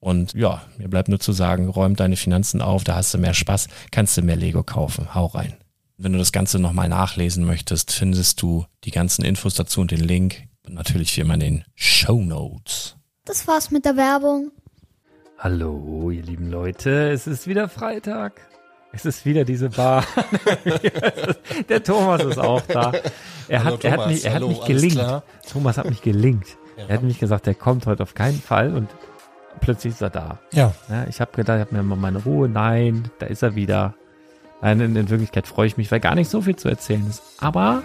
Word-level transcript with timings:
Und 0.00 0.34
ja, 0.34 0.62
mir 0.76 0.88
bleibt 0.88 1.08
nur 1.08 1.18
zu 1.18 1.32
sagen, 1.32 1.68
räum 1.68 1.96
deine 1.96 2.16
Finanzen 2.16 2.62
auf, 2.62 2.84
da 2.84 2.94
hast 2.94 3.14
du 3.14 3.18
mehr 3.18 3.34
Spaß, 3.34 3.68
kannst 3.90 4.16
du 4.16 4.22
mehr 4.22 4.36
Lego 4.36 4.62
kaufen. 4.62 5.14
Hau 5.14 5.26
rein. 5.26 5.56
Wenn 5.96 6.12
du 6.12 6.18
das 6.18 6.30
Ganze 6.30 6.60
nochmal 6.60 6.88
nachlesen 6.88 7.44
möchtest, 7.44 7.90
findest 7.92 8.40
du 8.40 8.64
die 8.84 8.92
ganzen 8.92 9.24
Infos 9.24 9.54
dazu 9.54 9.80
und 9.80 9.90
den 9.90 10.00
Link. 10.00 10.44
Und 10.64 10.74
natürlich 10.74 11.16
wie 11.16 11.22
immer 11.22 11.34
in 11.34 11.40
den 11.40 11.64
Show 11.74 12.20
Notes. 12.20 12.96
Das 13.24 13.48
war's 13.48 13.70
mit 13.70 13.84
der 13.84 13.96
Werbung. 13.96 14.52
Hallo, 15.38 16.10
ihr 16.10 16.22
lieben 16.22 16.50
Leute, 16.50 17.10
es 17.10 17.26
ist 17.26 17.46
wieder 17.46 17.68
Freitag. 17.68 18.40
Es 18.92 19.04
ist 19.04 19.26
wieder 19.26 19.44
diese 19.44 19.70
Bar. 19.70 20.04
der 21.68 21.82
Thomas 21.82 22.24
ist 22.24 22.38
auch 22.38 22.62
da. 22.62 22.92
Er 23.48 23.64
hat, 23.64 23.72
Hallo, 23.74 23.78
er 23.82 23.92
hat 23.92 24.08
mich, 24.08 24.24
er 24.24 24.34
Hallo, 24.34 24.48
hat 24.48 24.56
mich 24.56 24.66
gelingt. 24.66 25.22
Thomas 25.50 25.78
hat 25.78 25.88
mich 25.88 26.02
gelingt. 26.02 26.46
Ja. 26.76 26.86
Er 26.86 26.94
hat 26.94 27.02
mich 27.02 27.18
gesagt, 27.18 27.46
er 27.46 27.54
kommt 27.54 27.86
heute 27.86 28.02
auf 28.02 28.14
keinen 28.14 28.40
Fall 28.40 28.74
und 28.74 28.88
plötzlich 29.58 29.94
ist 29.94 30.02
er 30.02 30.10
da. 30.10 30.38
Ja. 30.52 30.72
ja 30.88 31.06
ich 31.08 31.20
habe 31.20 31.32
gedacht, 31.32 31.56
ich 31.58 31.66
habe 31.66 31.76
mir 31.76 31.82
mal 31.82 31.96
meine 31.96 32.18
Ruhe. 32.18 32.48
Nein, 32.48 33.10
da 33.18 33.26
ist 33.26 33.42
er 33.42 33.54
wieder. 33.54 33.94
Nein, 34.60 34.80
in, 34.80 34.96
in, 34.96 35.10
Wirklichkeit 35.10 35.46
freue 35.46 35.66
ich 35.66 35.76
mich, 35.76 35.90
weil 35.92 36.00
gar 36.00 36.14
nicht 36.14 36.30
so 36.30 36.42
viel 36.42 36.56
zu 36.56 36.68
erzählen 36.68 37.06
ist. 37.08 37.22
Aber 37.38 37.82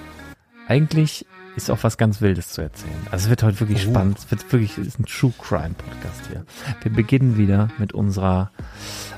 eigentlich 0.68 1.26
ist 1.56 1.70
auch 1.70 1.80
was 1.82 1.98
ganz 1.98 2.22
Wildes 2.22 2.50
zu 2.50 2.62
erzählen. 2.62 2.96
Also 3.12 3.26
es 3.26 3.30
wird 3.30 3.44
heute 3.44 3.60
wirklich 3.60 3.86
oh. 3.88 3.92
spannend. 3.92 4.18
Es 4.18 4.32
wird 4.32 4.52
wirklich, 4.52 4.78
es 4.78 4.88
ist 4.88 5.00
ein 5.00 5.06
True 5.06 5.34
Crime 5.40 5.76
Podcast 5.78 6.22
hier. 6.30 6.46
Wir 6.82 6.92
beginnen 6.92 7.38
wieder 7.38 7.70
mit 7.78 7.94
unserer 7.94 8.52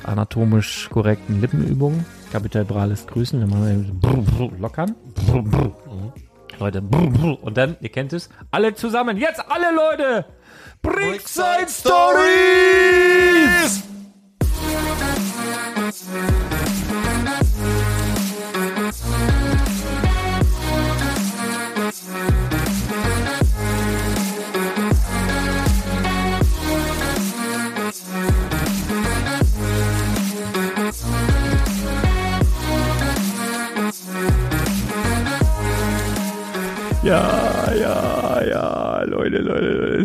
anatomisch 0.04 0.90
korrekten 0.90 1.40
Lippenübung. 1.40 2.06
Kapital 2.32 2.66
Brales 2.66 3.08
grüßen. 3.08 3.40
Wir 3.40 3.48
machen 3.48 4.00
brr, 4.02 4.18
brr, 4.18 4.52
lockern. 4.60 4.96
Brr, 5.28 5.44
brr. 5.44 5.68
Mhm. 5.68 6.14
Leute, 6.60 6.82
brr, 6.82 7.08
brr. 7.08 7.44
und 7.44 7.58
dann, 7.58 7.78
ihr 7.82 7.90
kennt 7.90 8.14
es, 8.14 8.30
alle 8.52 8.74
zusammen. 8.74 9.18
Jetzt 9.18 9.42
alle 9.50 9.76
Leute! 9.76 10.26
Brickside 10.85 11.69
Stories! 11.69 12.25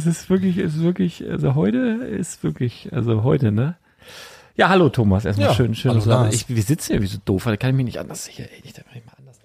Es 0.07 0.21
ist 0.21 0.31
wirklich, 0.31 0.57
es 0.57 0.77
ist 0.77 0.83
wirklich, 0.83 1.29
also 1.29 1.55
heute 1.55 1.79
ist 1.79 2.43
wirklich, 2.43 2.89
also 2.93 3.23
heute, 3.23 3.53
ne? 3.53 3.77
Ja, 4.57 4.69
hallo 4.69 4.89
Thomas, 4.89 5.25
erstmal 5.25 5.49
ja, 5.49 5.55
schön, 5.55 5.75
schön. 5.75 6.05
Hallo, 6.05 6.29
ich, 6.31 6.49
wir 6.49 6.63
sitzen 6.63 6.95
ja 6.95 7.03
wie 7.03 7.07
so 7.07 7.19
doof, 7.25 7.45
da 7.45 7.57
kann 7.57 7.71
ich 7.71 7.77
mich 7.77 7.85
nicht 7.85 7.99
anders 7.99 8.25
sicher, 8.25 8.45
ey, 8.45 8.63
nicht, 8.63 8.77
nicht 8.77 9.07
mal 9.07 9.13
anders. 9.19 9.39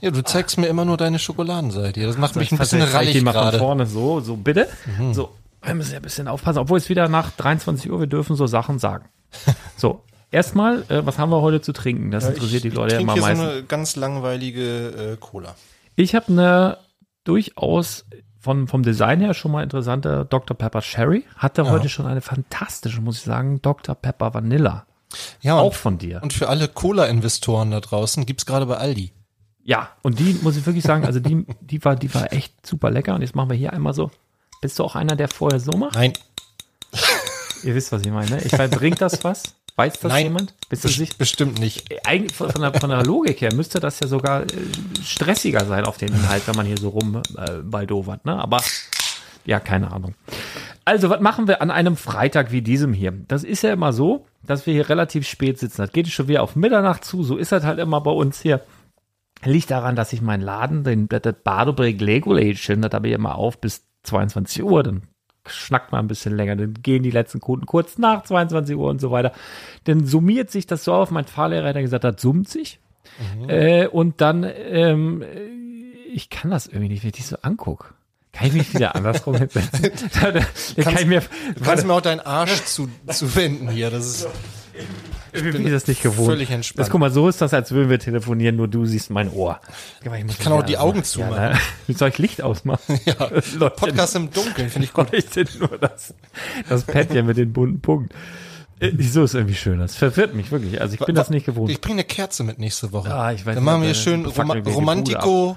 Ja, 0.00 0.10
du 0.10 0.22
zeigst 0.22 0.58
ah. 0.58 0.60
mir 0.60 0.68
immer 0.68 0.84
nur 0.84 0.96
deine 0.96 1.18
Schokoladenseite. 1.18 2.00
Das 2.02 2.18
macht 2.18 2.36
mich 2.36 2.52
ein 2.52 2.58
bisschen 2.58 2.82
rallig 2.82 3.12
die 3.12 3.20
mal 3.20 3.32
von 3.32 3.58
vorne 3.58 3.86
so, 3.86 4.20
so 4.20 4.36
bitte. 4.36 4.68
Mhm. 4.98 5.12
So, 5.12 5.34
wir 5.62 5.74
müssen 5.74 5.92
ja 5.92 5.98
ein 5.98 6.02
bisschen 6.02 6.28
aufpassen, 6.28 6.58
obwohl 6.58 6.78
es 6.78 6.88
wieder 6.88 7.08
nach 7.08 7.32
23 7.32 7.90
Uhr, 7.90 7.98
wir 7.98 8.06
dürfen 8.06 8.36
so 8.36 8.46
Sachen 8.46 8.78
sagen. 8.78 9.08
So, 9.76 10.02
erstmal, 10.32 10.82
äh, 10.88 11.06
was 11.06 11.18
haben 11.18 11.30
wir 11.30 11.40
heute 11.40 11.60
zu 11.60 11.72
trinken? 11.72 12.10
Das 12.10 12.24
ja, 12.24 12.30
interessiert 12.30 12.64
ich, 12.64 12.70
die 12.70 12.76
Leute 12.76 12.94
ja 12.94 13.00
immer 13.00 13.16
meistens. 13.16 13.38
so 13.38 13.50
eine 13.50 13.62
ganz 13.62 13.94
langweilige 13.94 14.88
äh, 15.12 15.16
Cola. 15.20 15.54
Ich 15.94 16.16
habe 16.16 16.32
eine 16.32 16.78
durchaus 17.22 18.06
von, 18.38 18.68
vom 18.68 18.82
Design 18.82 19.20
her 19.20 19.34
schon 19.34 19.52
mal 19.52 19.62
interessante 19.62 20.26
Dr. 20.28 20.56
Pepper 20.56 20.82
Sherry. 20.82 21.24
Hatte 21.36 21.62
ja. 21.62 21.70
heute 21.70 21.88
schon 21.88 22.06
eine 22.06 22.20
fantastische, 22.20 23.00
muss 23.00 23.18
ich 23.18 23.22
sagen, 23.24 23.60
Dr. 23.62 23.94
Pepper 23.94 24.34
Vanilla. 24.34 24.86
Ja, 25.40 25.56
Auch 25.58 25.74
von 25.74 25.98
dir. 25.98 26.20
und 26.22 26.32
für 26.32 26.48
alle 26.48 26.68
Cola-Investoren 26.68 27.70
da 27.70 27.80
draußen 27.80 28.26
gibt's 28.26 28.44
gerade 28.44 28.66
bei 28.66 28.76
Aldi. 28.76 29.12
Ja, 29.64 29.90
und 30.02 30.18
die 30.18 30.38
muss 30.42 30.56
ich 30.56 30.64
wirklich 30.66 30.84
sagen, 30.84 31.04
also 31.04 31.20
die, 31.20 31.44
die 31.60 31.84
war, 31.84 31.96
die 31.96 32.14
war 32.14 32.32
echt 32.32 32.66
super 32.66 32.90
lecker. 32.90 33.14
Und 33.14 33.22
jetzt 33.22 33.34
machen 33.34 33.50
wir 33.50 33.56
hier 33.56 33.72
einmal 33.72 33.94
so. 33.94 34.10
Bist 34.60 34.78
du 34.78 34.84
auch 34.84 34.96
einer, 34.96 35.14
der 35.16 35.28
vorher 35.28 35.60
so 35.60 35.72
macht? 35.72 35.94
Nein, 35.94 36.12
Ihr 37.64 37.74
wisst, 37.74 37.92
was 37.92 38.02
ich 38.02 38.10
meine. 38.10 38.30
ne? 38.30 38.42
Ich 38.42 38.52
bringt 38.52 39.00
das 39.00 39.22
was? 39.24 39.54
Weiß 39.78 40.00
das 40.00 40.12
Nein. 40.12 40.24
jemand? 40.24 40.54
Bist 40.68 40.82
du 40.82 40.88
sicher? 40.88 41.14
bestimmt 41.16 41.60
nicht. 41.60 42.04
Eigentlich 42.04 42.34
von 42.34 42.50
von 42.50 42.62
der, 42.62 42.74
von 42.74 42.90
der 42.90 43.04
Logik 43.04 43.40
her 43.40 43.54
müsste 43.54 43.78
das 43.78 44.00
ja 44.00 44.08
sogar 44.08 44.42
äh, 44.42 44.46
stressiger 45.04 45.64
sein 45.66 45.84
auf 45.84 45.98
den 45.98 46.08
Inhalt, 46.08 46.48
wenn 46.48 46.56
man 46.56 46.66
hier 46.66 46.78
so 46.78 46.88
rum 46.88 47.22
äh, 47.36 47.58
baldowert, 47.62 48.24
ne? 48.24 48.36
Aber 48.36 48.60
ja, 49.44 49.60
keine 49.60 49.92
Ahnung. 49.92 50.14
Also, 50.84 51.10
was 51.10 51.20
machen 51.20 51.46
wir 51.46 51.62
an 51.62 51.70
einem 51.70 51.96
Freitag 51.96 52.50
wie 52.50 52.60
diesem 52.60 52.92
hier? 52.92 53.12
Das 53.28 53.44
ist 53.44 53.62
ja 53.62 53.72
immer 53.72 53.92
so, 53.92 54.26
dass 54.42 54.66
wir 54.66 54.74
hier 54.74 54.88
relativ 54.88 55.28
spät 55.28 55.60
sitzen. 55.60 55.82
Das 55.82 55.92
geht 55.92 56.08
schon 56.08 56.26
wieder 56.26 56.42
auf 56.42 56.56
Mitternacht 56.56 57.04
zu. 57.04 57.22
So 57.22 57.36
ist 57.36 57.52
das 57.52 57.62
halt 57.62 57.78
immer 57.78 58.00
bei 58.00 58.10
uns 58.10 58.40
hier. 58.40 58.62
Liegt 59.44 59.70
daran, 59.70 59.94
dass 59.94 60.12
ich 60.12 60.22
meinen 60.22 60.42
Laden, 60.42 60.82
den, 60.82 61.08
das 61.08 61.22
Badobreg 61.44 62.00
Lego 62.00 62.32
Lädchen, 62.32 62.82
das 62.82 62.92
habe 62.92 63.06
ich 63.06 63.14
immer 63.14 63.36
auf 63.36 63.60
bis 63.60 63.86
22 64.02 64.64
Uhr. 64.64 64.82
Dann 64.82 65.02
schnackt 65.50 65.92
man 65.92 66.04
ein 66.04 66.08
bisschen 66.08 66.36
länger. 66.36 66.56
Dann 66.56 66.74
gehen 66.74 67.02
die 67.02 67.10
letzten 67.10 67.40
Kunden 67.40 67.66
kurz 67.66 67.98
nach 67.98 68.22
22 68.24 68.76
Uhr 68.76 68.88
und 68.88 69.00
so 69.00 69.10
weiter. 69.10 69.32
Dann 69.84 70.06
summiert 70.06 70.50
sich 70.50 70.66
das 70.66 70.84
so 70.84 70.92
auf. 70.92 71.10
Mein 71.10 71.24
Fahrlehrer 71.24 71.68
hat 71.68 71.76
ja 71.76 71.82
gesagt, 71.82 72.04
das 72.04 72.20
summt 72.20 72.48
sich. 72.48 72.80
Äh, 73.48 73.86
und 73.86 74.20
dann, 74.20 74.44
ähm, 74.44 75.24
ich 76.12 76.30
kann 76.30 76.50
das 76.50 76.66
irgendwie 76.66 76.88
nicht, 76.88 77.02
wenn 77.02 77.10
ich 77.10 77.16
dich 77.16 77.26
so 77.26 77.36
angucke. 77.42 77.94
Kann 78.32 78.48
ich 78.48 78.52
mich 78.52 78.74
wieder 78.74 78.94
andersrum 78.94 79.36
hinsetzen? 79.36 79.90
da, 80.20 80.30
da, 80.30 80.40
da 80.76 80.82
kann 80.82 80.96
ich 80.98 81.06
mir, 81.06 81.22
Du 81.56 81.64
kannst 81.64 81.86
mir 81.86 81.92
auch 81.92 82.00
deinen 82.00 82.20
Arsch 82.20 82.64
zu, 82.64 82.88
zuwenden 83.08 83.68
hier. 83.68 83.90
Das 83.90 84.06
ist 84.06 84.28
ich 85.32 85.42
bin 85.42 85.70
das 85.70 85.86
nicht 85.86 86.02
gewohnt. 86.02 86.28
völlig 86.28 86.50
entspannt. 86.50 86.80
Das, 86.80 86.90
guck 86.90 87.00
mal, 87.00 87.10
so 87.10 87.28
ist 87.28 87.40
das, 87.40 87.52
als 87.54 87.70
würden 87.72 87.90
wir 87.90 87.98
telefonieren, 87.98 88.56
nur 88.56 88.68
du 88.68 88.86
siehst 88.86 89.10
mein 89.10 89.30
Ohr. 89.30 89.60
Ich, 90.02 90.38
kann 90.38 90.52
auch 90.52 90.62
die 90.62 90.78
Augen 90.78 91.04
zumachen. 91.04 91.34
Ja, 91.34 91.50
ne? 91.50 91.60
Soll 91.94 92.08
ich 92.08 92.18
Licht 92.18 92.42
ausmachen? 92.42 92.98
ja, 93.04 93.14
Podcast 93.68 94.16
im 94.16 94.30
Dunkeln, 94.30 94.70
finde 94.70 94.86
ich 94.86 94.92
gut. 94.92 95.12
leuchtet 95.12 95.58
nur 95.58 95.78
das, 95.78 96.14
das 96.68 96.84
Päckchen 96.84 97.26
mit 97.26 97.36
den 97.36 97.52
bunten 97.52 97.80
Punkten. 97.80 98.14
Äh, 98.80 98.92
So 99.02 99.24
ist 99.24 99.34
irgendwie 99.34 99.54
schön. 99.54 99.78
Das 99.78 99.96
verwirrt 99.96 100.34
mich 100.34 100.50
wirklich. 100.50 100.80
Also 100.80 100.94
ich 100.94 101.00
bin 101.00 101.14
das 101.14 101.30
nicht 101.30 101.46
gewohnt. 101.46 101.70
Ich 101.70 101.80
bringe 101.80 101.94
eine 101.94 102.04
Kerze 102.04 102.44
mit 102.44 102.58
nächste 102.58 102.92
Woche. 102.92 103.12
Ah, 103.12 103.32
ich 103.32 103.44
weiß 103.44 103.54
Dann 103.54 103.64
machen 103.64 103.82
wir 103.82 103.94
schön 103.94 104.24
Rom 104.24 104.50
Romantico. 104.50 105.56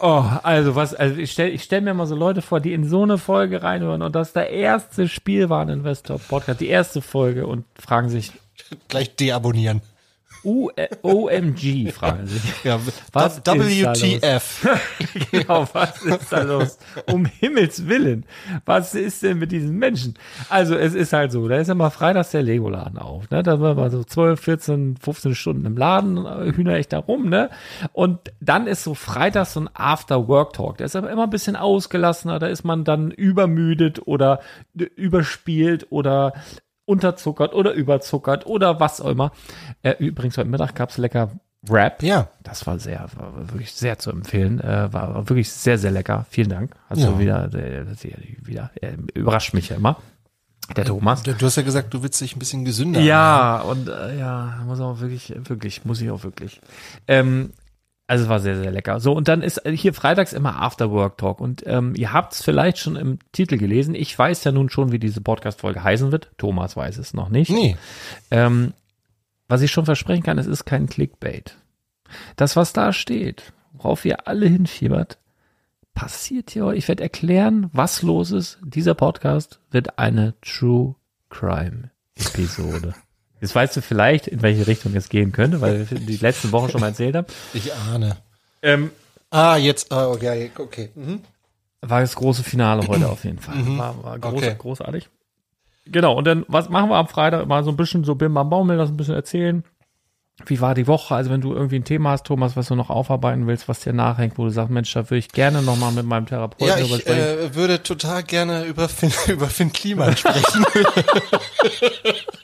Oh, 0.00 0.24
also 0.42 0.74
was, 0.74 0.94
also 0.94 1.16
ich 1.16 1.30
stell, 1.32 1.50
ich 1.50 1.62
stell 1.62 1.80
mir 1.80 1.94
mal 1.94 2.06
so 2.06 2.16
Leute 2.16 2.42
vor, 2.42 2.60
die 2.60 2.72
in 2.72 2.88
so 2.88 3.02
eine 3.02 3.18
Folge 3.18 3.62
reinhören 3.62 4.02
und 4.02 4.14
das 4.14 4.32
der 4.32 4.50
erste 4.50 5.08
Spielwareninvestor 5.08 6.18
Podcast, 6.18 6.60
die 6.60 6.68
erste 6.68 7.00
Folge 7.00 7.46
und 7.46 7.64
fragen 7.78 8.08
sich, 8.08 8.32
Gleich 8.88 9.14
deabonnieren. 9.16 9.82
U 10.44 10.70
äh, 10.76 10.88
OMG, 11.02 11.90
fragen 11.92 12.26
sich. 12.26 12.42
Ja, 12.64 12.78
Was 13.12 13.40
WTF. 13.44 14.66
genau, 15.30 15.66
was 15.72 16.02
ist 16.02 16.32
da 16.32 16.42
los? 16.42 16.78
Um 17.10 17.24
Himmels 17.24 17.88
Willen. 17.88 18.26
Was 18.64 18.94
ist 18.94 19.22
denn 19.22 19.38
mit 19.38 19.52
diesen 19.52 19.76
Menschen? 19.76 20.14
Also, 20.48 20.74
es 20.76 20.94
ist 20.94 21.12
halt 21.12 21.32
so, 21.32 21.48
da 21.48 21.56
ist 21.56 21.68
immer 21.68 21.90
freitags 21.90 22.30
der 22.30 22.42
Lego-Laden 22.42 22.98
auf, 22.98 23.30
ne? 23.30 23.42
Da 23.42 23.60
waren 23.60 23.76
wir 23.76 23.90
so 23.90 24.04
12, 24.04 24.40
14, 24.40 24.96
15 25.00 25.34
Stunden 25.34 25.66
im 25.66 25.76
Laden, 25.76 26.24
äh, 26.24 26.52
Hühner 26.52 26.74
echt 26.74 26.92
da 26.92 26.98
rum, 26.98 27.28
ne? 27.28 27.50
Und 27.92 28.32
dann 28.40 28.66
ist 28.66 28.84
so 28.84 28.94
freitags 28.94 29.54
so 29.54 29.60
ein 29.60 29.70
After-Work-Talk. 29.72 30.78
Der 30.78 30.86
ist 30.86 30.96
aber 30.96 31.10
immer 31.10 31.24
ein 31.24 31.30
bisschen 31.30 31.56
ausgelassener, 31.56 32.38
da 32.38 32.46
ist 32.46 32.64
man 32.64 32.84
dann 32.84 33.10
übermüdet 33.10 34.06
oder 34.06 34.40
äh, 34.78 34.84
überspielt 34.96 35.86
oder 35.90 36.32
unterzuckert 36.86 37.54
oder 37.54 37.72
überzuckert 37.72 38.46
oder 38.46 38.80
was 38.80 39.00
auch 39.00 39.10
immer. 39.10 39.32
Äh, 39.82 39.94
übrigens, 39.98 40.36
heute 40.38 40.48
Mittag 40.48 40.74
gab's 40.74 40.98
lecker 40.98 41.30
Wrap. 41.66 42.02
Ja. 42.02 42.28
Das 42.42 42.66
war 42.66 42.78
sehr, 42.78 43.06
war 43.16 43.32
wirklich 43.50 43.72
sehr 43.72 43.98
zu 43.98 44.10
empfehlen. 44.10 44.60
Äh, 44.60 44.92
war, 44.92 45.28
wirklich 45.28 45.50
sehr, 45.50 45.78
sehr 45.78 45.90
lecker. 45.92 46.26
Vielen 46.28 46.50
Dank. 46.50 46.74
Hast 46.90 47.00
Ja. 47.00 47.10
du 47.10 47.18
wieder, 47.18 47.44
äh, 47.54 47.86
wieder, 48.42 48.70
er 48.80 48.94
überrascht 49.14 49.54
mich 49.54 49.70
ja 49.70 49.76
immer. 49.76 49.96
Der 50.76 50.84
Thomas. 50.86 51.22
Du 51.22 51.34
du 51.34 51.44
hast 51.46 51.56
ja 51.56 51.62
gesagt, 51.62 51.92
du 51.92 52.02
willst 52.02 52.20
dich 52.20 52.34
ein 52.36 52.38
bisschen 52.38 52.64
gesünder. 52.64 53.00
Ja, 53.00 53.60
und 53.60 53.88
äh, 53.88 54.18
ja, 54.18 54.62
muss 54.66 54.80
auch 54.80 55.00
wirklich, 55.00 55.34
wirklich, 55.44 55.84
muss 55.84 56.00
ich 56.00 56.10
auch 56.10 56.22
wirklich. 56.24 56.60
Ähm, 57.06 57.52
also 58.14 58.26
es 58.26 58.30
war 58.30 58.38
sehr, 58.38 58.56
sehr 58.56 58.70
lecker. 58.70 59.00
So, 59.00 59.12
und 59.12 59.26
dann 59.26 59.42
ist 59.42 59.60
hier 59.66 59.92
freitags 59.92 60.32
immer 60.32 60.62
After 60.62 60.92
Work 60.92 61.18
Talk. 61.18 61.40
Und 61.40 61.64
ähm, 61.66 61.94
ihr 61.96 62.12
habt 62.12 62.32
es 62.32 62.44
vielleicht 62.44 62.78
schon 62.78 62.94
im 62.94 63.18
Titel 63.32 63.58
gelesen. 63.58 63.96
Ich 63.96 64.16
weiß 64.16 64.44
ja 64.44 64.52
nun 64.52 64.70
schon, 64.70 64.92
wie 64.92 65.00
diese 65.00 65.20
Podcast-Folge 65.20 65.82
heißen 65.82 66.12
wird. 66.12 66.30
Thomas 66.38 66.76
weiß 66.76 66.98
es 66.98 67.12
noch 67.12 67.28
nicht. 67.28 67.50
Nee. 67.50 67.76
Ähm, 68.30 68.72
was 69.48 69.62
ich 69.62 69.72
schon 69.72 69.84
versprechen 69.84 70.22
kann, 70.22 70.38
es 70.38 70.46
ist 70.46 70.64
kein 70.64 70.86
Clickbait. 70.86 71.56
Das, 72.36 72.54
was 72.54 72.72
da 72.72 72.92
steht, 72.92 73.52
worauf 73.72 74.04
ihr 74.04 74.28
alle 74.28 74.46
hinfiebert, 74.46 75.18
passiert 75.92 76.52
hier. 76.52 76.70
Ich 76.70 76.86
werde 76.86 77.02
erklären, 77.02 77.68
was 77.72 78.02
los 78.02 78.30
ist. 78.30 78.60
Dieser 78.62 78.94
Podcast 78.94 79.58
wird 79.72 79.98
eine 79.98 80.34
True 80.40 80.94
Crime 81.30 81.90
Episode. 82.14 82.94
Jetzt 83.44 83.54
weißt 83.54 83.76
du 83.76 83.82
vielleicht, 83.82 84.26
in 84.26 84.40
welche 84.40 84.66
Richtung 84.66 84.94
es 84.94 85.10
gehen 85.10 85.30
könnte, 85.32 85.60
weil 85.60 85.82
ich 85.82 85.88
die 86.06 86.16
letzten 86.16 86.50
Wochen 86.50 86.70
schon 86.70 86.80
mal 86.80 86.88
erzählt 86.88 87.14
habe. 87.14 87.26
Ich 87.52 87.74
ahne. 87.74 88.16
Ähm, 88.62 88.90
Ah, 89.30 89.56
jetzt, 89.56 89.92
ah, 89.92 90.08
okay, 90.08 90.50
okay. 90.56 90.90
Mhm. 90.94 91.20
war 91.82 92.00
das 92.00 92.14
große 92.14 92.42
Finale 92.42 92.82
heute 92.88 93.08
auf 93.08 93.24
jeden 93.24 93.40
Fall. 93.40 93.56
War, 93.76 94.02
war 94.02 94.18
groß, 94.18 94.32
Okay. 94.32 94.54
großartig. 94.56 95.10
Genau, 95.84 96.16
und 96.16 96.24
dann, 96.24 96.46
was 96.48 96.70
machen 96.70 96.88
wir 96.88 96.96
am 96.96 97.08
Freitag? 97.08 97.46
Mal 97.46 97.64
so 97.64 97.70
ein 97.70 97.76
bisschen 97.76 98.04
so 98.04 98.14
Bim 98.14 98.32
Bam 98.32 98.48
Baumel, 98.48 98.78
das 98.78 98.88
ein 98.88 98.96
bisschen 98.96 99.14
erzählen. 99.14 99.62
Wie 100.46 100.60
war 100.60 100.74
die 100.74 100.86
Woche? 100.86 101.14
Also 101.14 101.30
wenn 101.30 101.42
du 101.42 101.52
irgendwie 101.52 101.76
ein 101.76 101.84
Thema 101.84 102.12
hast, 102.12 102.24
Thomas, 102.26 102.56
was 102.56 102.68
du 102.68 102.74
noch 102.76 102.88
aufarbeiten 102.90 103.46
willst, 103.46 103.68
was 103.68 103.80
dir 103.80 103.92
nachhängt, 103.92 104.38
wo 104.38 104.44
du 104.44 104.50
sagst, 104.50 104.70
Mensch, 104.70 104.92
da 104.94 105.10
würde 105.10 105.18
ich 105.18 105.28
gerne 105.28 105.60
nochmal 105.60 105.92
mit 105.92 106.06
meinem 106.06 106.26
Therapeuten 106.26 106.66
Ja, 106.66 106.78
ich 106.78 107.06
äh, 107.06 107.54
würde 107.54 107.82
total 107.82 108.22
gerne 108.22 108.64
über 108.64 108.88
Finn, 108.88 109.12
über 109.28 109.48
Finn 109.48 109.72
Kliman 109.72 110.16
sprechen. 110.16 110.64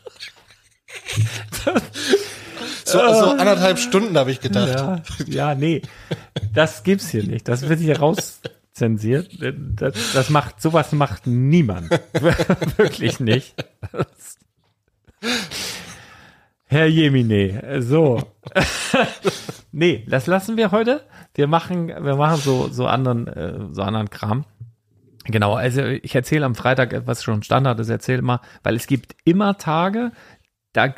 so, 2.85 2.99
so 2.99 3.31
anderthalb 3.31 3.79
Stunden 3.79 4.17
habe 4.17 4.31
ich 4.31 4.41
gedacht. 4.41 4.69
ja, 4.69 5.03
ja, 5.27 5.55
nee, 5.55 5.83
das 6.53 6.83
gibt's 6.83 7.09
hier 7.09 7.25
nicht. 7.25 7.49
Das 7.49 7.69
wird 7.69 7.81
hier 7.81 7.99
rauszensiert. 7.99 9.31
Das, 9.41 9.95
das 10.13 10.31
macht, 10.31 10.61
sowas 10.61 10.93
macht 10.93 11.27
niemand. 11.27 11.91
Wirklich 12.77 13.21
nicht. 13.21 13.55
Herr 16.67 16.87
Jemine, 16.87 17.83
so. 17.83 18.23
nee, 19.73 20.07
das 20.09 20.27
lassen 20.27 20.57
wir 20.57 20.71
heute. 20.71 21.03
Wir 21.35 21.47
machen, 21.47 21.89
wir 21.89 22.17
machen 22.17 22.41
so, 22.41 22.69
so 22.69 22.87
anderen, 22.87 23.27
äh, 23.27 23.59
so 23.73 23.83
anderen 23.83 24.09
Kram. 24.09 24.45
Genau, 25.25 25.55
also 25.55 25.85
ich 25.85 26.15
erzähle 26.15 26.47
am 26.47 26.55
Freitag, 26.55 27.07
was 27.07 27.23
schon 27.23 27.43
Standard 27.43 27.79
ist, 27.81 27.89
erzähle 27.89 28.19
immer, 28.19 28.41
weil 28.63 28.77
es 28.77 28.87
gibt 28.87 29.17
immer 29.25 29.59
Tage, 29.59 30.13
da 30.73 30.95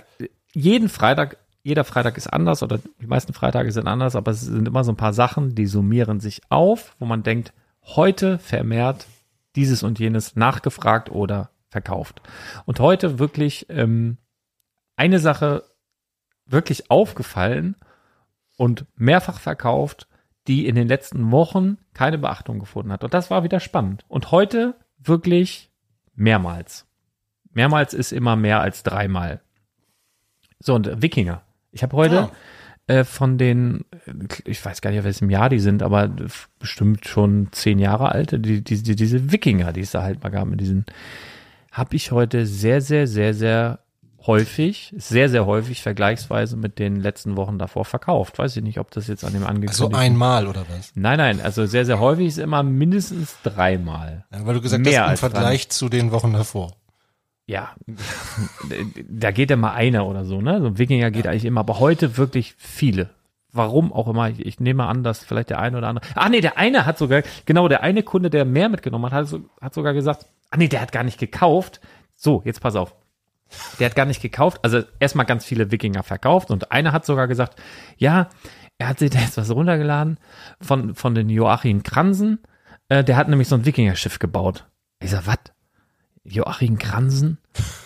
jeden 0.52 0.88
Freitag, 0.88 1.38
jeder 1.62 1.84
Freitag 1.84 2.16
ist 2.16 2.32
anders 2.32 2.62
oder 2.62 2.78
die 3.00 3.06
meisten 3.06 3.32
Freitage 3.32 3.72
sind 3.72 3.86
anders, 3.86 4.16
aber 4.16 4.30
es 4.30 4.40
sind 4.40 4.66
immer 4.66 4.84
so 4.84 4.92
ein 4.92 4.96
paar 4.96 5.12
Sachen, 5.12 5.54
die 5.54 5.66
summieren 5.66 6.20
sich 6.20 6.42
auf, 6.48 6.94
wo 6.98 7.06
man 7.06 7.22
denkt, 7.22 7.52
heute 7.82 8.38
vermehrt 8.38 9.06
dieses 9.56 9.82
und 9.82 9.98
jenes 9.98 10.36
nachgefragt 10.36 11.10
oder 11.10 11.50
verkauft. 11.68 12.20
Und 12.64 12.80
heute 12.80 13.18
wirklich 13.18 13.66
ähm, 13.70 14.18
eine 14.96 15.18
Sache 15.18 15.64
wirklich 16.46 16.90
aufgefallen 16.90 17.76
und 18.56 18.86
mehrfach 18.96 19.40
verkauft, 19.40 20.08
die 20.48 20.66
in 20.66 20.74
den 20.74 20.88
letzten 20.88 21.30
Wochen 21.30 21.78
keine 21.94 22.18
Beachtung 22.18 22.58
gefunden 22.58 22.92
hat. 22.92 23.04
Und 23.04 23.14
das 23.14 23.30
war 23.30 23.44
wieder 23.44 23.60
spannend. 23.60 24.04
Und 24.08 24.30
heute 24.30 24.74
wirklich 24.98 25.70
mehrmals. 26.14 26.86
Mehrmals 27.52 27.94
ist 27.94 28.12
immer 28.12 28.36
mehr 28.36 28.60
als 28.60 28.82
dreimal. 28.82 29.40
So, 30.62 30.74
und 30.74 31.02
Wikinger. 31.02 31.42
Ich 31.72 31.82
habe 31.82 31.96
heute 31.96 32.30
äh, 32.86 33.04
von 33.04 33.36
den, 33.36 33.84
ich 34.44 34.64
weiß 34.64 34.80
gar 34.80 34.90
nicht, 34.90 35.00
auf 35.00 35.04
welchem 35.04 35.30
Jahr 35.30 35.48
die 35.48 35.58
sind, 35.58 35.82
aber 35.82 36.10
bestimmt 36.58 37.06
schon 37.06 37.48
zehn 37.50 37.78
Jahre 37.78 38.12
alte, 38.12 38.38
die, 38.38 38.62
die, 38.62 38.82
die, 38.82 38.96
diese 38.96 39.32
Wikinger, 39.32 39.72
die 39.72 39.80
es 39.80 39.90
da 39.90 40.02
halt 40.02 40.22
mal 40.22 40.30
gab 40.30 40.46
mit 40.46 40.60
diesen, 40.60 40.86
habe 41.72 41.96
ich 41.96 42.12
heute 42.12 42.46
sehr, 42.46 42.80
sehr, 42.80 43.06
sehr, 43.06 43.34
sehr 43.34 43.80
häufig, 44.26 44.94
sehr, 44.96 45.28
sehr 45.28 45.46
häufig 45.46 45.82
vergleichsweise 45.82 46.56
mit 46.56 46.78
den 46.78 46.96
letzten 46.96 47.36
Wochen 47.36 47.58
davor 47.58 47.84
verkauft. 47.84 48.38
Weiß 48.38 48.56
ich 48.56 48.62
nicht, 48.62 48.78
ob 48.78 48.90
das 48.92 49.08
jetzt 49.08 49.24
an 49.24 49.32
dem 49.32 49.44
angekündigten... 49.44 49.90
So 49.90 49.96
einmal 49.96 50.46
oder 50.46 50.64
was? 50.68 50.92
Nein, 50.94 51.18
nein, 51.18 51.40
also 51.40 51.66
sehr, 51.66 51.84
sehr 51.84 51.98
häufig 51.98 52.28
ist 52.28 52.38
immer 52.38 52.62
mindestens 52.62 53.36
dreimal. 53.42 54.24
Ja, 54.32 54.46
weil 54.46 54.54
du 54.54 54.60
gesagt 54.60 54.84
Mehr 54.84 55.06
hast, 55.06 55.22
im 55.22 55.30
Vergleich 55.30 55.70
zu 55.70 55.88
den 55.88 56.12
Wochen 56.12 56.32
davor. 56.32 56.76
Ja, 57.46 57.74
da 59.08 59.30
geht 59.32 59.50
ja 59.50 59.56
mal 59.56 59.72
einer 59.72 60.06
oder 60.06 60.24
so, 60.24 60.40
ne? 60.40 60.60
So 60.60 60.68
ein 60.68 60.78
Wikinger 60.78 61.10
geht 61.10 61.26
eigentlich 61.26 61.44
immer, 61.44 61.60
aber 61.60 61.80
heute 61.80 62.16
wirklich 62.16 62.54
viele. 62.56 63.10
Warum 63.52 63.92
auch 63.92 64.08
immer. 64.08 64.30
Ich, 64.30 64.46
ich 64.46 64.60
nehme 64.60 64.86
an, 64.86 65.02
dass 65.02 65.24
vielleicht 65.24 65.50
der 65.50 65.58
eine 65.58 65.76
oder 65.78 65.88
andere. 65.88 66.06
Ah, 66.14 66.28
nee, 66.28 66.40
der 66.40 66.56
eine 66.56 66.86
hat 66.86 66.98
sogar, 66.98 67.22
genau, 67.44 67.68
der 67.68 67.82
eine 67.82 68.02
Kunde, 68.02 68.30
der 68.30 68.44
mehr 68.44 68.68
mitgenommen 68.68 69.12
hat, 69.12 69.30
hat, 69.30 69.40
hat 69.60 69.74
sogar 69.74 69.92
gesagt, 69.92 70.26
ah, 70.50 70.56
nee, 70.56 70.68
der 70.68 70.80
hat 70.80 70.92
gar 70.92 71.04
nicht 71.04 71.18
gekauft. 71.18 71.80
So, 72.14 72.42
jetzt 72.44 72.60
pass 72.60 72.76
auf. 72.76 72.94
der 73.78 73.86
hat 73.86 73.96
gar 73.96 74.06
nicht 74.06 74.22
gekauft. 74.22 74.60
Also 74.62 74.82
erstmal 75.00 75.26
ganz 75.26 75.44
viele 75.44 75.70
Wikinger 75.70 76.02
verkauft 76.02 76.50
und 76.50 76.72
einer 76.72 76.92
hat 76.92 77.04
sogar 77.04 77.28
gesagt, 77.28 77.60
ja, 77.98 78.28
er 78.78 78.88
hat 78.88 78.98
sich 78.98 79.10
da 79.10 79.18
jetzt 79.20 79.36
was 79.36 79.50
runtergeladen 79.50 80.18
von, 80.60 80.94
von 80.94 81.14
den 81.14 81.28
Joachim 81.28 81.82
Kransen. 81.82 82.40
Äh, 82.88 83.04
der 83.04 83.16
hat 83.16 83.28
nämlich 83.28 83.48
so 83.48 83.56
ein 83.56 83.64
Wikinger-Schiff 83.64 84.18
gebaut. 84.18 84.66
Ich 85.00 85.10
sag, 85.10 85.26
was? 85.26 85.38
Joachim 86.24 86.78
Kransen? 86.78 87.38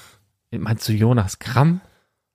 Meinst 0.51 0.89
du 0.89 0.93
Jonas 0.93 1.39
Kramm? 1.39 1.81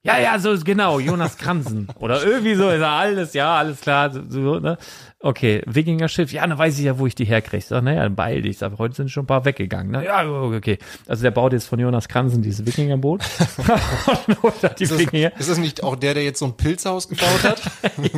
Ja, 0.04 0.18
ja, 0.18 0.40
so 0.40 0.52
ist 0.52 0.66
genau, 0.66 1.00
Jonas 1.00 1.38
Kransen. 1.38 1.88
Oder 2.00 2.24
irgendwie 2.24 2.56
so 2.56 2.68
ist 2.70 2.82
er 2.82 2.90
alles, 2.90 3.34
ja, 3.36 3.56
alles 3.58 3.82
klar. 3.82 4.12
So, 4.30 4.60
ne? 4.60 4.80
Okay, 5.20 5.62
Wikinger-Schiff, 5.68 6.34
ja, 6.34 6.46
dann 6.48 6.58
weiß 6.58 6.80
ich 6.80 6.86
ja, 6.86 6.98
wo 6.98 7.06
ich 7.06 7.14
die 7.14 7.26
herkriege. 7.26 7.64
Sag, 7.64 7.84
naja, 7.84 8.02
dann 8.02 8.16
beeil 8.16 8.42
dich. 8.42 8.58
Sag, 8.58 8.80
heute 8.80 8.96
sind 8.96 9.10
schon 9.12 9.26
ein 9.26 9.28
paar 9.28 9.46
weggegangen. 9.46 9.92
Ne? 9.92 10.04
Ja, 10.04 10.28
okay. 10.28 10.80
Also 11.08 11.22
der 11.22 11.30
baut 11.30 11.54
jetzt 11.54 11.68
von 11.68 11.78
Jonas 11.78 12.08
Kransen 12.08 12.42
dieses 12.42 12.66
Wikinger-Boot. 12.66 13.22
die 14.80 14.84
Ist 14.84 14.92
das, 14.92 14.98
Wikinger. 14.98 15.38
ist 15.38 15.52
das 15.52 15.60
nicht 15.60 15.84
auch 15.84 15.96
der, 15.96 16.16
der 16.16 16.24
jetzt 16.24 16.40
so 16.40 16.46
ein 16.46 16.58
Pilzhaus 16.58 17.08
gebaut 17.08 17.44
hat? 17.44 17.62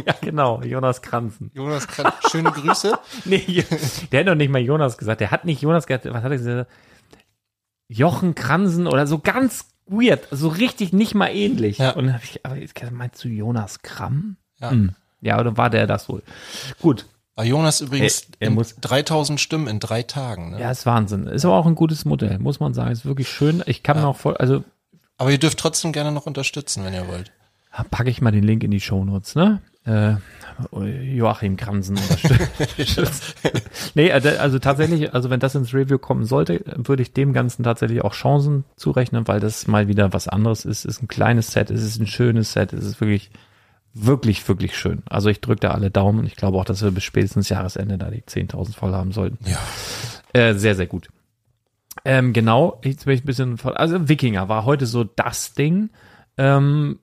Ja, 0.05 0.15
genau, 0.21 0.61
Jonas 0.61 1.01
Kransen. 1.01 1.51
Jonas, 1.53 1.85
Kran- 1.85 2.13
schöne 2.31 2.51
Grüße. 2.51 2.97
Nee, 3.25 3.65
der 4.13 4.21
hat 4.21 4.27
doch 4.29 4.35
nicht 4.35 4.49
mal 4.51 4.61
Jonas 4.61 4.97
gesagt. 4.97 5.19
Der 5.19 5.31
hat 5.31 5.43
nicht 5.43 5.61
Jonas 5.61 5.85
gesagt. 5.85 6.05
Was 6.05 6.23
hat 6.23 6.31
er 6.31 6.37
gesagt? 6.37 6.71
Jochen 7.93 8.35
Kransen 8.35 8.87
oder 8.87 9.07
so 9.07 9.19
ganz 9.19 9.65
weird. 9.85 10.27
So 10.31 10.47
richtig 10.47 10.93
nicht 10.93 11.13
mal 11.15 11.27
ähnlich. 11.29 11.77
Ja. 11.77 11.91
Und 11.91 12.05
dann 12.07 12.15
hab 12.15 12.23
ich, 12.23 12.45
aber 12.45 12.55
jetzt 12.57 12.73
meinst 12.91 13.23
du 13.23 13.27
Jonas 13.29 13.81
Kramm? 13.81 14.37
Ja. 14.59 14.71
Hm. 14.71 14.95
Ja, 15.21 15.39
oder 15.39 15.55
war 15.57 15.69
der 15.69 15.87
das 15.87 16.09
wohl? 16.09 16.21
Gut. 16.81 17.05
Ah, 17.35 17.43
Jonas 17.43 17.81
übrigens 17.81 18.27
Er- 18.39 18.47
er 18.47 18.51
muss- 18.51 18.75
3000 18.81 19.39
Stimmen 19.39 19.67
in 19.67 19.79
drei 19.79 20.03
Tagen. 20.03 20.51
Ne? 20.51 20.59
Ja, 20.61 20.69
ist 20.69 20.85
Wahnsinn. 20.85 21.25
Ist 21.27 21.45
aber 21.45 21.55
auch 21.55 21.65
ein 21.65 21.75
gutes 21.75 22.05
Modell, 22.05 22.37
muss 22.39 22.59
man 22.59 22.73
sagen. 22.73 22.91
Ist 22.91 23.05
wirklich 23.05 23.27
schön. 23.29 23.63
Ich 23.65 23.81
kann 23.83 23.97
mir 23.99 24.07
auch 24.07 24.17
voll, 24.17 24.37
also 24.37 24.63
Aber 25.17 25.31
ihr 25.31 25.39
dürft 25.39 25.57
trotzdem 25.59 25.93
gerne 25.93 26.11
noch 26.11 26.25
unterstützen, 26.25 26.83
wenn 26.83 26.93
ihr 26.93 27.07
wollt. 27.07 27.31
packe 27.89 28.09
ich 28.09 28.21
mal 28.21 28.31
den 28.31 28.43
Link 28.43 28.63
in 28.63 28.69
die 28.71 28.81
Shownotes, 28.81 29.35
ne? 29.35 29.61
Äh, 29.85 30.15
Joachim 31.03 31.57
Kransen 31.57 31.97
unterstützt. 31.97 33.35
nee, 33.95 34.11
also 34.11 34.29
also 34.29 34.59
tatsächlich, 34.59 35.13
also 35.13 35.29
wenn 35.29 35.39
das 35.39 35.55
ins 35.55 35.73
Review 35.73 35.97
kommen 35.97 36.25
sollte, 36.25 36.61
würde 36.77 37.01
ich 37.01 37.11
dem 37.13 37.33
Ganzen 37.33 37.63
tatsächlich 37.63 38.01
auch 38.03 38.13
Chancen 38.13 38.63
zurechnen, 38.75 39.27
weil 39.27 39.39
das 39.39 39.67
mal 39.67 39.87
wieder 39.87 40.13
was 40.13 40.27
anderes 40.27 40.63
ist. 40.65 40.85
Es 40.85 40.97
ist 40.97 41.03
ein 41.03 41.07
kleines 41.07 41.51
Set, 41.51 41.71
es 41.71 41.83
ist 41.83 41.99
ein 41.99 42.07
schönes 42.07 42.53
Set, 42.53 42.71
es 42.71 42.85
ist 42.85 43.01
wirklich, 43.01 43.31
wirklich, 43.95 44.47
wirklich 44.47 44.77
schön. 44.77 45.01
Also 45.09 45.29
ich 45.29 45.41
drücke 45.41 45.61
da 45.61 45.71
alle 45.71 45.89
Daumen 45.91 46.19
und 46.19 46.25
ich 46.27 46.35
glaube 46.35 46.57
auch, 46.59 46.65
dass 46.65 46.83
wir 46.83 46.91
bis 46.91 47.03
spätestens 47.03 47.49
Jahresende 47.49 47.97
da 47.97 48.09
die 48.11 48.21
10.000 48.21 48.73
voll 48.75 48.93
haben 48.93 49.11
sollten. 49.11 49.39
Ja. 49.49 49.57
Äh, 50.39 50.53
sehr, 50.53 50.75
sehr 50.75 50.87
gut. 50.87 51.09
Ähm, 52.05 52.31
genau, 52.31 52.79
jetzt 52.83 53.05
bin 53.05 53.15
ich 53.15 53.23
ein 53.23 53.25
bisschen, 53.25 53.57
voll- 53.57 53.75
also 53.75 54.07
Wikinger 54.07 54.49
war 54.49 54.65
heute 54.65 54.85
so 54.85 55.03
das 55.03 55.53
Ding. 55.55 55.89
Ähm, 56.37 56.99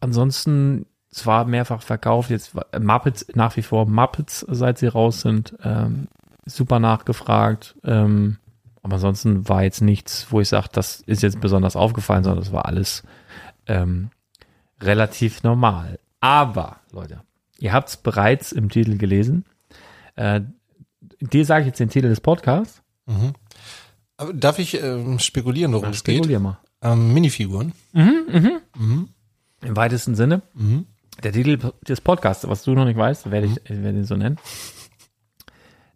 ansonsten, 0.00 0.86
es 1.12 1.26
war 1.26 1.44
mehrfach 1.44 1.82
verkauft, 1.82 2.30
jetzt 2.30 2.52
Muppets, 2.78 3.26
nach 3.34 3.56
wie 3.56 3.62
vor 3.62 3.86
Muppets, 3.86 4.46
seit 4.48 4.78
sie 4.78 4.86
raus 4.86 5.22
sind, 5.22 5.56
ähm, 5.62 6.08
super 6.46 6.78
nachgefragt. 6.78 7.76
Ähm, 7.84 8.38
aber 8.82 8.94
ansonsten 8.94 9.48
war 9.48 9.62
jetzt 9.62 9.82
nichts, 9.82 10.28
wo 10.30 10.40
ich 10.40 10.48
sage, 10.48 10.68
das 10.72 11.00
ist 11.02 11.22
jetzt 11.22 11.40
besonders 11.40 11.76
aufgefallen, 11.76 12.24
sondern 12.24 12.42
das 12.42 12.52
war 12.52 12.66
alles 12.66 13.02
ähm, 13.66 14.10
relativ 14.80 15.42
normal. 15.42 15.98
Aber, 16.20 16.76
Leute, 16.92 17.22
ihr 17.58 17.72
habt 17.72 17.88
es 17.88 17.96
bereits 17.96 18.52
im 18.52 18.70
Titel 18.70 18.96
gelesen. 18.96 19.44
Äh, 20.16 20.42
dir 21.20 21.44
sage 21.44 21.62
ich 21.62 21.66
jetzt 21.68 21.80
den 21.80 21.90
Titel 21.90 22.08
des 22.08 22.20
Podcasts. 22.20 22.82
Aber 24.16 24.32
darf 24.32 24.58
ich 24.58 24.82
ähm, 24.82 25.18
spekulieren, 25.18 25.72
worum 25.72 25.90
es 25.90 26.04
geht? 26.04 26.16
Spekulier 26.16 26.40
mal. 26.40 26.58
Ähm, 26.82 27.12
Minifiguren. 27.12 27.72
Im 29.62 29.76
weitesten 29.76 30.14
Sinne. 30.14 30.42
Mhm. 30.54 30.86
Der 31.22 31.32
Titel 31.32 31.72
des 31.86 32.00
Podcasts, 32.00 32.48
was 32.48 32.62
du 32.62 32.74
noch 32.74 32.86
nicht 32.86 32.96
weißt, 32.96 33.30
werde 33.30 33.46
ich, 33.46 33.56
ich 33.64 33.82
werde 33.82 33.98
ihn 33.98 34.04
so 34.04 34.16
nennen. 34.16 34.38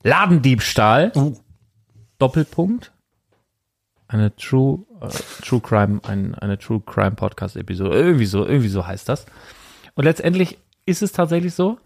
Ladendiebstahl. 0.03 1.13
Uh. 1.15 1.35
Doppelpunkt. 2.19 2.93
Eine 4.07 4.37
True, 4.37 4.85
äh, 5.01 5.09
True 5.43 5.61
Crime, 5.61 6.01
ein, 6.07 6.35
eine 6.35 6.59
True 6.59 6.83
Crime 6.85 7.13
Podcast 7.13 7.57
Episode. 7.57 7.97
Irgendwie 7.97 8.27
so, 8.27 8.47
irgendwie 8.47 8.69
so 8.69 8.87
heißt 8.87 9.09
das. 9.09 9.27
Und 9.95 10.05
letztendlich 10.05 10.59
ist 10.87 11.03
es 11.03 11.13
tatsächlich 11.13 11.55
so, 11.55 11.79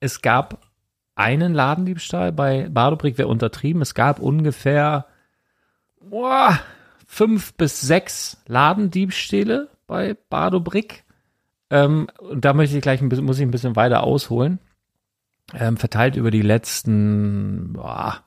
es 0.00 0.20
gab 0.20 0.66
einen 1.14 1.54
Ladendiebstahl 1.54 2.32
bei 2.32 2.68
Badobrick, 2.68 3.18
wäre 3.18 3.28
untertrieben. 3.28 3.82
Es 3.82 3.94
gab 3.94 4.18
ungefähr 4.18 5.06
boah, 6.00 6.58
fünf 7.06 7.54
bis 7.54 7.80
sechs 7.80 8.38
Ladendiebstähle 8.46 9.68
bei 9.86 10.16
Badobrick. 10.28 11.04
Ähm, 11.70 12.08
und 12.18 12.44
da 12.44 12.52
möchte 12.52 12.76
ich 12.76 12.82
gleich 12.82 13.00
ein 13.00 13.08
bisschen, 13.08 13.24
muss 13.24 13.38
ich 13.38 13.44
ein 13.44 13.50
bisschen 13.50 13.76
weiter 13.76 14.02
ausholen. 14.02 14.58
Ähm, 15.54 15.76
verteilt 15.76 16.16
über 16.16 16.30
die 16.30 16.42
letzten, 16.42 17.72
boah, 17.72 18.22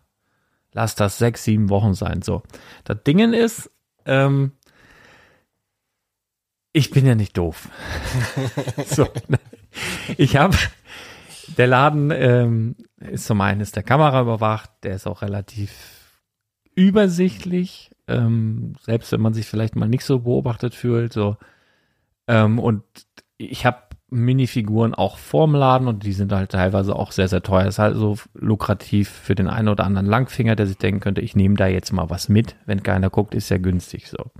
lass 0.73 0.95
das 0.95 1.17
sechs, 1.17 1.43
sieben 1.43 1.69
Wochen 1.69 1.93
sein. 1.93 2.21
So. 2.21 2.43
Das 2.83 3.03
Dingen 3.03 3.33
ist, 3.33 3.71
ähm, 4.05 4.53
ich 6.73 6.89
bin 6.89 7.05
ja 7.05 7.15
nicht 7.15 7.37
doof. 7.37 7.69
so. 8.85 9.07
Ich 10.17 10.35
habe, 10.37 10.57
der 11.57 11.67
Laden 11.67 12.11
ähm, 12.11 12.75
ist 12.99 13.25
zum 13.25 13.39
einen 13.41 13.61
ist 13.61 13.75
der 13.75 13.83
Kamera 13.83 14.21
überwacht, 14.21 14.71
der 14.83 14.95
ist 14.95 15.07
auch 15.07 15.21
relativ 15.21 15.71
übersichtlich, 16.75 17.91
ähm, 18.07 18.73
selbst 18.81 19.11
wenn 19.11 19.21
man 19.21 19.33
sich 19.33 19.45
vielleicht 19.45 19.75
mal 19.75 19.87
nicht 19.87 20.05
so 20.05 20.19
beobachtet 20.19 20.75
fühlt, 20.75 21.13
so. 21.13 21.37
Ähm, 22.27 22.57
und 22.59 22.83
ich 23.37 23.65
habe 23.65 23.77
Minifiguren 24.09 24.93
auch 24.93 25.17
vorm 25.17 25.55
Laden 25.55 25.87
und 25.87 26.03
die 26.03 26.13
sind 26.13 26.31
halt 26.31 26.51
teilweise 26.51 26.95
auch 26.95 27.11
sehr, 27.11 27.27
sehr 27.27 27.41
teuer. 27.41 27.63
Das 27.65 27.75
ist 27.75 27.79
halt 27.79 27.95
so 27.95 28.17
lukrativ 28.33 29.09
für 29.09 29.35
den 29.35 29.47
einen 29.47 29.69
oder 29.69 29.85
anderen 29.85 30.05
Langfinger, 30.05 30.55
der 30.55 30.67
sich 30.67 30.77
denken 30.77 30.99
könnte, 30.99 31.21
ich 31.21 31.35
nehme 31.35 31.55
da 31.55 31.67
jetzt 31.67 31.91
mal 31.91 32.09
was 32.09 32.29
mit. 32.29 32.55
Wenn 32.65 32.83
keiner 32.83 33.09
guckt, 33.09 33.33
ist 33.33 33.49
ja 33.49 33.57
günstig 33.57 34.09
so. 34.09 34.31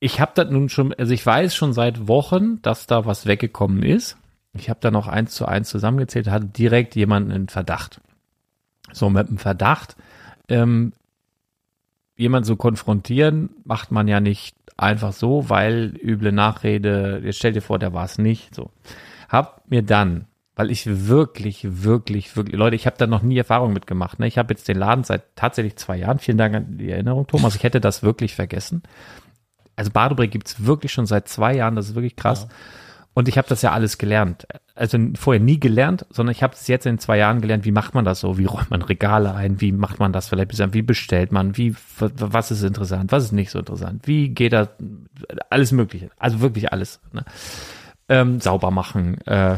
Ich 0.00 0.20
habe 0.20 0.32
das 0.34 0.50
nun 0.50 0.68
schon, 0.68 0.94
also 0.94 1.12
ich 1.12 1.24
weiß 1.24 1.54
schon 1.54 1.72
seit 1.72 2.08
Wochen, 2.08 2.60
dass 2.62 2.86
da 2.86 3.06
was 3.06 3.26
weggekommen 3.26 3.82
ist. 3.82 4.16
Ich 4.54 4.70
habe 4.70 4.80
da 4.80 4.90
noch 4.90 5.08
eins 5.08 5.32
zu 5.32 5.46
eins 5.46 5.68
zusammengezählt, 5.68 6.28
hatte 6.28 6.46
direkt 6.46 6.96
jemanden 6.96 7.30
in 7.30 7.48
Verdacht. 7.48 8.00
So 8.92 9.10
mit 9.10 9.28
dem 9.28 9.38
Verdacht, 9.38 9.96
ähm, 10.48 10.92
jemand 12.16 12.46
so 12.46 12.56
konfrontieren, 12.56 13.50
macht 13.64 13.90
man 13.90 14.08
ja 14.08 14.20
nicht 14.20 14.56
einfach 14.76 15.12
so, 15.12 15.48
weil 15.48 15.94
üble 16.02 16.32
Nachrede, 16.32 17.20
jetzt 17.24 17.38
stell 17.38 17.52
dir 17.52 17.62
vor, 17.62 17.78
der 17.78 17.92
war 17.92 18.04
es 18.04 18.18
nicht. 18.18 18.54
So. 18.54 18.70
Hab 19.28 19.70
mir 19.70 19.82
dann, 19.82 20.26
weil 20.54 20.70
ich 20.70 21.08
wirklich, 21.08 21.82
wirklich, 21.82 22.36
wirklich, 22.36 22.56
Leute, 22.56 22.76
ich 22.76 22.86
habe 22.86 22.96
da 22.98 23.06
noch 23.06 23.22
nie 23.22 23.38
Erfahrung 23.38 23.72
mitgemacht. 23.72 24.18
Ne? 24.18 24.26
Ich 24.26 24.38
habe 24.38 24.52
jetzt 24.52 24.68
den 24.68 24.78
Laden 24.78 25.04
seit 25.04 25.36
tatsächlich 25.36 25.76
zwei 25.76 25.96
Jahren. 25.98 26.18
Vielen 26.18 26.38
Dank 26.38 26.54
an 26.54 26.78
die 26.78 26.90
Erinnerung, 26.90 27.26
Thomas. 27.26 27.54
Ich 27.54 27.62
hätte 27.62 27.80
das 27.80 28.02
wirklich 28.02 28.34
vergessen. 28.34 28.82
Also 29.76 29.90
Badebrick 29.90 30.30
gibt's 30.30 30.64
wirklich 30.64 30.92
schon 30.92 31.06
seit 31.06 31.28
zwei 31.28 31.54
Jahren, 31.54 31.76
das 31.76 31.90
ist 31.90 31.94
wirklich 31.94 32.16
krass. 32.16 32.48
Und 33.16 33.28
ich 33.28 33.38
habe 33.38 33.48
das 33.48 33.62
ja 33.62 33.72
alles 33.72 33.96
gelernt. 33.96 34.46
Also 34.74 34.98
vorher 35.14 35.42
nie 35.42 35.58
gelernt, 35.58 36.04
sondern 36.10 36.32
ich 36.32 36.42
habe 36.42 36.52
es 36.52 36.68
jetzt 36.68 36.84
in 36.84 36.98
zwei 36.98 37.16
Jahren 37.16 37.40
gelernt, 37.40 37.64
wie 37.64 37.72
macht 37.72 37.94
man 37.94 38.04
das 38.04 38.20
so, 38.20 38.36
wie 38.36 38.44
räumt 38.44 38.70
man 38.70 38.82
Regale 38.82 39.34
ein, 39.34 39.58
wie 39.62 39.72
macht 39.72 39.98
man 39.98 40.12
das 40.12 40.28
vielleicht, 40.28 40.74
wie 40.74 40.82
bestellt 40.82 41.32
man, 41.32 41.56
wie, 41.56 41.74
was 41.98 42.50
ist 42.50 42.62
interessant, 42.62 43.12
was 43.12 43.24
ist 43.24 43.32
nicht 43.32 43.50
so 43.50 43.60
interessant, 43.60 44.06
wie 44.06 44.28
geht 44.28 44.52
das, 44.52 44.68
alles 45.48 45.72
mögliche, 45.72 46.10
also 46.18 46.42
wirklich 46.42 46.70
alles. 46.74 47.00
Ne? 47.14 47.24
Ähm, 48.10 48.38
sauber 48.38 48.70
machen, 48.70 49.18
äh, 49.26 49.56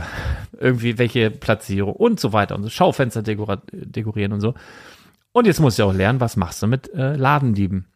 irgendwie 0.60 0.96
welche 0.98 1.32
Platzierung 1.32 1.94
und 1.94 2.20
so 2.20 2.32
weiter 2.32 2.54
und 2.54 2.62
so, 2.62 2.68
Schaufenster 2.68 3.24
dekorieren 3.24 4.34
und 4.34 4.40
so. 4.40 4.54
Und 5.32 5.48
jetzt 5.48 5.58
musst 5.58 5.80
du 5.80 5.82
auch 5.82 5.92
lernen, 5.92 6.20
was 6.20 6.36
machst 6.36 6.62
du 6.62 6.68
mit 6.68 6.94
äh, 6.94 7.16
Ladendieben. 7.16 7.86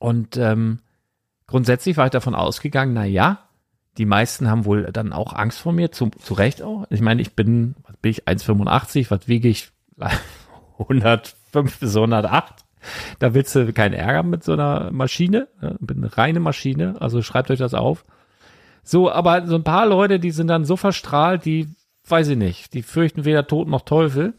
Und 0.00 0.36
ähm, 0.36 0.80
grundsätzlich 1.46 1.96
war 1.96 2.06
ich 2.06 2.10
davon 2.10 2.34
ausgegangen, 2.34 2.92
na 2.92 3.04
ja, 3.04 3.43
die 3.98 4.06
meisten 4.06 4.50
haben 4.50 4.64
wohl 4.64 4.84
dann 4.92 5.12
auch 5.12 5.32
Angst 5.32 5.60
vor 5.60 5.72
mir, 5.72 5.92
zu, 5.92 6.10
zu 6.10 6.34
Recht 6.34 6.62
auch. 6.62 6.86
Ich 6.90 7.00
meine, 7.00 7.22
ich 7.22 7.34
bin, 7.34 7.76
was 7.86 7.96
bin 7.98 8.10
ich, 8.10 8.26
1,85, 8.26 9.10
was 9.10 9.28
wiege 9.28 9.48
ich? 9.48 9.70
105 10.78 11.78
bis 11.78 11.94
108. 11.94 12.54
Da 13.18 13.32
willst 13.34 13.54
du 13.54 13.72
keinen 13.72 13.94
Ärger 13.94 14.22
mit 14.22 14.44
so 14.44 14.52
einer 14.52 14.90
Maschine. 14.90 15.48
Bin 15.80 15.98
eine 15.98 16.16
reine 16.16 16.40
Maschine, 16.40 16.96
also 17.00 17.22
schreibt 17.22 17.50
euch 17.50 17.58
das 17.58 17.74
auf. 17.74 18.04
So, 18.82 19.10
aber 19.10 19.46
so 19.46 19.54
ein 19.54 19.64
paar 19.64 19.86
Leute, 19.86 20.20
die 20.20 20.32
sind 20.32 20.48
dann 20.48 20.64
so 20.64 20.76
verstrahlt, 20.76 21.44
die, 21.44 21.68
weiß 22.06 22.28
ich 22.28 22.36
nicht, 22.36 22.74
die 22.74 22.82
fürchten 22.82 23.24
weder 23.24 23.46
Tod 23.46 23.68
noch 23.68 23.82
Teufel. 23.82 24.34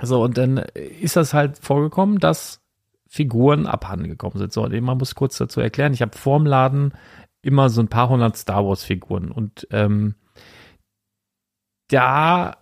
So, 0.00 0.22
und 0.22 0.38
dann 0.38 0.56
ist 0.56 1.16
das 1.16 1.34
halt 1.34 1.58
vorgekommen, 1.58 2.18
dass 2.18 2.62
Figuren 3.08 3.66
abhanden 3.66 4.08
gekommen 4.08 4.38
sind. 4.38 4.54
So, 4.54 4.64
und 4.64 4.80
man 4.80 4.96
muss 4.96 5.14
kurz 5.14 5.36
dazu 5.36 5.60
erklären, 5.60 5.92
ich 5.92 6.00
habe 6.00 6.16
vorm 6.16 6.46
Laden 6.46 6.94
immer 7.42 7.68
so 7.68 7.80
ein 7.80 7.88
paar 7.88 8.08
hundert 8.08 8.36
Star 8.36 8.64
Wars 8.66 8.84
Figuren 8.84 9.30
und 9.30 9.66
ähm, 9.70 10.14
da 11.88 12.56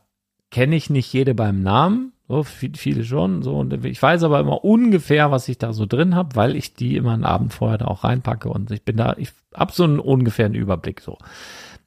kenne 0.50 0.74
ich 0.74 0.90
nicht 0.90 1.12
jede 1.12 1.34
beim 1.34 1.62
Namen, 1.62 2.12
So, 2.26 2.42
viele 2.42 3.04
schon. 3.04 3.42
So, 3.42 3.58
und 3.58 3.84
ich 3.84 4.02
weiß 4.02 4.22
aber 4.24 4.40
immer 4.40 4.64
ungefähr, 4.64 5.30
was 5.30 5.48
ich 5.48 5.58
da 5.58 5.72
so 5.72 5.86
drin 5.86 6.14
habe, 6.14 6.36
weil 6.36 6.56
ich 6.56 6.74
die 6.74 6.96
immer 6.96 7.12
einen 7.12 7.24
Abend 7.24 7.52
vorher 7.52 7.78
da 7.78 7.86
auch 7.86 8.04
reinpacke 8.04 8.48
und 8.48 8.70
ich 8.70 8.84
bin 8.84 8.96
da, 8.96 9.14
ich 9.18 9.32
hab 9.54 9.72
so 9.72 9.84
einen 9.84 10.00
ungefähren 10.00 10.54
Überblick 10.54 11.00
so. 11.00 11.18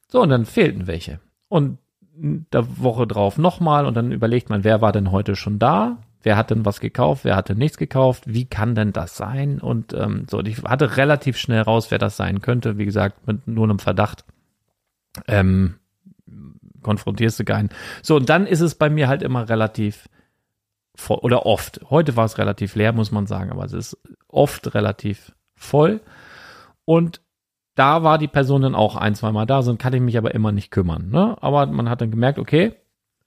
So, 0.07 0.21
und 0.21 0.29
dann 0.29 0.45
fehlten 0.45 0.88
welche. 0.88 1.19
Und 1.50 1.79
der 2.15 2.77
Woche 2.77 3.07
drauf 3.07 3.38
nochmal 3.38 3.85
und 3.85 3.95
dann 3.95 4.12
überlegt 4.12 4.50
man, 4.50 4.63
wer 4.63 4.81
war 4.81 4.91
denn 4.91 5.12
heute 5.12 5.35
schon 5.35 5.59
da? 5.59 5.97
Wer 6.24 6.38
hat 6.38 6.51
denn 6.51 6.65
was 6.65 6.80
gekauft? 6.80 7.25
Wer 7.25 7.36
hatte 7.36 7.53
nichts 7.53 7.77
gekauft? 7.77 8.24
Wie 8.25 8.46
kann 8.46 8.75
denn 8.75 8.94
das 8.94 9.18
sein? 9.18 9.60
Und 9.60 9.94
ähm, 9.94 10.25
so, 10.30 10.39
ich 10.39 10.63
hatte 10.63 10.98
relativ 10.98 11.38
schnell 11.38 11.62
raus, 11.62 11.92
wer 11.92 12.00
das 12.00 12.18
sein 12.18 12.42
könnte. 12.42 12.77
Wie 12.77 12.86
gesagt, 12.86 13.27
mit 13.27 13.48
nur 13.48 13.65
einem 13.65 13.80
Verdacht. 13.80 14.24
Ähm, 15.27 15.75
konfrontierst 16.82 17.39
du 17.39 17.46
keinen. 17.46 17.70
So, 18.01 18.15
und 18.15 18.30
dann 18.30 18.48
ist 18.48 18.62
es 18.62 18.75
bei 18.75 18.89
mir 18.89 19.08
halt 19.08 19.22
immer 19.22 19.50
relativ 19.50 20.10
voll, 20.96 21.18
oder 21.22 21.46
oft. 21.46 21.82
Heute 21.89 22.15
war 22.15 22.25
es 22.25 22.38
relativ 22.38 22.75
leer, 22.75 22.94
muss 22.94 23.12
man 23.12 23.25
sagen, 23.25 23.51
aber 23.51 23.65
es 23.65 23.74
ist 23.74 23.98
oft 24.27 24.74
relativ 24.74 25.34
voll. 25.56 26.01
Und 26.86 27.22
da 27.75 28.03
war 28.03 28.18
die 28.18 28.27
Person 28.27 28.62
dann 28.62 28.75
auch 28.75 28.96
ein, 28.96 29.15
zwei 29.15 29.32
Mal 29.32 29.46
da, 29.46 29.62
so 29.62 29.75
kann 29.75 29.94
ich 29.94 30.01
mich 30.01 30.18
aber 30.18 30.34
immer 30.34 30.51
nicht 30.51 30.72
kümmern. 30.72 31.10
Ne? 31.10 31.36
Aber 31.42 31.65
man 31.65 31.89
hat 31.89 32.01
dann 32.01 32.12
gemerkt, 32.12 32.38
okay, 32.38 32.74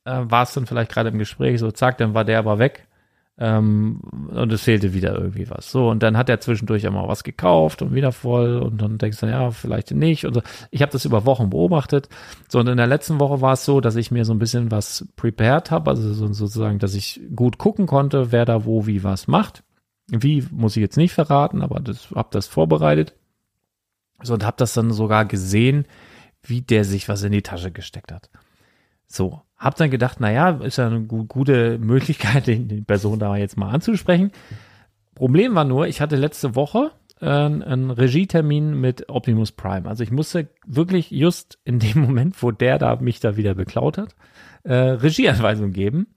äh, 0.05 0.21
war 0.23 0.45
es 0.45 0.55
dann 0.55 0.67
vielleicht 0.67 0.93
gerade 0.93 1.09
im 1.09 1.19
Gespräch, 1.19 1.59
so 1.59 1.71
zack, 1.71 1.99
dann 1.99 2.15
war 2.15 2.25
der 2.25 2.39
aber 2.39 2.59
weg. 2.59 2.86
Ähm, 3.39 4.01
und 4.31 4.51
es 4.51 4.63
fehlte 4.63 4.95
wieder 4.95 5.15
irgendwie 5.15 5.51
was. 5.51 5.71
So, 5.71 5.91
und 5.91 6.03
dann 6.03 6.17
hat 6.17 6.31
er 6.31 6.41
zwischendurch 6.41 6.85
immer 6.85 7.07
was 7.07 7.23
gekauft 7.23 7.83
und 7.83 7.95
wieder 7.95 8.11
voll 8.13 8.57
und 8.57 8.81
dann 8.81 8.97
denkst 8.97 9.21
du, 9.21 9.27
ja, 9.27 9.51
vielleicht 9.51 9.91
nicht. 9.91 10.25
Und 10.25 10.35
so. 10.35 10.43
Ich 10.71 10.81
habe 10.81 10.93
das 10.93 11.05
über 11.05 11.27
Wochen 11.27 11.51
beobachtet. 11.51 12.09
So, 12.49 12.61
und 12.61 12.67
in 12.69 12.79
der 12.79 12.87
letzten 12.87 13.21
Woche 13.21 13.43
war 13.43 13.53
es 13.53 13.65
so, 13.67 13.81
dass 13.83 13.97
ich 13.97 14.11
mir 14.11 14.25
so 14.25 14.33
ein 14.33 14.39
bisschen 14.39 14.71
was 14.71 15.07
prepared 15.17 15.71
habe, 15.71 15.91
also 15.91 16.15
so, 16.15 16.33
sozusagen, 16.33 16.79
dass 16.79 16.95
ich 16.95 17.21
gut 17.35 17.59
gucken 17.59 17.87
konnte, 17.87 18.33
wer 18.33 18.47
da 18.47 18.65
wo 18.65 18.87
wie 18.87 19.05
was 19.05 19.29
macht. 19.29 19.63
Wie, 20.09 20.47
muss 20.51 20.77
ich 20.77 20.81
jetzt 20.81 20.97
nicht 20.97 21.13
verraten, 21.13 21.63
aber 21.63 21.81
das 21.81 22.11
habe 22.15 22.29
das 22.31 22.47
vorbereitet. 22.47 23.15
So, 24.23 24.33
und 24.33 24.47
habe 24.47 24.57
das 24.57 24.73
dann 24.73 24.93
sogar 24.93 25.27
gesehen, 25.27 25.87
wie 26.43 26.63
der 26.63 26.85
sich 26.85 27.09
was 27.09 27.23
in 27.23 27.33
die 27.33 27.43
Tasche 27.43 27.71
gesteckt 27.71 28.13
hat. 28.13 28.31
So, 29.07 29.43
hab 29.57 29.77
dann 29.77 29.91
gedacht, 29.91 30.21
naja, 30.21 30.51
ist 30.51 30.79
ja 30.79 30.87
eine 30.87 31.03
gute 31.03 31.79
Möglichkeit, 31.79 32.47
den, 32.47 32.69
die 32.69 32.83
Person 32.83 33.19
da 33.19 33.37
jetzt 33.37 33.57
mal 33.57 33.71
anzusprechen. 33.71 34.33
Problem 35.15 35.55
war 35.55 35.65
nur, 35.65 35.87
ich 35.87 36.01
hatte 36.01 36.17
letzte 36.17 36.55
Woche 36.55 36.93
äh, 37.21 37.27
einen 37.27 37.91
Regietermin 37.91 38.79
mit 38.79 39.09
Optimus 39.09 39.53
Prime. 39.53 39.89
Also 39.89 40.03
ich 40.03 40.11
musste 40.11 40.49
wirklich 40.67 41.11
just 41.11 41.59
in 41.65 41.79
dem 41.79 42.01
Moment, 42.03 42.43
wo 42.43 42.51
der 42.51 42.79
da 42.79 42.97
mich 42.97 43.21
da 43.21 43.37
wieder 43.37 43.55
beklaut 43.55 43.99
hat, 43.99 44.15
äh, 44.65 44.75
Regieanweisung 44.75 45.73
geben, 45.73 46.09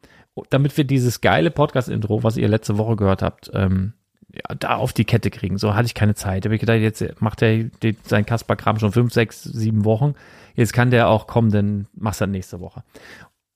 damit 0.50 0.76
wir 0.78 0.84
dieses 0.84 1.22
geile 1.22 1.52
Podcast-Intro, 1.52 2.24
was 2.24 2.38
ihr 2.38 2.48
letzte 2.48 2.78
Woche 2.78 2.96
gehört 2.96 3.22
habt, 3.22 3.52
ähm, 3.54 3.94
ja, 4.32 4.56
da 4.56 4.76
auf 4.76 4.94
die 4.94 5.06
Kette 5.06 5.32
kriegen. 5.32 5.58
So 5.58 5.74
hatte 5.76 5.88
ich 5.88 5.96
keine 5.96 6.14
Zeit. 6.14 6.46
Da 6.46 6.48
habe 6.48 6.56
ich 6.56 6.62
gedacht, 6.62 6.80
jetzt 6.80 7.22
macht 7.22 7.42
er 7.42 7.66
sein 8.04 8.26
Kasper-Kram 8.26 8.78
schon 8.78 8.92
fünf, 8.92 9.12
sechs, 9.12 9.44
sieben 9.44 9.86
Wochen. 9.86 10.14
Jetzt 10.56 10.74
kann 10.74 10.92
der 10.92 11.08
auch 11.10 11.26
kommen, 11.26 11.52
dann 11.52 11.88
machst 11.94 12.22
du 12.22 12.26
das 12.26 12.32
nächste 12.32 12.60
Woche. 12.60 12.84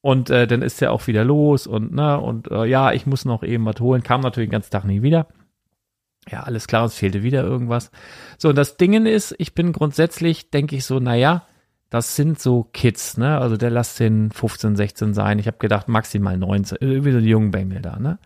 Und 0.04 0.30
äh, 0.30 0.48
dann 0.48 0.62
ist 0.62 0.82
er 0.82 0.92
auch 0.92 1.08
wieder 1.08 1.24
los 1.24 1.66
und 1.66 1.94
ne, 1.94 2.20
und 2.20 2.52
äh, 2.52 2.66
ja, 2.66 2.92
ich 2.92 3.06
muss 3.06 3.24
noch 3.24 3.42
eben 3.42 3.64
was 3.64 3.80
holen. 3.80 4.04
Kam 4.04 4.20
natürlich 4.20 4.50
den 4.50 4.52
ganzen 4.52 4.72
Tag 4.72 4.84
nie 4.84 5.02
wieder. 5.02 5.28
Ja, 6.30 6.44
alles 6.44 6.68
klar, 6.68 6.84
es 6.84 6.96
fehlte 6.96 7.24
wieder 7.24 7.42
irgendwas. 7.42 7.90
So, 8.38 8.50
und 8.50 8.58
das 8.58 8.76
Ding 8.76 9.06
ist, 9.06 9.34
ich 9.38 9.56
bin 9.56 9.72
grundsätzlich, 9.72 10.50
denke 10.50 10.76
ich 10.76 10.84
so, 10.84 11.00
naja, 11.00 11.48
das 11.90 12.18
sind 12.18 12.38
so 12.38 12.66
Kids, 12.74 13.16
ne? 13.16 13.38
Also 13.38 13.56
der 13.56 13.70
lasst 13.70 13.98
den 14.02 14.30
15, 14.30 14.76
16 14.76 15.14
sein. 15.14 15.40
Ich 15.40 15.48
habe 15.48 15.58
gedacht, 15.58 15.88
maximal 15.88 16.38
19, 16.38 16.80
irgendwie 16.82 17.14
so 17.14 17.22
die 17.22 17.30
jungen 17.30 17.52
Bengel 17.52 17.82
da, 17.82 17.98
ne? 17.98 18.20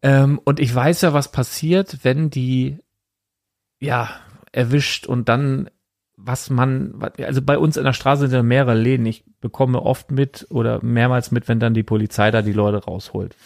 Ähm, 0.00 0.40
und 0.44 0.60
ich 0.60 0.74
weiß 0.74 1.02
ja, 1.02 1.12
was 1.12 1.30
passiert, 1.30 1.98
wenn 2.04 2.30
die 2.30 2.78
ja 3.80 4.08
erwischt 4.50 5.06
und 5.06 5.28
dann 5.28 5.68
was 6.20 6.50
man, 6.50 6.94
also 7.18 7.40
bei 7.40 7.56
uns 7.56 7.76
in 7.76 7.84
der 7.84 7.92
Straße 7.92 8.22
sind 8.22 8.32
ja 8.32 8.42
mehrere 8.42 8.74
Läden. 8.74 9.06
Ich 9.06 9.24
bekomme 9.40 9.80
oft 9.80 10.10
mit 10.10 10.46
oder 10.50 10.82
mehrmals 10.82 11.30
mit, 11.30 11.48
wenn 11.48 11.60
dann 11.60 11.74
die 11.74 11.84
Polizei 11.84 12.30
da 12.30 12.42
die 12.42 12.52
Leute 12.52 12.84
rausholt. 12.84 13.36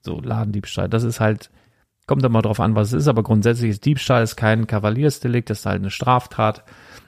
So 0.00 0.18
Ladendiebstahl. 0.20 0.88
Das 0.88 1.04
ist 1.04 1.20
halt, 1.20 1.50
kommt 2.06 2.24
immer 2.24 2.42
drauf 2.42 2.58
an, 2.58 2.74
was 2.74 2.88
es 2.88 3.02
ist, 3.02 3.08
aber 3.08 3.22
grundsätzlich 3.22 3.70
ist 3.70 3.84
Diebstahl 3.84 4.22
ist 4.22 4.36
kein 4.36 4.66
Kavaliersdelikt, 4.66 5.50
das 5.50 5.60
ist 5.60 5.66
halt 5.66 5.82
eine 5.82 5.90
Straftat. 5.90 6.64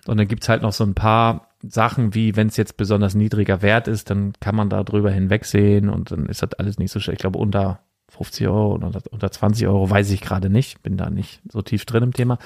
Und 0.06 0.18
dann 0.18 0.28
gibt's 0.28 0.50
halt 0.50 0.62
noch 0.62 0.72
so 0.72 0.84
ein 0.84 0.94
paar 0.94 1.48
Sachen, 1.66 2.14
wie 2.14 2.36
wenn 2.36 2.48
es 2.48 2.58
jetzt 2.58 2.76
besonders 2.76 3.14
niedriger 3.14 3.62
Wert 3.62 3.88
ist, 3.88 4.10
dann 4.10 4.34
kann 4.40 4.54
man 4.54 4.68
da 4.68 4.84
drüber 4.84 5.10
hinwegsehen 5.10 5.88
und 5.88 6.10
dann 6.10 6.26
ist 6.26 6.42
das 6.42 6.52
alles 6.54 6.78
nicht 6.78 6.92
so 6.92 7.00
schlecht. 7.00 7.16
Ich 7.16 7.22
glaube, 7.22 7.38
unter 7.38 7.80
50 8.10 8.46
Euro 8.46 8.74
oder 8.74 8.92
unter 9.10 9.30
20 9.30 9.66
Euro 9.66 9.88
weiß 9.88 10.10
ich 10.10 10.20
gerade 10.20 10.50
nicht, 10.50 10.82
bin 10.82 10.98
da 10.98 11.08
nicht 11.08 11.40
so 11.50 11.62
tief 11.62 11.86
drin 11.86 12.02
im 12.02 12.12
Thema. 12.12 12.38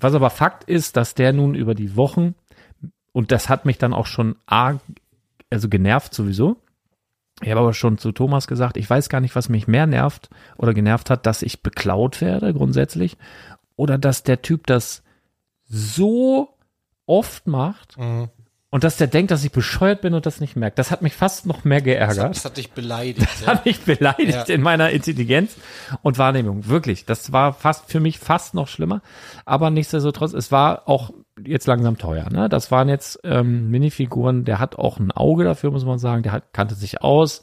Was 0.00 0.14
aber 0.14 0.30
Fakt 0.30 0.64
ist, 0.64 0.96
dass 0.96 1.14
der 1.14 1.32
nun 1.32 1.54
über 1.54 1.74
die 1.74 1.96
Wochen, 1.96 2.34
und 3.12 3.32
das 3.32 3.48
hat 3.48 3.66
mich 3.66 3.78
dann 3.78 3.92
auch 3.92 4.06
schon 4.06 4.36
arg, 4.46 4.80
also 5.50 5.68
genervt 5.68 6.14
sowieso. 6.14 6.56
Ich 7.42 7.50
habe 7.50 7.60
aber 7.60 7.72
schon 7.72 7.98
zu 7.98 8.12
Thomas 8.12 8.46
gesagt, 8.46 8.76
ich 8.76 8.88
weiß 8.88 9.08
gar 9.08 9.20
nicht, 9.20 9.34
was 9.34 9.48
mich 9.48 9.66
mehr 9.66 9.86
nervt 9.86 10.28
oder 10.56 10.74
genervt 10.74 11.10
hat, 11.10 11.26
dass 11.26 11.42
ich 11.42 11.62
beklaut 11.62 12.20
werde 12.20 12.52
grundsätzlich 12.52 13.16
oder 13.76 13.96
dass 13.96 14.22
der 14.22 14.42
Typ 14.42 14.66
das 14.66 15.02
so 15.64 16.50
oft 17.06 17.46
macht, 17.46 17.96
mhm. 17.98 18.28
Und 18.72 18.84
dass 18.84 18.96
der 18.96 19.08
denkt, 19.08 19.32
dass 19.32 19.42
ich 19.42 19.50
bescheuert 19.50 20.00
bin 20.00 20.14
und 20.14 20.26
das 20.26 20.40
nicht 20.40 20.54
merkt. 20.54 20.78
Das 20.78 20.92
hat 20.92 21.02
mich 21.02 21.14
fast 21.14 21.44
noch 21.44 21.64
mehr 21.64 21.82
geärgert. 21.82 22.16
Das 22.16 22.24
hat, 22.24 22.36
das 22.36 22.44
hat 22.44 22.56
dich 22.56 22.70
beleidigt. 22.70 23.28
Das 23.28 23.40
ja. 23.40 23.46
hat 23.48 23.64
mich 23.64 23.80
beleidigt 23.80 24.48
ja. 24.48 24.54
in 24.54 24.62
meiner 24.62 24.90
Intelligenz 24.90 25.56
und 26.02 26.18
Wahrnehmung. 26.18 26.68
Wirklich. 26.68 27.04
Das 27.04 27.32
war 27.32 27.52
fast 27.52 27.90
für 27.90 27.98
mich 27.98 28.20
fast 28.20 28.54
noch 28.54 28.68
schlimmer. 28.68 29.02
Aber 29.44 29.70
nichtsdestotrotz, 29.70 30.34
es 30.34 30.52
war 30.52 30.88
auch 30.88 31.10
jetzt 31.44 31.66
langsam 31.66 31.98
teuer. 31.98 32.30
Ne? 32.30 32.48
Das 32.48 32.70
waren 32.70 32.88
jetzt 32.88 33.18
ähm, 33.24 33.70
Minifiguren. 33.70 34.44
Der 34.44 34.60
hat 34.60 34.76
auch 34.76 35.00
ein 35.00 35.10
Auge 35.10 35.42
dafür, 35.42 35.72
muss 35.72 35.84
man 35.84 35.98
sagen. 35.98 36.22
Der 36.22 36.30
hat, 36.30 36.52
kannte 36.52 36.76
sich 36.76 37.02
aus. 37.02 37.42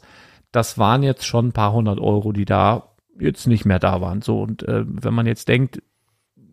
Das 0.50 0.78
waren 0.78 1.02
jetzt 1.02 1.26
schon 1.26 1.48
ein 1.48 1.52
paar 1.52 1.74
hundert 1.74 2.00
Euro, 2.00 2.32
die 2.32 2.46
da 2.46 2.94
jetzt 3.20 3.46
nicht 3.46 3.66
mehr 3.66 3.78
da 3.78 4.00
waren. 4.00 4.22
So 4.22 4.40
und 4.40 4.62
äh, 4.62 4.84
wenn 4.86 5.12
man 5.12 5.26
jetzt 5.26 5.48
denkt, 5.48 5.82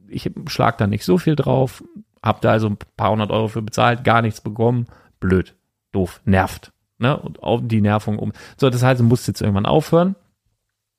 ich 0.10 0.30
schlag 0.48 0.78
da 0.78 0.88
nicht 0.88 1.06
so 1.06 1.18
viel 1.18 1.38
drauf, 1.38 1.82
hab 2.26 2.42
da 2.42 2.52
also 2.52 2.68
ein 2.68 2.78
paar 2.98 3.12
hundert 3.12 3.32
Euro 3.32 3.48
für 3.48 3.62
bezahlt, 3.62 4.04
gar 4.04 4.22
nichts 4.22 4.42
bekommen. 4.42 4.88
Blöd, 5.20 5.56
doof, 5.92 6.22
nervt. 6.26 6.74
Ne? 6.98 7.16
Und 7.16 7.42
auch 7.44 7.62
die 7.64 7.82
Nervung 7.82 8.20
um. 8.20 8.34
So, 8.58 8.70
das 8.70 8.84
heißt, 8.84 9.00
du 9.00 9.06
musst 9.06 9.28
jetzt 9.28 9.42
irgendwann 9.42 9.66
aufhören. 9.66 10.16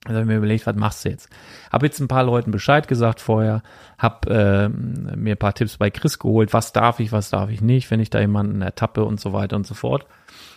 Da 0.05 0.13
habe 0.13 0.21
ich 0.21 0.27
mir 0.27 0.37
überlegt, 0.37 0.67
was 0.67 0.77
machst 0.77 1.05
du 1.05 1.09
jetzt? 1.09 1.29
Habe 1.73 1.87
jetzt 1.87 1.99
ein 1.99 2.07
paar 2.07 2.23
Leuten 2.23 2.53
Bescheid 2.53 2.87
gesagt 2.87 3.21
vorher, 3.21 3.63
habe 3.99 4.31
äh, 4.31 4.69
mir 4.69 5.35
ein 5.35 5.39
paar 5.39 5.55
Tipps 5.55 5.79
bei 5.79 5.91
Chris 5.91 6.19
geholt, 6.21 6.53
was 6.53 6.73
darf 6.73 7.01
ich, 7.01 7.11
was 7.11 7.31
darf 7.31 7.51
ich 7.51 7.61
nicht, 7.61 7.91
wenn 7.91 7.99
ich 7.99 8.11
da 8.11 8.21
jemanden 8.21 8.63
ertappe 8.63 9.05
und 9.05 9.19
so 9.19 9.33
weiter 9.33 9.57
und 9.57 9.67
so 9.67 9.75
fort. 9.75 10.07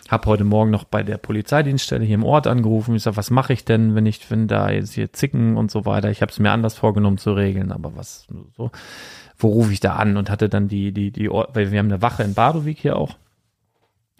Habe 0.08 0.26
heute 0.26 0.44
Morgen 0.44 0.70
noch 0.70 0.84
bei 0.84 1.02
der 1.02 1.18
Polizeidienststelle 1.18 2.04
hier 2.04 2.16
im 2.16 2.24
Ort 2.24 2.46
angerufen. 2.46 2.94
Ich 2.94 3.02
sage, 3.02 3.16
was 3.16 3.30
mache 3.30 3.52
ich 3.52 3.64
denn, 3.64 3.94
wenn 3.94 4.06
ich, 4.06 4.30
wenn 4.30 4.46
da 4.46 4.70
jetzt 4.70 4.92
hier 4.92 5.12
zicken 5.12 5.56
und 5.56 5.70
so 5.70 5.84
weiter. 5.84 6.10
Ich 6.10 6.22
habe 6.22 6.30
es 6.30 6.38
mir 6.38 6.50
anders 6.50 6.74
vorgenommen 6.74 7.18
zu 7.18 7.32
regeln, 7.32 7.72
aber 7.72 7.96
was 7.96 8.26
so 8.56 8.70
wo 9.42 9.48
rufe 9.48 9.72
ich 9.72 9.80
da 9.80 9.96
an 9.96 10.16
und 10.16 10.30
hatte 10.30 10.48
dann 10.48 10.68
die, 10.68 10.92
die, 10.92 11.10
die, 11.10 11.28
weil 11.28 11.72
wir 11.72 11.78
haben 11.78 11.86
eine 11.86 12.02
Wache 12.02 12.22
in 12.22 12.34
Badowik 12.34 12.78
hier 12.78 12.96
auch. 12.96 13.16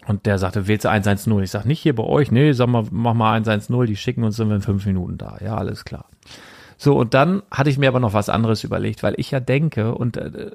Und 0.07 0.25
der 0.25 0.39
sagte, 0.39 0.67
wählst 0.67 0.85
du 0.85 0.89
110? 0.89 1.39
Ich 1.39 1.51
sag, 1.51 1.65
nicht 1.65 1.79
hier 1.79 1.95
bei 1.95 2.03
euch, 2.03 2.31
nee, 2.31 2.51
sag 2.53 2.67
mal, 2.67 2.85
mach 2.89 3.13
mal 3.13 3.33
110, 3.33 3.85
die 3.85 3.95
schicken 3.95 4.23
uns, 4.23 4.35
sind 4.35 4.49
wir 4.49 4.55
in 4.55 4.61
fünf 4.61 4.85
Minuten 4.85 5.17
da. 5.17 5.37
Ja, 5.43 5.55
alles 5.55 5.85
klar. 5.85 6.05
So, 6.77 6.97
und 6.97 7.13
dann 7.13 7.43
hatte 7.51 7.69
ich 7.69 7.77
mir 7.77 7.87
aber 7.87 7.99
noch 7.99 8.13
was 8.13 8.29
anderes 8.29 8.63
überlegt, 8.63 9.03
weil 9.03 9.13
ich 9.17 9.29
ja 9.29 9.39
denke, 9.39 9.93
und 9.93 10.17
äh, 10.17 10.51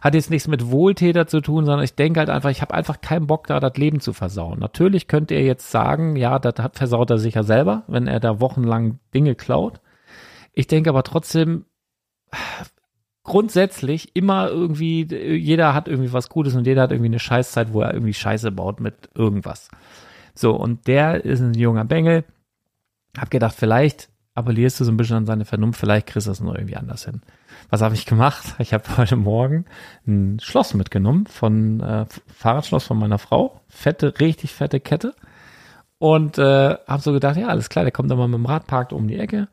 hat 0.00 0.14
jetzt 0.14 0.30
nichts 0.30 0.48
mit 0.48 0.70
Wohltäter 0.70 1.26
zu 1.26 1.40
tun, 1.40 1.66
sondern 1.66 1.84
ich 1.84 1.94
denke 1.94 2.20
halt 2.20 2.30
einfach, 2.30 2.50
ich 2.50 2.62
habe 2.62 2.74
einfach 2.74 3.00
keinen 3.00 3.26
Bock 3.26 3.46
da, 3.46 3.60
das 3.60 3.76
Leben 3.76 4.00
zu 4.00 4.12
versauen. 4.12 4.60
Natürlich 4.60 5.08
könnt 5.08 5.30
ihr 5.30 5.42
jetzt 5.42 5.70
sagen, 5.70 6.16
ja, 6.16 6.38
das 6.38 6.54
versaut 6.72 7.10
er 7.10 7.18
sich 7.18 7.34
ja 7.34 7.42
selber, 7.42 7.82
wenn 7.88 8.06
er 8.06 8.20
da 8.20 8.40
wochenlang 8.40 8.98
Dinge 9.12 9.34
klaut. 9.34 9.80
Ich 10.52 10.68
denke 10.68 10.90
aber 10.90 11.02
trotzdem, 11.02 11.64
grundsätzlich 13.24 14.14
immer 14.16 14.48
irgendwie, 14.48 15.06
jeder 15.36 15.74
hat 15.74 15.88
irgendwie 15.88 16.12
was 16.12 16.28
Gutes 16.28 16.54
und 16.54 16.66
jeder 16.66 16.82
hat 16.82 16.90
irgendwie 16.90 17.10
eine 17.10 17.18
Scheißzeit, 17.18 17.72
wo 17.72 17.80
er 17.80 17.94
irgendwie 17.94 18.14
Scheiße 18.14 18.50
baut 18.50 18.80
mit 18.80 19.10
irgendwas. 19.14 19.68
So, 20.34 20.54
und 20.54 20.86
der 20.86 21.24
ist 21.24 21.40
ein 21.40 21.54
junger 21.54 21.84
Bengel. 21.84 22.24
Hab 23.16 23.30
gedacht, 23.30 23.54
vielleicht 23.56 24.08
appellierst 24.34 24.80
du 24.80 24.84
so 24.84 24.90
ein 24.90 24.96
bisschen 24.96 25.16
an 25.16 25.26
seine 25.26 25.44
Vernunft, 25.44 25.78
vielleicht 25.78 26.06
kriegst 26.06 26.26
du 26.26 26.30
das 26.30 26.40
noch 26.40 26.54
irgendwie 26.54 26.76
anders 26.76 27.04
hin. 27.04 27.20
Was 27.68 27.82
habe 27.82 27.94
ich 27.94 28.06
gemacht? 28.06 28.42
Ich 28.58 28.72
habe 28.72 28.96
heute 28.96 29.16
Morgen 29.16 29.66
ein 30.06 30.40
Schloss 30.40 30.74
mitgenommen 30.74 31.26
von 31.26 31.80
äh, 31.80 32.06
Fahrradschloss 32.34 32.84
von 32.84 32.98
meiner 32.98 33.18
Frau. 33.18 33.60
Fette, 33.68 34.18
richtig 34.20 34.52
fette 34.52 34.80
Kette. 34.80 35.14
Und 35.98 36.38
äh, 36.38 36.76
habe 36.86 37.02
so 37.02 37.12
gedacht, 37.12 37.36
ja, 37.36 37.48
alles 37.48 37.68
klar, 37.68 37.84
der 37.84 37.92
kommt 37.92 38.10
dann 38.10 38.18
mal 38.18 38.26
mit 38.26 38.38
dem 38.38 38.46
Radpark 38.46 38.92
um 38.92 39.06
die 39.06 39.18
Ecke. 39.18 39.48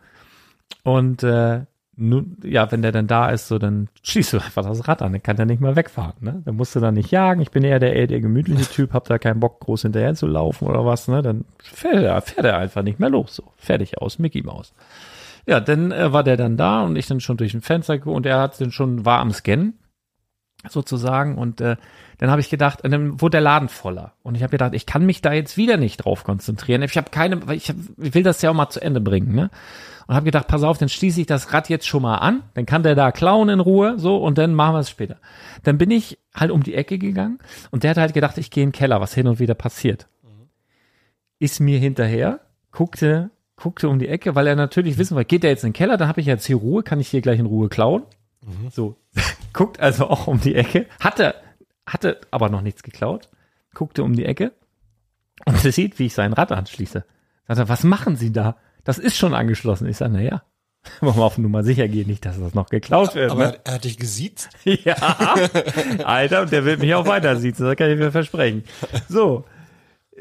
Und 0.83 1.23
äh, 1.23 1.65
nun, 1.99 2.37
ja, 2.43 2.71
wenn 2.71 2.81
der 2.81 2.91
dann 2.91 3.07
da 3.07 3.29
ist, 3.29 3.47
so, 3.47 3.59
dann 3.59 3.89
schließt 4.03 4.33
du 4.33 4.37
einfach 4.37 4.63
das 4.63 4.87
Rad 4.87 5.01
an, 5.01 5.11
dann 5.11 5.21
kann 5.21 5.35
der 5.35 5.45
nicht 5.45 5.59
mehr 5.59 5.75
wegfahren, 5.75 6.13
ne? 6.21 6.41
Dann 6.45 6.55
musst 6.55 6.75
du 6.75 6.79
dann 6.79 6.93
nicht 6.93 7.11
jagen. 7.11 7.41
Ich 7.41 7.51
bin 7.51 7.63
eher 7.63 7.79
der, 7.79 7.93
eher 7.93 8.07
der 8.07 8.21
gemütliche 8.21 8.65
Typ, 8.71 8.93
hab 8.93 9.05
da 9.05 9.17
keinen 9.17 9.41
Bock, 9.41 9.59
groß 9.59 9.83
hinterher 9.83 10.15
zu 10.15 10.25
laufen 10.25 10.67
oder 10.67 10.85
was, 10.85 11.07
ne? 11.07 11.21
Dann 11.21 11.45
fährt 11.61 12.03
er, 12.03 12.21
fährt 12.21 12.45
er 12.45 12.57
einfach 12.57 12.83
nicht 12.83 12.99
mehr 12.99 13.09
los, 13.09 13.35
so. 13.35 13.43
Fertig 13.57 13.97
aus, 14.01 14.17
Mickey 14.17 14.41
Maus. 14.41 14.73
Ja, 15.45 15.59
dann 15.59 15.91
äh, 15.91 16.13
war 16.13 16.23
der 16.23 16.37
dann 16.37 16.57
da 16.57 16.83
und 16.83 16.95
ich 16.95 17.07
dann 17.07 17.19
schon 17.19 17.37
durch 17.37 17.53
ein 17.53 17.61
Fenster 17.61 18.05
und 18.07 18.25
er 18.25 18.39
hat 18.39 18.61
dann 18.61 18.71
schon, 18.71 19.05
war 19.05 19.19
am 19.19 19.31
Scannen, 19.31 19.73
sozusagen, 20.67 21.37
und 21.37 21.61
äh, 21.61 21.77
dann 22.17 22.29
habe 22.29 22.41
ich 22.41 22.49
gedacht, 22.49 22.83
und 22.83 22.91
dann 22.91 23.21
wurde 23.21 23.31
der 23.31 23.41
Laden 23.41 23.69
voller. 23.69 24.13
Und 24.23 24.35
ich 24.35 24.43
habe 24.43 24.51
gedacht, 24.51 24.73
ich 24.73 24.85
kann 24.85 25.05
mich 25.05 25.21
da 25.21 25.31
jetzt 25.31 25.55
wieder 25.55 25.77
nicht 25.77 25.97
drauf 25.97 26.23
konzentrieren. 26.23 26.81
Ich 26.81 26.97
habe 26.97 27.09
keine, 27.09 27.39
ich, 27.53 27.69
hab, 27.69 27.77
ich 27.97 28.13
will 28.13 28.23
das 28.23 28.41
ja 28.41 28.49
auch 28.49 28.55
mal 28.55 28.69
zu 28.69 28.81
Ende 28.81 28.99
bringen, 28.99 29.33
ne? 29.33 29.49
Und 30.09 30.15
habe 30.15 30.25
gedacht, 30.25 30.47
pass 30.47 30.63
auf, 30.63 30.79
dann 30.79 30.89
schließe 30.89 31.21
ich 31.21 31.27
das 31.27 31.53
Rad 31.53 31.69
jetzt 31.69 31.85
schon 31.85 32.01
mal 32.01 32.15
an, 32.15 32.41
dann 32.55 32.65
kann 32.65 32.81
der 32.81 32.95
da 32.95 33.11
klauen 33.11 33.47
in 33.47 33.59
Ruhe, 33.59 33.99
so, 33.99 34.17
und 34.17 34.39
dann 34.39 34.55
machen 34.55 34.73
wir 34.73 34.79
es 34.79 34.89
später. 34.89 35.17
Dann 35.61 35.77
bin 35.77 35.91
ich 35.91 36.17
halt 36.33 36.49
um 36.49 36.63
die 36.63 36.73
Ecke 36.73 36.97
gegangen 36.97 37.37
und 37.69 37.83
der 37.83 37.91
hat 37.91 37.97
halt 37.97 38.15
gedacht, 38.15 38.39
ich 38.39 38.49
gehe 38.49 38.63
in 38.63 38.69
den 38.69 38.75
Keller, 38.75 39.01
was 39.01 39.13
hin 39.13 39.27
und 39.27 39.37
wieder 39.37 39.53
passiert. 39.53 40.07
Ist 41.37 41.59
mir 41.59 41.77
hinterher, 41.77 42.39
guckte, 42.71 43.29
guckte 43.55 43.87
um 43.87 43.99
die 43.99 44.07
Ecke, 44.07 44.33
weil 44.33 44.47
er 44.47 44.55
natürlich 44.55 44.97
wissen 44.97 45.15
wollte, 45.15 45.27
geht 45.27 45.43
der 45.43 45.51
jetzt 45.51 45.63
in 45.63 45.69
den 45.69 45.77
Keller, 45.77 45.95
dann 45.95 46.07
habe 46.07 46.21
ich 46.21 46.25
jetzt 46.25 46.47
hier 46.47 46.55
Ruhe, 46.55 46.81
kann 46.81 46.99
ich 46.99 47.07
hier 47.07 47.21
gleich 47.21 47.37
in 47.37 47.45
Ruhe 47.45 47.69
klauen. 47.69 48.01
So, 48.71 48.95
guckt 49.53 49.79
also 49.79 50.07
auch 50.07 50.25
um 50.25 50.41
die 50.41 50.55
Ecke, 50.55 50.87
hatte, 50.99 51.35
hatte 51.85 52.19
aber 52.31 52.49
noch 52.49 52.61
nichts 52.61 52.81
geklaut, 52.81 53.29
guckte 53.75 54.03
um 54.03 54.15
die 54.15 54.25
Ecke 54.25 54.53
und 55.45 55.55
sieht, 55.59 55.99
wie 55.99 56.07
ich 56.07 56.15
sein 56.15 56.33
Rad 56.33 56.51
anschließe. 56.51 57.05
Sagt 57.47 57.59
er, 57.59 57.69
was 57.69 57.83
machen 57.83 58.15
Sie 58.15 58.33
da? 58.33 58.57
Das 58.83 58.97
ist 58.97 59.17
schon 59.17 59.33
angeschlossen. 59.33 59.87
Ich 59.87 59.97
sage, 59.97 60.13
na 60.13 60.21
ja, 60.21 60.43
wollen 61.01 61.15
wir 61.17 61.23
auf 61.23 61.37
Nummer 61.37 61.63
sicher 61.63 61.87
gehen, 61.87 62.07
nicht, 62.07 62.25
dass 62.25 62.39
das 62.39 62.53
noch 62.53 62.69
geklaut 62.69 63.15
wird. 63.15 63.31
Aber 63.31 63.47
Ne? 63.47 63.59
er 63.63 63.73
hat 63.75 63.83
dich 63.83 63.97
gesiezt. 63.97 64.49
Ja, 64.65 64.95
Alter, 66.03 66.41
und 66.43 66.51
der 66.51 66.65
wird 66.65 66.79
mich 66.79 66.93
auch 66.95 67.05
weiter 67.07 67.35
sieht, 67.37 67.59
das 67.59 67.75
kann 67.77 67.89
ich 67.91 67.97
mir 67.99 68.11
versprechen. 68.11 68.63
So, 69.07 69.45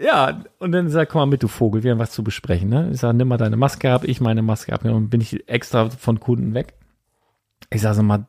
ja, 0.00 0.44
und 0.58 0.72
dann 0.72 0.88
sagt, 0.90 1.10
komm 1.12 1.20
mal 1.20 1.26
mit, 1.26 1.42
du 1.42 1.48
Vogel, 1.48 1.82
wir 1.82 1.90
haben 1.92 1.98
was 1.98 2.12
zu 2.12 2.22
besprechen. 2.22 2.68
Ne? 2.68 2.90
Ich 2.92 3.00
sage, 3.00 3.16
nimm 3.16 3.28
mal 3.28 3.36
deine 3.36 3.56
Maske 3.56 3.92
ab, 3.92 4.04
ich 4.04 4.20
meine 4.20 4.42
Maske 4.42 4.72
ab, 4.72 4.84
und 4.84 5.10
bin 5.10 5.20
ich 5.20 5.48
extra 5.48 5.90
von 5.90 6.20
Kunden 6.20 6.54
weg. 6.54 6.74
Ich 7.70 7.80
sage, 7.82 7.96
sag 7.96 8.04
mal, 8.04 8.26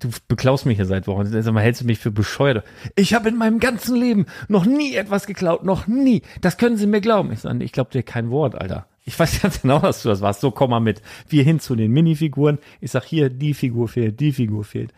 du 0.00 0.10
beklaust 0.28 0.66
mich 0.66 0.76
hier 0.76 0.84
seit 0.84 1.06
Wochen. 1.06 1.24
Sag 1.26 1.52
mal, 1.54 1.62
hältst 1.62 1.80
du 1.80 1.86
mich 1.86 1.98
für 1.98 2.10
bescheuert? 2.10 2.62
Ich 2.94 3.14
habe 3.14 3.28
in 3.30 3.36
meinem 3.38 3.58
ganzen 3.58 3.96
Leben 3.96 4.26
noch 4.48 4.66
nie 4.66 4.94
etwas 4.94 5.26
geklaut, 5.26 5.64
noch 5.64 5.86
nie. 5.86 6.22
Das 6.42 6.58
können 6.58 6.76
Sie 6.76 6.86
mir 6.86 7.00
glauben. 7.00 7.32
Ich 7.32 7.40
sage, 7.40 7.64
ich 7.64 7.72
glaube 7.72 7.90
dir 7.90 8.02
kein 8.02 8.30
Wort, 8.30 8.54
Alter. 8.54 8.86
Ich 9.06 9.18
weiß 9.18 9.40
ganz 9.42 9.62
genau, 9.62 9.78
dass 9.78 10.02
du 10.02 10.10
das 10.10 10.20
warst. 10.20 10.42
So, 10.42 10.50
komm 10.50 10.70
mal 10.70 10.80
mit. 10.80 11.00
Wir 11.28 11.42
hin 11.42 11.60
zu 11.60 11.74
den 11.74 11.92
Minifiguren. 11.92 12.58
Ich 12.80 12.90
sag, 12.90 13.04
hier, 13.04 13.30
die 13.30 13.54
Figur 13.54 13.88
fehlt, 13.88 14.20
die 14.20 14.32
Figur 14.32 14.64
fehlt. 14.64 14.92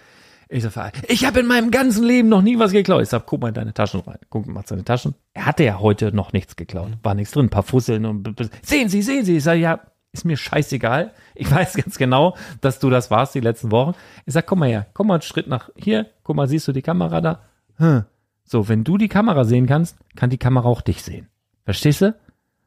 Ich 0.49 0.64
sag, 0.64 0.94
ich 1.11 1.27
habe 1.27 1.40
in 1.40 1.47
meinem 1.47 1.71
ganzen 1.71 2.05
Leben 2.05 2.31
noch 2.31 2.40
nie 2.40 2.59
was 2.59 2.73
geklaut. 2.73 3.03
Ich 3.03 3.11
sag, 3.11 3.27
guck 3.27 3.42
mal 3.42 3.49
in 3.49 3.55
deine 3.55 3.75
Taschen 3.75 4.01
rein. 4.01 4.18
Guck 4.31 4.47
mal 4.47 4.61
in 4.61 4.66
seine 4.66 4.85
Taschen. 4.85 5.14
Er 5.35 5.44
hatte 5.44 5.62
ja 5.62 5.79
heute 5.79 6.11
noch 6.11 6.33
nichts 6.33 6.57
geklaut. 6.57 6.92
War 7.03 7.14
nichts 7.14 7.33
drin. 7.33 7.47
Ein 7.47 7.51
paar 7.51 7.62
Fusseln 7.62 8.07
und 8.07 8.35
sehen 8.62 8.88
Sie, 8.88 9.03
sehen 9.03 9.27
Sie. 9.27 9.37
Ich 9.37 9.44
sag, 9.44 9.59
ja, 9.59 9.81
ist 10.12 10.25
mir 10.25 10.38
scheißegal. 10.38 11.12
Ich 11.35 11.51
weiß 11.55 11.75
ganz 11.75 11.99
genau, 11.99 12.35
dass 12.62 12.79
du 12.79 12.88
das 12.88 13.11
warst 13.11 13.35
die 13.35 13.40
letzten 13.40 13.71
Wochen. 13.71 13.94
Ich 14.25 14.33
sag, 14.33 14.47
komm 14.47 14.61
mal 14.61 14.71
her, 14.71 14.87
komm 14.94 15.09
mal 15.09 15.14
einen 15.14 15.23
Schritt 15.23 15.49
nach 15.49 15.68
hier. 15.77 16.07
Guck 16.23 16.37
mal, 16.37 16.49
siehst 16.49 16.66
du 16.66 16.73
die 16.73 16.83
Kamera 16.83 17.21
da? 17.21 17.42
Hm. 17.77 18.05
So, 18.44 18.68
wenn 18.68 18.85
du 18.85 18.97
die 18.97 19.09
Kamera 19.09 19.44
sehen 19.44 19.66
kannst, 19.66 19.99
kann 20.16 20.31
die 20.31 20.38
Kamera 20.38 20.66
auch 20.66 20.81
dich 20.81 21.03
sehen. 21.03 21.29
Verstehst 21.66 22.01
du? 22.01 22.14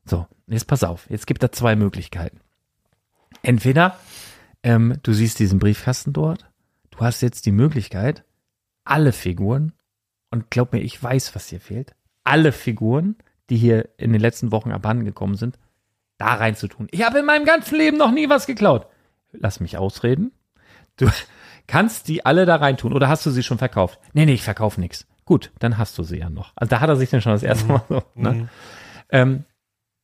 So, 0.06 0.28
jetzt 0.54 0.68
pass 0.68 0.84
auf. 0.84 1.10
Jetzt 1.10 1.28
gibt 1.28 1.44
da 1.44 1.52
zwei 1.52 1.76
Möglichkeiten. 1.76 2.40
Entweder 3.44 3.98
ähm, 4.64 4.98
du 5.04 5.14
siehst 5.14 5.40
diesen 5.40 5.60
Briefkasten 5.60 6.14
dort, 6.14 6.50
du 6.92 7.00
hast 7.00 7.22
jetzt 7.22 7.46
die 7.46 7.52
Möglichkeit, 7.52 8.24
alle 8.84 9.12
Figuren, 9.12 9.74
und 10.32 10.50
glaub 10.50 10.74
mir, 10.74 10.80
ich 10.80 11.02
weiß, 11.02 11.36
was 11.36 11.50
hier 11.50 11.60
fehlt, 11.60 11.94
alle 12.24 12.52
Figuren, 12.52 13.16
die 13.50 13.58
hier 13.58 13.90
in 13.98 14.14
den 14.14 14.22
letzten 14.22 14.52
Wochen 14.52 14.72
abhanden 14.72 15.06
gekommen 15.06 15.36
sind, 15.36 15.60
da 16.18 16.34
reinzutun. 16.36 16.88
Ich 16.92 17.04
habe 17.04 17.20
in 17.20 17.26
meinem 17.26 17.46
ganzen 17.46 17.76
Leben 17.78 17.98
noch 17.98 18.12
nie 18.12 18.30
was 18.30 18.48
geklaut. 18.48 18.88
Lass 19.34 19.60
mich 19.60 19.78
ausreden. 19.78 20.32
Du 20.96 21.10
kannst 21.68 22.08
die 22.08 22.26
alle 22.26 22.46
da 22.46 22.56
reintun 22.56 22.94
oder 22.94 23.10
hast 23.10 23.26
du 23.26 23.32
sie 23.32 23.44
schon 23.44 23.58
verkauft? 23.58 24.00
Nee, 24.14 24.26
nee, 24.26 24.34
ich 24.34 24.44
verkaufe 24.44 24.80
nichts. 24.80 25.06
Gut, 25.26 25.52
dann 25.60 25.78
hast 25.78 25.98
du 25.98 26.04
sie 26.04 26.18
ja 26.18 26.30
noch. 26.30 26.54
Also 26.56 26.70
da 26.70 26.80
hat 26.80 26.90
er 26.90 26.96
sich 26.96 27.10
dann 27.10 27.22
schon 27.22 27.34
das 27.34 27.44
erste 27.44 27.66
Mal 27.66 27.84
so. 27.90 28.04
Ne? 28.16 28.50
Ähm, 29.10 29.46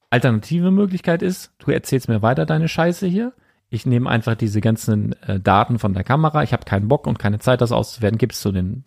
alternative 0.09 0.71
Möglichkeit 0.71 1.21
ist, 1.21 1.53
du 1.59 1.71
erzählst 1.71 2.07
mir 2.07 2.21
weiter 2.21 2.45
deine 2.45 2.67
Scheiße 2.67 3.07
hier. 3.07 3.33
Ich 3.69 3.85
nehme 3.85 4.09
einfach 4.09 4.35
diese 4.35 4.61
ganzen 4.61 5.13
äh, 5.23 5.39
Daten 5.39 5.79
von 5.79 5.93
der 5.93 6.03
Kamera. 6.03 6.43
Ich 6.43 6.53
habe 6.53 6.65
keinen 6.65 6.87
Bock 6.87 7.05
und 7.05 7.19
keine 7.19 7.39
Zeit, 7.39 7.61
das 7.61 7.71
auszuwerten. 7.73 8.17
Gib's 8.17 8.39
zu 8.39 8.51
den 8.51 8.85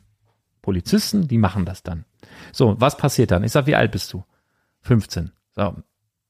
Polizisten, 0.63 1.29
die 1.29 1.39
machen 1.39 1.65
das 1.65 1.83
dann. 1.83 2.05
So, 2.53 2.81
was 2.81 2.97
passiert 2.97 3.31
dann? 3.31 3.45
Ich 3.45 3.53
sag, 3.53 3.67
wie 3.67 3.75
alt 3.75 3.93
bist 3.93 4.13
du? 4.13 4.25
15. 4.83 5.33
So, 5.55 5.75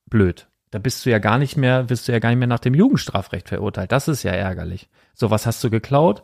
blöd. 0.07 0.49
Da 0.71 0.79
bist 0.79 1.05
du 1.05 1.11
ja 1.11 1.19
gar 1.19 1.39
nicht 1.39 1.57
mehr, 1.57 1.85
bist 1.85 2.07
du 2.07 2.13
ja 2.13 2.21
gar 2.21 2.31
nicht 2.31 2.39
mehr 2.39 2.49
nach 2.49 2.61
dem 2.61 2.75
Jugendstrafrecht 2.75 3.49
verurteilt. 3.49 3.93
Das 3.93 4.09
ist 4.09 4.23
ja 4.23 4.33
ärgerlich. 4.33 4.89
So, 5.15 5.31
was 5.31 5.47
hast 5.47 5.63
du 5.65 5.71
geklaut? 5.71 6.23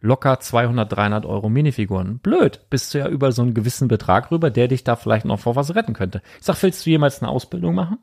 Locker 0.00 0.38
200, 0.38 0.92
300 0.92 1.26
Euro 1.26 1.48
Minifiguren. 1.48 2.18
Blöd. 2.20 2.60
Bist 2.70 2.94
du 2.94 2.98
ja 2.98 3.08
über 3.08 3.32
so 3.32 3.42
einen 3.42 3.54
gewissen 3.54 3.88
Betrag 3.88 4.30
rüber, 4.30 4.50
der 4.50 4.68
dich 4.68 4.84
da 4.84 4.94
vielleicht 4.94 5.24
noch 5.24 5.40
vor 5.40 5.56
was 5.56 5.74
retten 5.74 5.94
könnte. 5.94 6.22
Ich 6.38 6.46
sag, 6.46 6.62
willst 6.62 6.86
du 6.86 6.90
jemals 6.90 7.20
eine 7.20 7.30
Ausbildung 7.30 7.74
machen? 7.74 7.98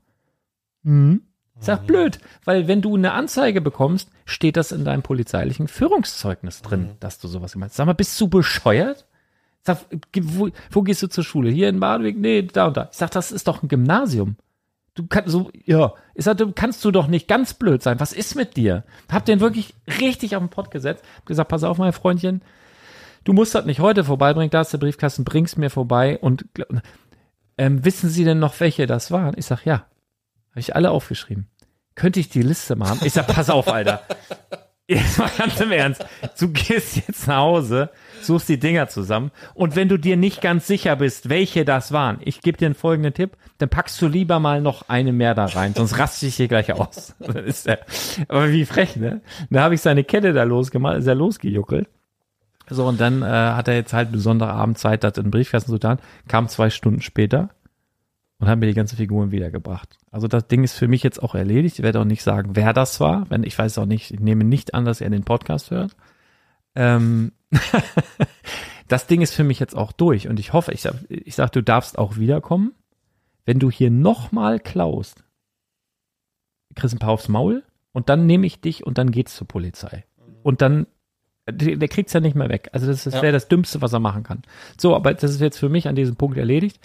Hm. 0.85 1.21
Ich 1.59 1.65
sag, 1.65 1.87
blöd. 1.87 2.19
Weil 2.43 2.67
wenn 2.67 2.81
du 2.81 2.95
eine 2.95 3.13
Anzeige 3.13 3.61
bekommst, 3.61 4.09
steht 4.25 4.57
das 4.57 4.71
in 4.71 4.85
deinem 4.85 5.03
polizeilichen 5.03 5.67
Führungszeugnis 5.67 6.61
drin, 6.61 6.91
dass 6.99 7.19
du 7.19 7.27
sowas 7.27 7.53
gemacht 7.53 7.71
hast. 7.71 7.77
Sag 7.77 7.85
mal, 7.85 7.93
bist 7.93 8.19
du 8.19 8.27
bescheuert? 8.27 9.05
Ich 9.59 9.67
sag, 9.67 9.79
wo, 10.21 10.49
wo 10.69 10.81
gehst 10.83 11.01
du 11.01 11.07
zur 11.07 11.23
Schule? 11.23 11.49
Hier 11.49 11.69
in 11.69 11.79
Badewig? 11.79 12.17
Nee, 12.17 12.43
da 12.43 12.67
und 12.67 12.77
da. 12.77 12.89
Ich 12.91 12.97
sag, 12.97 13.11
das 13.11 13.31
ist 13.31 13.47
doch 13.47 13.63
ein 13.63 13.67
Gymnasium. 13.69 14.35
Du 14.93 15.07
kannst 15.07 15.29
so, 15.29 15.49
ja, 15.65 15.93
ich 16.13 16.25
sag, 16.25 16.37
du 16.37 16.51
kannst 16.51 16.83
du 16.85 16.91
doch 16.91 17.07
nicht 17.07 17.27
ganz 17.27 17.53
blöd 17.53 17.81
sein. 17.81 17.99
Was 17.99 18.13
ist 18.13 18.35
mit 18.35 18.55
dir? 18.57 18.83
Hab 19.11 19.25
den 19.25 19.39
wirklich 19.39 19.73
richtig 19.99 20.35
auf 20.35 20.43
den 20.43 20.49
Pott 20.49 20.71
gesetzt. 20.71 21.03
Hab 21.17 21.25
gesagt, 21.25 21.49
pass 21.49 21.63
auf, 21.63 21.77
mein 21.77 21.93
Freundchen, 21.93 22.41
du 23.23 23.33
musst 23.33 23.55
das 23.55 23.65
nicht 23.65 23.79
heute 23.79 24.03
vorbeibringen, 24.03 24.51
da 24.51 24.61
ist 24.61 24.71
der 24.71 24.77
Briefkasten, 24.77 25.25
bring's 25.25 25.57
mir 25.57 25.69
vorbei 25.69 26.17
und 26.19 26.45
ähm, 27.57 27.83
wissen 27.83 28.09
Sie 28.09 28.23
denn 28.23 28.39
noch, 28.39 28.59
welche 28.59 28.85
das 28.85 29.11
waren? 29.11 29.35
Ich 29.37 29.45
sag, 29.45 29.65
ja. 29.65 29.85
Habe 30.55 30.61
ich 30.61 30.73
alle 30.73 30.91
aufgeschrieben. 30.91 31.49
Könnte 31.95 32.21
ich 32.21 32.29
die 32.29 32.41
Liste 32.41 32.77
mal 32.77 32.87
haben? 32.87 33.01
Ich 33.03 33.11
sag, 33.11 33.27
pass 33.27 33.49
auf, 33.49 33.67
Alter. 33.67 34.03
Jetzt 34.87 35.19
mal 35.19 35.29
ganz 35.37 35.59
im 35.59 35.73
Ernst. 35.73 36.05
Du 36.39 36.47
gehst 36.49 36.95
jetzt 36.95 37.27
nach 37.27 37.37
Hause, 37.37 37.89
suchst 38.21 38.47
die 38.47 38.59
Dinger 38.59 38.87
zusammen 38.87 39.31
und 39.55 39.75
wenn 39.75 39.89
du 39.89 39.97
dir 39.97 40.15
nicht 40.15 40.41
ganz 40.41 40.67
sicher 40.67 40.95
bist, 40.95 41.27
welche 41.27 41.65
das 41.65 41.91
waren, 41.91 42.19
ich 42.21 42.41
gebe 42.41 42.59
dir 42.59 42.67
einen 42.67 42.75
folgenden 42.75 43.15
Tipp, 43.15 43.35
dann 43.57 43.69
packst 43.69 43.99
du 43.99 44.07
lieber 44.07 44.39
mal 44.39 44.61
noch 44.61 44.87
eine 44.87 45.11
mehr 45.11 45.33
da 45.33 45.45
rein, 45.45 45.73
sonst 45.73 45.97
raste 45.97 46.27
ich 46.27 46.35
hier 46.35 46.47
gleich 46.47 46.71
aus. 46.71 47.15
Dann 47.19 47.45
ist 47.45 47.65
er, 47.65 47.79
aber 48.27 48.51
wie 48.51 48.63
frech, 48.63 48.95
ne? 48.95 49.21
Da 49.49 49.63
habe 49.63 49.73
ich 49.73 49.81
seine 49.81 50.03
Kette 50.03 50.33
da 50.33 50.43
losgemacht, 50.43 50.97
ist 50.97 51.07
er 51.07 51.15
losgejuckelt. 51.15 51.89
So, 52.69 52.85
und 52.85 53.01
dann 53.01 53.23
äh, 53.23 53.25
hat 53.25 53.67
er 53.67 53.75
jetzt 53.75 53.93
halt 53.93 54.11
besondere 54.11 54.51
Abendzeit, 54.51 55.03
das 55.03 55.17
in 55.17 55.25
den 55.25 55.31
Briefkasten 55.31 55.71
zu 55.71 55.79
tun, 55.79 55.97
kam 56.27 56.47
zwei 56.47 56.69
Stunden 56.69 57.01
später 57.01 57.49
und 58.39 58.47
hat 58.47 58.59
mir 58.59 58.67
die 58.67 58.73
ganzen 58.73 58.97
Figuren 58.97 59.31
wiedergebracht. 59.31 59.97
Also 60.11 60.27
das 60.27 60.47
Ding 60.47 60.63
ist 60.63 60.73
für 60.73 60.87
mich 60.87 61.03
jetzt 61.03 61.21
auch 61.23 61.35
erledigt. 61.35 61.79
Ich 61.79 61.83
werde 61.83 61.99
auch 62.01 62.05
nicht 62.05 62.23
sagen, 62.23 62.55
wer 62.55 62.73
das 62.73 62.99
war, 62.99 63.29
wenn 63.29 63.43
ich 63.43 63.57
weiß 63.57 63.77
auch 63.77 63.85
nicht, 63.85 64.11
ich 64.11 64.19
nehme 64.19 64.43
nicht 64.43 64.73
an, 64.73 64.85
dass 64.85 65.01
er 65.01 65.09
den 65.09 65.23
Podcast 65.23 65.71
hört. 65.71 65.95
Ähm, 66.75 67.31
das 68.87 69.07
Ding 69.07 69.21
ist 69.21 69.33
für 69.33 69.43
mich 69.43 69.59
jetzt 69.59 69.75
auch 69.75 69.91
durch 69.91 70.27
und 70.27 70.39
ich 70.39 70.53
hoffe, 70.53 70.71
ich 70.73 70.81
sag, 70.81 70.95
ich 71.09 71.35
sag, 71.35 71.51
du 71.51 71.61
darfst 71.63 71.97
auch 71.97 72.17
wiederkommen. 72.17 72.73
Wenn 73.45 73.59
du 73.59 73.69
hier 73.69 73.91
nochmal 73.91 74.59
klaust, 74.59 75.23
kriegst 76.75 76.95
ein 76.95 76.99
paar 76.99 77.11
aufs 77.11 77.29
Maul 77.29 77.63
und 77.93 78.09
dann 78.09 78.25
nehme 78.25 78.45
ich 78.47 78.59
dich 78.59 78.85
und 78.85 78.97
dann 78.97 79.11
geht's 79.11 79.35
zur 79.35 79.47
Polizei. 79.47 80.03
Und 80.43 80.61
dann, 80.61 80.87
der, 81.49 81.77
der 81.77 81.87
kriegt's 81.87 82.13
ja 82.13 82.19
nicht 82.19 82.35
mehr 82.35 82.49
weg. 82.49 82.69
Also 82.73 82.87
das, 82.87 83.03
das 83.03 83.13
Ja. 83.15 83.21
wäre 83.21 83.33
das 83.33 83.47
Dümmste, 83.47 83.81
was 83.81 83.93
er 83.93 83.99
machen 83.99 84.23
kann. 84.23 84.41
So, 84.77 84.95
aber 84.95 85.13
das 85.13 85.31
ist 85.31 85.41
jetzt 85.41 85.57
für 85.59 85.69
mich 85.69 85.87
an 85.87 85.95
diesem 85.95 86.15
Punkt 86.15 86.37
erledigt. 86.37 86.79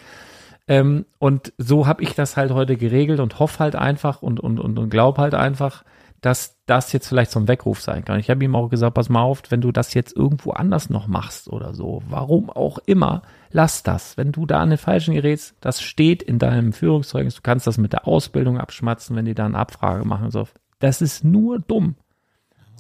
Ähm, 0.71 1.05
und 1.19 1.53
so 1.59 1.89
habe 1.89 2.05
ich 2.05 2.15
das 2.15 2.37
halt 2.37 2.53
heute 2.53 2.77
geregelt 2.77 3.19
und 3.19 3.41
hoffe 3.41 3.59
halt 3.59 3.75
einfach 3.75 4.23
und, 4.23 4.39
und, 4.39 4.61
und, 4.61 4.79
und 4.79 4.89
glaub 4.89 5.19
halt 5.19 5.35
einfach, 5.35 5.83
dass 6.21 6.59
das 6.67 6.93
jetzt 6.93 7.09
vielleicht 7.09 7.33
so 7.33 7.41
ein 7.41 7.49
Weckruf 7.49 7.81
sein 7.81 8.05
kann. 8.05 8.21
Ich 8.21 8.31
habe 8.31 8.45
ihm 8.45 8.55
auch 8.55 8.69
gesagt, 8.69 8.95
pass 8.95 9.09
mal 9.09 9.23
auf, 9.23 9.43
wenn 9.49 9.61
du 9.61 9.73
das 9.73 9.95
jetzt 9.95 10.15
irgendwo 10.15 10.53
anders 10.53 10.89
noch 10.89 11.09
machst 11.09 11.49
oder 11.49 11.75
so, 11.75 12.05
warum 12.09 12.51
auch 12.51 12.79
immer, 12.87 13.23
lass 13.51 13.83
das. 13.83 14.17
Wenn 14.17 14.31
du 14.31 14.47
da 14.47 14.61
an 14.61 14.71
den 14.71 14.79
Falschen 14.79 15.15
gerätst, 15.15 15.57
das 15.61 15.83
steht 15.83 16.23
in 16.23 16.39
deinem 16.39 16.73
Führungszeugnis, 16.73 17.35
du 17.35 17.43
kannst 17.43 17.67
das 17.67 17.77
mit 17.77 17.93
der 17.93 18.07
Ausbildung 18.07 18.61
abschmatzen, 18.61 19.17
wenn 19.17 19.25
die 19.25 19.35
da 19.35 19.47
eine 19.47 19.59
Abfrage 19.59 20.05
machen. 20.05 20.31
So. 20.31 20.47
Das 20.79 21.03
ist 21.03 21.25
nur 21.25 21.59
dumm. 21.59 21.97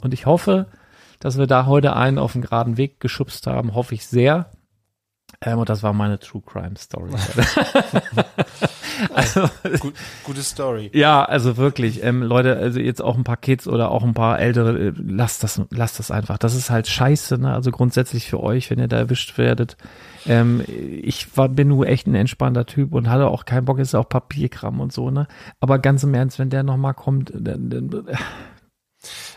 Und 0.05 0.14
ich 0.14 0.26
hoffe, 0.26 0.66
dass 1.18 1.38
wir 1.38 1.48
da 1.48 1.66
heute 1.66 1.96
einen 1.96 2.18
auf 2.18 2.35
den 2.35 2.42
geraden 2.42 2.76
Weg 2.76 3.00
geschubst 3.00 3.48
haben, 3.48 3.74
hoffe 3.74 3.96
ich 3.96 4.07
sehr. 4.07 4.53
Ähm, 5.42 5.59
und 5.59 5.70
das 5.70 5.83
war 5.83 5.94
meine 5.94 6.18
True 6.18 6.42
Crime 6.44 6.76
Story. 6.76 7.12
also, 9.14 9.48
Gut, 9.81 9.94
gute 10.22 10.42
Story. 10.42 10.90
ja, 10.92 11.24
also 11.24 11.57
wirklich, 11.57 12.05
ähm, 12.05 12.22
Leute, 12.22 12.59
also 12.59 12.79
jetzt 12.79 13.00
auch 13.00 13.16
ein 13.16 13.24
paar 13.24 13.38
Kids 13.38 13.66
oder 13.66 13.90
auch 13.90 14.05
ein 14.05 14.12
paar 14.12 14.38
Ältere, 14.38 14.79
äh, 14.79 14.92
lasst 14.96 15.42
das, 15.42 15.62
lasst 15.70 15.98
das 15.98 16.11
einfach. 16.11 16.37
Das 16.37 16.55
ist 16.55 16.68
halt 16.68 16.88
scheiße, 16.88 17.38
ne? 17.38 17.55
Also 17.55 17.70
grundsätzlich 17.70 18.29
für 18.29 18.40
euch, 18.40 18.70
wenn 18.70 18.79
ihr 18.79 18.88
da 18.88 18.98
erwischt 18.98 19.38
werdet. 19.38 19.79
Ähm, 20.26 20.62
ich 20.66 21.35
war, 21.38 21.48
bin 21.48 21.68
nur 21.68 21.87
echt 21.87 22.07
ein 22.07 22.14
entspannter 22.14 22.66
Typ 22.66 22.92
und 22.92 23.09
hatte 23.09 23.29
auch 23.29 23.46
keinen 23.46 23.64
Bock, 23.64 23.79
ist 23.79 23.94
auch 23.94 24.11
Papierkram 24.11 24.79
und 24.79 24.92
so, 24.92 25.11
ne? 25.11 25.26
Aber 25.61 25.79
ganz 25.79 26.03
im 26.03 26.12
Ernst, 26.12 26.38
wenn 26.38 26.50
der 26.50 26.64
nochmal 26.64 26.92
kommt, 26.92 27.33
dann, 27.35 27.70
dann, 27.70 28.05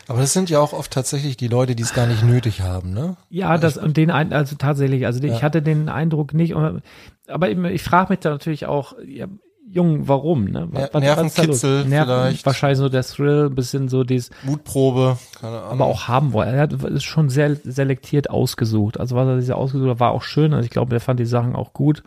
Aber 0.08 0.20
das 0.20 0.32
sind 0.32 0.50
ja 0.50 0.60
auch 0.60 0.72
oft 0.72 0.92
tatsächlich 0.92 1.36
die 1.36 1.48
Leute, 1.48 1.74
die 1.74 1.82
es 1.82 1.94
gar 1.94 2.06
nicht 2.06 2.24
nötig 2.24 2.60
haben, 2.60 2.92
ne? 2.92 3.16
Ja, 3.30 3.56
das 3.58 3.76
und 3.76 3.96
den 3.96 4.10
ein, 4.10 4.32
also 4.32 4.56
tatsächlich, 4.56 5.06
also 5.06 5.22
ich 5.22 5.42
hatte 5.42 5.62
den 5.62 5.88
Eindruck 5.88 6.34
nicht, 6.34 6.54
aber 6.54 7.48
eben, 7.48 7.64
ich 7.64 7.82
frage 7.82 8.12
mich 8.12 8.20
da 8.20 8.30
natürlich 8.30 8.66
auch, 8.66 8.94
ja, 9.06 9.26
Jung, 9.66 10.06
warum? 10.06 10.44
Ne? 10.44 10.68
Ja, 10.72 10.84
ist 10.84 10.94
da 10.94 10.98
los? 10.98 11.04
Nervenkitzel 11.04 11.84
vielleicht. 11.84 12.46
Wahrscheinlich 12.46 12.78
so 12.78 12.88
der 12.88 13.02
Thrill, 13.02 13.46
ein 13.46 13.54
bisschen 13.54 13.88
so 13.88 14.04
dieses, 14.04 14.30
Mutprobe, 14.42 15.18
keine 15.40 15.58
Ahnung. 15.58 15.72
aber 15.72 15.84
auch 15.86 16.06
haben 16.06 16.32
wollen. 16.32 16.54
Er 16.54 16.60
hat 16.60 16.72
ist 16.72 17.04
schon 17.04 17.30
sehr 17.30 17.56
selektiert 17.56 18.30
ausgesucht. 18.30 19.00
Also 19.00 19.16
was 19.16 19.26
er 19.26 19.40
sich 19.40 19.52
ausgesucht 19.52 19.90
hat, 19.90 20.00
war 20.00 20.12
auch 20.12 20.22
schön. 20.22 20.52
Also 20.52 20.64
ich 20.64 20.70
glaube, 20.70 20.94
er 20.94 21.00
fand 21.00 21.18
die 21.18 21.24
Sachen 21.24 21.56
auch 21.56 21.72
gut. 21.72 22.02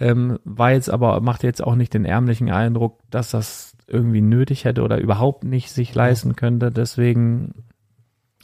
Ähm, 0.00 0.38
war 0.44 0.72
jetzt 0.72 0.90
aber, 0.90 1.20
macht 1.20 1.42
jetzt 1.44 1.62
auch 1.62 1.76
nicht 1.76 1.94
den 1.94 2.04
ärmlichen 2.04 2.50
Eindruck, 2.50 2.98
dass 3.10 3.30
das 3.30 3.76
irgendwie 3.86 4.22
nötig 4.22 4.64
hätte 4.64 4.82
oder 4.82 4.98
überhaupt 4.98 5.44
nicht 5.44 5.70
sich 5.70 5.94
leisten 5.94 6.34
könnte. 6.36 6.70
Deswegen, 6.72 7.64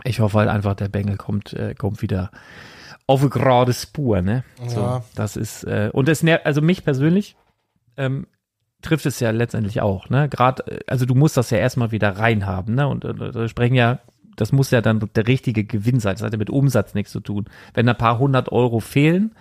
ich 0.04 0.20
hoffe 0.20 0.38
halt 0.38 0.48
einfach, 0.48 0.74
der 0.74 0.88
Bengel 0.88 1.16
kommt, 1.16 1.52
äh, 1.54 1.74
kommt 1.74 2.02
wieder 2.02 2.30
auf 3.06 3.20
eine 3.22 3.30
gerade 3.30 3.72
Spur, 3.72 4.22
ne? 4.22 4.44
So, 4.68 4.80
Ja. 4.80 5.04
das 5.16 5.36
ist, 5.36 5.64
äh, 5.64 5.90
und 5.92 6.08
es 6.08 6.22
nervt, 6.22 6.46
also 6.46 6.60
mich 6.62 6.84
persönlich, 6.84 7.36
ähm, 7.96 8.26
trifft 8.82 9.04
es 9.06 9.18
ja 9.18 9.30
letztendlich 9.30 9.80
auch, 9.80 10.08
ne? 10.08 10.28
Gerade, 10.28 10.64
äh, 10.66 10.80
also 10.86 11.06
du 11.06 11.14
musst 11.16 11.36
das 11.36 11.50
ja 11.50 11.58
erstmal 11.58 11.90
wieder 11.90 12.16
reinhaben, 12.18 12.76
ne? 12.76 12.86
Und 12.86 13.04
äh, 13.04 13.14
da 13.14 13.48
sprechen 13.48 13.74
ja, 13.74 13.98
das 14.36 14.52
muss 14.52 14.70
ja 14.70 14.80
dann 14.80 15.00
der 15.16 15.26
richtige 15.26 15.64
Gewinn 15.64 15.98
sein. 15.98 16.14
Das 16.14 16.22
hat 16.22 16.32
ja 16.32 16.38
mit 16.38 16.50
Umsatz 16.50 16.94
nichts 16.94 17.10
zu 17.12 17.20
tun. 17.20 17.46
Wenn 17.74 17.88
ein 17.88 17.98
paar 17.98 18.18
hundert 18.20 18.52
Euro 18.52 18.78
fehlen, 18.80 19.34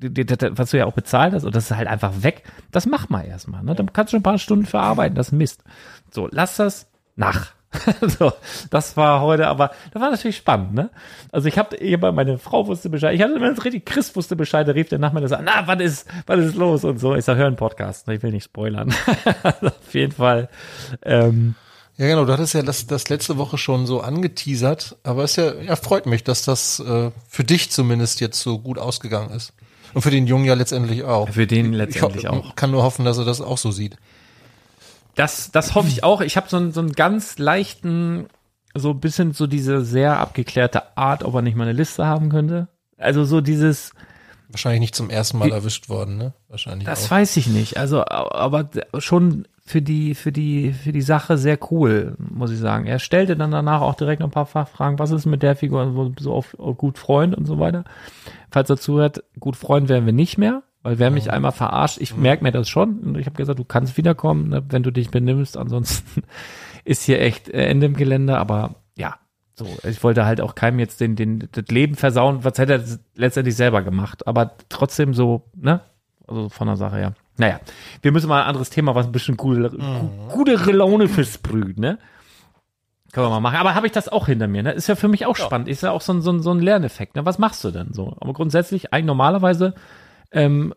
was 0.00 0.70
du 0.70 0.78
ja 0.78 0.86
auch 0.86 0.92
bezahlt 0.92 1.34
hast, 1.34 1.44
und 1.44 1.54
das 1.54 1.70
ist 1.70 1.76
halt 1.76 1.88
einfach 1.88 2.22
weg, 2.22 2.44
das 2.70 2.86
mach 2.86 3.08
mal 3.08 3.24
erstmal. 3.24 3.62
Ne? 3.62 3.74
Dann 3.74 3.92
kannst 3.92 4.12
du 4.12 4.16
ein 4.16 4.22
paar 4.22 4.38
Stunden 4.38 4.66
verarbeiten, 4.66 5.14
das 5.14 5.28
ist 5.28 5.32
Mist. 5.32 5.64
So, 6.10 6.28
lass 6.30 6.56
das 6.56 6.88
nach. 7.16 7.52
so, 8.18 8.32
das 8.70 8.96
war 8.96 9.20
heute, 9.20 9.48
aber 9.48 9.70
das 9.92 10.00
war 10.00 10.10
natürlich 10.10 10.36
spannend, 10.36 10.74
ne? 10.74 10.90
Also 11.32 11.48
ich 11.48 11.58
habe, 11.58 11.76
hab, 11.76 12.14
meine 12.14 12.38
Frau 12.38 12.66
wusste 12.66 12.88
Bescheid, 12.88 13.14
ich 13.14 13.22
hatte 13.22 13.34
immer 13.34 13.50
das 13.50 13.64
richtig, 13.64 13.84
Chris 13.86 14.14
wusste 14.14 14.36
Bescheid, 14.36 14.66
der 14.66 14.74
rief 14.74 14.88
dann 14.88 15.00
nach 15.00 15.12
mir 15.12 15.26
sagt, 15.26 15.42
na, 15.44 15.66
was 15.66 15.80
ist, 15.80 16.08
was 16.26 16.38
ist 16.38 16.54
los 16.54 16.84
und 16.84 16.98
so. 16.98 17.14
Ich 17.14 17.24
sag, 17.24 17.36
hör 17.36 17.46
einen 17.46 17.56
Podcast, 17.56 18.06
ne? 18.06 18.14
ich 18.14 18.22
will 18.22 18.32
nicht 18.32 18.44
spoilern. 18.44 18.94
also 19.42 19.66
auf 19.66 19.94
jeden 19.94 20.12
Fall, 20.12 20.48
ähm, 21.02 21.54
Ja, 21.96 22.06
genau, 22.06 22.24
du 22.24 22.32
hattest 22.32 22.54
ja 22.54 22.62
das, 22.62 22.86
das 22.86 23.08
letzte 23.08 23.38
Woche 23.38 23.58
schon 23.58 23.86
so 23.86 24.00
angeteasert, 24.00 24.96
aber 25.02 25.24
es 25.24 25.36
ja, 25.36 25.54
ja, 25.54 25.76
freut 25.76 26.06
mich, 26.06 26.24
dass 26.24 26.44
das 26.44 26.80
äh, 26.80 27.10
für 27.28 27.44
dich 27.44 27.70
zumindest 27.70 28.20
jetzt 28.20 28.40
so 28.40 28.58
gut 28.58 28.78
ausgegangen 28.78 29.30
ist. 29.30 29.52
Und 29.94 30.02
für 30.02 30.10
den 30.10 30.26
Jungen 30.26 30.44
ja 30.44 30.54
letztendlich 30.54 31.04
auch. 31.04 31.28
für 31.30 31.46
den 31.46 31.72
ich 31.72 31.78
letztendlich 31.78 32.26
ho- 32.28 32.30
auch. 32.40 32.56
kann 32.56 32.70
nur 32.70 32.82
hoffen, 32.82 33.04
dass 33.04 33.18
er 33.18 33.24
das 33.24 33.40
auch 33.40 33.58
so 33.58 33.70
sieht. 33.70 33.96
Das, 35.14 35.50
das 35.52 35.74
hoffe 35.74 35.88
ich 35.88 36.02
auch. 36.02 36.20
Ich 36.20 36.36
habe 36.36 36.48
so, 36.48 36.56
einen- 36.56 36.72
so 36.72 36.80
einen 36.80 36.92
ganz 36.92 37.38
leichten, 37.38 38.26
so 38.74 38.90
ein 38.90 39.00
bisschen 39.00 39.32
so 39.32 39.46
diese 39.46 39.84
sehr 39.84 40.18
abgeklärte 40.18 40.96
Art, 40.96 41.22
ob 41.22 41.34
er 41.34 41.42
nicht 41.42 41.56
mal 41.56 41.64
eine 41.64 41.72
Liste 41.72 42.06
haben 42.06 42.28
könnte. 42.30 42.68
Also 42.98 43.24
so 43.24 43.40
dieses, 43.40 43.92
Wahrscheinlich 44.54 44.80
nicht 44.80 44.94
zum 44.94 45.10
ersten 45.10 45.38
Mal 45.38 45.50
erwischt 45.52 45.88
worden, 45.88 46.16
ne? 46.16 46.32
Wahrscheinlich 46.48 46.86
das 46.86 47.06
auch. 47.06 47.10
weiß 47.10 47.36
ich 47.36 47.48
nicht. 47.48 47.76
Also, 47.76 48.04
aber 48.06 48.70
schon 48.98 49.46
für 49.66 49.82
die, 49.82 50.14
für 50.14 50.30
die, 50.30 50.72
für 50.72 50.92
die 50.92 51.02
Sache 51.02 51.36
sehr 51.38 51.58
cool, 51.70 52.14
muss 52.18 52.50
ich 52.52 52.58
sagen. 52.58 52.86
Er 52.86 52.98
stellte 52.98 53.36
dann 53.36 53.50
danach 53.50 53.80
auch 53.80 53.94
direkt 53.94 54.20
noch 54.20 54.28
ein 54.28 54.32
paar 54.32 54.46
Fachfragen. 54.46 54.98
Was 54.98 55.10
ist 55.10 55.26
mit 55.26 55.42
der 55.42 55.56
Figur? 55.56 55.92
So- 55.92 56.12
So 56.20 56.32
auf, 56.34 56.54
auf 56.58 56.76
gut 56.76 56.98
Freund 56.98 57.34
und 57.34 57.46
so 57.46 57.58
weiter. 57.58 57.84
Falls 58.50 58.70
er 58.70 58.76
zuhört, 58.76 59.24
gut 59.40 59.56
Freund 59.56 59.88
werden 59.88 60.06
wir 60.06 60.12
nicht 60.12 60.38
mehr. 60.38 60.62
Weil 60.82 60.98
wer 60.98 61.10
mich 61.10 61.32
einmal 61.32 61.52
verarscht, 61.52 61.96
ich 61.98 62.14
merke 62.14 62.44
mir 62.44 62.52
das 62.52 62.68
schon. 62.68 62.98
Und 63.00 63.16
ich 63.18 63.24
habe 63.24 63.36
gesagt, 63.36 63.58
du 63.58 63.64
kannst 63.64 63.96
wiederkommen, 63.96 64.50
ne, 64.50 64.62
wenn 64.68 64.82
du 64.82 64.90
dich 64.90 65.10
benimmst. 65.10 65.56
Ansonsten 65.56 66.22
ist 66.84 67.02
hier 67.04 67.20
echt 67.22 67.48
äh, 67.48 67.64
Ende 67.66 67.86
im 67.86 67.94
Gelände. 67.96 68.36
Aber 68.38 68.74
ja, 68.96 69.14
so, 69.56 69.66
ich 69.88 70.02
wollte 70.02 70.26
halt 70.26 70.40
auch 70.40 70.54
keinem 70.54 70.78
jetzt 70.80 71.00
den, 71.00 71.14
den, 71.16 71.48
das 71.52 71.66
Leben 71.68 71.94
versauen, 71.94 72.42
was 72.44 72.58
hätte 72.58 72.72
er 72.74 72.84
letztendlich 73.14 73.54
selber 73.56 73.82
gemacht. 73.82 74.26
Aber 74.26 74.52
trotzdem 74.68 75.14
so, 75.14 75.44
ne? 75.54 75.80
Also 76.26 76.48
von 76.48 76.66
der 76.66 76.76
Sache 76.76 76.96
her. 76.96 77.14
Naja, 77.36 77.60
wir 78.02 78.10
müssen 78.12 78.28
mal 78.28 78.42
ein 78.42 78.48
anderes 78.48 78.70
Thema, 78.70 78.94
was 78.94 79.06
ein 79.06 79.12
bisschen 79.12 79.36
gute, 79.36 79.70
gu- 79.70 80.28
gute 80.32 80.54
Laune 80.72 81.06
versprüht, 81.08 81.78
ne? 81.78 81.98
Können 83.12 83.26
wir 83.26 83.30
mal 83.30 83.40
machen. 83.40 83.58
Aber 83.58 83.74
habe 83.76 83.86
ich 83.86 83.92
das 83.92 84.08
auch 84.08 84.26
hinter 84.26 84.48
mir, 84.48 84.62
ne? 84.64 84.72
Ist 84.72 84.88
ja 84.88 84.96
für 84.96 85.06
mich 85.08 85.24
auch 85.26 85.36
spannend. 85.36 85.68
Ist 85.68 85.82
ja 85.82 85.92
auch 85.92 86.00
so 86.00 86.12
ein, 86.12 86.20
so 86.22 86.32
ein, 86.32 86.42
so 86.42 86.50
ein 86.50 86.58
Lerneffekt, 86.60 87.14
ne? 87.14 87.24
Was 87.24 87.38
machst 87.38 87.62
du 87.62 87.70
denn 87.70 87.92
so? 87.92 88.16
Aber 88.20 88.32
grundsätzlich, 88.32 88.92
eigentlich 88.92 89.06
normalerweise, 89.06 89.74
ähm, 90.32 90.74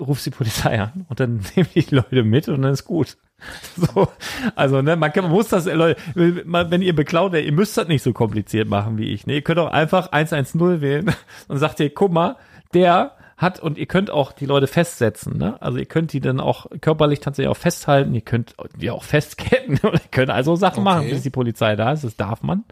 rufst 0.00 0.24
die 0.26 0.30
Polizei 0.30 0.80
an 0.80 1.04
und 1.08 1.20
dann 1.20 1.40
nehmen 1.56 1.68
die 1.74 1.86
Leute 1.94 2.22
mit 2.24 2.48
und 2.48 2.62
dann 2.62 2.72
ist 2.72 2.84
gut. 2.84 3.18
So, 3.76 4.08
also, 4.54 4.82
ne, 4.82 4.94
man, 4.94 5.12
kann, 5.12 5.24
man 5.24 5.32
muss 5.32 5.48
das, 5.48 5.66
äh, 5.66 5.74
Leute, 5.74 6.00
wenn 6.14 6.80
ihr 6.80 6.94
beklaut, 6.94 7.34
ihr 7.34 7.52
müsst 7.52 7.76
das 7.76 7.88
nicht 7.88 8.02
so 8.02 8.12
kompliziert 8.12 8.68
machen 8.68 8.98
wie 8.98 9.12
ich, 9.12 9.26
ne? 9.26 9.34
Ihr 9.34 9.42
könnt 9.42 9.58
auch 9.58 9.72
einfach 9.72 10.12
110 10.12 10.80
wählen 10.80 11.12
und 11.48 11.58
sagt 11.58 11.80
ihr, 11.80 11.92
guck 11.92 12.12
mal, 12.12 12.36
der 12.72 13.12
hat, 13.36 13.60
und 13.60 13.78
ihr 13.78 13.86
könnt 13.86 14.10
auch 14.10 14.32
die 14.32 14.46
Leute 14.46 14.66
festsetzen, 14.66 15.36
ne? 15.36 15.60
Also 15.60 15.78
ihr 15.78 15.86
könnt 15.86 16.12
die 16.12 16.20
dann 16.20 16.40
auch 16.40 16.66
körperlich 16.80 17.20
tatsächlich 17.20 17.50
auch 17.50 17.56
festhalten, 17.56 18.14
ihr 18.14 18.20
könnt 18.20 18.54
die 18.76 18.90
auch 18.90 19.02
festketten 19.02 19.78
und 19.82 19.94
ihr 19.94 20.10
könnt 20.10 20.30
also 20.30 20.56
Sachen 20.56 20.84
machen, 20.84 21.08
bis 21.08 21.22
die 21.22 21.30
Polizei 21.30 21.76
da 21.76 21.92
ist, 21.92 22.04
das 22.04 22.16
darf 22.16 22.42
man. 22.42 22.64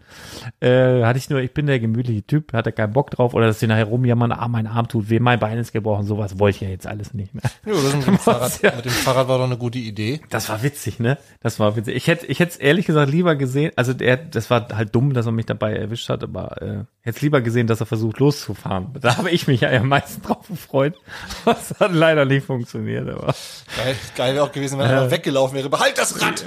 Äh, 0.59 1.03
hatte 1.03 1.19
ich 1.19 1.29
nur, 1.29 1.39
ich 1.41 1.53
bin 1.53 1.67
der 1.67 1.79
gemütliche 1.79 2.25
Typ, 2.25 2.53
hatte 2.53 2.71
keinen 2.71 2.93
Bock 2.93 3.11
drauf, 3.11 3.33
oder 3.33 3.47
dass 3.47 3.59
sie 3.59 3.67
nachher 3.67 3.85
rumjammern, 3.85 4.31
ah, 4.31 4.47
mein 4.47 4.67
Arm 4.67 4.87
tut 4.87 5.09
weh, 5.09 5.19
mein 5.19 5.39
Bein 5.39 5.57
ist 5.57 5.73
gebrochen, 5.73 6.05
sowas 6.05 6.39
wollte 6.39 6.55
ich 6.55 6.61
ja 6.61 6.69
jetzt 6.69 6.87
alles 6.87 7.13
nicht 7.13 7.33
mehr. 7.33 7.43
Ja, 7.65 7.73
das 7.73 7.95
mit, 7.95 8.07
dem 8.07 8.17
Fahrrad, 8.19 8.63
mit 8.63 8.85
dem 8.85 8.91
Fahrrad 8.91 9.27
war 9.27 9.37
doch 9.37 9.45
eine 9.45 9.57
gute 9.57 9.79
Idee. 9.79 10.21
Das 10.29 10.49
war 10.49 10.63
witzig, 10.63 10.99
ne? 10.99 11.17
Das 11.41 11.59
war 11.59 11.75
witzig. 11.75 11.95
Ich 11.95 12.07
hätte, 12.07 12.25
ich 12.27 12.39
hätte 12.39 12.51
es 12.51 12.57
ehrlich 12.57 12.85
gesagt 12.85 13.11
lieber 13.11 13.35
gesehen, 13.35 13.71
also 13.75 13.93
der, 13.93 14.17
das 14.17 14.49
war 14.49 14.69
halt 14.73 14.95
dumm, 14.95 15.13
dass 15.13 15.25
er 15.25 15.31
mich 15.31 15.45
dabei 15.45 15.75
erwischt 15.75 16.09
hat, 16.09 16.23
aber 16.23 16.61
äh, 16.61 16.85
hätte 17.01 17.17
es 17.17 17.21
lieber 17.21 17.41
gesehen, 17.41 17.67
dass 17.67 17.79
er 17.79 17.85
versucht 17.85 18.19
loszufahren. 18.19 18.87
Da 18.99 19.17
habe 19.17 19.29
ich 19.29 19.47
mich 19.47 19.61
ja 19.61 19.69
am 19.71 19.89
meisten 19.89 20.21
drauf 20.21 20.49
gefreut. 20.55 20.95
Das 21.45 21.73
hat 21.79 21.91
leider 21.93 22.25
nicht 22.25 22.45
funktioniert, 22.45 23.09
aber. 23.09 23.33
Geil, 23.77 23.95
geil 24.15 24.33
wäre 24.35 24.43
auch 24.45 24.51
gewesen, 24.51 24.79
wenn 24.79 24.89
er 24.89 24.97
einfach 25.01 25.11
weggelaufen 25.11 25.55
wäre. 25.57 25.69
Behalt 25.69 25.97
das 25.97 26.21
Rad! 26.21 26.43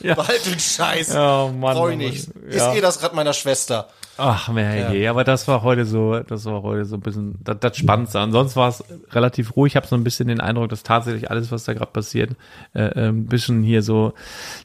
Ja. 0.00 0.14
Behalt 0.14 0.46
den 0.46 0.58
Scheiß! 0.58 1.14
Oh 1.14 1.50
Mann. 1.54 1.76
Mann, 1.78 1.96
nicht. 1.98 2.28
Ist 2.48 2.56
Ja. 2.58 2.74
eh 2.74 2.80
das 2.80 3.02
Rad 3.02 3.14
meiner 3.14 3.32
Schwester. 3.32 3.88
Ach, 4.16 4.48
mehr 4.48 4.92
je. 4.92 5.08
Aber 5.08 5.24
das 5.24 5.48
war 5.48 5.62
heute 5.62 5.84
so, 5.84 6.20
das 6.20 6.44
war 6.44 6.62
heute 6.62 6.84
so 6.84 6.96
ein 6.96 7.00
bisschen 7.00 7.34
das, 7.42 7.56
das 7.60 7.76
Spannendste. 7.76 8.20
Ansonsten 8.20 8.56
war 8.60 8.68
es 8.68 8.84
relativ 9.10 9.56
ruhig. 9.56 9.72
Ich 9.72 9.76
habe 9.76 9.86
so 9.86 9.96
ein 9.96 10.04
bisschen 10.04 10.28
den 10.28 10.40
Eindruck, 10.40 10.68
dass 10.68 10.82
tatsächlich 10.82 11.30
alles, 11.30 11.50
was 11.50 11.64
da 11.64 11.74
gerade 11.74 11.90
passiert, 11.90 12.32
äh, 12.74 13.08
ein 13.08 13.26
bisschen 13.26 13.62
hier 13.62 13.82
so 13.82 14.12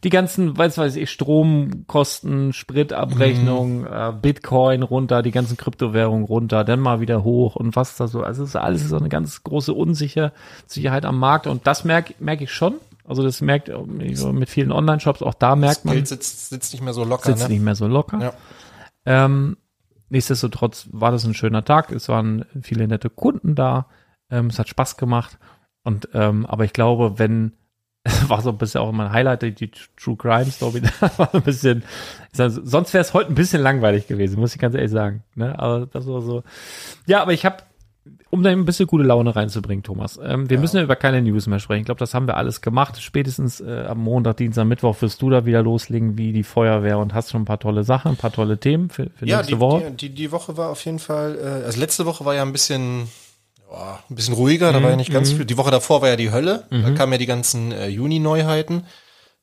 die 0.03 0.09
ganzen, 0.09 0.57
weiß 0.57 0.77
weiß 0.77 0.95
ich, 0.95 1.09
Stromkosten, 1.09 2.53
Spриtabrechnung, 2.53 3.85
äh, 3.85 4.13
Bitcoin 4.21 4.83
runter, 4.83 5.23
die 5.23 5.31
ganzen 5.31 5.57
Kryptowährungen 5.57 6.25
runter, 6.25 6.63
dann 6.63 6.79
mal 6.79 6.99
wieder 6.99 7.23
hoch 7.23 7.55
und 7.55 7.75
was 7.75 7.97
da 7.97 8.07
so. 8.07 8.21
Also 8.21 8.43
es 8.43 8.49
ist 8.49 8.55
alles 8.55 8.87
so 8.87 8.97
eine 8.97 9.09
ganz 9.09 9.43
große 9.43 9.73
Unsicher 9.73 10.31
Sicherheit 10.67 11.05
am 11.05 11.17
Markt 11.17 11.47
und 11.47 11.65
das 11.65 11.83
merke 11.83 12.13
merk 12.19 12.41
ich 12.41 12.51
schon. 12.51 12.75
Also 13.07 13.23
das 13.23 13.41
merkt 13.41 13.69
äh, 13.69 13.75
mit 14.31 14.49
vielen 14.49 14.71
Online-Shops, 14.71 15.23
auch 15.23 15.33
da 15.33 15.55
merkt 15.55 15.77
Das 15.77 15.85
man, 15.85 15.95
Geld 15.95 16.07
sitzt, 16.07 16.49
sitzt 16.49 16.73
nicht 16.73 16.83
mehr 16.83 16.93
so 16.93 17.03
locker, 17.03 17.31
sitzt 17.31 17.43
ne? 17.47 17.55
nicht 17.55 17.63
mehr 17.63 17.73
so 17.73 17.87
locker. 17.87 18.19
Ja. 18.21 18.33
Ähm, 19.05 19.57
nichtsdestotrotz 20.09 20.89
war 20.91 21.11
das 21.11 21.25
ein 21.25 21.33
schöner 21.33 21.65
Tag. 21.65 21.91
Es 21.91 22.09
waren 22.09 22.45
viele 22.61 22.87
nette 22.87 23.09
Kunden 23.09 23.55
da. 23.55 23.87
Ähm, 24.29 24.47
es 24.47 24.59
hat 24.59 24.69
Spaß 24.69 24.97
gemacht. 24.97 25.37
Und 25.83 26.09
ähm, 26.13 26.45
aber 26.45 26.65
ich 26.65 26.73
glaube, 26.73 27.17
wenn 27.17 27.53
es 28.03 28.29
war 28.29 28.41
so 28.41 28.49
ein 28.49 28.57
bisschen 28.57 28.81
auch 28.81 28.91
mein 28.91 29.11
Highlight, 29.11 29.59
die, 29.59 29.71
True 29.97 30.15
Crime 30.15 30.49
Story, 30.51 30.81
das 30.99 31.19
war 31.19 31.33
ein 31.33 31.41
bisschen, 31.41 31.83
also, 32.37 32.61
sonst 32.63 32.93
wäre 32.93 33.01
es 33.01 33.13
heute 33.13 33.29
ein 33.29 33.35
bisschen 33.35 33.61
langweilig 33.61 34.07
gewesen, 34.07 34.39
muss 34.39 34.55
ich 34.55 34.61
ganz 34.61 34.75
ehrlich 34.75 34.91
sagen. 34.91 35.23
Ne? 35.35 35.57
Aber 35.59 35.85
das 35.85 36.07
war 36.07 36.21
so. 36.21 36.43
Ja, 37.07 37.21
aber 37.21 37.33
ich 37.33 37.45
habe, 37.45 37.57
um 38.31 38.43
da 38.43 38.49
ein 38.49 38.65
bisschen 38.65 38.87
gute 38.87 39.03
Laune 39.03 39.35
reinzubringen, 39.35 39.83
Thomas. 39.83 40.19
Ähm, 40.23 40.49
wir 40.49 40.59
müssen 40.59 40.77
ja 40.77 40.83
über 40.83 40.95
keine 40.95 41.21
News 41.21 41.47
mehr 41.47 41.59
sprechen. 41.59 41.81
Ich 41.81 41.85
glaube, 41.85 41.99
das 41.99 42.13
haben 42.13 42.27
wir 42.27 42.37
alles 42.37 42.61
gemacht. 42.61 43.01
Spätestens 43.01 43.59
äh, 43.59 43.85
am 43.87 43.99
Montag, 43.99 44.37
Dienstag, 44.37 44.65
Mittwoch 44.65 45.01
wirst 45.01 45.21
du 45.21 45.29
da 45.29 45.45
wieder 45.45 45.63
loslegen, 45.63 46.17
wie 46.17 46.31
die 46.33 46.43
Feuerwehr 46.43 46.99
und 46.99 47.13
hast 47.13 47.31
schon 47.31 47.41
ein 47.41 47.45
paar 47.45 47.59
tolle 47.59 47.83
Sachen, 47.83 48.11
ein 48.11 48.17
paar 48.17 48.31
tolle 48.31 48.59
Themen 48.59 48.89
für, 48.89 49.09
für 49.15 49.25
Ja, 49.25 49.37
nächste 49.37 49.55
die, 49.55 49.59
Woche. 49.59 49.91
die, 49.91 50.09
die, 50.09 50.13
die 50.15 50.31
Woche 50.31 50.57
war 50.57 50.69
auf 50.69 50.83
jeden 50.85 50.99
Fall, 50.99 51.37
äh, 51.41 51.65
also 51.65 51.79
letzte 51.79 52.05
Woche 52.05 52.23
war 52.25 52.35
ja 52.35 52.43
ein 52.43 52.51
bisschen, 52.51 53.07
ja, 53.71 53.99
ein 54.09 54.15
bisschen 54.15 54.33
ruhiger, 54.35 54.71
da 54.73 54.81
war 54.83 54.91
ja 54.91 54.95
nicht 54.95 55.11
ganz 55.11 55.31
viel. 55.31 55.45
Die 55.45 55.57
Woche 55.57 55.71
davor 55.71 56.01
war 56.01 56.09
ja 56.09 56.15
die 56.15 56.31
Hölle, 56.31 56.65
da 56.69 56.91
kamen 56.91 57.13
ja 57.13 57.17
die 57.17 57.25
ganzen 57.25 57.71
äh, 57.71 57.87
Juni-Neuheiten. 57.87 58.83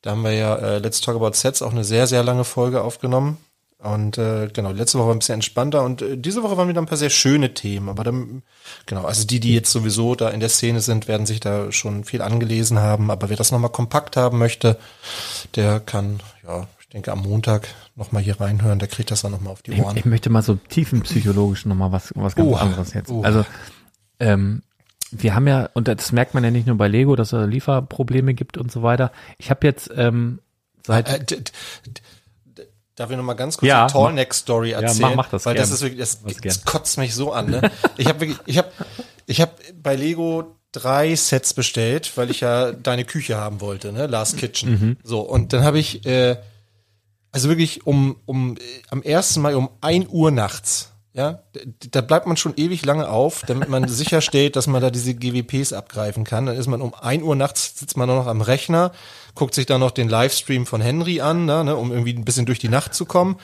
Da 0.02 0.10
haben 0.12 0.22
wir 0.22 0.32
ja 0.32 0.54
äh, 0.54 0.78
Let's 0.78 1.00
Talk 1.00 1.16
About 1.16 1.32
Sets 1.32 1.62
auch 1.62 1.72
eine 1.72 1.82
sehr, 1.82 2.06
sehr 2.06 2.22
lange 2.22 2.44
Folge 2.44 2.82
aufgenommen. 2.82 3.38
Und 3.78 4.16
äh, 4.16 4.48
genau, 4.52 4.72
letzte 4.72 4.98
Woche 4.98 5.08
war 5.08 5.14
ein 5.14 5.18
bisschen 5.18 5.34
entspannter 5.34 5.84
und 5.84 6.00
äh, 6.00 6.16
diese 6.16 6.42
Woche 6.42 6.56
waren 6.56 6.68
wieder 6.68 6.80
ein 6.80 6.86
paar 6.86 6.96
sehr 6.96 7.10
schöne 7.10 7.52
Themen. 7.54 7.88
Aber 7.90 8.04
dann, 8.04 8.42
genau, 8.86 9.04
also 9.04 9.26
die, 9.26 9.38
die 9.38 9.52
jetzt 9.54 9.70
sowieso 9.70 10.14
da 10.14 10.30
in 10.30 10.40
der 10.40 10.48
Szene 10.48 10.80
sind, 10.80 11.08
werden 11.08 11.26
sich 11.26 11.40
da 11.40 11.70
schon 11.70 12.04
viel 12.04 12.22
angelesen 12.22 12.78
haben. 12.78 13.10
Aber 13.10 13.28
wer 13.28 13.36
das 13.36 13.52
nochmal 13.52 13.70
kompakt 13.70 14.16
haben 14.16 14.38
möchte, 14.38 14.78
der 15.56 15.78
kann, 15.80 16.20
ja, 16.46 16.66
ich 16.80 16.88
denke 16.88 17.12
am 17.12 17.20
Montag 17.20 17.68
nochmal 17.96 18.22
hier 18.22 18.40
reinhören, 18.40 18.78
der 18.78 18.88
kriegt 18.88 19.10
das 19.10 19.20
dann 19.22 19.32
nochmal 19.32 19.52
auf 19.52 19.62
die 19.62 19.72
Ich, 19.72 19.82
Ohren. 19.82 19.96
ich 19.96 20.06
möchte 20.06 20.30
mal 20.30 20.42
so 20.42 20.54
tiefenpsychologisch 20.54 21.66
nochmal 21.66 21.92
was, 21.92 22.12
was 22.16 22.34
ganz 22.34 22.48
Oh. 22.48 22.54
anderes 22.56 22.94
jetzt. 22.94 23.10
Oh. 23.10 23.22
Also, 23.22 23.44
ähm, 24.20 24.62
wir 25.10 25.34
haben 25.34 25.46
ja, 25.46 25.68
und 25.74 25.86
das 25.86 26.12
merkt 26.12 26.32
man 26.34 26.42
ja 26.42 26.50
nicht 26.50 26.66
nur 26.66 26.76
bei 26.76 26.88
Lego, 26.88 27.14
dass 27.14 27.32
es 27.34 27.46
Lieferprobleme 27.46 28.32
gibt 28.34 28.56
und 28.56 28.72
so 28.72 28.82
weiter. 28.82 29.12
Ich 29.38 29.50
habe 29.50 29.66
jetzt 29.66 29.90
ähm, 29.94 30.40
seit 30.84 31.30
Äh, 31.32 31.36
Darf 32.96 33.10
ich 33.10 33.16
noch 33.16 33.24
mal 33.24 33.34
ganz 33.34 33.56
kurz 33.58 33.68
Ja, 33.68 33.86
die 33.86 33.92
Tallneck-Story 33.92 34.70
Ja, 34.70 34.80
erzählen? 34.80 35.10
mach- 35.10 35.16
mach 35.16 35.28
das 35.28 35.44
Weil 35.46 35.54
gern. 35.54 35.62
das 35.62 35.70
ist 35.70 35.82
wirklich, 35.82 36.00
das, 36.00 36.18
das 36.42 36.64
kotzt 36.64 36.96
mich 36.98 37.14
so 37.14 37.32
an. 37.32 37.50
Ne? 37.50 37.70
Ich 37.98 38.06
habe 38.08 38.20
wirklich, 38.20 38.38
ich 38.46 38.56
habe, 38.58 38.68
ich 39.26 39.40
habe 39.40 39.52
bei 39.82 39.94
Lego 39.96 40.56
drei 40.72 41.14
Sets 41.14 41.52
bestellt, 41.54 42.10
weil 42.16 42.30
ich 42.30 42.40
ja 42.40 42.72
deine 42.72 43.04
Küche 43.04 43.36
haben 43.36 43.60
wollte, 43.60 43.92
ne, 43.92 44.06
Last 44.06 44.38
Kitchen. 44.38 44.70
Mhm. 44.70 44.96
So 45.04 45.20
und 45.20 45.52
dann 45.52 45.62
habe 45.62 45.78
ich, 45.78 46.04
äh, 46.06 46.36
also 47.32 47.48
wirklich 47.50 47.86
um 47.86 48.16
um 48.24 48.56
äh, 48.56 48.60
am 48.90 49.02
ersten 49.02 49.40
Mal 49.42 49.54
um 49.54 49.68
ein 49.82 50.06
Uhr 50.08 50.30
nachts. 50.30 50.92
Ja, 51.12 51.40
da 51.90 52.02
bleibt 52.02 52.26
man 52.26 52.36
schon 52.36 52.52
ewig 52.56 52.84
lange 52.84 53.08
auf, 53.08 53.42
damit 53.46 53.70
man 53.70 53.88
sicherstellt, 53.88 54.54
dass 54.54 54.66
man 54.66 54.82
da 54.82 54.90
diese 54.90 55.14
GWPs 55.14 55.72
abgreifen 55.72 56.24
kann. 56.24 56.44
Dann 56.44 56.56
ist 56.56 56.66
man 56.66 56.82
um 56.82 56.92
ein 56.94 57.22
Uhr 57.22 57.36
nachts, 57.36 57.78
sitzt 57.78 57.96
man 57.96 58.06
nur 58.08 58.16
noch 58.18 58.26
am 58.26 58.42
Rechner, 58.42 58.92
guckt 59.36 59.54
sich 59.54 59.66
dann 59.66 59.80
noch 59.80 59.92
den 59.92 60.08
Livestream 60.08 60.66
von 60.66 60.80
Henry 60.80 61.20
an, 61.20 61.44
ne, 61.44 61.62
ne, 61.62 61.76
um 61.76 61.92
irgendwie 61.92 62.14
ein 62.14 62.24
bisschen 62.24 62.46
durch 62.46 62.58
die 62.58 62.68
Nacht 62.68 62.94
zu 62.94 63.04
kommen. 63.04 63.36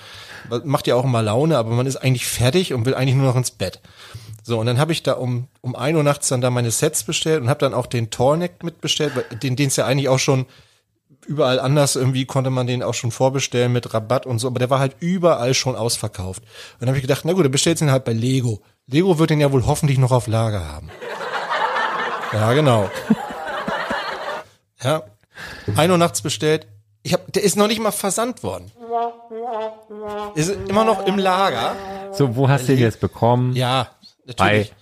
Macht 0.64 0.88
ja 0.88 0.96
auch 0.96 1.04
immer 1.04 1.22
Laune, 1.22 1.56
aber 1.56 1.70
man 1.70 1.86
ist 1.86 1.96
eigentlich 1.96 2.26
fertig 2.26 2.74
und 2.74 2.84
will 2.84 2.94
eigentlich 2.94 3.14
nur 3.14 3.26
noch 3.26 3.36
ins 3.36 3.52
Bett. 3.52 3.80
So, 4.42 4.58
und 4.58 4.66
dann 4.66 4.80
habe 4.80 4.90
ich 4.90 5.04
da 5.04 5.12
um, 5.12 5.46
um 5.60 5.76
ein 5.76 5.94
Uhr 5.94 6.02
nachts 6.02 6.28
dann 6.28 6.40
da 6.40 6.50
meine 6.50 6.72
Sets 6.72 7.04
bestellt 7.04 7.40
und 7.42 7.48
habe 7.48 7.60
dann 7.60 7.74
auch 7.74 7.86
den 7.86 8.10
Torneck 8.10 8.64
mitbestellt, 8.64 9.12
den 9.42 9.54
es 9.54 9.76
ja 9.76 9.86
eigentlich 9.86 10.08
auch 10.08 10.18
schon 10.18 10.46
überall 11.26 11.60
anders 11.60 11.94
irgendwie 11.96 12.24
konnte 12.24 12.50
man 12.50 12.66
den 12.66 12.82
auch 12.82 12.94
schon 12.94 13.12
vorbestellen 13.12 13.72
mit 13.72 13.94
Rabatt 13.94 14.26
und 14.26 14.38
so, 14.40 14.48
aber 14.48 14.58
der 14.58 14.70
war 14.70 14.80
halt 14.80 14.96
überall 15.00 15.54
schon 15.54 15.76
ausverkauft. 15.76 16.42
Und 16.42 16.80
dann 16.80 16.88
habe 16.88 16.98
ich 16.98 17.02
gedacht, 17.02 17.22
na 17.24 17.32
gut, 17.32 17.44
dann 17.44 17.52
bestellst 17.52 17.80
du 17.80 17.86
ihn 17.86 17.92
halt 17.92 18.04
bei 18.04 18.12
Lego. 18.12 18.60
Lego 18.86 19.18
wird 19.18 19.30
den 19.30 19.40
ja 19.40 19.52
wohl 19.52 19.66
hoffentlich 19.66 19.98
noch 19.98 20.10
auf 20.10 20.26
Lager 20.26 20.66
haben. 20.68 20.90
Ja, 22.32 22.52
genau. 22.54 22.90
Ja. 24.82 25.02
Ein 25.76 25.90
Uhr 25.90 25.98
nachts 25.98 26.22
bestellt. 26.22 26.66
Ich 27.02 27.12
hab, 27.12 27.32
der 27.32 27.42
ist 27.42 27.56
noch 27.56 27.66
nicht 27.66 27.80
mal 27.80 27.90
versandt 27.90 28.42
worden. 28.42 28.70
Ist 30.34 30.50
immer 30.68 30.84
noch 30.84 31.06
im 31.06 31.18
Lager. 31.18 31.74
so, 32.12 32.36
wo 32.36 32.48
hast 32.48 32.68
du 32.68 32.72
den 32.74 32.78
jetzt 32.78 33.00
bekommen? 33.00 33.54
Ja, 33.54 33.88
Bei 34.36 34.44
natürlich. 34.44 34.72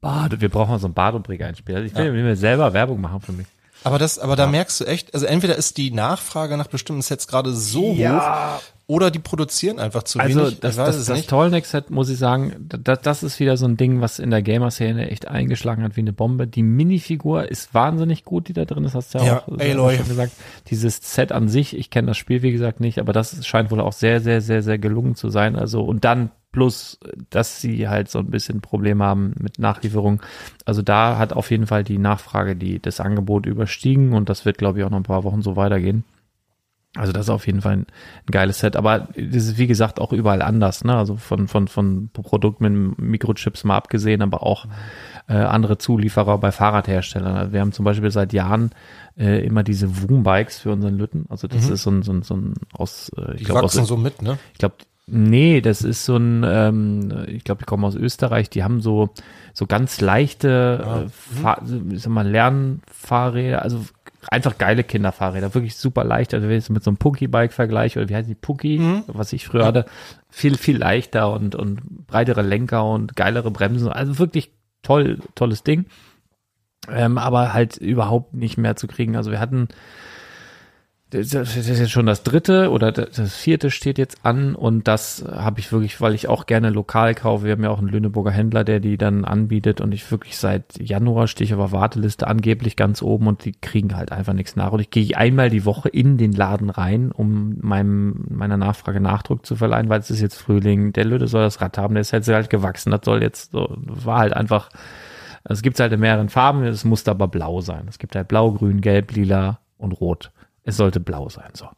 Bade, 0.00 0.40
wir 0.40 0.48
brauchen 0.48 0.70
mal 0.70 0.78
so 0.78 0.86
einen 0.86 0.94
Badobrick 0.94 1.42
einspieler 1.42 1.82
Ich 1.82 1.94
will 1.94 2.06
ja. 2.06 2.12
mir 2.12 2.36
selber 2.36 2.72
Werbung 2.72 3.00
machen 3.00 3.20
für 3.20 3.32
mich. 3.32 3.46
Aber 3.84 3.98
das, 3.98 4.18
aber 4.18 4.36
da 4.36 4.46
merkst 4.46 4.80
du 4.80 4.84
echt, 4.84 5.14
also 5.14 5.26
entweder 5.26 5.56
ist 5.56 5.76
die 5.76 5.90
Nachfrage 5.90 6.56
nach 6.56 6.66
bestimmten 6.66 7.02
Sets 7.02 7.26
gerade 7.26 7.52
so 7.54 7.94
hoch 7.96 8.60
oder 8.90 9.12
die 9.12 9.20
produzieren 9.20 9.78
einfach 9.78 10.02
zu 10.02 10.18
Also 10.18 10.40
wenig. 10.40 10.60
das, 10.60 10.76
weiß 10.76 10.96
das, 10.96 11.06
das 11.06 11.16
nicht. 11.16 11.30
Tollneck-Set, 11.30 11.90
muss 11.90 12.08
ich 12.10 12.18
sagen, 12.18 12.66
das, 12.68 13.00
das 13.02 13.22
ist 13.22 13.38
wieder 13.38 13.56
so 13.56 13.64
ein 13.66 13.76
Ding, 13.76 14.00
was 14.00 14.18
in 14.18 14.30
der 14.30 14.42
Gamer-Szene 14.42 15.08
echt 15.10 15.28
eingeschlagen 15.28 15.84
hat 15.84 15.96
wie 15.96 16.00
eine 16.00 16.12
Bombe. 16.12 16.48
Die 16.48 16.64
Minifigur 16.64 17.48
ist 17.48 17.72
wahnsinnig 17.72 18.24
gut, 18.24 18.48
die 18.48 18.52
da 18.52 18.64
drin 18.64 18.84
ist, 18.84 18.94
hast 18.94 19.14
du 19.14 19.18
ja, 19.18 19.24
Ja, 19.24 19.38
auch 19.46 19.58
Aloy. 19.58 19.96
schon 19.96 20.08
gesagt. 20.08 20.32
Dieses 20.70 20.98
Set 21.02 21.30
an 21.30 21.48
sich, 21.48 21.76
ich 21.76 21.90
kenne 21.90 22.08
das 22.08 22.16
Spiel 22.16 22.42
wie 22.42 22.50
gesagt 22.50 22.80
nicht, 22.80 22.98
aber 22.98 23.12
das 23.12 23.46
scheint 23.46 23.70
wohl 23.70 23.80
auch 23.80 23.92
sehr, 23.92 24.20
sehr, 24.20 24.40
sehr, 24.40 24.62
sehr 24.62 24.78
gelungen 24.78 25.14
zu 25.14 25.28
sein. 25.30 25.54
Also 25.56 25.82
und 25.84 26.04
dann 26.04 26.30
plus, 26.52 26.98
dass 27.30 27.60
sie 27.60 27.88
halt 27.88 28.10
so 28.10 28.18
ein 28.18 28.26
bisschen 28.30 28.60
Probleme 28.60 29.04
haben 29.04 29.34
mit 29.38 29.60
Nachlieferung. 29.60 30.20
Also 30.64 30.82
da 30.82 31.16
hat 31.16 31.32
auf 31.32 31.50
jeden 31.52 31.68
Fall 31.68 31.84
die 31.84 31.98
Nachfrage 31.98 32.56
die 32.56 32.80
das 32.82 32.98
Angebot 32.98 33.46
überstiegen 33.46 34.12
und 34.14 34.28
das 34.28 34.44
wird, 34.44 34.58
glaube 34.58 34.80
ich, 34.80 34.84
auch 34.84 34.90
noch 34.90 34.96
ein 34.96 35.04
paar 35.04 35.22
Wochen 35.22 35.42
so 35.42 35.54
weitergehen. 35.54 36.02
Also 36.96 37.12
das 37.12 37.26
ist 37.26 37.30
auf 37.30 37.46
jeden 37.46 37.62
Fall 37.62 37.74
ein, 37.74 37.86
ein 38.26 38.30
geiles 38.32 38.58
Set, 38.58 38.74
aber 38.74 39.08
das 39.14 39.44
ist 39.44 39.58
wie 39.58 39.68
gesagt 39.68 40.00
auch 40.00 40.12
überall 40.12 40.42
anders, 40.42 40.82
ne? 40.82 40.96
Also 40.96 41.16
von 41.16 41.46
von 41.46 41.68
von 41.68 42.10
Produkten 42.12 42.64
mit 42.64 42.98
Mikrochips 42.98 43.62
mal 43.62 43.76
abgesehen, 43.76 44.22
aber 44.22 44.42
auch 44.42 44.66
äh, 45.28 45.34
andere 45.34 45.78
Zulieferer 45.78 46.38
bei 46.38 46.50
Fahrradherstellern. 46.50 47.36
Also 47.36 47.52
wir 47.52 47.60
haben 47.60 47.70
zum 47.70 47.84
Beispiel 47.84 48.10
seit 48.10 48.32
Jahren 48.32 48.70
äh, 49.16 49.44
immer 49.46 49.62
diese 49.62 50.02
Woom-Bikes 50.02 50.58
für 50.58 50.72
unseren 50.72 50.98
Lütten. 50.98 51.26
Also 51.28 51.46
das 51.46 51.68
ist 51.68 51.84
so 51.84 51.90
ein 51.92 52.02
so 52.02 52.12
ein, 52.12 52.22
so 52.22 52.34
ein 52.34 52.54
aus 52.72 53.12
äh, 53.16 53.36
ich 53.36 53.44
glaube 53.44 53.68
so 53.68 53.96
mit, 53.96 54.20
ne? 54.20 54.38
ich 54.52 54.58
glaube, 54.58 54.74
nee, 55.06 55.60
das 55.60 55.82
ist 55.82 56.04
so 56.04 56.16
ein, 56.16 56.44
ähm, 56.44 57.24
ich 57.28 57.44
glaube, 57.44 57.60
die 57.60 57.66
kommen 57.66 57.84
aus 57.84 57.94
Österreich, 57.94 58.50
die 58.50 58.64
haben 58.64 58.80
so, 58.80 59.10
so 59.52 59.66
ganz 59.66 60.00
leichte, 60.00 61.06
äh, 61.06 61.40
Fahr 61.40 61.62
sag 61.64 62.10
mal, 62.10 62.28
Lernfahrräder, 62.28 63.62
also 63.62 63.84
einfach 64.28 64.58
geile 64.58 64.84
Kinderfahrräder, 64.84 65.54
wirklich 65.54 65.76
super 65.76 66.04
leicht. 66.04 66.34
Also 66.34 66.48
wenn 66.48 66.56
ich 66.56 66.64
es 66.64 66.70
mit 66.70 66.84
so 66.84 66.90
einem 66.90 66.98
Pucki-Bike 66.98 67.52
vergleiche, 67.52 67.98
oder 67.98 68.08
wie 68.08 68.14
heißt 68.14 68.28
die 68.28 68.34
Pucki, 68.34 69.02
was 69.06 69.32
ich 69.32 69.46
früher 69.46 69.64
hatte, 69.64 69.86
viel, 70.28 70.56
viel 70.56 70.76
leichter 70.76 71.32
und, 71.32 71.54
und 71.54 72.06
breitere 72.06 72.42
Lenker 72.42 72.84
und 72.84 73.16
geilere 73.16 73.50
Bremsen. 73.50 73.88
Also 73.88 74.18
wirklich 74.18 74.52
toll, 74.82 75.18
tolles 75.34 75.62
Ding. 75.62 75.86
Ähm, 76.88 77.18
aber 77.18 77.52
halt 77.52 77.76
überhaupt 77.76 78.34
nicht 78.34 78.56
mehr 78.56 78.76
zu 78.76 78.86
kriegen. 78.86 79.16
Also 79.16 79.30
wir 79.30 79.40
hatten 79.40 79.68
das 81.10 81.56
ist 81.56 81.68
jetzt 81.68 81.90
schon 81.90 82.06
das 82.06 82.22
dritte 82.22 82.70
oder 82.70 82.92
das 82.92 83.34
vierte 83.34 83.72
steht 83.72 83.98
jetzt 83.98 84.24
an 84.24 84.54
und 84.54 84.86
das 84.86 85.24
habe 85.28 85.58
ich 85.58 85.72
wirklich, 85.72 86.00
weil 86.00 86.14
ich 86.14 86.28
auch 86.28 86.46
gerne 86.46 86.70
lokal 86.70 87.16
kaufe. 87.16 87.44
Wir 87.44 87.52
haben 87.52 87.64
ja 87.64 87.70
auch 87.70 87.80
einen 87.80 87.88
Lüneburger 87.88 88.30
Händler, 88.30 88.62
der 88.62 88.78
die 88.78 88.96
dann 88.96 89.24
anbietet 89.24 89.80
und 89.80 89.92
ich 89.92 90.08
wirklich 90.10 90.38
seit 90.38 90.80
Januar 90.80 91.26
stehe 91.26 91.46
ich 91.46 91.54
auf 91.54 91.70
der 91.70 91.78
Warteliste 91.78 92.28
angeblich 92.28 92.76
ganz 92.76 93.02
oben 93.02 93.26
und 93.26 93.44
die 93.44 93.52
kriegen 93.52 93.96
halt 93.96 94.12
einfach 94.12 94.34
nichts 94.34 94.54
nach. 94.54 94.70
Und 94.70 94.80
ich 94.80 94.90
gehe 94.90 95.16
einmal 95.16 95.50
die 95.50 95.64
Woche 95.64 95.88
in 95.88 96.16
den 96.16 96.32
Laden 96.32 96.70
rein, 96.70 97.10
um 97.10 97.56
meinem, 97.60 98.24
meiner 98.28 98.56
Nachfrage 98.56 99.00
Nachdruck 99.00 99.44
zu 99.44 99.56
verleihen, 99.56 99.88
weil 99.88 100.00
es 100.00 100.10
ist 100.10 100.20
jetzt 100.20 100.36
Frühling. 100.36 100.92
Der 100.92 101.04
Lüde 101.04 101.26
soll 101.26 101.42
das 101.42 101.60
Rad 101.60 101.76
haben, 101.76 101.94
der 101.94 102.02
ist 102.02 102.12
jetzt 102.12 102.28
halt 102.28 102.50
gewachsen. 102.50 102.92
Das 102.92 103.00
soll 103.04 103.20
jetzt 103.20 103.50
so, 103.50 103.76
war 103.78 104.20
halt 104.20 104.32
einfach, 104.32 104.68
es 105.42 105.62
gibt 105.62 105.80
halt 105.80 105.92
in 105.92 105.98
mehreren 105.98 106.28
Farben, 106.28 106.62
es 106.62 106.84
muss 106.84 107.06
aber 107.08 107.26
blau 107.26 107.60
sein. 107.60 107.86
Es 107.88 107.98
gibt 107.98 108.14
halt 108.14 108.28
blau, 108.28 108.52
grün, 108.52 108.80
gelb, 108.80 109.10
lila 109.12 109.58
und 109.76 109.92
rot. 109.92 110.30
Es 110.64 110.76
sollte 110.76 111.00
blau 111.00 111.28
sein, 111.28 111.50
so. 111.54 111.68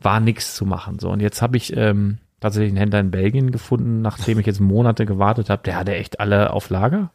War 0.00 0.20
nix 0.20 0.54
zu 0.54 0.64
machen, 0.64 0.98
so. 0.98 1.10
Und 1.10 1.20
jetzt 1.20 1.42
habe 1.42 1.56
ich 1.56 1.76
ähm, 1.76 2.18
tatsächlich 2.40 2.70
einen 2.70 2.78
Händler 2.78 3.00
in 3.00 3.10
Belgien 3.10 3.50
gefunden, 3.50 4.00
nachdem 4.00 4.38
ich 4.38 4.46
jetzt 4.46 4.60
Monate 4.60 5.06
gewartet 5.06 5.50
habe. 5.50 5.62
Der 5.64 5.76
hatte 5.76 5.94
echt 5.94 6.20
alle 6.20 6.52
auf 6.52 6.70
Lager. 6.70 7.10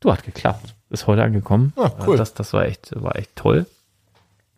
Du, 0.00 0.10
hat 0.10 0.24
geklappt. 0.24 0.74
Ist 0.88 1.06
heute 1.06 1.22
angekommen. 1.22 1.72
Ah, 1.76 1.90
cool. 2.06 2.16
Das, 2.16 2.34
das 2.34 2.52
war 2.52 2.64
echt, 2.64 2.90
war 3.00 3.16
echt 3.16 3.36
toll. 3.36 3.66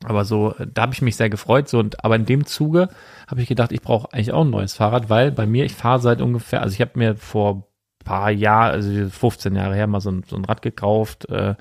Aber 0.05 0.25
so, 0.25 0.55
da 0.73 0.83
habe 0.83 0.95
ich 0.95 1.03
mich 1.03 1.17
sehr 1.17 1.31
gefreut. 1.31 1.69
So, 1.69 1.79
und 1.79 2.05
aber 2.05 2.17
in 2.17 2.27
dem 2.27 2.47
Zuge 2.47 2.89
habe 3.27 3.43
ich 3.43 3.49
gedacht, 3.49 3.73
ich 3.73 3.83
brauche 3.83 4.13
eigentlich 4.13 4.33
auch 4.33 4.45
ein 4.45 4.51
neues 4.51 4.75
Fahrrad, 4.75 5.11
weil 5.11 5.33
bei 5.33 5.47
mir, 5.47 5.65
ich 5.65 5.75
fahre 5.75 6.01
seit 6.01 6.21
ungefähr, 6.21 6.63
also 6.63 6.75
ich 6.75 6.81
habe 6.81 6.99
mir 6.99 7.17
vor 7.17 7.69
paar 8.03 8.31
Jahren, 8.31 8.73
also 8.73 9.09
15 9.09 9.55
Jahre 9.55 9.75
her, 9.75 9.87
mal 9.87 10.01
so 10.01 10.11
ein, 10.11 10.25
so 10.29 10.37
ein 10.37 10.45
Rad 10.45 10.63
gekauft. 10.63 11.29
Äh, 11.29 11.55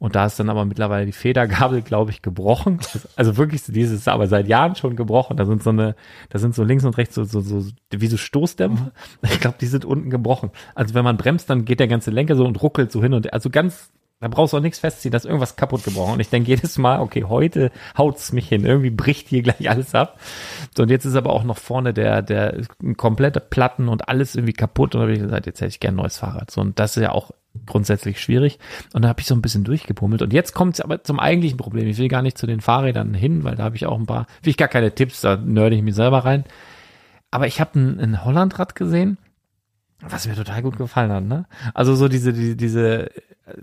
und 0.00 0.16
da 0.16 0.24
ist 0.24 0.40
dann 0.40 0.48
aber 0.48 0.64
mittlerweile 0.64 1.04
die 1.04 1.12
Federgabel, 1.12 1.82
glaube 1.82 2.10
ich, 2.10 2.22
gebrochen. 2.22 2.80
Also 3.16 3.36
wirklich, 3.36 3.62
so 3.62 3.70
dieses 3.70 4.00
ist 4.00 4.08
aber 4.08 4.28
seit 4.28 4.48
Jahren 4.48 4.74
schon 4.74 4.96
gebrochen. 4.96 5.36
Da 5.36 5.44
sind 5.44 5.62
so 5.62 5.70
eine, 5.70 5.94
da 6.30 6.38
sind 6.38 6.54
so 6.54 6.64
links 6.64 6.84
und 6.84 6.96
rechts 6.96 7.14
so, 7.14 7.24
so, 7.24 7.40
so 7.42 7.70
wie 7.90 8.06
so 8.06 8.16
Stoßdämpfer. 8.16 8.92
Ich 9.22 9.40
glaube, 9.40 9.58
die 9.60 9.66
sind 9.66 9.84
unten 9.84 10.08
gebrochen. 10.08 10.50
Also 10.74 10.94
wenn 10.94 11.04
man 11.04 11.18
bremst, 11.18 11.50
dann 11.50 11.66
geht 11.66 11.80
der 11.80 11.88
ganze 11.88 12.10
Lenker 12.10 12.34
so 12.34 12.46
und 12.46 12.62
ruckelt 12.62 12.90
so 12.90 13.02
hin 13.02 13.12
und 13.12 13.32
also 13.32 13.50
ganz 13.50 13.90
da 14.20 14.28
brauchst 14.28 14.52
du 14.52 14.58
auch 14.58 14.62
nichts 14.62 14.78
festziehen, 14.78 15.12
da 15.12 15.16
ist 15.16 15.24
irgendwas 15.24 15.56
kaputt 15.56 15.82
gebrochen. 15.82 16.14
Und 16.14 16.20
ich 16.20 16.28
denke 16.28 16.50
jedes 16.50 16.76
Mal, 16.76 17.00
okay, 17.00 17.24
heute 17.24 17.70
haut's 17.96 18.32
mich 18.32 18.48
hin. 18.48 18.66
Irgendwie 18.66 18.90
bricht 18.90 19.28
hier 19.28 19.40
gleich 19.42 19.70
alles 19.70 19.94
ab. 19.94 20.20
So, 20.76 20.82
und 20.82 20.90
jetzt 20.90 21.06
ist 21.06 21.16
aber 21.16 21.32
auch 21.32 21.42
noch 21.42 21.56
vorne 21.56 21.94
der, 21.94 22.20
der 22.20 22.60
komplette 22.98 23.40
Platten 23.40 23.88
und 23.88 24.10
alles 24.10 24.34
irgendwie 24.34 24.52
kaputt. 24.52 24.94
Und 24.94 25.00
da 25.00 25.02
habe 25.04 25.14
ich 25.14 25.20
gesagt, 25.20 25.46
jetzt 25.46 25.62
hätte 25.62 25.70
ich 25.70 25.80
gern 25.80 25.94
ein 25.94 26.02
neues 26.02 26.18
Fahrrad. 26.18 26.50
So, 26.50 26.60
und 26.60 26.78
das 26.78 26.98
ist 26.98 27.02
ja 27.02 27.12
auch 27.12 27.30
grundsätzlich 27.66 28.20
schwierig. 28.20 28.58
Und 28.92 29.02
da 29.02 29.08
habe 29.08 29.20
ich 29.20 29.26
so 29.26 29.34
ein 29.34 29.42
bisschen 29.42 29.64
durchgepummelt. 29.64 30.22
Und 30.22 30.32
jetzt 30.32 30.54
kommt's 30.54 30.80
aber 30.80 31.02
zum 31.02 31.18
eigentlichen 31.18 31.56
Problem. 31.56 31.86
Ich 31.86 31.98
will 31.98 32.08
gar 32.08 32.22
nicht 32.22 32.38
zu 32.38 32.46
den 32.46 32.60
Fahrrädern 32.60 33.14
hin, 33.14 33.44
weil 33.44 33.56
da 33.56 33.64
habe 33.64 33.76
ich 33.76 33.86
auch 33.86 33.98
ein 33.98 34.06
paar, 34.06 34.26
will 34.42 34.50
ich 34.50 34.56
gar 34.56 34.68
keine 34.68 34.94
Tipps, 34.94 35.20
da 35.20 35.36
nörde 35.36 35.76
ich 35.76 35.82
mich 35.82 35.94
selber 35.94 36.24
rein. 36.24 36.44
Aber 37.30 37.46
ich 37.46 37.60
habe 37.60 37.78
ein, 37.78 38.00
ein 38.00 38.24
Hollandrad 38.24 38.74
gesehen, 38.74 39.18
was 40.00 40.26
mir 40.26 40.34
total 40.34 40.62
gut 40.62 40.78
gefallen 40.78 41.12
hat, 41.12 41.24
ne? 41.24 41.46
Also 41.74 41.94
so 41.94 42.08
diese, 42.08 42.32
die, 42.32 42.56
diese, 42.56 43.10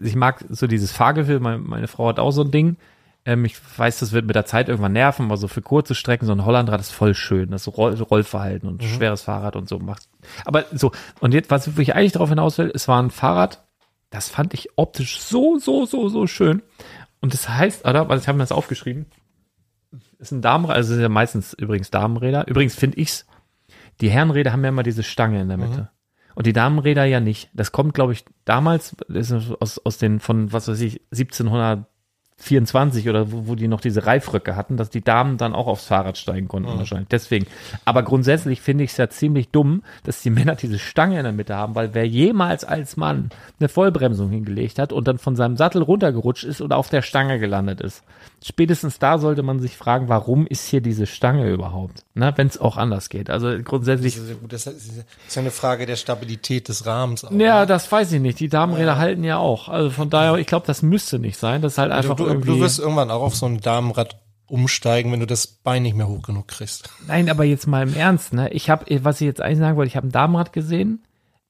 ich 0.01 0.15
mag 0.15 0.45
so 0.49 0.67
dieses 0.67 0.91
Fahrgefühl, 0.91 1.39
meine, 1.39 1.57
meine 1.57 1.87
Frau 1.87 2.07
hat 2.07 2.19
auch 2.19 2.31
so 2.31 2.43
ein 2.43 2.51
Ding. 2.51 2.77
Ähm, 3.25 3.43
ich 3.43 3.57
weiß, 3.77 3.99
das 3.99 4.11
wird 4.11 4.25
mit 4.25 4.35
der 4.35 4.45
Zeit 4.45 4.69
irgendwann 4.69 4.93
nerven, 4.93 5.25
aber 5.25 5.37
so 5.37 5.47
für 5.47 5.61
kurze 5.61 5.95
Strecken, 5.95 6.25
so 6.25 6.33
ein 6.33 6.45
Hollandrad 6.45 6.79
ist 6.79 6.91
voll 6.91 7.15
schön, 7.15 7.49
das 7.49 7.67
Roll 7.67 7.95
Rollverhalten 7.95 8.69
und 8.69 8.83
schweres 8.83 9.23
Fahrrad 9.23 9.55
und 9.55 9.67
so 9.67 9.79
macht. 9.79 10.07
Aber 10.45 10.65
so, 10.71 10.91
und 11.19 11.33
jetzt, 11.33 11.49
was 11.49 11.67
ich 11.67 11.95
eigentlich 11.95 12.13
darauf 12.13 12.29
hinaus 12.29 12.57
will, 12.57 12.71
es 12.73 12.87
war 12.87 13.01
ein 13.01 13.11
Fahrrad, 13.11 13.66
das 14.09 14.29
fand 14.29 14.53
ich 14.53 14.69
optisch 14.77 15.19
so, 15.19 15.57
so, 15.57 15.85
so, 15.85 16.09
so 16.09 16.27
schön. 16.27 16.61
Und 17.19 17.33
das 17.33 17.49
heißt, 17.49 17.85
oder? 17.85 18.07
Was 18.09 18.21
ich 18.21 18.27
habe 18.27 18.37
mir 18.37 18.43
das 18.43 18.51
aufgeschrieben. 18.51 19.05
Ist 20.19 20.31
ein 20.31 20.41
Damenrad, 20.41 20.77
also 20.77 20.89
es 20.89 20.95
sind 20.95 21.01
ja 21.01 21.09
meistens 21.09 21.53
übrigens 21.53 21.91
Damenräder. 21.91 22.47
Übrigens 22.47 22.75
finde 22.75 22.97
ich's 22.97 23.25
Die 24.01 24.09
Herrenräder 24.09 24.51
haben 24.51 24.63
ja 24.63 24.69
immer 24.69 24.83
diese 24.83 25.03
Stange 25.03 25.41
in 25.41 25.47
der 25.47 25.57
Mitte. 25.57 25.89
Und 26.35 26.45
die 26.45 26.53
Damenräder 26.53 27.03
ja 27.05 27.19
nicht. 27.19 27.49
Das 27.53 27.71
kommt, 27.71 27.93
glaube 27.93 28.13
ich, 28.13 28.23
damals 28.45 28.95
das 29.07 29.31
ist 29.31 29.51
aus, 29.59 29.79
aus 29.79 29.97
den 29.97 30.19
von, 30.19 30.53
was 30.53 30.67
weiß 30.67 30.79
ich, 30.81 31.01
1724 32.39 33.09
oder 33.09 33.31
wo, 33.31 33.47
wo 33.47 33.55
die 33.55 33.67
noch 33.67 33.81
diese 33.81 34.05
Reifröcke 34.05 34.55
hatten, 34.55 34.77
dass 34.77 34.91
die 34.91 35.03
Damen 35.03 35.37
dann 35.37 35.55
auch 35.55 35.65
aufs 35.65 35.85
Fahrrad 35.85 36.19
steigen 36.19 36.47
konnten 36.47 36.77
wahrscheinlich. 36.77 37.09
Deswegen. 37.09 37.47
Aber 37.83 38.03
grundsätzlich 38.03 38.61
finde 38.61 38.83
ich 38.83 38.91
es 38.91 38.97
ja 38.97 39.09
ziemlich 39.09 39.49
dumm, 39.49 39.81
dass 40.03 40.21
die 40.21 40.29
Männer 40.29 40.55
diese 40.55 40.77
Stange 40.77 41.17
in 41.17 41.23
der 41.23 41.33
Mitte 41.33 41.55
haben, 41.55 41.73
weil 41.73 41.95
wer 41.95 42.07
jemals 42.07 42.63
als 42.63 42.95
Mann 42.95 43.31
eine 43.59 43.69
Vollbremsung 43.69 44.29
hingelegt 44.29 44.77
hat 44.77 44.93
und 44.93 45.07
dann 45.07 45.17
von 45.17 45.35
seinem 45.35 45.57
Sattel 45.57 45.81
runtergerutscht 45.81 46.43
ist 46.43 46.61
oder 46.61 46.77
auf 46.77 46.89
der 46.89 47.01
Stange 47.01 47.39
gelandet 47.39 47.81
ist, 47.81 48.03
spätestens 48.43 48.99
da 48.99 49.17
sollte 49.17 49.41
man 49.41 49.59
sich 49.59 49.75
fragen, 49.75 50.07
warum 50.07 50.45
ist 50.45 50.67
hier 50.67 50.81
diese 50.81 51.07
Stange 51.07 51.49
überhaupt? 51.49 52.03
Na, 52.13 52.37
wenn 52.37 52.47
es 52.47 52.59
auch 52.59 52.77
anders 52.77 53.09
geht. 53.09 53.31
Also 53.31 53.57
grundsätzlich 53.63 54.15
Das 54.15 54.23
ist, 54.23 54.29
ja 54.29 54.47
das 54.47 54.67
ist 54.67 55.35
ja 55.35 55.41
eine 55.41 55.51
Frage 55.51 55.87
der 55.87 55.95
Stabilität 55.95 56.67
des 56.69 56.85
Rahmens. 56.85 57.25
Auch, 57.25 57.31
Ja, 57.31 57.61
ne? 57.61 57.65
das 57.65 57.91
weiß 57.91 58.11
ich 58.11 58.21
nicht. 58.21 58.39
Die 58.39 58.49
Damenräder 58.49 58.97
halten 58.97 59.23
ja 59.23 59.37
auch. 59.37 59.69
Also 59.69 59.89
von 59.89 60.09
daher, 60.11 60.35
ich 60.35 60.47
glaube, 60.47 60.67
das 60.67 60.83
müsste 60.83 61.17
nicht 61.19 61.37
sein. 61.37 61.61
Das 61.61 61.73
ist 61.73 61.77
halt 61.77 61.91
du, 61.91 61.95
einfach 61.95 62.26
du, 62.27 62.33
irgendwie. 62.33 62.49
du 62.49 62.59
wirst 62.59 62.79
irgendwann 62.79 63.11
auch 63.11 63.21
auf 63.21 63.35
so 63.35 63.45
ein 63.45 63.59
Damenrad 63.59 64.21
umsteigen, 64.47 65.11
wenn 65.11 65.19
du 65.19 65.27
das 65.27 65.47
Bein 65.47 65.83
nicht 65.83 65.95
mehr 65.95 66.07
hoch 66.07 66.21
genug 66.21 66.47
kriegst. 66.47 66.89
Nein, 67.07 67.29
aber 67.29 67.43
jetzt 67.43 67.67
mal 67.67 67.87
im 67.87 67.93
Ernst, 67.93 68.33
ne? 68.33 68.49
Ich 68.53 68.69
habe, 68.69 68.85
was 69.03 69.19
ich 69.19 69.25
jetzt 69.25 69.41
eigentlich 69.41 69.59
sagen 69.59 69.77
wollte, 69.77 69.89
ich 69.89 69.97
habe 69.97 70.07
ein 70.07 70.11
Damenrad 70.11 70.53
gesehen. 70.53 71.03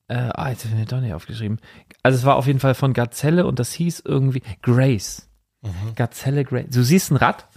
Äh, 0.07 0.15
ah, 0.15 0.49
jetzt 0.49 0.63
habe 0.63 0.73
ich 0.73 0.79
mir 0.79 0.85
doch 0.85 1.01
nicht 1.01 1.13
aufgeschrieben. 1.13 1.59
Also 2.01 2.17
es 2.17 2.25
war 2.25 2.37
auf 2.37 2.47
jeden 2.47 2.59
Fall 2.59 2.75
von 2.75 2.93
Gazelle 2.93 3.45
und 3.45 3.59
das 3.59 3.73
hieß 3.73 4.03
irgendwie 4.05 4.41
Grace. 4.61 5.27
Gazelle 5.95 6.45
Grace. 6.45 6.69
Du 6.69 6.83
siehst 6.83 7.11
ein 7.11 7.17
Rad 7.17 7.47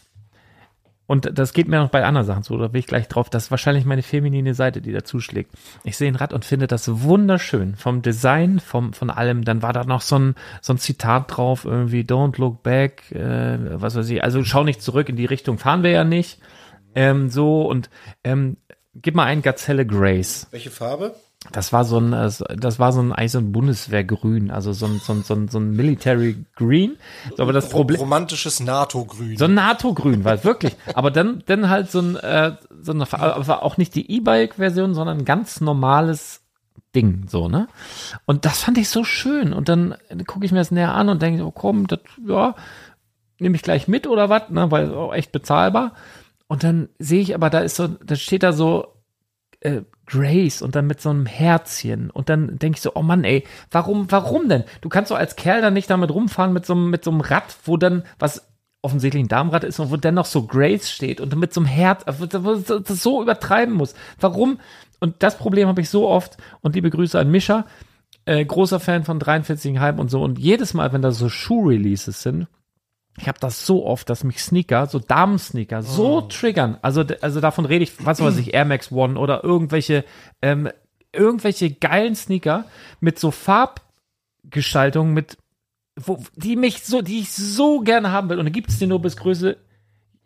und 1.11 1.37
das 1.37 1.53
geht 1.53 1.67
mir 1.67 1.81
noch 1.81 1.91
bei 1.91 2.05
anderen 2.05 2.25
Sachen 2.25 2.45
so, 2.45 2.57
da 2.57 2.73
will 2.73 2.79
ich 2.79 2.87
gleich 2.87 3.09
drauf. 3.09 3.29
Das 3.29 3.47
ist 3.47 3.51
wahrscheinlich 3.51 3.85
meine 3.85 4.05
feminine 4.05 4.55
Seite, 4.55 4.81
die 4.81 4.93
da 4.93 5.03
zuschlägt. 5.03 5.51
Ich 5.83 5.97
sehe 5.97 6.07
ein 6.07 6.15
Rad 6.15 6.33
und 6.33 6.45
finde 6.45 6.69
das 6.69 7.03
wunderschön. 7.03 7.75
Vom 7.75 8.01
Design, 8.01 8.61
vom, 8.61 8.93
von 8.93 9.11
allem. 9.11 9.43
Dann 9.43 9.61
war 9.61 9.73
da 9.73 9.83
noch 9.83 10.03
so 10.03 10.21
ein, 10.21 10.37
so 10.63 10.73
ein 10.73 10.79
Zitat 10.79 11.37
drauf, 11.37 11.65
irgendwie 11.65 12.03
Don't 12.03 12.39
look 12.41 12.63
back, 12.63 13.11
äh, 13.11 13.59
was 13.81 13.97
weiß 13.97 14.09
ich. 14.09 14.23
Also 14.23 14.45
schau 14.45 14.63
nicht 14.63 14.83
zurück, 14.83 15.09
in 15.09 15.17
die 15.17 15.25
Richtung 15.25 15.59
fahren 15.59 15.83
wir 15.83 15.91
ja 15.91 16.05
nicht. 16.05 16.39
Ähm, 16.95 17.29
so 17.29 17.67
und 17.67 17.91
ähm, 18.23 18.57
gib 18.95 19.17
mal 19.17 19.25
ein 19.25 19.43
Gazelle 19.43 19.85
Grace. 19.85 20.47
Welche 20.53 20.71
Farbe? 20.71 21.17
Das 21.53 21.73
war 21.73 21.85
so 21.85 21.99
ein, 21.99 22.13
äh, 22.13 22.31
das 22.57 22.79
war 22.79 22.93
so 22.93 23.01
ein, 23.01 23.13
eigentlich 23.13 23.33
so 23.33 23.39
ein 23.39 23.51
Bundeswehrgrün, 23.51 24.51
also 24.51 24.73
so 24.73 24.87
ein, 24.87 25.01
so 25.03 25.15
ein, 25.15 25.23
so 25.23 25.35
ein, 25.35 25.49
so 25.49 25.59
ein 25.59 25.71
Military 25.75 26.45
Green. 26.55 26.99
So, 27.37 27.43
aber 27.43 27.55
das 27.55 27.71
Problem, 27.71 27.99
Romantisches 27.99 28.61
NATO-Grün. 28.61 29.39
so 29.39 29.47
ein 29.47 29.55
NATO-Grün 29.55 30.25
es 30.25 30.45
wirklich. 30.45 30.77
Aber 30.95 31.11
dann, 31.11 31.43
dann 31.47 31.71
halt 31.71 31.91
so 31.91 32.01
ein, 32.01 32.17
äh, 32.17 32.57
so 32.83 32.93
eine, 32.93 33.11
aber 33.13 33.63
auch 33.63 33.79
nicht 33.79 33.95
die 33.95 34.11
E-Bike-Version, 34.11 34.95
sondern 34.95 35.19
ein 35.19 35.25
ganz 35.25 35.63
normales 35.63 36.43
Ding, 36.95 37.25
so, 37.29 37.49
ne? 37.49 37.69
Und 38.27 38.45
das 38.45 38.63
fand 38.63 38.77
ich 38.77 38.89
so 38.89 39.03
schön. 39.05 39.53
Und 39.53 39.69
dann 39.69 39.95
gucke 40.27 40.45
ich 40.45 40.53
mir 40.53 40.59
das 40.59 40.71
näher 40.71 40.95
an 40.95 41.09
und 41.09 41.23
denke, 41.23 41.45
oh 41.45 41.53
komm, 41.53 41.87
das, 41.87 42.01
ja, 42.27 42.55
nehme 43.39 43.57
ich 43.57 43.63
gleich 43.63 43.89
mit 43.89 44.07
oder 44.07 44.29
was, 44.29 44.51
ne? 44.51 44.71
Weil 44.71 44.93
auch 44.93 45.15
echt 45.15 45.33
bezahlbar. 45.33 45.95
Und 46.49 46.65
dann 46.65 46.89
sehe 46.99 47.23
ich 47.23 47.35
aber, 47.35 47.49
da 47.49 47.61
ist 47.61 47.77
so, 47.77 47.89
da 47.89 48.17
steht 48.17 48.43
da 48.43 48.53
so, 48.53 48.89
äh, 49.61 49.83
Grace 50.11 50.61
und 50.61 50.75
dann 50.75 50.87
mit 50.87 51.01
so 51.01 51.11
einem 51.11 51.27
Herzchen 51.27 52.11
und 52.11 52.29
dann 52.29 52.59
denke 52.59 52.77
ich 52.77 52.83
so, 52.83 52.93
oh 52.95 53.03
Mann, 53.03 53.25
ey, 53.25 53.45
warum, 53.71 54.11
warum 54.11 54.49
denn? 54.49 54.65
Du 54.81 54.89
kannst 54.89 55.11
doch 55.11 55.17
als 55.17 55.37
Kerl 55.37 55.63
dann 55.63 55.75
nicht 55.75 55.89
damit 55.89 56.11
rumfahren 56.11 56.53
mit 56.53 56.67
so, 56.67 56.75
mit 56.75 57.05
so 57.05 57.13
einem 57.13 57.21
Rad, 57.21 57.57
wo 57.65 57.77
dann, 57.77 58.03
was 58.19 58.49
offensichtlich 58.83 59.23
ein 59.23 59.29
Darmrad 59.29 59.63
ist 59.63 59.79
und 59.79 59.91
wo 59.91 59.97
dann 59.97 60.15
noch 60.15 60.27
so 60.27 60.47
Grace 60.47 60.91
steht 60.91 61.21
und 61.21 61.35
mit 61.37 61.55
so 61.55 61.61
einem 61.61 61.69
Herz, 61.69 62.05
das 62.05 63.03
so 63.03 63.23
übertreiben 63.23 63.75
muss. 63.75 63.95
Warum? 64.19 64.59
Und 64.99 65.23
das 65.23 65.39
Problem 65.39 65.69
habe 65.69 65.81
ich 65.81 65.91
so 65.91 66.09
oft 66.09 66.37
und 66.61 66.75
liebe 66.75 66.91
Grüße 66.91 67.19
an 67.19 67.31
Mischa, 67.31 67.67
äh, 68.25 68.45
großer 68.45 68.81
Fan 68.81 69.05
von 69.05 69.21
43,5 69.21 69.99
und 69.99 70.11
so 70.11 70.23
und 70.23 70.39
jedes 70.39 70.75
Mal, 70.75 70.93
wenn 70.93 71.03
da 71.03 71.13
so 71.13 71.29
Schuh-Releases 71.29 72.23
sind, 72.23 72.49
ich 73.19 73.29
habe 73.29 73.39
das 73.41 73.67
so 73.67 73.85
oft, 73.85 74.09
dass 74.09 74.25
mich 74.25 74.43
Sneaker, 74.43 74.87
so 74.87 74.99
Damensneaker, 74.99 75.83
so 75.83 76.23
triggern. 76.23 76.79
Also, 76.83 77.05
also 77.21 77.41
davon 77.41 77.65
rede 77.65 77.83
ich, 77.83 78.05
was 78.05 78.21
weiß 78.21 78.39
ich, 78.39 78.55
Air 78.55 78.65
Max 78.65 78.93
One 78.93 79.19
oder 79.19 79.45
irgendwelche, 79.45 80.05
ähm, 80.43 80.71
irgendwelche 81.13 81.71
geilen 81.73 82.15
Sneaker 82.15 82.65
mit 83.01 83.19
so 83.19 83.31
Farbgestaltung, 83.31 85.13
mit, 85.13 85.37
wo, 85.97 86.23
die 86.37 86.57
mich 86.57 86.85
so, 86.85 87.03
die 87.03 87.21
ich 87.21 87.33
so 87.33 87.81
gerne 87.81 88.13
haben 88.13 88.31
will. 88.31 88.39
Und 88.39 88.47
dann 88.47 88.53
gibt 88.53 88.71
es 88.71 88.79
die 88.79 88.87
nur 88.87 89.03
bis 89.03 89.17
Größe. 89.17 89.57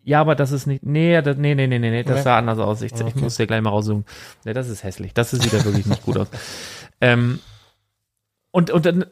Ja, 0.05 0.21
aber 0.21 0.35
das 0.35 0.53
ist 0.53 0.67
nicht, 0.67 0.85
nee, 0.85 1.21
das, 1.23 1.39
nee, 1.39 1.55
nee, 1.55 1.67
nee, 1.67 1.79
nee, 1.79 1.91
nee, 1.91 2.03
das 2.05 2.25
sah 2.25 2.37
anders 2.37 2.59
aus. 2.59 2.83
Ich, 2.83 2.93
ich 2.93 3.15
muss 3.17 3.37
dir 3.37 3.47
gleich 3.47 3.63
mal 3.63 3.71
raussuchen. 3.71 4.05
Nee, 4.45 4.53
das 4.53 4.69
ist 4.69 4.85
hässlich. 4.85 5.15
Das 5.15 5.31
sieht 5.31 5.51
ja 5.51 5.65
wirklich 5.65 5.87
nicht 5.87 6.03
gut 6.03 6.19
aus. 6.19 6.29
Ähm, 7.01 7.41
und, 8.53 8.71
und 8.71 8.87
dann 8.87 9.05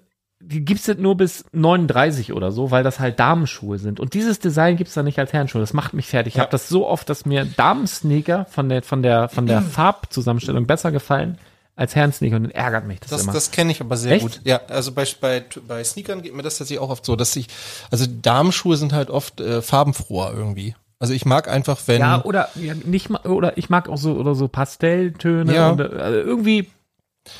gibt's 0.49 0.84
das 0.86 0.99
nur 0.99 1.16
bis 1.16 1.45
39 1.53 2.32
oder 2.32 2.53
so, 2.53 2.70
weil 2.70 2.82
das 2.82 2.99
halt 3.01 3.18
Damenschuhe 3.20 3.78
sind. 3.78 4.01
Und 4.01 4.14
dieses 4.14 4.38
Design 4.38 4.76
gibt's 4.76 4.95
dann 4.95 5.05
nicht 5.05 5.18
als 5.18 5.32
Herrenschuhe. 5.32 5.61
Das 5.61 5.72
macht 5.72 5.95
mich 5.95 6.07
fertig. 6.07 6.34
Ich 6.34 6.36
Ja. 6.38 6.43
habe 6.43 6.51
das 6.51 6.68
so 6.68 6.86
oft, 6.88 7.09
dass 7.09 7.24
mir 7.26 7.45
Damensneaker 7.45 8.47
von 8.51 8.68
der, 8.68 8.82
von 8.82 9.03
der, 9.03 9.28
von 9.28 9.47
der 9.47 9.62
Farbzusammenstellung 9.62 10.66
besser 10.66 10.90
gefallen 10.93 11.38
als 11.76 11.95
Herrensneaker. 11.95 12.36
Und 12.36 12.43
dann 12.45 12.51
ärgert 12.53 12.86
mich 12.86 13.01
das, 13.01 13.11
Das, 13.11 13.22
immer. 13.22 13.32
das 13.32 13.51
kenne 13.51 13.72
ich 13.72 13.80
aber 13.80 13.97
sehr 13.97 14.12
Echt? 14.12 14.22
gut. 14.22 14.40
Ja, 14.45 14.61
also 14.68 14.93
bei, 14.93 15.07
bei, 15.20 15.43
bei 15.66 15.82
Sneakern 15.84 16.22
geht 16.22 16.34
mir 16.34 16.43
das 16.43 16.59
tatsächlich 16.59 16.80
auch 16.82 16.90
oft 16.90 17.05
so, 17.07 17.16
dass 17.16 17.34
ich, 17.36 17.47
also 17.90 18.05
Damenschuhe 18.07 18.76
sind 18.76 18.93
halt 18.93 19.11
oft 19.11 19.40
äh, 19.40 19.62
farbenfroher 19.62 20.32
irgendwie. 20.34 20.74
Also 20.99 21.14
ich 21.14 21.24
mag 21.24 21.49
einfach, 21.49 21.80
wenn, 21.86 22.01
ja, 22.01 22.22
oder 22.24 22.49
ja, 22.55 22.74
nicht 22.74 23.11
mal, 23.11 23.20
oder 23.22 23.59
ich 23.59 23.68
mag 23.70 23.88
auch 23.88 23.97
so 23.99 24.12
oder 24.12 24.34
so 24.36 24.47
Pastelltöne 24.49 25.55
Ja. 25.55 25.70
und 25.70 25.80
äh, 25.80 25.84
also 25.84 26.18
irgendwie 26.18 26.70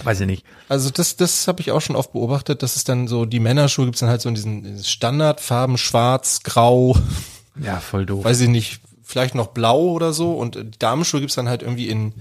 weiß 0.05 0.21
ich 0.21 0.27
nicht. 0.27 0.45
also 0.69 0.91
das, 0.91 1.17
das 1.17 1.49
habe 1.49 1.61
ich 1.61 1.71
auch 1.73 1.81
schon 1.81 1.97
oft 1.97 2.13
beobachtet, 2.13 2.63
dass 2.63 2.77
es 2.77 2.85
dann 2.85 3.09
so, 3.09 3.25
die 3.25 3.41
Männerschuhe 3.41 3.85
gibt's 3.87 4.01
dann 4.01 4.09
halt 4.09 4.21
so 4.21 4.29
in 4.29 4.35
diesen 4.35 4.83
Standardfarben, 4.85 5.77
schwarz, 5.79 6.43
grau, 6.45 6.97
Ja, 7.61 7.81
voll 7.81 8.07
doof. 8.07 8.25
weiß 8.25 8.41
ich 8.41 8.49
nicht, 8.49 8.81
vielleicht 9.03 9.35
noch 9.35 9.49
blau 9.49 9.81
oder 9.91 10.13
so 10.13 10.33
und 10.35 10.57
äh, 10.57 10.65
die 10.65 10.79
Damenschuhe 10.79 11.21
gibt's 11.21 11.35
dann 11.35 11.49
halt 11.49 11.63
irgendwie 11.63 11.89
in 11.89 12.15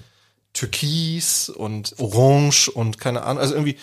Türkis 0.53 1.49
und 1.49 1.95
Orange 1.99 2.69
und 2.69 2.97
keine 2.99 3.23
Ahnung, 3.23 3.39
also 3.41 3.53
irgendwie 3.53 3.77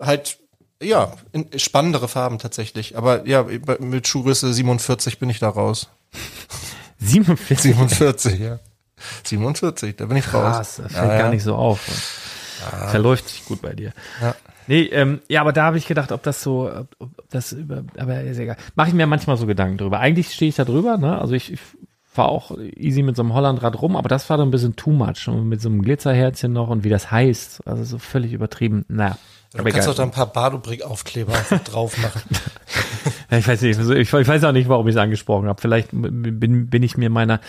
halt, 0.00 0.38
ja, 0.82 1.12
spannendere 1.56 2.08
Farben 2.08 2.38
tatsächlich. 2.38 2.96
Aber 2.96 3.26
ja, 3.26 3.44
mit 3.80 4.08
Schuhgröße 4.08 4.52
47 4.52 5.18
bin 5.18 5.28
ich 5.30 5.38
da 5.38 5.48
raus. 5.48 5.88
47 7.00 7.74
47, 7.76 8.40
ja. 8.40 8.58
47, 9.24 9.96
da 9.96 10.06
bin 10.06 10.16
ich 10.16 10.32
raus. 10.34 10.56
Krass, 10.56 10.76
das 10.76 10.92
fällt 10.92 10.94
Ja, 10.94 11.06
gar 11.06 11.18
ja. 11.26 11.30
nicht 11.30 11.42
so 11.44 11.54
auf. 11.54 11.80
Verläuft 12.88 13.28
sich 13.28 13.44
gut 13.44 13.62
bei 13.62 13.74
dir. 13.74 13.92
Ja. 14.20 14.34
Nee, 14.66 14.82
ähm, 14.92 15.20
ja, 15.28 15.40
aber 15.40 15.52
da 15.52 15.64
habe 15.64 15.78
ich 15.78 15.86
gedacht, 15.86 16.12
ob 16.12 16.22
das 16.22 16.42
so, 16.42 16.70
ob, 16.70 16.88
ob 16.98 17.30
das 17.30 17.52
über, 17.52 17.84
aber 17.96 18.20
ist 18.20 18.38
egal. 18.38 18.56
Mache 18.74 18.88
ich 18.88 18.94
mir 18.94 19.06
manchmal 19.06 19.38
so 19.38 19.46
Gedanken 19.46 19.78
drüber. 19.78 19.98
Eigentlich 19.98 20.32
stehe 20.32 20.50
ich 20.50 20.56
da 20.56 20.64
drüber, 20.64 20.98
ne? 20.98 21.18
Also 21.18 21.34
ich, 21.34 21.52
ich 21.54 21.60
fahre 22.04 22.28
auch 22.28 22.56
easy 22.58 23.02
mit 23.02 23.16
so 23.16 23.22
einem 23.22 23.32
Hollandrad 23.32 23.80
rum, 23.80 23.96
aber 23.96 24.08
das 24.08 24.28
war 24.28 24.36
dann 24.36 24.48
ein 24.48 24.50
bisschen 24.50 24.76
too 24.76 24.90
much. 24.90 25.26
Und 25.26 25.48
mit 25.48 25.62
so 25.62 25.70
einem 25.70 25.82
Glitzerherzchen 25.82 26.52
noch 26.52 26.68
und 26.68 26.84
wie 26.84 26.90
das 26.90 27.10
heißt. 27.10 27.66
Also 27.66 27.84
so 27.84 27.98
völlig 27.98 28.34
übertrieben. 28.34 28.84
Naja. 28.88 29.16
Du 29.52 29.60
aber 29.60 29.70
kannst 29.70 29.86
egal. 29.86 29.94
doch 29.94 29.96
da 29.96 30.02
ein 30.02 30.10
paar 30.10 30.26
Badobrick-Aufkleber 30.26 31.32
einfach 31.32 31.60
drauf 31.64 31.96
machen. 32.02 32.22
Ja, 33.30 33.38
ich 33.38 33.48
weiß 33.48 33.62
nicht, 33.62 33.80
ich, 33.80 34.12
ich 34.12 34.28
weiß 34.28 34.44
auch 34.44 34.52
nicht, 34.52 34.68
warum 34.68 34.86
ich 34.88 34.94
es 34.94 35.00
angesprochen 35.00 35.48
habe. 35.48 35.60
Vielleicht 35.60 35.88
bin, 35.92 36.68
bin 36.68 36.82
ich 36.82 36.98
mir 36.98 37.08
meiner 37.08 37.40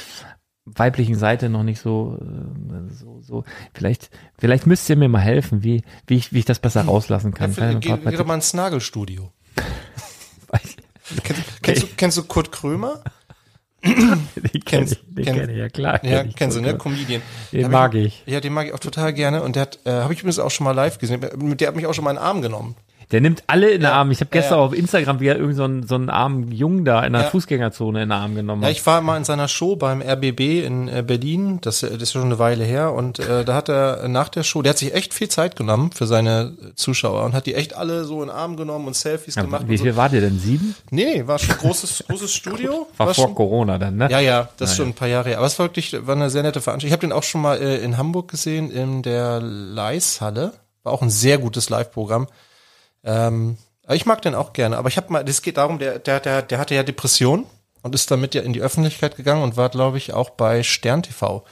weiblichen 0.76 1.16
Seite 1.16 1.50
noch 1.50 1.64
nicht 1.64 1.80
so, 1.80 2.18
äh, 2.22 2.94
so, 2.94 3.20
so. 3.22 3.44
Vielleicht, 3.74 4.10
vielleicht 4.38 4.68
müsst 4.68 4.90
ihr 4.90 4.96
mir 4.96 5.10
mal 5.10 5.20
helfen, 5.22 5.64
wie, 5.64 5.84
wie 6.08 6.16
ich, 6.16 6.34
wie 6.34 6.40
ich 6.40 6.46
das 6.46 6.60
besser 6.60 6.84
rauslassen 6.84 7.34
kann. 7.34 7.52
Ja, 7.52 7.58
Keine 7.58 7.80
geh, 7.80 7.90
Part- 7.90 8.06
geh 8.10 8.18
doch 8.18 8.26
mal 8.26 8.36
ins 8.36 8.54
Nagelstudio. 8.54 9.32
Kennst, 11.24 11.64
kennst, 11.64 11.84
du, 11.84 11.88
kennst 11.98 12.18
du 12.18 12.24
Kurt 12.24 12.52
Krömer? 12.52 13.02
Den 13.84 14.62
Kennst- 14.66 14.94
ich, 14.94 15.16
den 15.16 15.26
kenn- 15.26 15.36
kenne 15.40 15.52
ich, 15.54 15.58
ja 15.58 15.70
klar. 15.70 16.04
Ja, 16.06 16.20
kenn 16.20 16.30
ich 16.30 16.36
kennst 16.36 16.58
du, 16.58 16.62
ne? 16.62 16.78
Comedian. 16.78 17.22
Den 17.52 17.66
Hab 17.66 17.72
mag 17.72 17.96
ich. 17.96 18.24
Ja, 18.28 18.42
den 18.42 18.54
mag 18.54 18.68
ich 18.68 18.74
auch 18.74 18.80
total 18.80 19.14
gerne. 19.14 19.42
Und 19.42 19.56
der 19.56 19.64
hat, 19.64 19.80
äh, 19.86 19.92
habe 19.92 20.14
ich 20.14 20.20
übrigens 20.20 20.38
auch 20.40 20.52
schon 20.52 20.66
mal 20.66 20.74
live 20.74 20.98
gesehen. 21.00 21.26
Mit 21.38 21.62
Der 21.62 21.70
hat 21.70 21.76
mich 21.76 21.86
auch 21.88 21.94
schon 21.94 22.04
mal 22.04 22.12
in 22.12 22.18
den 22.18 22.24
Arm 22.24 22.42
genommen. 22.42 22.76
Der 23.12 23.22
nimmt 23.22 23.43
alle 23.47 23.72
in 23.72 23.82
den 23.82 23.89
Arm. 23.89 24.12
Ich 24.12 24.20
habe 24.20 24.30
gestern 24.30 24.60
ja. 24.60 24.66
auf 24.66 24.74
Instagram 24.74 25.20
wieder 25.20 25.36
irgend 25.36 25.55
so 25.55 25.64
einen, 25.64 25.88
so 25.88 25.95
einen 25.95 26.12
armen 26.12 26.51
Jungen 26.51 26.86
da 26.86 27.03
in 27.03 27.14
der 27.14 27.24
Ja. 27.24 27.30
Fußgängerzone 27.30 28.03
in 28.03 28.10
den 28.10 28.12
Arm 28.12 28.36
genommen. 28.36 28.62
Ja, 28.62 28.70
ich 28.70 28.86
war 28.86 29.01
mal 29.01 29.18
in 29.18 29.24
seiner 29.24 29.47
Show 29.47 29.76
beim 29.76 30.03
RBB 30.03 30.64
in 30.64 30.88
äh, 30.88 31.03
Berlin. 31.05 31.57
Das, 31.62 31.82
äh, 31.82 31.89
das 31.93 32.03
ist 32.03 32.12
schon 32.12 32.26
eine 32.26 32.38
Weile 32.38 32.64
her. 32.64 32.93
Und 32.93 33.18
äh, 33.18 33.43
da 33.43 33.55
hat 33.55 33.68
er 33.68 34.07
nach 34.07 34.30
der 34.30 34.43
Show, 34.43 34.62
der 34.62 34.72
hat 34.72 34.78
sich 34.78 34.93
echt 34.93 35.16
viel 35.16 35.28
Zeit 35.28 35.55
genommen 35.55 35.91
für 35.91 36.05
seine 36.05 36.53
Zuschauer 36.76 37.24
und 37.24 37.34
hat 37.34 37.47
die 37.47 37.55
echt 37.55 37.76
alle 37.76 38.05
so 38.05 38.22
in 38.22 38.28
den 38.28 38.36
Arm 38.36 38.57
genommen 38.57 38.86
und 38.86 38.95
Selfies 38.95 39.34
Ja, 39.34 39.41
gemacht. 39.41 39.64
wie 39.68 39.72
und 39.72 39.78
so. 39.80 39.84
viel 39.86 39.95
war 39.95 40.10
der 40.10 40.22
denn? 40.22 40.38
Sieben? 40.38 40.76
Nee, 40.91 41.26
war 41.26 41.39
schon 41.39 41.57
großes, 41.57 42.03
großes 42.07 42.32
Studio. 42.32 42.86
War, 42.97 43.07
vor 43.07 43.14
schon, 43.16 43.34
Corona 43.36 43.80
dann, 43.80 43.97
ne? 43.97 44.07
Ja, 44.12 44.20
ja, 44.20 44.49
das 44.57 44.72
ist 44.72 44.78
schon 44.78 44.89
ein 44.89 44.93
paar 44.93 45.07
Jahre 45.07 45.30
her. 45.30 45.38
Aber 45.39 45.47
es 45.47 45.57
war 45.57 45.66
wirklich, 45.66 45.95
war 46.05 46.16
eine 46.16 46.30
sehr 46.30 46.43
nette 46.43 46.62
Veranstaltung. 46.62 46.88
Ich 46.89 46.93
habe 46.93 47.01
den 47.07 47.12
auch 47.12 47.24
schon 47.24 47.41
mal 47.41 47.57
äh, 47.60 47.78
in 47.78 47.97
Hamburg 47.97 48.30
gesehen, 48.30 48.70
in 48.70 49.01
der 49.01 49.39
Leishalle. 49.41 50.53
War 50.84 50.93
auch 50.93 51.01
ein 51.01 51.10
sehr 51.10 51.39
gutes 51.39 51.70
Live-Programm. 51.70 52.28
Ähm, 53.10 53.57
aber 53.86 53.95
ich 53.95 54.05
mag 54.05 54.22
den 54.22 54.36
auch 54.36 54.53
gerne. 54.53 54.78
Aber 54.78 54.88
ich 54.88 54.97
habe 54.97 55.12
mal, 55.12 55.26
das 55.26 55.41
geht 55.41 55.57
darum, 55.57 55.80
der, 55.80 55.97
der, 55.97 56.20
der, 56.20 56.43
der 56.43 56.60
hatte 56.60 56.76
ja 56.76 56.84
Depression 56.84 57.45
und 57.82 57.95
ist 57.95 58.12
damit 58.12 58.36
ja 58.36 58.41
in 58.41 58.53
die 58.53 58.62
Öffentlichkeit 58.62 59.16
gegangen 59.16 59.41
und 59.41 59.57
war, 59.57 59.70
glaube 59.70 59.97
ich, 59.97 60.14
auch 60.14 60.30
bei 60.30 60.62
Stern 60.62 61.01
TV. 61.01 61.43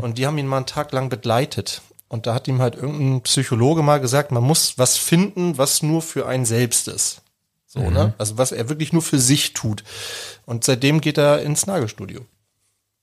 Und 0.00 0.18
die 0.18 0.26
haben 0.26 0.38
ihn 0.38 0.46
mal 0.46 0.58
einen 0.58 0.66
Tag 0.66 0.92
lang 0.92 1.08
begleitet. 1.08 1.82
Und 2.08 2.26
da 2.26 2.34
hat 2.34 2.46
ihm 2.48 2.60
halt 2.60 2.76
irgendein 2.76 3.22
Psychologe 3.22 3.82
mal 3.82 4.00
gesagt, 4.00 4.30
man 4.30 4.42
muss 4.42 4.78
was 4.78 4.96
finden, 4.98 5.58
was 5.58 5.82
nur 5.82 6.02
für 6.02 6.26
einen 6.26 6.44
selbst 6.44 6.86
ist. 6.86 7.22
So, 7.66 7.88
ne? 7.88 8.14
Also 8.18 8.36
was 8.36 8.52
er 8.52 8.68
wirklich 8.68 8.92
nur 8.92 9.02
für 9.02 9.18
sich 9.18 9.52
tut. 9.52 9.84
Und 10.44 10.64
seitdem 10.64 11.00
geht 11.00 11.18
er 11.18 11.42
ins 11.42 11.66
Nagelstudio. 11.66 12.20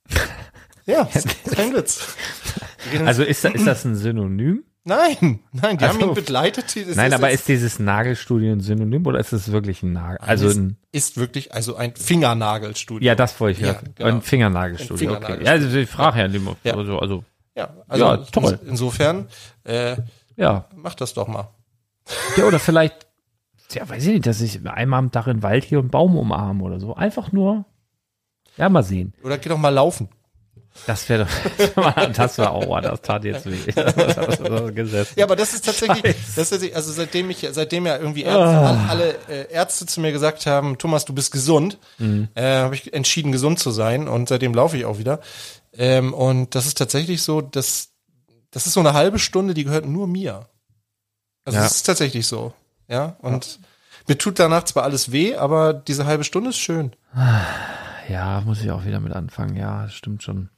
ja, 0.86 1.08
kein 1.52 1.74
Witz. 1.74 2.00
Also 3.06 3.24
ist, 3.24 3.44
ist 3.44 3.68
das 3.68 3.86
ein 3.86 3.96
Synonym? 3.96 4.64
Nein, 4.88 5.40
nein, 5.52 5.78
die 5.78 5.86
haben 5.86 5.98
Also- 5.98 6.08
ihn 6.10 6.14
begleitet. 6.16 6.76
Es 6.76 6.96
Nein, 6.96 7.14
aber 7.14 7.30
jetzt- 7.30 7.42
ist 7.42 7.48
dieses 7.50 7.80
Nagelstudio 7.80 8.52
ein 8.52 8.62
Synonym 8.62 9.06
oder 9.06 9.20
ist 9.20 9.34
es 9.34 9.52
wirklich 9.52 9.84
ein 9.84 9.94
Nagel? 9.94 10.18
Also 10.20 10.50
ein, 10.50 10.78
ist 10.92 11.18
wirklich 11.18 11.54
also 11.54 11.76
ein 11.76 11.96
Fingernagelstudio. 11.96 13.06
ja, 13.06 13.16
das 13.16 13.40
wollte 13.40 13.62
ich 13.62 13.68
Ja, 13.68 13.80
genau. 13.96 14.10
Ein 14.10 14.22
Fingernagelstudio. 14.22 15.10
Ein 15.12 15.16
Okay. 15.18 15.26
Fingernagelstudio. 15.26 15.46
Ja, 15.46 15.52
also 15.66 15.78
ich 15.78 15.90
frage 15.90 16.20
ja 16.20 16.26
immer. 16.26 16.56
Ja. 16.64 16.76
Also, 16.76 17.00
also, 17.00 17.24
Ja, 17.56 17.74
also 17.88 18.06
Ja, 18.06 18.18
toll. 18.18 18.60
insofern 18.68 19.28
äh, 19.64 19.98
ja. 20.36 20.66
mach 20.76 20.94
das 20.96 21.14
doch 21.16 21.28
mal. 21.28 21.50
Ja, 22.38 22.46
oder 22.46 22.60
vielleicht, 22.60 23.08
ja, 23.72 23.88
weiß 23.90 24.06
ich 24.06 24.14
nicht, 24.14 24.26
dass 24.28 24.42
ich 24.42 24.66
einmal 24.70 25.00
am 25.00 25.12
Tag 25.12 25.26
in 25.28 25.38
den 25.38 25.44
Wald 25.44 25.64
hier 25.64 25.80
einen 25.80 25.90
Baum 25.90 26.18
umarme 26.18 26.64
oder 26.64 26.80
so. 26.80 26.96
Einfach 26.96 27.32
nur, 27.32 27.66
ja, 28.58 28.70
mal 28.70 28.84
sehen. 28.84 29.14
Oder 29.24 29.38
geh 29.40 29.50
doch 29.50 29.58
mal 29.58 29.70
laufen. 29.70 30.08
Das 30.86 31.10
wäre 31.10 31.26
doch, 31.26 31.76
das 32.16 32.38
war 32.38 32.52
auch, 32.52 32.66
oh, 32.68 32.80
das 32.80 33.02
tat 33.02 33.24
jetzt 33.26 33.46
weh. 33.46 33.58
Ja, 35.16 35.26
aber 35.26 35.36
das 35.36 35.54
ist 35.54 35.66
tatsächlich, 35.66 36.16
das 36.36 36.52
ist 36.52 36.74
also 36.76 36.92
seitdem 36.94 37.30
ich, 37.30 37.46
seitdem 37.52 37.86
ja 37.86 37.98
irgendwie 37.98 38.24
Ärzte, 38.24 38.40
alle, 38.40 38.90
alle 38.90 39.16
äh, 39.28 39.52
Ärzte 39.52 39.86
zu 39.86 40.00
mir 40.02 40.12
gesagt 40.12 40.46
haben, 40.46 40.78
Thomas, 40.78 41.06
du 41.06 41.14
bist 41.14 41.32
gesund, 41.32 41.78
äh, 42.00 42.42
habe 42.44 42.76
ich 42.76 42.94
entschieden, 42.94 43.32
gesund 43.32 43.60
zu 43.60 43.72
sein 43.72 44.08
und 44.08 44.30
seitdem 44.30 44.54
laufe 44.54 44.78
ich 44.78 44.86
auch 44.86 44.98
wieder. 44.98 45.20
Ähm, 45.74 46.14
und 46.14 46.56
das 46.56 46.66
ist 46.68 46.78
tatsächlich 46.78 47.22
so, 47.22 47.42
dass 47.42 47.90
das 48.52 48.66
ist 48.66 48.74
so 48.74 48.80
eine 48.80 48.94
halbe 48.94 49.20
Stunde, 49.20 49.54
die 49.54 49.64
gehört 49.66 49.86
nur 49.86 50.08
mir. 50.08 50.48
Also 51.44 51.58
Ja. 51.58 51.64
das 51.64 51.76
ist 51.76 51.84
tatsächlich 51.84 52.28
so, 52.28 52.54
ja. 52.88 53.18
Und 53.22 53.60
mir 54.08 54.18
tut 54.18 54.40
danach 54.40 54.64
zwar 54.64 54.84
alles 54.84 55.12
weh, 55.12 55.36
aber 55.36 55.74
diese 55.74 56.06
halbe 56.06 56.24
Stunde 56.24 56.50
ist 56.52 56.58
schön. 56.58 56.94
Ja, 58.10 58.42
muss 58.46 58.62
ich 58.64 58.72
auch 58.72 58.86
wieder 58.86 59.00
mit 59.00 59.14
anfangen. 59.14 59.56
Ja, 59.56 59.84
das 59.84 59.94
stimmt 59.94 60.24
schon. 60.24 60.50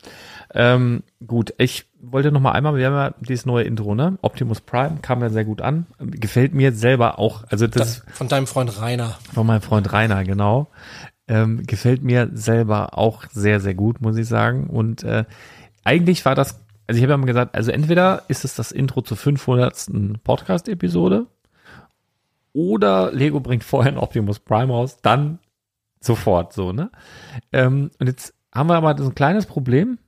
Ähm, 0.53 1.03
gut, 1.25 1.53
ich 1.57 1.85
wollte 2.01 2.31
noch 2.31 2.41
mal 2.41 2.51
einmal, 2.51 2.75
wir 2.75 2.85
haben 2.87 2.93
ja 2.93 3.13
dieses 3.21 3.45
neue 3.45 3.63
Intro, 3.63 3.95
ne? 3.95 4.17
Optimus 4.21 4.61
Prime 4.61 4.97
kam 5.01 5.21
ja 5.21 5.29
sehr 5.29 5.45
gut 5.45 5.61
an. 5.61 5.87
Gefällt 5.99 6.53
mir 6.53 6.71
selber 6.73 7.17
auch. 7.17 7.43
Also 7.49 7.67
das 7.67 7.97
ist 7.99 8.09
Von 8.11 8.27
deinem 8.27 8.45
Freund 8.47 8.79
Rainer. 8.81 9.17
von 9.33 9.47
meinem 9.47 9.61
Freund 9.61 9.91
Rainer, 9.91 10.23
genau. 10.23 10.69
Ähm, 11.27 11.63
gefällt 11.65 12.03
mir 12.03 12.29
selber 12.33 12.97
auch 12.97 13.25
sehr, 13.31 13.59
sehr 13.59 13.73
gut, 13.73 14.01
muss 14.01 14.17
ich 14.17 14.27
sagen. 14.27 14.67
Und 14.67 15.03
äh, 15.03 15.25
eigentlich 15.83 16.25
war 16.25 16.35
das, 16.35 16.59
also 16.87 16.97
ich 16.97 17.03
habe 17.03 17.13
ja 17.13 17.17
mal 17.17 17.25
gesagt, 17.25 17.55
also 17.55 17.71
entweder 17.71 18.23
ist 18.27 18.45
es 18.45 18.55
das 18.55 18.71
Intro 18.71 19.01
zur 19.01 19.17
500. 19.17 20.23
Podcast-Episode 20.23 21.27
oder 22.53 23.11
Lego 23.11 23.39
bringt 23.39 23.63
vorher 23.63 23.91
ein 23.91 23.97
Optimus 23.97 24.39
Prime 24.39 24.71
raus, 24.73 24.97
dann 25.01 25.39
sofort 25.99 26.53
so, 26.53 26.71
ne? 26.71 26.91
Ähm, 27.51 27.91
und 27.99 28.07
jetzt 28.07 28.33
haben 28.53 28.67
wir 28.69 28.75
aber 28.75 28.97
so 28.97 29.09
ein 29.09 29.15
kleines 29.15 29.45
Problem. 29.45 29.99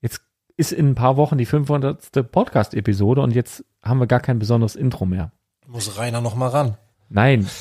Jetzt 0.00 0.22
ist 0.56 0.72
in 0.72 0.90
ein 0.90 0.94
paar 0.94 1.16
Wochen 1.16 1.38
die 1.38 1.46
500. 1.46 2.30
Podcast-Episode 2.32 3.20
und 3.20 3.32
jetzt 3.34 3.64
haben 3.82 4.00
wir 4.00 4.06
gar 4.06 4.20
kein 4.20 4.38
besonderes 4.38 4.76
Intro 4.76 5.06
mehr. 5.06 5.32
Muss 5.66 5.96
Rainer 5.98 6.20
noch 6.20 6.34
mal 6.34 6.48
ran. 6.48 6.76
Nein. 7.08 7.48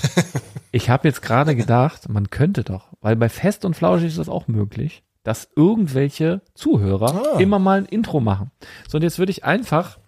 Ich 0.73 0.89
habe 0.89 1.05
jetzt 1.05 1.21
gerade 1.21 1.53
gedacht, 1.53 2.07
man 2.07 2.29
könnte 2.29 2.63
doch, 2.63 2.87
weil 3.01 3.17
bei 3.17 3.27
Fest 3.27 3.65
und 3.65 3.73
Flauschig 3.75 4.07
ist 4.07 4.17
das 4.19 4.29
auch 4.29 4.47
möglich, 4.47 5.03
dass 5.23 5.49
irgendwelche 5.53 6.39
Zuhörer 6.53 7.33
Ah. 7.35 7.39
immer 7.39 7.59
mal 7.59 7.79
ein 7.79 7.85
Intro 7.85 8.21
machen. 8.21 8.51
So, 8.87 8.97
und 8.97 9.01
jetzt 9.03 9.19
würde 9.19 9.31
ich 9.33 9.43
einfach, 9.43 9.99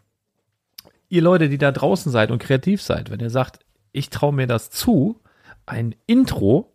ihr 1.09 1.21
Leute, 1.21 1.49
die 1.49 1.57
da 1.57 1.73
draußen 1.73 2.13
seid 2.13 2.31
und 2.31 2.39
kreativ 2.39 2.81
seid, 2.81 3.09
wenn 3.11 3.19
ihr 3.19 3.29
sagt, 3.29 3.59
ich 3.91 4.09
traue 4.09 4.31
mir 4.31 4.47
das 4.47 4.69
zu, 4.69 5.19
ein 5.65 5.95
Intro 6.07 6.72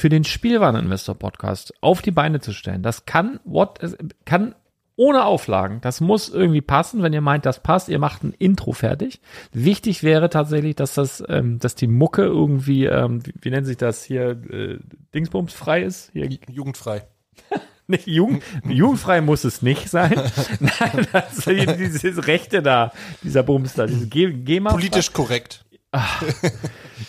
für 0.00 0.08
den 0.08 0.24
Spielwareninvestor 0.24 1.14
Podcast 1.14 1.74
auf 1.80 2.02
die 2.02 2.10
Beine 2.10 2.40
zu 2.40 2.52
stellen. 2.52 2.82
Das 2.82 3.06
kann, 3.06 3.38
what, 3.44 3.78
kann 4.24 4.54
ohne 4.96 5.24
Auflagen. 5.24 5.80
Das 5.80 6.00
muss 6.00 6.28
irgendwie 6.28 6.60
passen. 6.60 7.02
Wenn 7.02 7.12
ihr 7.12 7.20
meint, 7.20 7.46
das 7.46 7.62
passt, 7.62 7.88
ihr 7.88 7.98
macht 7.98 8.22
ein 8.22 8.34
Intro 8.38 8.72
fertig. 8.72 9.20
Wichtig 9.52 10.02
wäre 10.02 10.28
tatsächlich, 10.28 10.76
dass 10.76 10.94
das, 10.94 11.22
ähm, 11.28 11.58
dass 11.58 11.74
die 11.74 11.86
Mucke 11.86 12.22
irgendwie, 12.22 12.84
ähm, 12.84 13.24
wie, 13.24 13.32
wie 13.40 13.50
nennt 13.50 13.66
sich 13.66 13.76
das 13.78 14.04
hier, 14.04 14.30
äh, 14.50 14.78
Dingsbums 15.14 15.52
frei 15.54 15.82
ist. 15.82 16.10
Hier, 16.12 16.28
Jugendfrei. 16.50 17.06
nicht 17.86 18.06
Jugend, 18.06 18.42
jugendfrei 18.68 19.20
muss 19.20 19.44
es 19.44 19.62
nicht 19.62 19.88
sein. 19.88 20.12
Nein, 20.60 21.06
das 21.12 21.38
ist 21.38 21.48
hier 21.48 21.66
dieses 21.76 22.26
Rechte 22.26 22.62
da, 22.62 22.92
dieser 23.22 23.42
Bums 23.42 23.74
da, 23.74 23.86
diese 23.86 24.06
G- 24.06 24.32
GEMA. 24.32 24.70
Politisch 24.70 25.12
korrekt. 25.12 25.64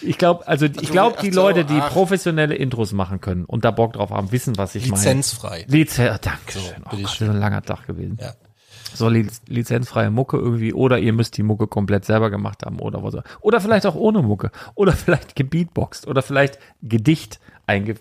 Ich 0.01 0.17
glaube, 0.17 0.47
also 0.47 0.65
ich 0.65 0.77
Also, 0.79 0.91
glaube, 0.93 1.17
die 1.21 1.29
Leute, 1.32 1.65
die 1.65 1.79
professionelle 1.79 2.55
Intros 2.55 2.93
machen 2.93 3.19
können 3.21 3.45
und 3.45 3.65
da 3.65 3.71
Bock 3.71 3.93
drauf 3.93 4.09
haben, 4.09 4.32
wissen, 4.32 4.57
was 4.57 4.73
ich 4.73 4.84
meine. 4.89 4.95
Lizenzfrei. 5.01 5.65
Lizenz, 5.67 6.21
danke 6.21 6.51
schön. 6.53 6.84
Oh. 6.86 6.89
Gott, 6.91 7.03
das 7.03 7.13
ist 7.13 7.21
ein 7.21 7.38
langer 7.38 7.61
Tag 7.61 7.86
gewesen. 7.88 8.17
Ja. 8.19 8.34
So 8.93 9.09
Liz 9.09 9.41
lizenzfreie 9.47 10.09
Mucke 10.09 10.38
irgendwie 10.38 10.73
oder 10.73 10.97
ihr 10.97 11.13
müsst 11.13 11.38
die 11.38 11.43
Mucke 11.43 11.67
komplett 11.67 12.05
selber 12.05 12.29
gemacht 12.29 12.63
haben 12.65 12.79
oder 12.79 13.03
was. 13.03 13.15
auch- 13.15 13.23
Oder 13.41 13.61
vielleicht 13.61 13.86
auch 13.86 13.95
ohne 13.95 14.21
Mucke 14.21 14.51
oder 14.75 14.93
vielleicht 14.93 15.36
gebeatboxt 15.36 16.07
oder 16.07 16.21
vielleicht 16.21 16.57
Gedicht 16.82 17.39
einge 17.67 17.95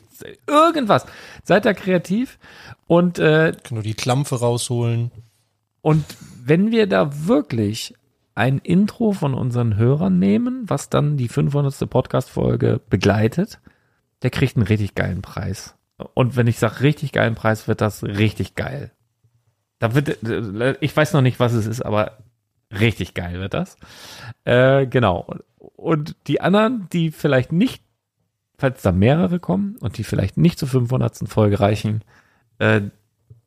irgendwas. 0.46 1.06
Seid 1.44 1.64
da 1.64 1.74
kreativ 1.74 2.38
und 2.86 3.18
äh, 3.18 3.52
Können 3.52 3.58
nur 3.72 3.82
die 3.82 3.94
Klampfe 3.94 4.38
rausholen. 4.40 5.10
und 5.82 6.04
wenn 6.44 6.70
wir 6.70 6.86
da 6.86 7.26
wirklich 7.26 7.94
ein 8.40 8.56
Intro 8.56 9.12
von 9.12 9.34
unseren 9.34 9.76
Hörern 9.76 10.18
nehmen, 10.18 10.64
was 10.66 10.88
dann 10.88 11.18
die 11.18 11.28
500. 11.28 11.90
Podcast-Folge 11.90 12.80
begleitet, 12.88 13.60
der 14.22 14.30
kriegt 14.30 14.56
einen 14.56 14.66
richtig 14.66 14.94
geilen 14.94 15.20
Preis. 15.20 15.74
Und 16.14 16.36
wenn 16.36 16.46
ich 16.46 16.58
sage 16.58 16.80
richtig 16.80 17.12
geilen 17.12 17.34
Preis, 17.34 17.68
wird 17.68 17.82
das 17.82 18.02
richtig 18.02 18.54
geil. 18.54 18.92
Da 19.78 19.94
wird, 19.94 20.16
ich 20.80 20.96
weiß 20.96 21.12
noch 21.12 21.20
nicht, 21.20 21.38
was 21.38 21.52
es 21.52 21.66
ist, 21.66 21.82
aber 21.82 22.16
richtig 22.72 23.12
geil 23.12 23.40
wird 23.40 23.52
das. 23.52 23.76
Äh, 24.44 24.86
genau. 24.86 25.34
Und 25.58 26.16
die 26.26 26.40
anderen, 26.40 26.88
die 26.94 27.10
vielleicht 27.10 27.52
nicht, 27.52 27.82
falls 28.56 28.80
da 28.80 28.90
mehrere 28.90 29.38
kommen 29.38 29.76
und 29.80 29.98
die 29.98 30.04
vielleicht 30.04 30.38
nicht 30.38 30.58
zur 30.58 30.68
500. 30.68 31.28
Folge 31.28 31.60
reichen, 31.60 32.02
äh, 32.58 32.80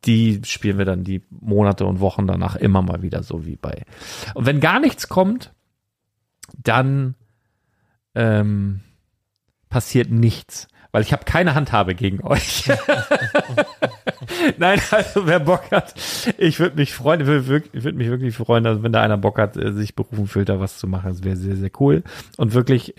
die 0.06 0.42
spielen 0.44 0.78
wir 0.78 0.86
dann 0.86 1.04
die 1.04 1.22
Monate 1.30 1.86
und 1.86 2.00
Wochen 2.00 2.28
danach 2.28 2.56
immer 2.56 2.82
mal 2.82 3.02
wieder 3.02 3.24
so 3.24 3.46
wie 3.46 3.56
bei. 3.56 3.84
Und 4.34 4.46
wenn 4.46 4.60
gar 4.60 4.80
nichts 4.80 5.08
kommt, 5.08 5.54
dann 6.62 7.16
ähm, 8.16 8.82
passiert 9.70 10.12
nichts, 10.12 10.68
weil 10.92 11.02
ich 11.02 11.14
habe 11.14 11.26
keine 11.26 11.56
Handhabe 11.56 11.96
gegen 11.96 12.22
euch. 12.24 12.70
Nein, 14.58 14.80
also 14.92 15.26
wer 15.26 15.40
Bock 15.40 15.72
hat, 15.72 15.96
ich 16.38 16.60
würde 16.60 16.76
mich 16.76 16.94
freuen, 16.94 17.22
ich 17.22 17.28
würde 17.28 17.48
würd 17.74 17.96
mich 17.96 18.08
wirklich 18.08 18.36
freuen, 18.36 18.66
also 18.68 18.84
wenn 18.84 18.92
da 18.92 19.02
einer 19.02 19.18
Bock 19.18 19.40
hat, 19.40 19.58
äh, 19.58 19.72
sich 19.74 19.96
berufen 19.96 20.28
fühlt, 20.28 20.50
da 20.50 20.60
was 20.60 20.78
zu 20.78 20.88
machen, 20.88 21.10
das 21.10 21.24
wäre 21.24 21.36
sehr, 21.36 21.56
sehr 21.56 21.72
cool. 21.80 22.04
Und 22.38 22.54
wirklich, 22.54 22.94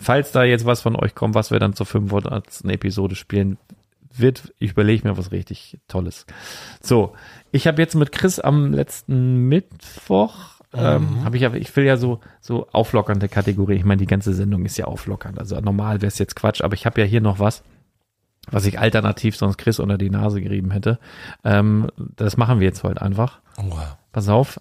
falls 0.00 0.32
da 0.32 0.44
jetzt 0.44 0.66
was 0.66 0.82
von 0.82 0.96
euch 0.96 1.14
kommt, 1.14 1.34
was 1.34 1.50
wir 1.50 1.58
dann 1.58 1.74
zur 1.74 1.86
500. 1.86 2.64
Episode 2.66 3.16
spielen, 3.16 3.58
wird, 4.20 4.54
ich 4.58 4.72
überlege 4.72 5.08
mir 5.08 5.16
was 5.16 5.32
richtig 5.32 5.78
Tolles. 5.88 6.26
So, 6.80 7.14
ich 7.52 7.66
habe 7.66 7.80
jetzt 7.80 7.94
mit 7.94 8.12
Chris 8.12 8.38
am 8.38 8.72
letzten 8.72 9.48
Mittwoch, 9.48 10.60
ähm, 10.72 11.24
habe 11.24 11.36
ich 11.36 11.44
aber, 11.44 11.56
ich 11.56 11.74
will 11.74 11.84
ja 11.84 11.96
so, 11.96 12.20
so 12.40 12.68
auflockernde 12.70 13.28
Kategorie. 13.28 13.74
Ich 13.74 13.84
meine, 13.84 13.98
die 13.98 14.06
ganze 14.06 14.32
Sendung 14.34 14.64
ist 14.64 14.76
ja 14.78 14.84
auflockernd. 14.84 15.38
Also 15.38 15.58
normal 15.60 16.00
wäre 16.00 16.08
es 16.08 16.18
jetzt 16.18 16.36
Quatsch, 16.36 16.62
aber 16.62 16.74
ich 16.74 16.86
habe 16.86 17.00
ja 17.00 17.06
hier 17.06 17.20
noch 17.20 17.40
was, 17.40 17.64
was 18.50 18.66
ich 18.66 18.78
alternativ 18.78 19.36
sonst 19.36 19.58
Chris 19.58 19.80
unter 19.80 19.98
die 19.98 20.10
Nase 20.10 20.40
gerieben 20.40 20.70
hätte. 20.70 20.98
Ähm, 21.44 21.88
das 21.96 22.36
machen 22.36 22.60
wir 22.60 22.66
jetzt 22.66 22.84
heute 22.84 23.02
einfach. 23.02 23.40
Oh, 23.58 23.76
Pass 24.12 24.28
auf. 24.28 24.60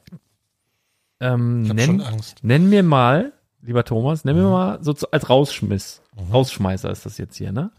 Ähm, 1.20 1.64
ich 1.64 1.70
habe 1.70 1.76
nenn, 1.76 1.86
schon 1.86 2.02
Angst. 2.02 2.44
nenn 2.44 2.70
mir 2.70 2.84
mal, 2.84 3.34
lieber 3.62 3.84
Thomas, 3.84 4.26
nenn 4.26 4.36
mir 4.36 4.50
mal 4.50 4.80
so 4.82 4.96
als 5.12 5.30
Rausschmiss. 5.30 6.02
Rausschmeißer 6.32 6.90
ist 6.90 7.06
das 7.06 7.18
jetzt 7.18 7.38
hier, 7.38 7.52
ne? 7.52 7.72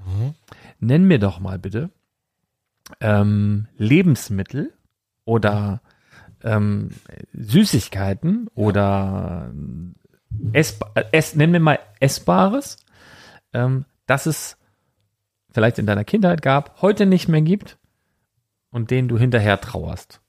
Nenn 0.80 1.04
mir 1.04 1.18
doch 1.18 1.38
mal 1.38 1.58
bitte 1.58 1.90
ähm, 3.00 3.68
Lebensmittel 3.76 4.72
oder 5.24 5.80
ähm, 6.42 6.90
Süßigkeiten 7.32 8.48
oder 8.54 9.52
essba 10.52 10.90
ess, 11.12 11.34
nenn 11.34 11.50
mir 11.50 11.60
mal 11.60 11.78
Essbares, 12.00 12.78
ähm, 13.52 13.84
das 14.06 14.26
es 14.26 14.56
vielleicht 15.52 15.78
in 15.78 15.86
deiner 15.86 16.04
Kindheit 16.04 16.42
gab, 16.42 16.80
heute 16.82 17.06
nicht 17.06 17.28
mehr 17.28 17.42
gibt 17.42 17.78
und 18.70 18.90
denen 18.90 19.08
du 19.08 19.18
hinterher 19.18 19.60
trauerst. 19.60 20.20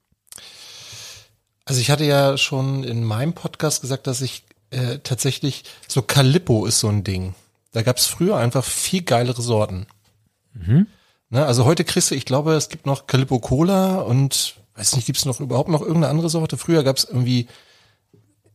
Also 1.66 1.80
ich 1.80 1.92
hatte 1.92 2.06
ja 2.06 2.38
schon 2.38 2.84
in 2.84 3.04
meinem 3.04 3.34
Podcast 3.34 3.82
gesagt, 3.82 4.08
dass 4.08 4.22
ich 4.22 4.44
äh, 4.72 4.98
tatsächlich 5.00 5.64
so 5.88 6.02
Calippo 6.02 6.66
ist 6.66 6.80
so 6.80 6.90
ein 6.90 7.04
Ding. 7.04 7.36
Da 7.72 7.84
gab 7.84 7.98
es 7.98 8.08
früher 8.08 8.36
einfach 8.38 8.66
viel 8.66 9.04
geilere 9.04 9.42
Sorten. 9.42 9.86
Ne, 11.30 11.46
also 11.46 11.66
heute 11.66 11.84
kriegst 11.86 12.12
du, 12.12 12.16
ich 12.16 12.26
glaube, 12.26 12.54
es 12.54 12.70
gibt 12.70 12.86
noch 12.86 13.08
Calippo 13.08 13.40
Cola 13.40 14.00
und 14.00 14.56
weiß 14.76 14.96
nicht, 14.96 15.06
gibt 15.06 15.18
es 15.18 15.26
noch 15.26 15.40
überhaupt 15.40 15.70
noch 15.70 15.82
irgendeine 15.82 16.10
andere 16.10 16.30
Sorte? 16.30 16.58
Früher 16.58 16.84
gab 16.84 16.98
es 16.98 17.06
irgendwie 17.06 17.48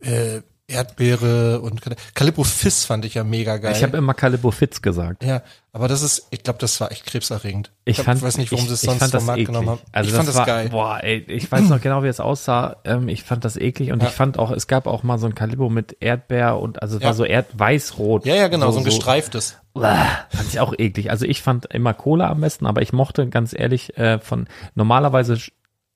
äh, 0.01 0.43
Erdbeere 0.69 1.61
und 1.61 1.81
Calippo 2.15 2.43
Fizz 2.43 2.87
fand 2.87 3.05
ich 3.05 3.15
ja 3.15 3.23
mega 3.23 3.57
geil. 3.59 3.73
Ich 3.77 3.85
habe 3.85 3.97
immer 3.97 4.15
Calippo 4.15 4.51
Fitz 4.51 4.83
gesagt. 4.83 5.23
ja, 5.23 5.43
aber 5.73 5.87
das 5.87 6.03
ist, 6.03 6.27
ich 6.31 6.43
glaube, 6.43 6.59
das 6.59 6.81
war 6.81 6.91
echt 6.91 7.07
krebserregend. 7.07 7.71
Ich, 7.85 7.97
glaub, 7.97 8.07
fand, 8.07 8.19
ich 8.19 8.25
weiß 8.25 8.39
nicht, 8.39 8.51
warum 8.51 8.65
ich, 8.65 8.69
sie 8.71 8.75
es 8.75 8.83
ich 8.83 8.89
sonst 8.89 9.03
vom 9.03 9.11
das 9.13 9.25
Markt 9.25 9.45
genommen 9.45 9.69
haben. 9.71 9.81
Also 9.93 10.09
ich 10.11 10.17
fand 10.17 10.27
das, 10.29 10.35
das 10.35 10.41
war, 10.41 10.47
geil. 10.47 10.69
Boah, 10.71 10.99
ey, 11.03 11.19
ich 11.29 11.51
weiß 11.53 11.69
noch 11.69 11.81
genau, 11.81 12.03
wie 12.03 12.09
es 12.09 12.19
aussah. 12.19 12.77
Ähm, 12.85 13.09
ich 13.09 13.23
fand 13.23 13.45
das 13.45 13.57
eklig 13.57 13.93
und 13.93 14.03
Ja. 14.03 14.09
ich 14.09 14.15
fand 14.15 14.39
auch, 14.41 14.51
es 14.51 14.67
gab 14.67 14.87
auch 14.89 15.05
mal 15.05 15.19
so 15.19 15.27
ein 15.27 15.35
Calippo 15.37 15.69
mit 15.69 15.97
Erdbeer 16.01 16.59
und 16.59 16.83
also 16.83 16.97
es 16.97 17.03
Ja. 17.03 17.09
war 17.09 17.15
so 17.15 17.25
Erd 17.25 17.47
weiß-rot. 17.57 18.27
Ja, 18.27 18.35
ja, 18.35 18.49
genau, 18.49 18.73
so, 18.73 18.79
ein 18.79 18.85
gestreiftes. 18.85 19.59
Fand 19.75 20.49
ich 20.49 20.59
auch 20.59 20.75
eklig. 20.77 21.11
Also 21.11 21.27
ich 21.27 21.43
fand 21.43 21.67
immer 21.67 21.95
Cola 21.95 22.29
am 22.31 22.41
besten, 22.41 22.67
aber 22.67 22.83
ich 22.83 22.93
mochte 22.93 23.29
ganz 23.29 23.55
ehrlich 23.57 23.97
äh, 23.99 24.19
von 24.19 24.49
normalerweise 24.75 25.37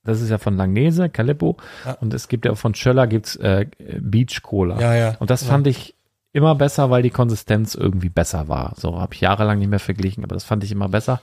das 0.04 0.20
ist 0.20 0.30
ja 0.30 0.38
von 0.38 0.56
Langnese, 0.56 1.08
Calippo 1.08 1.56
Ja. 1.84 1.92
und 2.00 2.14
es 2.14 2.28
gibt 2.28 2.44
ja 2.44 2.54
von 2.54 2.74
Schöller 2.74 3.06
gibt's 3.06 3.36
äh, 3.36 3.66
Beach 4.00 4.42
Cola. 4.42 4.80
Ja, 4.80 4.94
ja. 4.94 5.16
Und 5.18 5.30
das 5.30 5.44
fand 5.44 5.66
ich 5.66 5.94
immer 6.32 6.54
besser, 6.54 6.90
weil 6.90 7.02
die 7.02 7.10
Konsistenz 7.10 7.74
irgendwie 7.74 8.08
besser 8.08 8.48
war. 8.48 8.74
So 8.76 9.00
habe 9.00 9.14
ich 9.14 9.20
jahrelang 9.20 9.58
nicht 9.58 9.68
mehr 9.70 9.80
verglichen, 9.80 10.22
aber 10.24 10.34
das 10.34 10.44
fand 10.44 10.62
ich 10.64 10.70
immer 10.72 10.88
besser. 10.88 11.20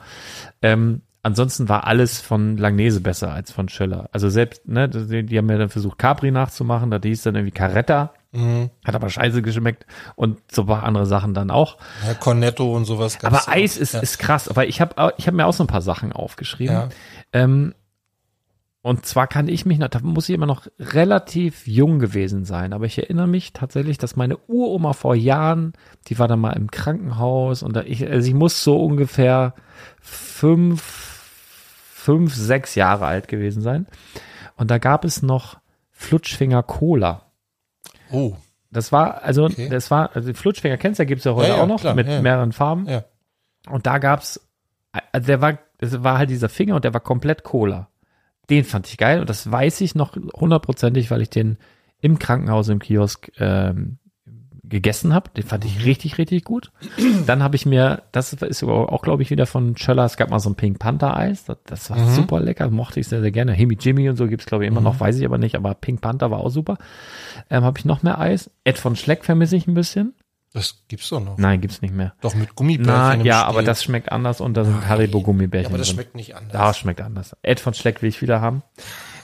Ähm, 0.61 1.01
ansonsten 1.23 1.69
war 1.69 1.87
alles 1.87 2.19
von 2.21 2.57
Langnese 2.57 3.01
besser 3.01 3.33
als 3.33 3.51
von 3.51 3.69
Schöller. 3.69 4.09
Also 4.11 4.29
selbst, 4.29 4.67
ne, 4.67 4.89
die, 4.89 5.25
die 5.25 5.37
haben 5.37 5.49
ja 5.49 5.57
dann 5.57 5.69
versucht, 5.69 5.97
Capri 5.97 6.31
nachzumachen, 6.31 6.91
da 6.91 6.99
hieß 7.01 7.23
dann 7.23 7.35
irgendwie 7.35 7.51
Caretta, 7.51 8.11
Mhm. 8.33 8.69
hat 8.85 8.93
aber 8.93 9.09
scheiße 9.09 9.41
geschmeckt 9.41 9.85
und 10.17 10.39
so 10.51 10.63
ein 10.63 10.67
paar 10.67 10.83
andere 10.83 11.05
Sachen 11.05 11.33
dann 11.33 11.49
auch. 11.49 11.77
Ja, 12.05 12.13
Cornetto 12.13 12.75
und 12.75 12.83
sowas. 12.83 13.17
Aber 13.23 13.37
auch. 13.37 13.47
Eis 13.47 13.77
ist, 13.77 13.93
ja. 13.93 14.01
ist 14.01 14.19
krass, 14.19 14.49
weil 14.53 14.67
ich 14.67 14.81
habe 14.81 15.13
ich 15.17 15.27
hab 15.27 15.33
mir 15.33 15.45
auch 15.45 15.53
so 15.53 15.63
ein 15.63 15.67
paar 15.67 15.81
Sachen 15.81 16.11
aufgeschrieben. 16.11 16.75
Ja. 16.75 16.89
Ähm, 17.31 17.73
und 18.87 19.05
zwar 19.05 19.27
kann 19.27 19.49
ich 19.49 19.65
mich, 19.65 19.79
noch, 19.79 19.89
da 19.89 19.99
muss 19.99 20.29
ich 20.29 20.35
immer 20.35 20.45
noch 20.45 20.65
relativ 20.79 21.67
jung 21.67 21.99
gewesen 21.99 22.45
sein, 22.45 22.71
aber 22.71 22.85
ich 22.85 22.97
erinnere 22.97 23.27
mich 23.27 23.51
tatsächlich, 23.51 23.97
dass 23.97 24.15
meine 24.15 24.37
Uroma 24.47 24.93
vor 24.93 25.13
Jahren, 25.13 25.73
die 26.07 26.17
war 26.19 26.29
dann 26.29 26.39
mal 26.39 26.53
im 26.53 26.71
Krankenhaus 26.71 27.63
und 27.63 27.75
da 27.75 27.81
ich, 27.81 28.07
also 28.09 28.25
ich 28.25 28.33
muss 28.33 28.63
so 28.63 28.81
ungefähr 28.81 29.55
fünf, 29.99 30.81
fünf, 31.93 32.33
sechs 32.33 32.75
Jahre 32.75 33.05
alt 33.07 33.27
gewesen 33.27 33.61
sein. 33.61 33.87
Und 34.55 34.71
da 34.71 34.77
gab 34.77 35.03
es 35.03 35.21
noch 35.21 35.57
Flutschfinger 35.91 36.63
Cola. 36.63 37.23
Oh, 38.09 38.35
Das 38.71 38.93
war, 38.93 39.21
also, 39.21 39.45
Okay. 39.45 39.67
das 39.67 39.91
war, 39.91 40.15
also 40.15 40.33
Flutschfinger 40.33 40.77
kennst 40.77 40.99
du 40.99 41.03
ja, 41.03 41.07
gibt's 41.07 41.25
ja 41.25 41.35
heute 41.35 41.49
Ja, 41.49 41.57
ja, 41.57 41.63
auch 41.63 41.67
noch 41.67 41.81
klar, 41.81 41.93
mit 41.93 42.07
ja. 42.07 42.21
mehreren 42.21 42.53
Farben. 42.53 42.87
Und 43.69 43.85
da 43.85 43.97
gab's, 43.97 44.39
also 45.11 45.27
der 45.27 45.41
war, 45.41 45.57
das 45.79 46.03
war 46.03 46.17
halt 46.19 46.29
dieser 46.29 46.47
Finger 46.47 46.75
und 46.75 46.85
der 46.85 46.93
war 46.93 47.01
komplett 47.01 47.43
Cola. 47.43 47.89
Den 48.49 48.63
fand 48.63 48.87
ich 48.87 48.97
geil 48.97 49.19
und 49.19 49.29
das 49.29 49.51
weiß 49.51 49.81
ich 49.81 49.95
noch 49.95 50.15
hundertprozentig, 50.35 51.11
weil 51.11 51.21
ich 51.21 51.29
den 51.29 51.57
im 51.99 52.19
Krankenhaus 52.19 52.69
im 52.69 52.79
Kiosk 52.79 53.31
ähm, 53.39 53.97
gegessen 54.69 55.13
habe. 55.13 55.29
Den 55.35 55.43
fand 55.43 55.65
ich 55.65 55.85
richtig, 55.85 56.17
richtig 56.17 56.43
gut. 56.43 56.71
Dann 57.25 57.41
habe 57.43 57.55
ich 57.55 57.65
mir, 57.65 58.03
das 58.11 58.33
ist 58.33 58.63
aber 58.63 58.91
auch, 58.91 59.01
glaube 59.01 59.23
ich, 59.23 59.29
wieder 59.29 59.45
von 59.45 59.77
Schöller, 59.77 60.05
es 60.05 60.17
gab 60.17 60.29
mal 60.29 60.39
so 60.39 60.49
ein 60.49 60.55
Pink 60.55 60.79
Panther 60.79 61.15
Eis. 61.15 61.45
Das, 61.45 61.57
das 61.65 61.89
war 61.89 61.97
super 62.09 62.39
lecker, 62.39 62.69
mochte 62.69 62.99
ich 62.99 63.07
sehr, 63.07 63.21
sehr 63.21 63.31
gerne. 63.31 63.53
Himi 63.53 63.77
Jimmy 63.79 64.09
und 64.09 64.15
so 64.15 64.27
gibt's 64.27 64.45
glaube 64.45 64.65
ich, 64.65 64.67
immer 64.69 64.81
noch, 64.81 64.99
weiß 64.99 65.17
ich 65.17 65.25
aber 65.25 65.37
nicht, 65.37 65.55
aber 65.55 65.73
Pink 65.73 66.01
Panther 66.01 66.31
war 66.31 66.39
auch 66.39 66.49
super. 66.49 66.77
Ähm, 67.49 67.63
habe 67.63 67.79
ich 67.79 67.85
noch 67.85 68.03
mehr 68.03 68.19
Eis. 68.19 68.49
Ed 68.63 68.77
von 68.77 68.95
Schleck 68.95 69.25
vermisse 69.25 69.55
ich 69.55 69.67
ein 69.67 69.73
bisschen. 69.73 70.13
Das 70.53 70.83
gibt's 70.87 71.09
doch 71.09 71.19
noch. 71.19 71.37
Nein, 71.37 71.61
gibt's 71.61 71.81
nicht 71.81 71.93
mehr. 71.93 72.13
Doch 72.21 72.33
mit 72.33 72.55
Gummibärchen. 72.55 73.19
Na, 73.19 73.25
ja, 73.25 73.39
Stiel. 73.41 73.49
aber 73.49 73.63
das 73.63 73.83
schmeckt 73.83 74.11
anders 74.11 74.41
und 74.41 74.55
da 74.55 74.63
sind 74.65 74.87
Haribo 74.87 75.19
Ja, 75.19 75.23
Gummibärchen 75.25 75.67
aber 75.67 75.77
das 75.77 75.87
drin. 75.87 75.95
schmeckt 75.95 76.15
nicht 76.15 76.35
anders. 76.35 76.51
Da 76.53 76.73
schmeckt 76.73 77.01
anders. 77.01 77.35
Ed 77.43 77.59
von 77.59 77.73
Schleck 77.73 78.01
will 78.01 78.09
ich 78.09 78.21
wieder 78.21 78.41
haben. 78.41 78.63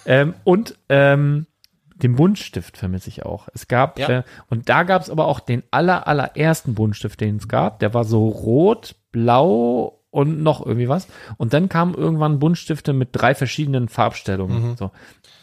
Ähm, 0.06 0.34
und 0.44 0.78
ähm, 0.90 1.48
den 1.96 2.16
Buntstift 2.16 2.78
vermisse 2.78 3.08
ich 3.10 3.24
auch. 3.26 3.48
Es 3.54 3.68
gab, 3.68 3.98
Ja. 3.98 4.10
äh, 4.10 4.24
und 4.50 4.68
da 4.70 4.84
gab 4.84 5.02
es 5.02 5.10
aber 5.10 5.28
auch 5.28 5.40
den 5.40 5.64
aller, 5.72 6.08
allerersten 6.08 6.76
Buntstift, 6.76 7.22
den 7.22 7.38
es 7.38 7.48
gab. 7.48 7.80
Der 7.80 7.94
war 7.94 8.04
so 8.04 8.28
rot, 8.28 8.96
blau 9.12 10.00
und 10.14 10.44
noch 10.44 10.64
irgendwie 10.64 10.88
was. 10.88 11.08
Und 11.38 11.54
dann 11.54 11.70
kamen 11.70 11.96
irgendwann 11.96 12.38
Buntstifte 12.38 12.94
mit 12.94 13.10
drei 13.14 13.34
verschiedenen 13.34 13.90
Farbstellungen. 13.90 14.72
Mhm. 14.72 14.78
So. 14.78 14.92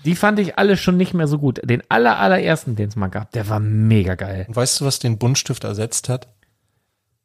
Die 0.05 0.14
fand 0.14 0.39
ich 0.39 0.59
alle 0.59 0.77
schon 0.77 0.97
nicht 0.97 1.12
mehr 1.12 1.27
so 1.27 1.39
gut. 1.39 1.61
Den 1.64 1.83
aller, 1.89 2.18
allerersten, 2.18 2.77
den 2.77 2.89
es 2.89 2.97
mal 2.97 3.09
gab, 3.09 3.33
der 3.33 3.49
war 3.49 3.59
mega 3.59 4.14
geil. 4.14 4.45
Und 4.49 4.55
weißt 4.55 4.81
du, 4.81 4.85
was 4.85 5.01
den 5.01 5.18
Buntstift 5.18 5.64
ersetzt 5.64 6.09
hat? 6.09 6.29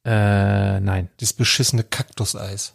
Äh, 0.03 0.79
nein. 0.79 1.09
Dieses 1.19 1.33
beschissene 1.33 1.83
Kaktuseis. 1.83 2.73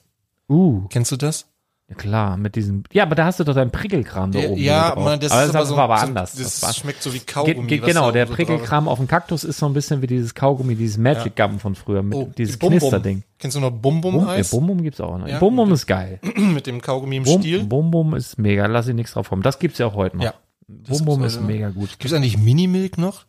Uh, 0.49 0.87
Kennst 0.89 1.11
du 1.11 1.17
das? 1.17 1.47
Ja 1.91 1.97
klar, 1.97 2.37
mit 2.37 2.55
diesem. 2.57 2.85
Ja, 2.93 3.03
aber 3.03 3.15
da 3.17 3.25
hast 3.27 3.39
du 3.41 3.45
doch 3.45 3.55
deinen 3.55 3.71
Prickelkram 3.73 4.31
da 4.33 4.39
Ja, 4.39 4.49
oben. 4.49 4.61
ja, 4.63 4.95
man, 4.97 5.21
das 5.21 5.33
aber 5.33 5.45
ist 5.45 5.55
aber 5.57 5.67
so, 5.67 5.77
war 5.77 5.85
aber 5.85 5.99
so 5.99 6.07
anders. 6.07 6.33
Das, 6.33 6.43
Das 6.43 6.63
war, 6.63 6.73
schmeckt 6.73 7.03
so 7.03 7.13
wie 7.13 7.19
Ge 7.19 7.27
Kaugummi. 7.27 7.67
ge 7.67 7.81
was 7.83 7.89
genau, 7.89 8.11
der 8.13 8.27
so 8.27 8.29
drauf. 8.31 8.37
Prickelkram 8.37 8.89
auf 8.89 8.99
dem 8.99 9.09
Kaktus 9.09 9.45
ist 9.45 9.59
so 9.59 9.67
ein 9.67 9.73
bisschen 9.75 10.01
wie 10.01 10.07
dieses 10.07 10.35
Kaugummi, 10.35 10.77
dieses 10.77 10.97
Magic 10.99 11.35
Gum 11.37 11.59
von 11.59 11.75
früher, 11.75 12.03
mit 12.03 12.17
Oh, 12.17 12.31
dieses 12.39 12.57
Bum 12.57 12.71
Bum. 12.71 12.79
Knisterding. 12.79 13.23
Kennst 13.39 13.57
du 13.57 13.61
noch 13.61 13.71
Bum, 13.73 13.97
ja, 13.97 14.01
Bum-Bum-Eis? 14.03 14.51
Bum 14.51 14.67
Bum 14.67 14.83
gibt's 14.83 15.01
auch 15.01 15.19
noch. 15.19 15.27
Ja. 15.27 15.39
Bum 15.39 15.57
Bum 15.57 15.73
ist 15.73 15.87
geil. 15.87 16.21
mit 16.37 16.67
dem 16.67 16.81
Kaugummi 16.81 17.17
im 17.17 17.25
Bum, 17.25 17.41
Stiel. 17.41 17.65
Bum 17.65 17.91
Bum 17.91 18.15
ist 18.15 18.39
mega, 18.39 18.67
lass 18.67 18.87
ich 18.89 18.95
nichts 18.95 19.13
drauf 19.15 19.29
kommen. 19.29 19.43
Das 19.43 19.59
gibt's 19.59 19.79
ja 19.79 19.87
auch 19.87 19.95
heute 19.95 20.17
noch. 20.17 20.25
Ja. 20.25 20.35
Bum 20.69 21.05
Bum 21.05 21.19
gibt's 21.19 21.35
ist 21.35 21.41
noch. 21.41 21.49
mega 21.49 21.71
gut. 21.71 21.99
Gibt's 21.99 22.13
eigentlich 22.13 22.39
Minimilk 22.39 22.99
noch? 22.99 23.25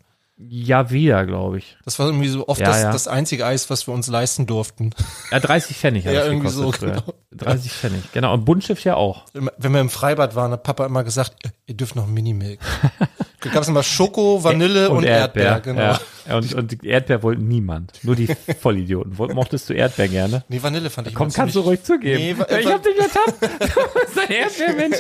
Ja, 0.50 0.90
wieder, 0.90 1.26
glaube 1.26 1.60
ich. 1.60 1.78
Das 1.86 2.00
war 2.00 2.08
irgendwie 2.08 2.28
so 2.28 2.48
oft 2.48 2.60
Ja, 2.60 2.68
das, 2.68 2.82
ja. 2.82 2.92
das 2.92 3.08
einzige 3.08 3.46
Eis, 3.46 3.70
was 3.70 3.88
wir 3.88 3.94
uns 3.94 4.08
leisten 4.08 4.48
durften. 4.48 4.92
Ja, 5.32 5.40
30 5.40 5.78
Pfennig 5.78 6.06
Ja, 6.06 6.26
irgendwie 6.26 6.50
so, 6.50 6.72
genau. 6.72 7.02
30 7.32 7.72
Pfennig, 7.72 8.12
genau. 8.12 8.34
Und 8.34 8.46
Buntschiff 8.46 8.84
ja 8.84 8.96
auch. 8.96 9.26
Wenn 9.34 9.74
wir 9.74 9.82
im 9.82 9.90
Freibad 9.90 10.36
waren, 10.36 10.52
hat 10.52 10.64
Papa 10.64 10.86
immer 10.86 11.04
gesagt, 11.04 11.34
ihr 11.68 11.76
dürft 11.76 11.96
noch 11.96 12.08
Minimilk. 12.08 12.60
Da 13.42 13.50
gab's 13.50 13.68
immer 13.68 13.84
Schoko, 13.84 14.44
Vanille 14.44 14.90
und, 14.90 15.04
Erdbeer. 15.04 15.60
Genau. 15.62 15.82
Ja. 15.82 16.00
Und, 16.36 16.54
und 16.54 16.84
Erdbeer 16.84 17.24
wollten 17.24 17.48
niemand. 17.48 17.94
Nur 18.04 18.16
die 18.16 18.28
Vollidioten. 18.62 19.14
Mochtest 19.34 19.70
du 19.70 19.74
Erdbeer 19.74 20.08
gerne? 20.08 20.44
Nee, 20.50 20.62
Vanille 20.62 20.90
fand 20.90 21.08
ich 21.08 21.14
Komm, 21.16 21.32
kannst 21.32 21.56
du 21.56 21.60
ruhig 21.62 21.84
zugeben. 21.84 22.20
Nee, 22.20 22.38
wa- 22.38 22.48
ich 22.58 22.66
hab 22.68 22.82
dich 22.84 22.98
ertappt. 22.98 23.42
Du 23.42 24.00
bist 24.00 24.20
ein 24.20 24.32
Erdbeermensch. 24.32 24.98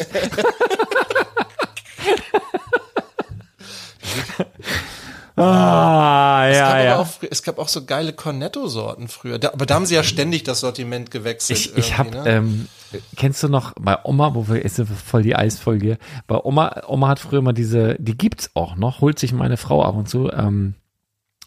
Ah, 5.35 6.47
Es, 6.49 6.57
ja, 6.57 6.69
gab 6.69 6.83
ja. 6.83 6.99
auch, 6.99 7.07
es 7.29 7.43
gab 7.43 7.59
auch 7.59 7.67
so 7.67 7.85
geile 7.85 8.13
Cornetto-Sorten 8.13 9.07
früher. 9.07 9.39
Da, 9.39 9.53
aber 9.53 9.65
da 9.65 9.75
haben 9.75 9.85
sie 9.85 9.95
ja 9.95 10.03
ständig 10.03 10.43
das 10.43 10.61
Sortiment 10.61 11.11
gewechselt. 11.11 11.59
Ich, 11.59 11.77
ich 11.77 11.97
habe, 11.97 12.11
ne? 12.11 12.23
ähm, 12.25 12.67
kennst 13.15 13.43
du 13.43 13.49
noch 13.49 13.73
bei 13.79 13.97
Oma, 14.03 14.35
wo 14.35 14.47
wir, 14.47 14.63
ist 14.63 14.81
voll 15.05 15.23
die 15.23 15.35
Eisfolge. 15.35 15.97
Bei 16.27 16.37
Oma, 16.37 16.81
Oma 16.87 17.09
hat 17.09 17.19
früher 17.19 17.41
mal 17.41 17.53
diese, 17.53 17.95
die 17.99 18.17
gibt's 18.17 18.51
auch 18.53 18.75
noch, 18.75 19.01
holt 19.01 19.19
sich 19.19 19.33
meine 19.33 19.57
Frau 19.57 19.83
ab 19.83 19.95
und 19.95 20.09
zu, 20.09 20.29
ähm, 20.31 20.75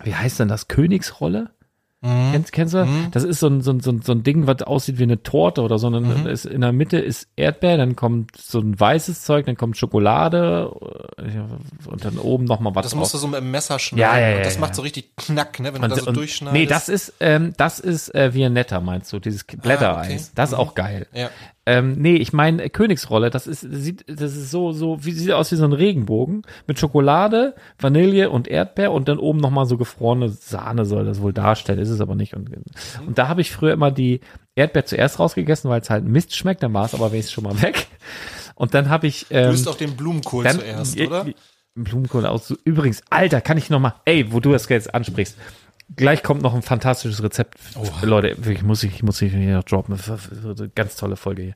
wie 0.03 0.15
heißt 0.15 0.41
denn 0.41 0.49
das? 0.49 0.69
Königsrolle? 0.69 1.51
Mhm. 2.05 2.33
Kennst, 2.33 2.53
kennst 2.53 2.75
du? 2.75 2.87
Das 3.13 3.25
ist 3.25 3.41
so 3.41 3.47
ein, 3.47 3.63
so, 3.63 3.71
ein, 3.73 3.81
so, 3.81 3.91
ein, 3.91 4.03
so 4.03 4.13
ein 4.13 4.23
Ding, 4.23 4.47
was 4.47 4.63
aussieht 4.63 4.99
wie 4.99 5.05
eine 5.05 5.23
Torte 5.23 5.63
oder 5.63 5.79
so. 5.79 5.89
Mhm. 5.89 6.27
ist, 6.27 6.45
in 6.45 6.61
der 6.61 6.73
Mitte 6.73 6.99
ist 6.99 7.29
Erdbeer, 7.37 7.79
dann 7.79 7.97
kommt 7.97 8.37
so 8.37 8.59
ein 8.61 8.79
weißes 8.79 9.23
Zeug, 9.25 9.47
dann 9.47 9.57
kommt 9.57 9.77
Schokolade 9.79 10.71
äh, 11.17 11.89
und 11.91 12.05
dann 12.05 12.19
oben 12.19 12.45
nochmal 12.45 12.75
was 12.75 12.83
Das 12.85 12.93
drauf. 12.93 13.01
musst 13.01 13.15
du 13.15 13.19
so 13.19 13.27
mit 13.29 13.41
dem 13.41 13.51
Messer 13.51 13.79
schneiden. 13.79 14.01
Ja, 14.01 14.19
ja, 14.19 14.29
ja, 14.33 14.37
und 14.37 14.47
das 14.47 14.59
macht 14.59 14.75
so 14.75 14.83
richtig 14.83 15.17
Knack, 15.17 15.59
ne, 15.61 15.73
wenn 15.73 15.81
du 15.81 15.85
Und- 15.87 15.91
da 15.97 16.01
so 16.03 16.07
und- 16.09 16.17
durchschneidest. 16.17 16.61
Nee, 16.61 16.67
das 16.67 16.89
ist, 16.89 17.15
ähm, 17.21 17.55
das 17.57 17.81
ist 17.81 18.15
äh, 18.15 18.35
Viennetta, 18.35 18.81
meinst 18.81 19.13
du, 19.13 19.19
dieses 19.19 19.45
Blättereis. 19.45 20.07
okay. 20.07 20.21
Das 20.35 20.51
ist 20.51 20.55
auch 20.59 20.75
geil. 20.75 21.07
Ja. 21.15 21.31
Ähm, 21.67 21.95
nee, 21.97 22.17
ich 22.17 22.33
meine 22.35 22.63
äh, 22.63 22.69
Königsrolle, 22.69 23.31
das 23.31 23.47
ist, 23.47 23.61
sieht, 23.61 24.05
das 24.07 24.37
ist 24.37 24.51
so, 24.51 24.73
so, 24.73 25.03
wie 25.05 25.13
sieht 25.13 25.33
aus 25.33 25.51
wie 25.51 25.57
so 25.57 25.65
ein 25.65 25.73
Regenbogen 25.73 26.43
mit 26.67 26.79
Schokolade, 26.79 27.55
Vanille 27.79 28.29
und 28.29 28.49
Erdbeer 28.49 28.93
und 28.93 29.09
dann 29.09 29.19
oben 29.19 29.39
nochmal 29.39 29.65
so 29.65 29.79
gefrorene 29.79 30.29
Sahne 30.29 30.85
soll 30.85 31.07
das 31.07 31.23
wohl 31.23 31.33
darstellen, 31.33 31.79
ist 31.79 31.89
es 31.89 32.03
aber 32.03 32.17
nicht. 32.17 32.35
Und, 32.35 32.51
und 33.07 33.17
da 33.17 33.29
habe 33.29 33.41
ich 33.41 33.51
früher 33.51 33.73
immer 33.73 33.91
die 33.91 34.21
Erdbeer 34.55 34.85
zuerst 34.85 35.19
rausgegessen, 35.19 35.71
weil 35.71 35.81
es 35.81 35.89
halt 35.89 36.05
Mist 36.05 36.37
schmeckt, 36.37 36.63
dann 36.63 36.75
war 36.75 36.85
es 36.85 36.95
aber 36.95 37.13
wenigstens 37.13 37.33
schon 37.33 37.45
mal 37.45 37.61
weg. 37.63 37.87
Und 38.57 38.75
dann 38.75 38.89
habe 38.91 39.07
ich, 39.07 39.27
Du 39.29 39.35
ähm, 39.35 39.55
isst 39.55 39.67
auch 39.67 39.77
den 39.77 39.97
Blumenkohl 39.97 40.45
dann, 40.45 40.57
zuerst, 40.57 41.01
oder? 41.01 41.27
Blumenkohl 41.75 42.25
aus. 42.27 42.55
Übrigens, 42.65 43.03
Alter, 43.11 43.41
kann 43.41 43.59
ich 43.59 43.69
noch 43.69 43.81
mal, 43.81 43.95
ey, 44.05 44.33
wo 44.33 44.41
du 44.41 44.53
das 44.53 44.69
jetzt 44.69 44.95
ansprichst. 44.95 45.37
Gleich 45.97 46.23
kommt 46.23 46.43
noch 46.43 46.55
ein 46.55 46.63
fantastisches 46.63 47.23
Rezept. 47.23 47.59
Leute, 48.03 48.37
wirklich 48.39 48.63
muss 48.63 48.83
ich, 48.83 49.03
muss 49.03 49.21
ich 49.23 49.33
hier 49.33 49.57
noch 49.57 49.65
droppen. 49.65 49.99
Ganz 50.75 50.97
tolle 50.97 51.17
Folge 51.17 51.43
hier. 51.43 51.55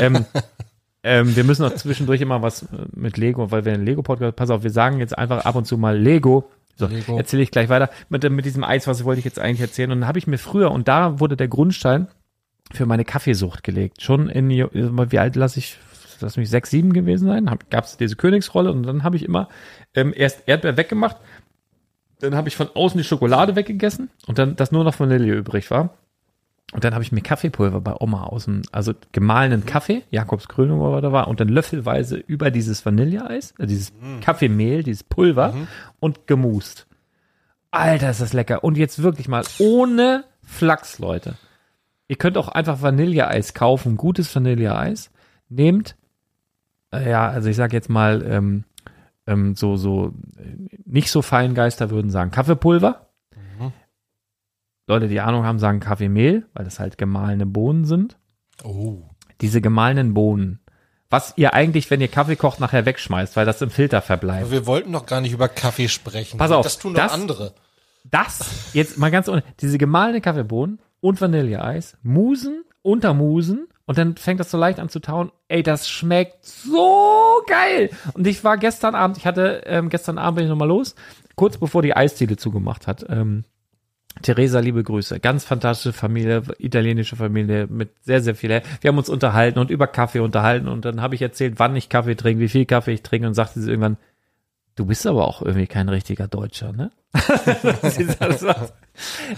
ähm, 0.00 0.24
ähm, 1.02 1.34
wir 1.34 1.44
müssen 1.44 1.62
noch 1.62 1.74
zwischendurch 1.74 2.20
immer 2.20 2.42
was 2.42 2.66
mit 2.94 3.16
Lego, 3.16 3.50
weil 3.50 3.64
wir 3.64 3.72
einen 3.72 3.84
Lego-Podcast, 3.84 4.36
pass 4.36 4.50
auf, 4.50 4.62
wir 4.62 4.70
sagen 4.70 4.98
jetzt 4.98 5.16
einfach 5.16 5.44
ab 5.44 5.54
und 5.56 5.66
zu 5.66 5.78
mal 5.78 5.98
Lego. 5.98 6.50
So, 6.76 6.88
erzähle 7.16 7.42
ich 7.42 7.50
gleich 7.50 7.68
weiter. 7.68 7.90
Mit, 8.08 8.28
mit 8.30 8.44
diesem 8.44 8.64
Eis, 8.64 8.86
was 8.86 9.04
wollte 9.04 9.18
ich 9.18 9.24
jetzt 9.24 9.38
eigentlich 9.38 9.60
erzählen? 9.60 9.90
Und 9.90 10.00
dann 10.00 10.08
habe 10.08 10.18
ich 10.18 10.26
mir 10.26 10.38
früher, 10.38 10.70
und 10.70 10.88
da 10.88 11.20
wurde 11.20 11.36
der 11.36 11.48
Grundstein 11.48 12.08
für 12.72 12.86
meine 12.86 13.04
Kaffeesucht 13.04 13.62
gelegt. 13.62 14.02
Schon 14.02 14.28
in, 14.28 14.48
wie 14.50 15.18
alt 15.18 15.36
lasse 15.36 15.58
ich, 15.58 15.78
lass 16.20 16.36
mich 16.36 16.48
sechs, 16.48 16.70
sieben 16.70 16.92
gewesen 16.92 17.26
sein, 17.26 17.58
gab 17.70 17.84
es 17.84 17.96
diese 17.96 18.16
Königsrolle 18.16 18.72
und 18.72 18.84
dann 18.84 19.02
habe 19.02 19.16
ich 19.16 19.24
immer 19.24 19.48
ähm, 19.94 20.12
erst 20.16 20.44
Erdbeer 20.46 20.76
weggemacht, 20.76 21.16
dann 22.20 22.34
habe 22.34 22.48
ich 22.48 22.56
von 22.56 22.68
außen 22.74 22.98
die 22.98 23.04
Schokolade 23.04 23.56
weggegessen 23.56 24.10
und 24.26 24.38
dann, 24.38 24.56
dass 24.56 24.72
nur 24.72 24.84
noch 24.84 24.98
Vanille 24.98 25.34
übrig 25.34 25.70
war. 25.70 25.90
Und 26.72 26.84
dann 26.84 26.94
habe 26.94 27.02
ich 27.02 27.10
mir 27.10 27.20
Kaffeepulver 27.20 27.80
bei 27.80 27.94
Oma 27.98 28.24
aus 28.24 28.44
dem, 28.44 28.62
also 28.70 28.92
gemahlenen 29.10 29.66
Kaffee, 29.66 30.02
Jakobs 30.10 30.46
Krönung 30.46 30.80
oder 30.80 30.92
was 30.92 31.02
da 31.02 31.12
war, 31.12 31.28
und 31.28 31.40
dann 31.40 31.48
löffelweise 31.48 32.16
über 32.16 32.52
dieses 32.52 32.86
Vanilleeis, 32.86 33.54
äh, 33.58 33.66
dieses 33.66 33.92
Kaffeemehl, 34.20 34.84
dieses 34.84 35.02
Pulver 35.02 35.52
und 35.98 36.28
gemust. 36.28 36.86
Alter, 37.72 38.10
ist 38.10 38.20
das 38.20 38.32
lecker. 38.32 38.62
Und 38.62 38.76
jetzt 38.76 39.02
wirklich 39.02 39.26
mal 39.26 39.42
ohne 39.58 40.24
Flachs, 40.44 40.98
Leute. 40.98 41.34
Ihr 42.06 42.16
könnt 42.16 42.36
auch 42.36 42.48
einfach 42.48 42.82
Vanilleeis 42.82 43.54
kaufen, 43.54 43.96
gutes 43.96 44.34
Vanilleeis. 44.34 45.10
Nehmt, 45.48 45.96
äh, 46.92 47.10
ja, 47.10 47.28
also 47.28 47.48
ich 47.48 47.56
sag 47.56 47.72
jetzt 47.72 47.88
mal, 47.88 48.24
ähm, 48.28 48.64
ähm, 49.30 49.54
so, 49.54 49.76
so, 49.76 50.12
nicht 50.84 51.10
so 51.10 51.22
Feingeister 51.22 51.90
würden 51.90 52.10
sagen 52.10 52.30
Kaffeepulver. 52.30 53.06
Leute, 54.86 55.06
die 55.08 55.20
Ahnung 55.20 55.44
haben, 55.44 55.60
sagen 55.60 55.78
Kaffeemehl, 55.78 56.46
weil 56.52 56.64
das 56.64 56.80
halt 56.80 56.98
gemahlene 56.98 57.46
Bohnen 57.46 57.84
sind. 57.84 58.18
Oh. 58.64 59.02
Diese 59.40 59.60
gemahlenen 59.60 60.14
Bohnen, 60.14 60.58
was 61.08 61.32
ihr 61.36 61.54
eigentlich, 61.54 61.88
wenn 61.90 62.00
ihr 62.00 62.08
Kaffee 62.08 62.34
kocht, 62.36 62.58
nachher 62.58 62.86
wegschmeißt, 62.86 63.36
weil 63.36 63.46
das 63.46 63.62
im 63.62 63.70
Filter 63.70 64.02
verbleibt. 64.02 64.42
Aber 64.42 64.50
wir 64.52 64.66
wollten 64.66 64.92
doch 64.92 65.06
gar 65.06 65.20
nicht 65.20 65.32
über 65.32 65.48
Kaffee 65.48 65.88
sprechen. 65.88 66.38
Pass 66.38 66.50
auf, 66.50 66.64
Das 66.64 66.78
tun 66.78 66.94
doch 66.94 67.02
das- 67.02 67.12
andere. 67.12 67.54
Das, 68.10 68.72
jetzt 68.72 68.98
mal 68.98 69.10
ganz 69.10 69.28
ohne, 69.28 69.44
diese 69.60 69.76
gemahlene 69.78 70.20
Kaffeebohnen 70.22 70.80
und 71.00 71.20
Vanilleeis, 71.20 71.96
musen, 72.02 72.64
untermusen 72.82 73.68
und 73.90 73.98
dann 73.98 74.14
fängt 74.14 74.38
das 74.38 74.52
so 74.52 74.56
leicht 74.56 74.78
an 74.78 74.88
zu 74.88 75.00
tauen. 75.00 75.32
Ey, 75.48 75.64
das 75.64 75.90
schmeckt 75.90 76.44
so 76.44 77.42
geil. 77.48 77.90
Und 78.14 78.24
ich 78.24 78.44
war 78.44 78.56
gestern 78.56 78.94
Abend, 78.94 79.16
ich 79.16 79.26
hatte, 79.26 79.62
ähm, 79.66 79.88
gestern 79.88 80.16
Abend 80.16 80.36
bin 80.36 80.44
ich 80.44 80.48
nochmal 80.48 80.68
los, 80.68 80.94
kurz 81.34 81.58
bevor 81.58 81.82
die 81.82 81.96
Eisdiele 81.96 82.36
zugemacht 82.36 82.86
hat. 82.86 83.04
Ähm, 83.08 83.42
Theresa, 84.22 84.60
liebe 84.60 84.84
Grüße. 84.84 85.18
Ganz 85.18 85.44
fantastische 85.44 85.92
Familie, 85.92 86.44
italienische 86.58 87.16
Familie 87.16 87.66
mit 87.66 87.90
sehr, 88.02 88.22
sehr 88.22 88.36
viel. 88.36 88.62
Wir 88.80 88.88
haben 88.90 88.98
uns 88.98 89.08
unterhalten 89.08 89.58
und 89.58 89.70
über 89.72 89.88
Kaffee 89.88 90.20
unterhalten 90.20 90.68
und 90.68 90.84
dann 90.84 91.02
habe 91.02 91.16
ich 91.16 91.22
erzählt, 91.22 91.54
wann 91.56 91.74
ich 91.74 91.88
Kaffee 91.88 92.14
trinke, 92.14 92.40
wie 92.40 92.48
viel 92.48 92.66
Kaffee 92.66 92.92
ich 92.92 93.02
trinke 93.02 93.26
und 93.26 93.34
sagte 93.34 93.60
sie 93.60 93.70
irgendwann, 93.70 93.96
du 94.80 94.86
bist 94.86 95.06
aber 95.06 95.28
auch 95.28 95.42
irgendwie 95.42 95.66
kein 95.66 95.90
richtiger 95.90 96.26
Deutscher, 96.26 96.72
ne? 96.72 96.90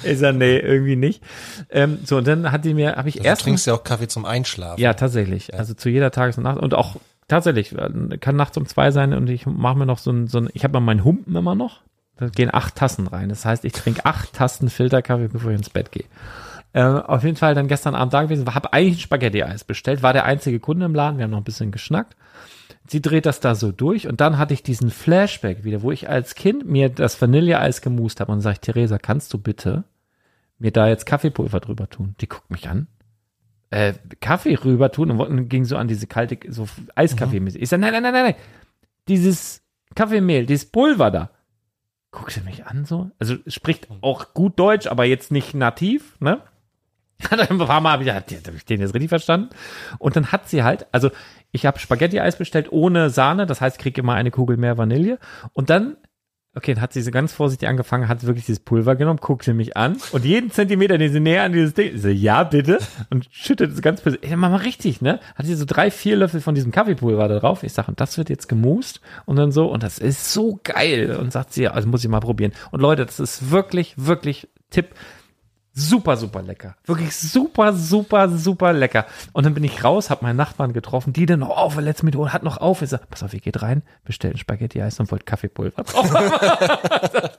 ich 0.05 0.19
sag, 0.19 0.37
nee, 0.37 0.57
irgendwie 0.57 0.95
nicht. 0.95 1.21
Ähm, 1.69 1.99
so, 2.05 2.19
und 2.19 2.29
dann 2.29 2.53
hat 2.53 2.65
die 2.65 2.75
mir, 2.75 2.95
habe 2.95 3.09
ich 3.09 3.17
Du 3.17 3.25
erst 3.25 3.43
trinkst 3.43 3.67
ja 3.67 3.75
auch 3.75 3.83
Kaffee 3.83 4.07
zum 4.07 4.25
Einschlafen. 4.25 4.81
ja, 4.81 4.95
tatsächlich. 4.95 5.53
Also 5.59 5.75
zu 5.75 5.89
jeder 5.89 6.13
Tages- 6.13 6.39
und 6.39 6.45
Nacht. 6.45 6.59
Und 6.59 6.75
auch 6.75 6.95
tatsächlich, 7.27 7.75
kann 8.21 8.37
nachts 8.37 8.57
um 8.57 8.67
zwei 8.67 8.93
sein 8.93 9.13
und 9.15 9.29
ich 9.29 9.45
mache 9.45 9.77
mir 9.77 9.87
noch 9.87 9.99
so 9.99 10.13
ein, 10.13 10.29
so 10.29 10.39
ein 10.39 10.49
ich 10.53 10.63
habe 10.63 10.75
mal 10.75 10.81
meinen 10.81 11.03
Humpen 11.03 11.35
immer 11.35 11.57
noch. 11.57 11.81
Da 12.19 12.29
gehen 12.29 12.55
acht 12.55 12.77
Tassen 12.77 13.09
rein. 13.09 13.29
Das 13.29 13.45
heißt, 13.45 13.65
ich 13.65 13.73
trinke 13.73 14.07
acht 14.07 14.35
Tassen 14.35 14.71
Filterkaffee, 14.71 15.27
bevor 15.27 15.51
ich 15.51 15.57
ins 15.57 15.71
Bett 15.71 15.91
gehe. 15.91 16.05
Äh, 16.73 16.83
auf 16.85 17.25
jeden 17.25 17.37
Fall 17.37 17.57
dann 17.57 17.67
gestern 17.67 17.97
Abend 17.97 18.15
da 18.15 18.23
gewesen, 18.23 18.55
habe 18.55 18.73
eigentlich 18.73 18.99
ein 18.99 19.01
Spaghetti-Eis 19.01 19.65
bestellt, 19.65 20.05
war 20.05 20.13
der 20.13 20.25
einzige 20.25 20.61
Kunde 20.61 20.87
im 20.87 20.95
Laden, 20.95 21.19
wir 21.19 21.25
haben 21.25 21.33
noch 21.33 21.39
ein 21.39 21.45
bisschen 21.45 21.73
geschnackt. 21.73 22.15
Sie 22.87 23.03
dreht 23.03 23.27
das 23.27 23.41
da 23.41 23.55
so 23.55 23.73
durch 23.73 24.07
und 24.07 24.21
dann 24.21 24.39
hatte 24.39 24.55
ich 24.55 24.63
diesen 24.63 24.91
Flashback 24.91 25.65
wieder, 25.65 25.83
wo 25.83 25.91
ich 25.91 26.09
als 26.09 26.35
Kind 26.35 26.67
mir 26.67 26.89
das 26.89 27.21
Vanilleeis 27.21 27.81
gemust 27.81 28.21
habe 28.21 28.33
und 28.33 28.41
sage 28.41 28.61
Theresa, 28.61 28.99
kannst 28.99 29.33
du 29.33 29.39
bitte 29.39 29.85
mir 30.59 30.71
da 30.71 30.89
jetzt 30.89 31.07
Kaffeepulver 31.07 31.61
drüber 31.61 31.89
tun? 31.91 32.15
Die 32.21 32.29
guckt 32.29 32.51
mich 32.51 32.69
an 32.69 32.87
äh, 33.73 33.95
Kaffee 34.21 34.55
rüber 34.55 34.93
tun 34.93 35.11
und 35.11 35.49
ging 35.49 35.65
so 35.65 35.77
an 35.79 35.89
diese 35.89 36.07
kalte, 36.07 36.39
so 36.49 36.69
Eiskaffee 36.95 37.41
mit. 37.41 37.57
Ich 37.57 37.71
sag, 37.71 37.81
nein, 37.81 37.93
nein, 37.93 38.03
nein, 38.03 38.13
nein, 38.13 38.25
nein. 38.25 38.35
Dieses 39.09 39.63
Kaffeemehl, 39.95 40.45
dieses 40.45 40.71
Pulver 40.71 41.11
da. 41.11 41.31
Guckt 42.11 42.33
sie 42.33 42.43
mich 42.43 42.67
an 42.67 42.85
so? 42.85 43.11
Also 43.19 43.37
spricht 43.47 43.89
auch 44.03 44.35
gut 44.35 44.59
Deutsch, 44.59 44.87
aber 44.87 45.07
jetzt 45.07 45.33
nicht 45.33 45.55
nativ, 45.55 46.21
ne? 46.21 46.43
Hat 47.31 47.51
ein 47.51 47.57
paar 47.57 47.81
Mal 47.81 47.93
habe 47.93 48.05
ich, 48.05 48.11
hab 48.11 48.31
ich 48.31 48.65
den 48.67 48.81
jetzt 48.81 48.95
richtig 48.95 49.09
verstanden? 49.09 49.49
Und 49.99 50.17
dann 50.17 50.33
hat 50.33 50.51
sie 50.51 50.63
halt, 50.63 50.87
also 50.93 51.11
ich 51.53 51.67
habe 51.67 51.79
Spaghetti-Eis 51.79 52.37
bestellt 52.37 52.73
ohne 52.73 53.11
Sahne, 53.11 53.47
das 53.47 53.61
heißt, 53.61 53.77
ich 53.77 53.83
kriege 53.83 54.01
immer 54.01 54.15
eine 54.15 54.31
Kugel 54.31 54.57
mehr 54.57 54.79
Vanille. 54.79 55.19
Und 55.53 55.69
dann, 55.69 55.99
okay, 56.55 56.73
dann 56.75 56.83
hat 56.83 56.95
sie 56.95 57.03
so 57.03 57.11
ganz 57.11 57.35
vorsichtig 57.35 57.69
angefangen, 57.69 58.09
hat 58.09 58.25
wirklich 58.25 58.47
dieses 58.47 58.61
Pulver 58.61 58.97
genommen, 58.97 59.21
guckte 59.21 59.53
mich 59.53 59.77
an 59.77 59.99
und 60.13 60.25
jeden 60.25 60.51
Zentimeter, 60.51 60.97
den 60.97 61.13
sie 61.13 61.21
näher 61.21 61.45
an 61.45 61.53
dieses 61.53 61.75
Ding, 61.75 61.99
so, 61.99 62.09
ja, 62.09 62.43
bitte, 62.45 62.79
und 63.11 63.29
schüttet 63.31 63.71
es 63.73 63.83
ganz 63.83 64.01
böse. 64.01 64.19
Ey, 64.23 64.35
mach 64.37 64.51
mal 64.51 64.57
richtig, 64.57 65.03
ne? 65.03 65.21
Hat 65.35 65.45
sie 65.45 65.55
so 65.55 65.67
drei, 65.67 65.91
vier 65.91 66.17
Löffel 66.17 66.41
von 66.41 66.55
diesem 66.55 66.73
Kaffeepulver 66.73 67.29
da 67.29 67.39
drauf. 67.39 67.63
Ich 67.63 67.75
sage, 67.75 67.89
und 67.89 68.01
das 68.01 68.17
wird 68.17 68.31
jetzt 68.31 68.49
gemust 68.49 69.03
und 69.27 69.37
dann 69.37 69.53
so, 69.53 69.67
und 69.67 69.83
das 69.83 69.99
ist 69.99 70.33
so 70.33 70.59
geil. 70.65 71.17
Und 71.17 71.33
sagt 71.33 71.53
sie, 71.53 71.65
ja, 71.65 71.73
also 71.73 71.87
muss 71.87 72.03
ich 72.03 72.11
mal 72.11 72.21
probieren. 72.21 72.53
Und 72.71 72.81
Leute, 72.81 73.05
das 73.05 73.21
ist 73.21 73.51
wirklich, 73.51 73.95
wirklich 73.99 74.49
Tipp 74.71 74.95
super, 75.75 76.17
super 76.17 76.43
lecker. 76.43 76.77
Wirklich 76.85 77.17
super, 77.17 77.73
super, 77.73 78.29
super 78.29 78.73
lecker. 78.73 79.07
Und 79.33 79.45
dann 79.45 79.55
bin 79.55 79.65
ich 79.65 79.83
raus, 79.85 80.11
habe 80.11 80.25
meinen 80.25 80.37
Nachbarn 80.37 80.73
getroffen, 80.73 81.13
die 81.13 81.27
dann 81.27 81.41
noch 81.41 81.51
auf, 81.51 81.77
letzte 81.77 82.05
Minute 82.05 82.33
hat 82.33 82.43
noch 82.43 82.59
auf. 82.59 82.83
Ich 82.83 82.91
sag, 82.91 83.09
pass 83.09 83.23
auf, 83.23 83.33
ihr 83.33 83.41
geht 83.41 83.63
rein, 83.63 83.83
bestellt 84.05 84.35
ein 84.35 84.39
Spaghetti-Eis 84.39 85.01
und 85.01 85.11
wollt 85.11 85.27
Kaffeepulver 85.27 85.83
drauf. 85.83 86.13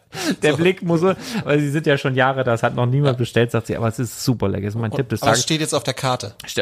Der 0.42 0.54
Blick 0.54 0.82
muss 0.84 1.02
so, 1.02 1.14
weil 1.44 1.60
sie 1.60 1.70
sind 1.70 1.86
ja 1.86 1.98
schon 1.98 2.16
Jahre, 2.16 2.44
das 2.44 2.64
hat 2.64 2.76
noch 2.76 2.86
niemand 2.86 3.18
bestellt, 3.18 3.52
sagt 3.52 3.68
sie, 3.68 3.76
aber 3.76 3.88
es 3.88 4.00
ist 4.00 4.24
super 4.24 4.48
lecker. 4.48 4.66
Das 4.66 4.76
ist 4.76 4.82
mein 4.82 4.92
Tipp 4.92 5.10
des 5.10 5.22
Aber 5.22 5.32
es 5.32 5.38
Tages. 5.40 5.44
steht 5.44 5.62
jetzt 5.62 5.74
auf 5.74 5.84
der 5.84 5.94
Karte. 5.94 6.36
Ich 6.46 6.56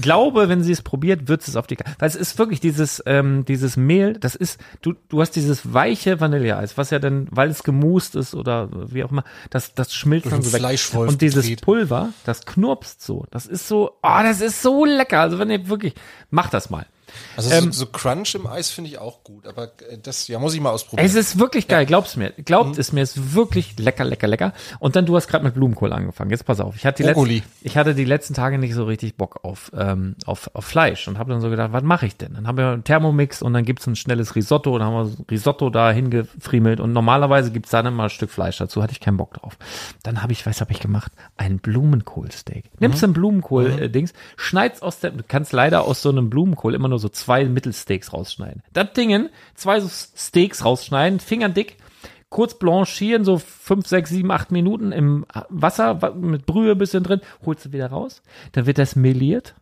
glaube, 0.00 0.48
wenn 0.48 0.62
sie 0.62 0.72
es 0.72 0.82
probiert, 0.82 1.28
wird 1.28 1.46
es 1.46 1.56
auf 1.56 1.66
die 1.66 1.76
Karte. 1.76 1.94
Weil 1.98 2.08
es 2.08 2.14
ist 2.14 2.38
wirklich 2.38 2.60
dieses, 2.60 3.02
ähm, 3.06 3.44
dieses 3.46 3.76
Mehl, 3.76 4.14
das 4.14 4.34
ist, 4.34 4.60
du, 4.82 4.94
du 5.08 5.20
hast 5.20 5.32
dieses 5.32 5.72
weiche 5.72 6.20
Vanilleeis, 6.20 6.76
was 6.78 6.90
ja 6.90 6.98
dann, 6.98 7.28
weil 7.30 7.50
es 7.50 7.62
gemust 7.62 8.14
ist 8.14 8.34
oder 8.34 8.68
wie 8.72 9.02
auch 9.04 9.10
immer, 9.10 9.24
das, 9.50 9.74
das 9.74 9.92
schmilzt 9.94 10.30
dann 10.30 10.42
so 10.42 10.52
weg. 10.52 10.60
Fleischwolf 10.86 11.12
Und 11.12 11.22
dieses 11.22 11.44
gedreht. 11.44 11.62
Pulver, 11.62 12.12
das 12.24 12.44
knurpst 12.46 13.02
so. 13.02 13.26
Das 13.30 13.46
ist 13.46 13.68
so, 13.68 13.92
oh, 14.02 14.18
das 14.22 14.40
ist 14.40 14.62
so 14.62 14.84
lecker. 14.84 15.20
Also 15.20 15.38
wenn 15.38 15.50
ihr 15.50 15.68
wirklich, 15.68 15.94
macht 16.30 16.54
das 16.54 16.70
mal. 16.70 16.86
Also 17.36 17.50
Ähm, 17.50 17.72
so, 17.72 17.84
so 17.84 17.86
Crunch 17.86 18.34
im 18.34 18.46
Eis 18.46 18.70
finde 18.70 18.90
ich 18.90 18.98
auch 18.98 19.22
gut, 19.22 19.46
aber 19.46 19.72
äh, 19.88 19.98
das 20.02 20.28
ja 20.28 20.38
muss 20.38 20.54
ich 20.54 20.60
mal 20.60 20.70
ausprobieren. 20.70 21.06
Es 21.06 21.14
ist 21.14 21.38
wirklich 21.38 21.68
geil, 21.68 21.86
glaub's 21.86 22.16
mir. 22.16 22.30
Glaubt 22.32 22.78
es 22.78 22.92
mir, 22.92 23.02
es 23.02 23.16
ist 23.16 23.34
wirklich 23.34 23.78
lecker, 23.78 24.04
lecker, 24.04 24.26
lecker. 24.26 24.52
Und 24.78 24.96
dann, 24.96 25.06
du 25.06 25.16
hast 25.16 25.28
gerade 25.28 25.44
mit 25.44 25.54
Blumenkohl 25.54 25.92
angefangen. 25.92 26.30
Jetzt 26.30 26.44
pass 26.44 26.60
auf. 26.60 26.76
Ich 26.76 26.86
hatte 26.86 27.02
die, 27.02 27.08
Brokkoli. 27.08 27.36
letzten, 27.36 27.50
ich 27.66 27.76
hatte 27.76 27.94
die 27.94 28.04
letzten 28.04 28.34
Tage 28.34 28.58
nicht 28.58 28.74
so 28.74 28.84
richtig 28.84 29.16
Bock 29.16 29.44
auf, 29.44 29.70
ähm, 29.76 30.16
auf, 30.26 30.50
auf 30.54 30.64
Fleisch 30.64 31.08
und 31.08 31.18
habe 31.18 31.30
dann 31.30 31.40
so 31.40 31.50
gedacht, 31.50 31.72
was 31.72 31.82
mache 31.82 32.06
ich 32.06 32.16
denn? 32.16 32.34
Dann 32.34 32.46
haben 32.46 32.58
wir 32.58 32.68
einen 32.68 32.84
Thermomix 32.84 33.42
und 33.42 33.52
dann 33.52 33.64
gibt's 33.64 33.86
ein 33.86 33.96
schnelles 33.96 34.34
Risotto 34.34 34.74
und 34.74 34.80
dann 34.80 34.88
haben 34.88 34.96
wir 34.96 35.06
so 35.06 35.24
Risotto 35.30 35.70
da 35.70 35.90
hingefriemelt 35.90 36.80
und 36.80 36.92
normalerweise 36.92 37.50
gibt's 37.50 37.70
da 37.70 37.82
dann 37.82 37.94
mal 37.94 38.04
ein 38.04 38.10
Stück 38.10 38.30
Fleisch 38.30 38.58
dazu. 38.58 38.82
Hatte 38.82 38.92
ich 38.92 39.00
keinen 39.00 39.16
Bock 39.16 39.34
drauf. 39.34 39.56
Dann 40.02 40.22
habe 40.22 40.32
ich, 40.32 40.46
was 40.46 40.60
habe 40.60 40.72
ich 40.72 40.80
gemacht? 40.80 41.12
Ein 41.36 41.58
Blumenkohlsteak. 41.58 42.64
Nimmst 42.78 43.02
du 43.02 43.06
ein 43.06 43.12
Blumenkohl-Dings, 43.12 44.12
schneid's 44.36 44.82
aus 44.82 45.00
der, 45.00 45.10
du 45.12 45.24
kannst 45.26 45.52
leider 45.52 45.84
aus 45.84 46.02
so 46.02 46.10
einem 46.10 46.30
Blumenkohl 46.30 46.74
immer 46.74 46.88
nur 46.88 46.95
so 46.98 47.08
zwei 47.08 47.44
Mittelsteaks 47.44 48.12
rausschneiden. 48.12 48.62
Das 48.72 48.92
Dingen, 48.92 49.28
zwei 49.54 49.80
so 49.80 49.88
Steaks 49.88 50.64
rausschneiden, 50.64 51.20
fingerdick, 51.20 51.76
kurz 52.28 52.58
blanchieren, 52.58 53.24
so 53.24 53.38
fünf, 53.38 53.86
sechs, 53.86 54.10
sieben, 54.10 54.30
acht 54.30 54.50
Minuten 54.52 54.92
im 54.92 55.24
Wasser 55.48 56.02
wa- 56.02 56.10
mit 56.10 56.44
Brühe 56.46 56.72
ein 56.72 56.78
bisschen 56.78 57.02
drin, 57.04 57.20
holst 57.44 57.64
du 57.66 57.72
wieder 57.72 57.88
raus. 57.88 58.22
Dann 58.52 58.66
wird 58.66 58.78
das 58.78 58.96
meliert. 58.96 59.54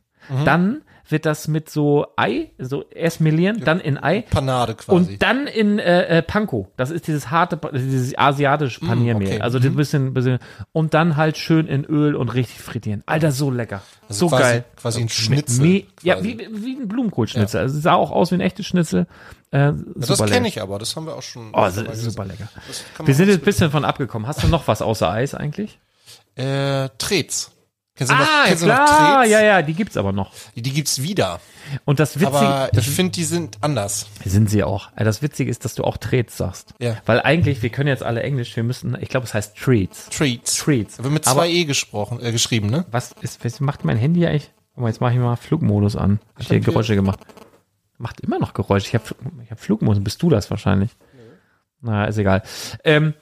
Dann 0.44 0.82
wird 1.08 1.26
das 1.26 1.48
mit 1.48 1.68
so 1.68 2.06
Ei, 2.16 2.50
so 2.58 2.84
erst 2.90 3.20
melieren, 3.20 3.60
dann 3.64 3.80
in 3.80 4.02
Ei. 4.02 4.22
Panade 4.22 4.74
quasi. 4.74 4.96
Und 4.96 5.22
dann 5.22 5.46
in 5.46 5.78
äh, 5.78 6.18
äh, 6.18 6.22
Panko. 6.22 6.68
Das 6.76 6.90
ist 6.90 7.06
dieses 7.06 7.30
harte, 7.30 7.58
dieses 7.72 8.16
asiatische 8.16 8.80
Paniermehl. 8.80 9.28
okay. 9.28 9.40
Also 9.40 9.58
ein 9.58 9.76
bisschen, 9.76 10.14
bisschen. 10.14 10.38
Und 10.72 10.94
dann 10.94 11.16
halt 11.16 11.36
schön 11.36 11.66
in 11.66 11.84
Öl 11.84 12.14
und 12.14 12.32
richtig 12.34 12.60
frittieren. 12.60 13.02
Alter, 13.06 13.32
so 13.32 13.50
lecker. 13.50 13.82
so 14.08 14.28
quasi- 14.28 14.42
geil. 14.42 14.64
quasi 14.76 15.00
ein 15.02 15.08
Schnitzel, 15.08 15.64
Me 15.64 15.84
ja, 16.02 16.14
quasi. 16.14 16.38
wie, 16.38 16.64
wie 16.64 16.76
ein 16.76 16.88
Blumenkohlschnitzel. 16.88 17.60
Also 17.60 17.76
es 17.76 17.82
sah 17.82 17.94
auch 17.94 18.10
aus 18.10 18.30
wie 18.30 18.36
ein 18.36 18.40
echtes 18.40 18.66
Schnitzel. 18.66 19.06
Äh, 19.50 19.72
das 19.94 20.08
super 20.08 20.26
kenne 20.26 20.48
ich 20.48 20.60
aber, 20.60 20.78
das 20.78 20.96
haben 20.96 21.06
wir 21.06 21.14
auch 21.14 21.22
schon. 21.22 21.50
Oh, 21.52 21.60
das 21.60 21.76
ist 21.76 22.02
super 22.02 22.24
lecker. 22.24 22.48
Das 22.66 23.06
Wir 23.06 23.14
sind 23.14 23.28
jetzt 23.28 23.40
ein 23.40 23.44
bisschen 23.44 23.70
von 23.70 23.84
abgekommen. 23.84 24.26
Hast 24.26 24.42
du 24.42 24.48
noch 24.48 24.66
was 24.68 24.82
außer 24.82 25.10
Eis 25.10 25.34
eigentlich? 25.34 25.78
Äh, 26.34 26.88
Trets. 26.98 27.52
Kennst 27.96 28.10
du 28.12 28.16
Ah, 28.16 28.18
noch, 28.18 28.44
kennst 28.46 28.62
noch 28.66 28.74
klar, 28.74 29.18
Trets? 29.20 29.30
ja, 29.32 29.40
ja, 29.42 29.62
die 29.62 29.74
gibt's 29.74 29.96
aber 29.96 30.12
noch. 30.12 30.32
Die 30.56 30.62
gibt's 30.62 31.00
wieder. 31.02 31.40
Und 31.84 32.00
das 32.00 32.16
Witzige, 32.18 32.36
Aber 32.36 32.68
ich 32.76 32.88
finde, 32.90 33.12
die 33.12 33.22
sind 33.24 33.58
anders. 33.60 34.06
sind 34.24 34.50
sie 34.50 34.64
auch. 34.64 34.88
Äh, 34.96 35.04
Das 35.04 35.22
Witzige 35.22 35.48
ist, 35.50 35.64
dass 35.64 35.74
du 35.76 35.84
auch 35.84 35.96
Treats 35.96 36.36
sagst. 36.36 36.74
Ja. 36.80 36.96
Weil 37.06 37.20
eigentlich, 37.20 37.62
wir 37.62 37.70
können 37.70 37.88
jetzt 37.88 38.02
alle 38.02 38.22
Englisch, 38.24 38.54
wir 38.56 38.64
müssen, 38.64 38.96
ich 39.00 39.08
glaube, 39.08 39.26
es 39.26 39.32
heißt 39.34 39.56
Treats. 39.56 40.08
Treats. 40.10 40.56
Treats. 40.58 41.02
Wird 41.02 41.12
mit 41.12 41.26
Aber- 41.28 41.40
zwei 41.42 41.50
E 41.50 41.64
gesprochen, 41.64 42.20
äh, 42.20 42.32
geschrieben, 42.32 42.68
ne? 42.68 42.84
Was 42.90 43.12
ist, 43.20 43.44
was 43.44 43.60
macht 43.60 43.84
mein 43.84 43.96
Handy 43.96 44.26
eigentlich? 44.26 44.50
Guck 44.74 44.82
mal, 44.82 44.88
jetzt 44.88 45.00
mache 45.00 45.12
ich 45.12 45.18
mal 45.20 45.36
Flugmodus 45.36 45.94
an. 45.94 46.18
Hab 46.34 46.42
ich 46.42 46.48
hier 46.48 46.60
Geräusche 46.60 46.96
gemacht. 46.96 47.20
Macht 47.96 48.20
immer 48.20 48.40
noch 48.40 48.54
Geräusche. 48.54 48.88
Ich 48.88 48.94
habe 48.94 49.04
ich 49.44 49.50
hab 49.52 49.60
Flugmodus. 49.60 50.02
Bist 50.02 50.20
du 50.20 50.30
das 50.30 50.50
wahrscheinlich? 50.50 50.90
Na, 51.80 52.06
ist 52.06 52.18
egal. 52.18 52.42
Ähm, 52.82 53.14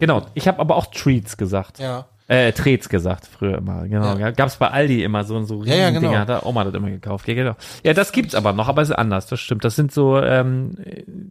genau. 0.00 0.26
Ich 0.34 0.48
habe 0.48 0.58
aber 0.58 0.74
auch 0.74 0.86
Treats 0.86 1.36
gesagt. 1.36 1.78
Ja. 1.78 2.08
Äh, 2.28 2.52
Treats 2.52 2.88
gesagt, 2.88 3.26
früher 3.26 3.58
immer. 3.58 3.86
Genau. 3.86 4.16
Ja. 4.16 4.32
Gab's 4.32 4.56
bei 4.56 4.68
Aldi 4.68 5.04
immer 5.04 5.22
so, 5.24 5.40
so 5.44 5.58
riesen 5.58 5.72
Ja, 5.72 5.76
ja, 5.78 5.90
genau. 5.90 6.08
Dinger. 6.10 6.26
Hat 6.26 6.44
Oma 6.44 6.64
das 6.64 6.74
immer 6.74 6.90
gekauft. 6.90 7.28
Ja, 7.28 7.34
genau. 7.34 7.54
Ja, 7.84 7.94
das 7.94 8.10
gibt's 8.10 8.34
aber 8.34 8.52
noch, 8.52 8.66
aber 8.68 8.82
es 8.82 8.88
ist 8.90 8.96
anders. 8.96 9.26
Das 9.28 9.38
stimmt. 9.40 9.64
Das 9.64 9.76
sind 9.76 9.92
so, 9.92 10.18
ähm, 10.20 10.76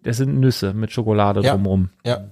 das 0.04 0.18
sind 0.18 0.40
Nüsse 0.40 0.74
mit 0.74 0.92
Schokolade 0.94 1.42
Ja. 1.42 1.52
drumrum. 1.52 1.90
Ja. 2.06 2.26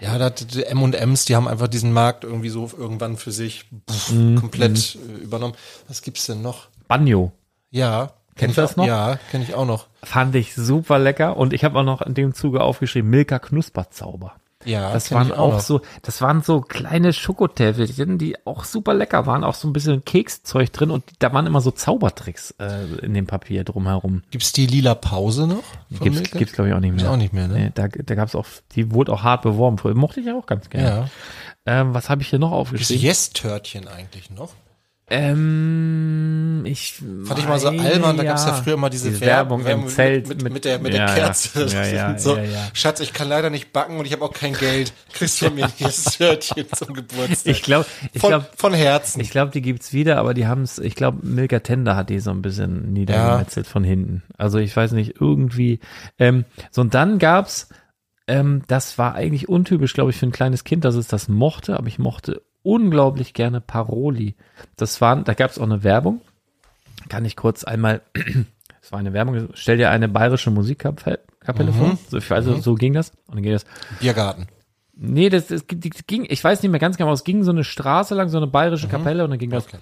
Ja, 0.00 0.18
da 0.18 0.30
die 0.30 0.64
M&M's, 0.64 1.26
die 1.26 1.36
haben 1.36 1.46
einfach 1.46 1.68
diesen 1.68 1.92
Markt 1.92 2.24
irgendwie 2.24 2.48
so 2.48 2.68
irgendwann 2.76 3.16
für 3.16 3.30
sich 3.30 3.66
pff, 3.88 4.10
Mhm, 4.10 4.34
komplett 4.40 4.96
äh, 4.96 5.22
übernommen. 5.22 5.54
Was 5.86 6.02
gibt's 6.02 6.26
denn 6.26 6.42
noch? 6.42 6.66
Banjo. 6.88 7.30
Ja. 7.70 8.06
kenn 8.34 8.48
Kennst 8.48 8.50
ich 8.50 8.56
du 8.56 8.62
das 8.62 8.72
auch- 8.72 8.76
noch? 8.78 8.86
Ja, 8.86 9.18
kenne 9.30 9.44
ich 9.44 9.54
auch 9.54 9.66
noch. 9.66 9.86
Fand 10.02 10.34
ich 10.34 10.54
super 10.56 10.98
lecker. 10.98 11.36
Und 11.36 11.52
ich 11.52 11.62
habe 11.64 11.78
auch 11.78 11.84
noch 11.84 12.02
in 12.02 12.14
dem 12.14 12.34
Zuge 12.34 12.60
aufgeschrieben, 12.62 13.08
Milka 13.10 13.38
Knusperzauber. 13.38 14.32
Ja, 14.64 14.92
Das 14.92 15.10
waren 15.12 15.32
auch, 15.32 15.52
noch. 15.54 15.60
so, 15.60 15.80
das 16.02 16.20
waren 16.20 16.42
so 16.42 16.60
kleine 16.60 17.12
Schokotäfelchen, 17.12 18.18
die 18.18 18.36
auch 18.46 18.64
super 18.64 18.94
lecker 18.94 19.26
waren, 19.26 19.44
auch 19.44 19.54
so 19.54 19.68
ein 19.68 19.72
bisschen 19.72 20.04
Kekszeug 20.04 20.72
drin 20.72 20.90
und 20.90 21.04
da 21.18 21.32
waren 21.32 21.46
immer 21.46 21.60
so 21.60 21.70
Zaubertricks 21.70 22.54
äh, 22.58 22.84
in 23.04 23.14
dem 23.14 23.26
Papier 23.26 23.64
drumherum. 23.64 24.22
Gibt's 24.30 24.52
die 24.52 24.66
lila 24.66 24.94
Pause 24.94 25.46
noch? 25.46 25.64
Gibt's, 25.90 26.20
Milka? 26.20 26.38
gibt's 26.38 26.54
glaube 26.54 26.68
ich 26.70 26.74
auch 26.74 26.80
nicht 26.80 26.90
mehr. 26.90 26.98
Gibt's 26.98 27.12
auch 27.12 27.16
nicht 27.16 27.32
mehr, 27.32 27.48
ne? 27.48 27.54
Nee, 27.54 27.70
da 27.74 27.88
da 27.88 28.14
gab's 28.14 28.34
auch, 28.34 28.46
die 28.74 28.92
wurde 28.92 29.12
auch 29.12 29.22
hart 29.22 29.42
beworben. 29.42 29.76
Mochte 29.98 30.20
ich 30.20 30.26
ja 30.26 30.36
auch 30.36 30.46
ganz 30.46 30.70
gerne. 30.70 30.88
Ja. 30.88 31.08
Ähm, 31.64 31.94
was 31.94 32.10
habe 32.10 32.22
ich 32.22 32.28
hier 32.28 32.38
noch 32.38 32.52
aufgeschrieben? 32.52 33.02
Yes-Törtchen 33.02 33.86
eigentlich 33.88 34.30
noch? 34.30 34.50
Ähm, 35.10 36.41
ich 36.66 36.94
Fand 37.24 37.38
ich 37.38 37.48
mal 37.48 37.58
so 37.58 37.68
albern, 37.68 38.16
da 38.16 38.24
gab's 38.24 38.44
ja 38.44 38.52
früher 38.54 38.76
mal 38.76 38.90
diese, 38.90 39.10
Diese 39.10 39.20
Werbung, 39.22 39.64
Werbung 39.64 39.84
im 39.84 39.88
Zelt 39.90 40.28
mit, 40.28 40.36
mit, 40.38 40.44
mit- 40.44 40.52
mit 40.54 40.64
der, 40.64 40.78
mit 40.78 40.94
ja, 40.94 41.06
der. 41.06 41.14
Kerze. 41.14 41.66
Ja, 41.66 41.86
ja, 41.86 42.18
so. 42.18 42.38
Schatz, 42.72 43.00
ich 43.00 43.12
kann 43.12 43.28
leider 43.28 43.50
nicht 43.50 43.72
backen 43.72 43.98
und 43.98 44.06
ich 44.06 44.12
habe 44.12 44.24
auch 44.24 44.32
kein 44.32 44.52
Geld. 44.54 44.92
Kriegst 45.12 45.40
du 45.42 45.50
mir 45.50 45.64
ein 45.66 45.72
Yes-Törtchen 45.78 46.66
zum 46.74 46.94
Geburtstag. 46.94 47.46
Ich 47.52 47.62
glaube, 47.62 47.86
ich 48.12 48.20
von, 48.20 48.30
glaube, 48.30 48.46
von 48.56 48.74
Herzen. 48.74 49.20
Ich 49.20 49.30
glaube, 49.30 49.50
die 49.52 49.62
gibt's 49.62 49.92
wieder, 49.92 50.18
aber 50.18 50.34
die 50.34 50.46
haben's. 50.46 50.78
ich 50.78 50.94
glaube, 50.94 51.26
Milka 51.26 51.60
Tender 51.60 51.96
hat 51.96 52.10
die 52.10 52.20
so 52.20 52.30
ein 52.30 52.42
bisschen 52.42 52.92
niedergemetzelt 52.92 53.66
von 53.66 53.84
hinten. 53.84 54.22
Also 54.38 54.58
ich 54.58 54.76
weiß 54.76 54.92
nicht, 54.92 55.14
irgendwie. 55.20 55.80
Ähm, 56.18 56.44
so 56.70 56.80
und 56.82 56.94
dann 56.94 57.18
gab's, 57.18 57.68
ähm, 58.26 58.62
das 58.68 58.98
war 58.98 59.14
eigentlich 59.14 59.48
untypisch, 59.48 59.94
glaube 59.94 60.10
ich, 60.10 60.16
für 60.16 60.26
ein 60.26 60.32
kleines 60.32 60.64
Kind, 60.64 60.84
dass 60.84 60.94
es 60.94 61.08
das 61.08 61.28
mochte, 61.28 61.76
aber 61.76 61.88
ich 61.88 61.98
mochte 61.98 62.42
unglaublich 62.62 63.34
gerne 63.34 63.60
Paroli. 63.60 64.36
Das 64.76 65.00
waren, 65.00 65.24
da 65.24 65.34
gab's 65.34 65.58
auch 65.58 65.64
eine 65.64 65.82
Werbung. 65.82 66.20
Kann 67.08 67.24
ich 67.24 67.36
kurz 67.36 67.64
einmal, 67.64 68.02
es 68.82 68.92
war 68.92 68.98
eine 68.98 69.12
Werbung, 69.12 69.48
stell 69.54 69.76
dir 69.76 69.90
eine 69.90 70.08
bayerische 70.08 70.50
Musikkapelle 70.50 71.20
Kapelle 71.44 71.72
vor. 71.72 71.98
So, 72.08 72.18
ich 72.18 72.30
weiß, 72.30 72.44
so 72.44 72.74
ging 72.74 72.92
das. 72.92 73.10
Und 73.26 73.36
dann 73.36 73.42
ging 73.42 73.52
das. 73.52 73.64
Biergarten. 74.00 74.46
Nee, 74.94 75.28
das, 75.28 75.48
das, 75.48 75.64
das 75.66 76.06
ging, 76.06 76.26
ich 76.28 76.42
weiß 76.42 76.62
nicht 76.62 76.70
mehr 76.70 76.80
ganz 76.80 76.96
genau, 76.96 77.12
es 77.12 77.24
ging 77.24 77.42
so 77.42 77.50
eine 77.50 77.64
Straße 77.64 78.14
lang, 78.14 78.28
so 78.28 78.36
eine 78.36 78.46
bayerische 78.46 78.88
Kapelle 78.88 79.24
und 79.24 79.30
dann 79.30 79.38
ging 79.38 79.50
das. 79.50 79.66
Okay. 79.66 79.78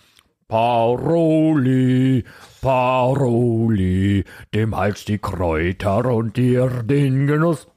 Paroli, 0.48 2.24
Paroli, 2.60 4.24
dem 4.54 4.76
Hals 4.76 5.04
die 5.04 5.18
Kräuter 5.18 6.06
und 6.06 6.36
dir 6.36 6.68
den 6.82 7.26
Genuss. 7.26 7.68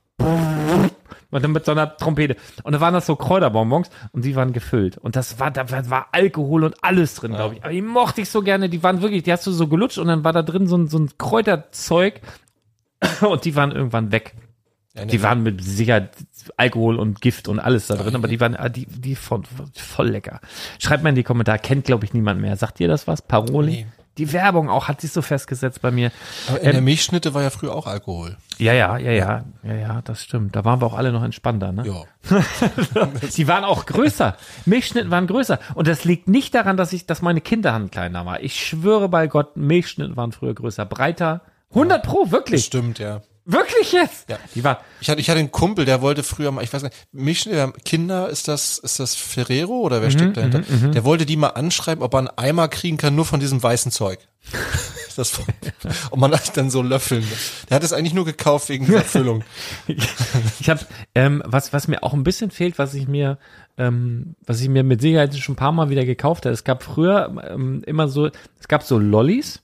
Und 1.34 1.43
dann 1.43 1.51
mit 1.51 1.65
so 1.65 1.71
einer 1.71 1.97
Trompete. 1.97 2.36
Und 2.63 2.73
da 2.73 2.79
waren 2.81 2.93
das 2.93 3.05
so 3.05 3.15
Kräuterbonbons 3.15 3.89
und 4.11 4.23
die 4.23 4.36
waren 4.36 4.53
gefüllt. 4.53 4.97
Und 4.97 5.15
das 5.15 5.39
war, 5.39 5.51
da 5.51 5.69
war, 5.89 6.07
Alkohol 6.11 6.63
und 6.63 6.75
alles 6.84 7.15
drin, 7.15 7.34
glaube 7.34 7.55
ich. 7.55 7.63
Aber 7.63 7.73
die 7.73 7.81
mochte 7.81 8.21
ich 8.21 8.29
so 8.29 8.41
gerne. 8.41 8.69
Die 8.69 8.84
waren 8.84 9.01
wirklich, 9.01 9.23
die 9.23 9.31
hast 9.31 9.47
du 9.47 9.51
so 9.51 9.67
gelutscht 9.67 9.97
und 9.97 10.07
dann 10.07 10.23
war 10.23 10.34
da 10.34 10.43
drin 10.43 10.67
so 10.67 10.77
ein, 10.77 10.88
so 10.88 10.99
ein 10.99 11.09
Kräuterzeug 11.17 12.21
und 13.21 13.45
die 13.45 13.55
waren 13.55 13.71
irgendwann 13.71 14.11
weg. 14.11 14.36
Ja, 14.95 15.05
Die 15.05 15.23
waren 15.23 15.41
mit 15.41 15.63
Sicherheit 15.63 16.11
Alkohol 16.55 16.97
und 16.97 17.19
Gift 17.19 17.47
und 17.47 17.59
alles 17.59 17.88
da 17.88 17.95
drin, 17.95 18.13
aber 18.15 18.27
die 18.27 18.39
waren, 18.39 18.55
ah, 18.55 18.69
die, 18.69 18.86
die 18.86 19.15
voll, 19.15 19.41
voll 19.73 20.09
lecker. 20.09 20.39
Schreibt 20.77 21.01
mal 21.01 21.09
in 21.09 21.15
die 21.15 21.23
Kommentare, 21.23 21.57
kennt 21.57 21.86
glaube 21.86 22.05
ich 22.05 22.13
niemand 22.13 22.39
mehr. 22.41 22.55
Sagt 22.57 22.79
ihr 22.79 22.88
das 22.88 23.07
was? 23.07 23.23
Paroli? 23.23 23.71
Nee. 23.71 23.88
Die 24.18 24.32
Werbung 24.32 24.70
auch 24.70 24.88
hat 24.88 25.01
sich 25.01 25.11
so 25.11 25.24
festgesetzt 25.24 25.82
bei 25.82 25.89
mir. 25.89 26.11
Aber 26.47 26.61
in 26.61 26.72
der 26.72 26.82
Milchschnitte 26.82 27.34
war 27.34 27.41
ja 27.41 27.49
früher 27.49 27.74
auch 27.74 27.88
Alkohol. 27.88 28.38
Ja, 28.59 28.74
ja, 28.74 28.97
ja, 28.97 29.11
ja, 29.11 29.43
ja, 29.64 29.74
ja, 29.74 30.01
das 30.03 30.22
stimmt. 30.22 30.55
Da 30.55 30.64
waren 30.64 30.82
wir 30.82 30.86
auch 30.86 30.93
alle 30.93 31.11
noch 31.11 31.24
entspannter, 31.24 31.72
ne? 31.72 31.84
Ja. 31.88 32.39
Die 33.36 33.47
waren 33.47 33.64
auch 33.64 33.88
größer. 33.88 34.38
Milchschnitten 34.66 35.09
waren 35.09 35.26
größer. 35.26 35.59
Und 35.74 35.88
das 35.88 36.05
liegt 36.05 36.28
nicht 36.28 36.53
daran, 36.53 36.78
dass 36.78 36.93
ich, 36.93 37.07
dass 37.07 37.24
meine 37.24 37.41
Kinderhand 37.41 37.91
kleiner 37.91 38.24
war. 38.26 38.41
Ich 38.41 38.64
schwöre 38.64 39.09
bei 39.09 39.26
Gott, 39.28 39.57
Milchschnitten 39.57 40.16
waren 40.16 40.32
früher 40.32 40.53
größer, 40.53 40.86
breiter. 40.86 41.41
100 41.72 42.03
pro, 42.03 42.30
wirklich. 42.30 42.66
Stimmt, 42.66 42.99
ja. 42.99 43.22
Wirklich 43.45 43.91
jetzt? 43.91 44.29
Ja. 44.29 44.37
Die 44.55 44.63
war, 44.63 44.81
Ich 45.01 45.09
hatte, 45.09 45.19
ich 45.19 45.29
hatte 45.29 45.39
einen 45.39 45.51
Kumpel, 45.51 45.83
der 45.85 46.01
wollte 46.01 46.23
früher 46.23 46.51
mal, 46.51 46.63
ich 46.63 46.71
weiß 46.71 46.83
nicht, 46.83 46.95
Milchschnitte, 47.11 47.73
Kinder, 47.83 48.29
ist 48.29 48.47
das, 48.47 48.77
ist 48.77 48.99
das 48.99 49.15
Ferrero 49.15 49.81
oder 49.81 50.01
wer 50.01 50.07
Mhm, 50.09 50.13
steckt 50.13 50.37
dahinter? 50.37 50.61
Der 50.61 51.03
wollte 51.03 51.25
die 51.25 51.35
mal 51.35 51.49
anschreiben, 51.49 52.03
ob 52.03 52.13
er 52.13 52.19
einen 52.19 52.29
Eimer 52.37 52.67
kriegen 52.69 52.97
kann, 52.97 53.15
nur 53.15 53.25
von 53.25 53.39
diesem 53.39 53.61
weißen 53.61 53.91
Zeug. 53.91 54.19
Das, 55.15 55.31
und 56.09 56.19
man 56.19 56.31
hat 56.31 56.57
dann 56.57 56.71
so 56.71 56.81
löffeln. 56.81 57.23
Der 57.69 57.75
hat 57.75 57.83
es 57.83 57.93
eigentlich 57.93 58.15
nur 58.15 58.25
gekauft 58.25 58.69
wegen 58.69 58.87
der 58.87 59.03
Füllung. 59.03 59.43
Ich 60.59 60.69
habe 60.71 60.79
ähm, 61.13 61.43
was 61.45 61.71
was 61.71 61.87
mir 61.87 62.01
auch 62.01 62.13
ein 62.13 62.23
bisschen 62.23 62.49
fehlt, 62.49 62.79
was 62.79 62.95
ich 62.95 63.07
mir 63.07 63.37
ähm, 63.77 64.33
was 64.43 64.59
ich 64.59 64.69
mir 64.69 64.81
mit 64.83 65.01
Sicherheit 65.01 65.35
schon 65.37 65.53
ein 65.53 65.55
paar 65.55 65.71
Mal 65.71 65.91
wieder 65.91 66.03
gekauft 66.05 66.45
habe. 66.47 66.53
Es 66.53 66.63
gab 66.63 66.81
früher 66.81 67.43
ähm, 67.47 67.83
immer 67.85 68.07
so, 68.07 68.31
es 68.59 68.67
gab 68.67 68.81
so 68.81 68.97
Lollis, 68.97 69.61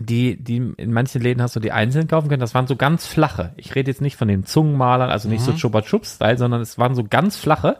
die 0.00 0.36
die 0.42 0.56
in 0.76 0.92
manchen 0.92 1.22
Läden 1.22 1.42
hast 1.42 1.56
du 1.56 1.60
die 1.60 1.72
einzeln 1.72 2.08
kaufen 2.08 2.28
können. 2.28 2.40
Das 2.40 2.54
waren 2.54 2.66
so 2.66 2.76
ganz 2.76 3.06
flache. 3.06 3.52
Ich 3.56 3.74
rede 3.74 3.90
jetzt 3.90 4.00
nicht 4.00 4.16
von 4.16 4.28
den 4.28 4.44
Zungenmalern, 4.44 5.10
also 5.10 5.28
nicht 5.28 5.42
so 5.42 5.52
Chupa 5.52 5.82
Chups 5.82 6.14
Style, 6.16 6.38
sondern 6.38 6.60
es 6.60 6.78
waren 6.78 6.94
so 6.94 7.04
ganz 7.04 7.36
flache. 7.36 7.78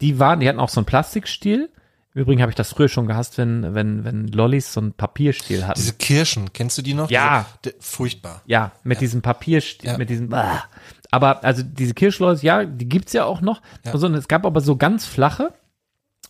Die 0.00 0.18
waren, 0.18 0.40
die 0.40 0.48
hatten 0.48 0.60
auch 0.60 0.68
so 0.68 0.80
einen 0.80 0.86
Plastikstiel. 0.86 1.70
Im 2.14 2.22
Übrigen 2.22 2.42
habe 2.42 2.50
ich 2.50 2.56
das 2.56 2.70
früher 2.70 2.88
schon 2.88 3.06
gehasst, 3.06 3.38
wenn 3.38 3.74
wenn 3.74 4.04
wenn 4.04 4.28
Lollis 4.28 4.72
so 4.72 4.80
einen 4.80 4.92
Papierstiel 4.92 5.66
hatten. 5.66 5.80
Diese 5.80 5.94
Kirschen, 5.94 6.52
kennst 6.52 6.76
du 6.76 6.82
die 6.82 6.94
noch? 6.94 7.10
Ja. 7.10 7.46
Diese, 7.64 7.74
furchtbar. 7.80 8.42
Ja, 8.46 8.72
mit 8.84 9.00
diesem 9.00 9.22
Papier, 9.22 9.62
Ja. 9.82 9.96
mit 9.96 10.10
diesem, 10.10 10.32
ah. 10.34 10.62
aber 11.10 11.42
also 11.44 11.62
diese 11.62 11.94
Kirschläuse, 11.94 12.44
ja, 12.44 12.64
die 12.64 12.88
gibt's 12.88 13.14
ja 13.14 13.24
auch 13.24 13.40
noch. 13.40 13.62
Ja. 13.84 13.92
Also, 13.92 14.06
und 14.06 14.14
es 14.14 14.28
gab 14.28 14.44
aber 14.44 14.60
so 14.60 14.76
ganz 14.76 15.06
flache. 15.06 15.54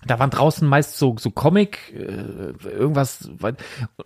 Da 0.04 0.18
waren 0.18 0.30
draußen 0.30 0.66
meist 0.66 0.98
so 0.98 1.16
so 1.18 1.30
Comic 1.30 1.92
äh, 1.94 2.68
irgendwas. 2.68 3.30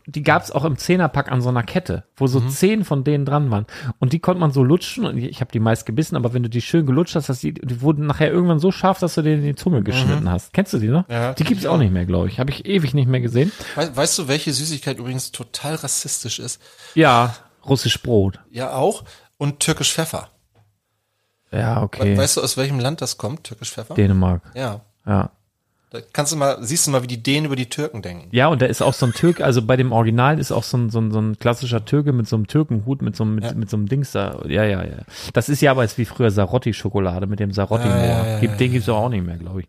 Die 0.06 0.22
gab's 0.22 0.50
auch 0.50 0.64
im 0.64 0.76
Zehnerpack 0.76 1.32
an 1.32 1.40
so 1.40 1.48
einer 1.48 1.62
Kette, 1.62 2.04
wo 2.16 2.24
Mhm. 2.24 2.28
so 2.28 2.40
zehn 2.40 2.84
von 2.84 3.02
denen 3.04 3.24
dran 3.24 3.50
waren. 3.50 3.66
Und 3.98 4.12
die 4.12 4.18
konnte 4.18 4.40
man 4.40 4.50
so 4.50 4.62
lutschen. 4.62 5.06
Und 5.06 5.16
ich, 5.16 5.40
habe 5.40 5.50
die 5.52 5.58
meist 5.60 5.86
gebissen, 5.86 6.16
aber 6.16 6.34
wenn 6.34 6.42
du 6.42 6.50
die 6.50 6.60
schön 6.60 6.84
gelutscht 6.86 7.14
hast, 7.16 7.28
dass 7.28 7.40
die, 7.40 7.54
die 7.54 7.80
wurden 7.80 8.06
nachher 8.06 8.30
irgendwann 8.30 8.58
so 8.58 8.70
scharf, 8.72 8.98
dass 8.98 9.14
du 9.14 9.22
denen 9.22 9.40
in 9.42 9.46
die 9.48 9.54
Zunge 9.54 9.82
geschnitten 9.82 10.30
hast. 10.30 10.52
Kennst 10.52 10.72
du 10.74 10.78
die 10.78 10.88
noch? 10.88 11.08
Mhm. 11.08 11.14
Ja, 11.14 11.32
die 11.32 11.44
gibt's 11.44 11.64
auch 11.66 11.78
nicht 11.78 11.92
mehr, 11.92 12.04
glaube 12.04 12.28
ich. 12.28 12.38
Habe 12.40 12.50
ich 12.50 12.66
ewig 12.66 12.92
nicht 12.94 13.08
mehr 13.08 13.20
gesehen. 13.20 13.50
We 13.74 13.96
weißt 13.96 14.18
du, 14.18 14.28
welche 14.28 14.52
Süßigkeit 14.52 14.98
übrigens 14.98 15.32
total 15.32 15.76
rassistisch 15.76 16.38
ist? 16.38 16.60
Ja, 16.94 17.34
russisch 17.64 18.02
Brot. 18.02 18.38
Ja, 18.50 18.72
auch. 18.74 19.04
Und 19.38 19.60
türkisch 19.60 19.92
Pfeffer. 19.94 20.28
Ja, 21.52 21.82
okay. 21.82 22.16
Weißt 22.18 22.36
du, 22.36 22.42
aus 22.42 22.56
welchem 22.56 22.80
Land 22.80 23.00
das 23.00 23.18
kommt, 23.18 23.44
türkisch 23.44 23.70
Pfeffer? 23.72 23.94
Dänemark. 23.94 24.42
Ja. 24.54 24.80
Ja. 25.06 25.30
Kannst 26.12 26.32
du 26.32 26.36
mal, 26.36 26.58
siehst 26.60 26.86
du 26.86 26.90
mal, 26.90 27.02
wie 27.02 27.06
die 27.06 27.22
Dänen 27.22 27.46
über 27.46 27.56
die 27.56 27.66
Türken 27.68 28.02
denken. 28.02 28.28
Ja, 28.32 28.48
und 28.48 28.62
da 28.62 28.66
ist 28.66 28.82
auch 28.82 28.94
so 28.94 29.06
ein 29.06 29.12
Türk, 29.12 29.40
also 29.40 29.62
bei 29.62 29.76
dem 29.76 29.92
Original 29.92 30.38
ist 30.38 30.52
auch 30.52 30.62
so 30.62 30.76
ein, 30.76 30.90
so 30.90 31.00
ein, 31.00 31.10
so 31.10 31.20
ein 31.20 31.38
klassischer 31.38 31.84
Türke 31.84 32.12
mit 32.12 32.28
so 32.28 32.36
einem 32.36 32.46
Türkenhut, 32.46 33.02
mit 33.02 33.16
so 33.16 33.24
einem, 33.24 33.34
mit, 33.36 33.44
Ja. 33.44 33.54
mit 33.54 33.70
so 33.70 33.76
einem 33.76 33.88
Dings 33.88 34.12
da. 34.12 34.40
Ja, 34.46 34.64
ja, 34.64 34.82
ja. 34.84 34.98
Das 35.32 35.48
ist 35.48 35.60
ja 35.60 35.70
aber 35.70 35.82
jetzt 35.82 35.98
wie 35.98 36.04
früher 36.04 36.30
Sarotti-Schokolade 36.30 37.26
mit 37.26 37.40
dem 37.40 37.52
sarotti 37.52 37.88
Ja, 37.88 38.40
ja, 38.40 38.46
Den 38.56 38.72
gibt's 38.72 38.88
auch 38.88 39.08
nicht 39.08 39.24
mehr, 39.24 39.36
glaube 39.36 39.60
ich. 39.60 39.66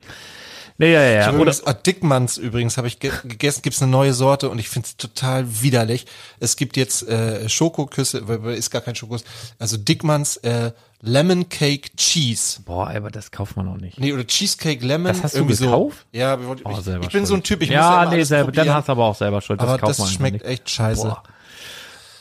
Nee, 0.80 0.94
ja, 0.94 1.02
ja, 1.02 1.10
ja. 1.12 1.22
Ich 1.22 1.28
Oder, 1.30 1.36
übrigens, 1.38 1.66
ah, 1.66 1.74
Dickmanns 1.74 2.38
übrigens 2.38 2.78
habe 2.78 2.88
ich 2.88 3.00
ge 3.00 3.12
gegessen, 3.24 3.62
gibt's 3.64 3.82
eine 3.82 3.90
neue 3.92 4.14
Sorte 4.14 4.50
und 4.50 4.60
ich 4.60 4.70
finde 4.70 4.88
es 4.88 4.98
total 4.98 5.46
widerlich. 5.62 6.06
Es 6.40 6.56
gibt 6.56 6.78
jetzt 6.78 7.08
äh, 7.08 7.50
Schokoküsse, 7.50 8.20
ist 8.56 8.70
gar 8.70 8.82
kein 8.82 8.96
Schokokuss, 8.96 9.24
also 9.58 9.78
Dickmanns 9.78 10.38
äh, 10.38 10.72
Lemon 11.02 11.50
Cake 11.50 11.90
Cheese. 11.96 12.62
boah, 12.66 12.90
aber 12.90 13.10
das 13.12 13.32
kauft 13.32 13.56
man 13.58 13.68
auch 13.68 13.78
nicht. 13.78 14.00
Nee, 14.00 14.14
oder 14.14 14.26
Cheesecake 14.26 14.86
Lemon. 14.86 15.08
Das 15.14 15.24
hast 15.24 15.34
du 15.36 15.40
irgendwie 15.40 15.58
gekauft? 15.58 16.06
So. 16.14 16.20
Ja, 16.20 16.44
wollten- 16.46 16.64
Oh, 16.66 16.72
ich, 16.80 16.88
ich 16.88 17.10
bin 17.12 17.26
so 17.26 17.36
ein 17.36 17.44
Typ, 17.44 17.62
ich 17.62 17.70
muss 17.70 17.76
ja, 17.76 18.06
nee, 18.10 18.24
selber, 18.24 18.52
dann 18.52 18.74
hast 18.74 18.88
du 18.88 18.92
aber 18.92 19.06
auch 19.06 19.16
selber 19.16 19.42
Schuld. 19.42 19.60
Das 19.62 19.68
aber 19.70 19.78
kauft 19.80 19.92
das 19.92 20.00
man 20.00 20.08
schmeckt 20.10 20.34
nicht. 20.44 20.46
echt 20.46 20.70
scheiße. 20.70 21.04
Boah. 21.08 21.24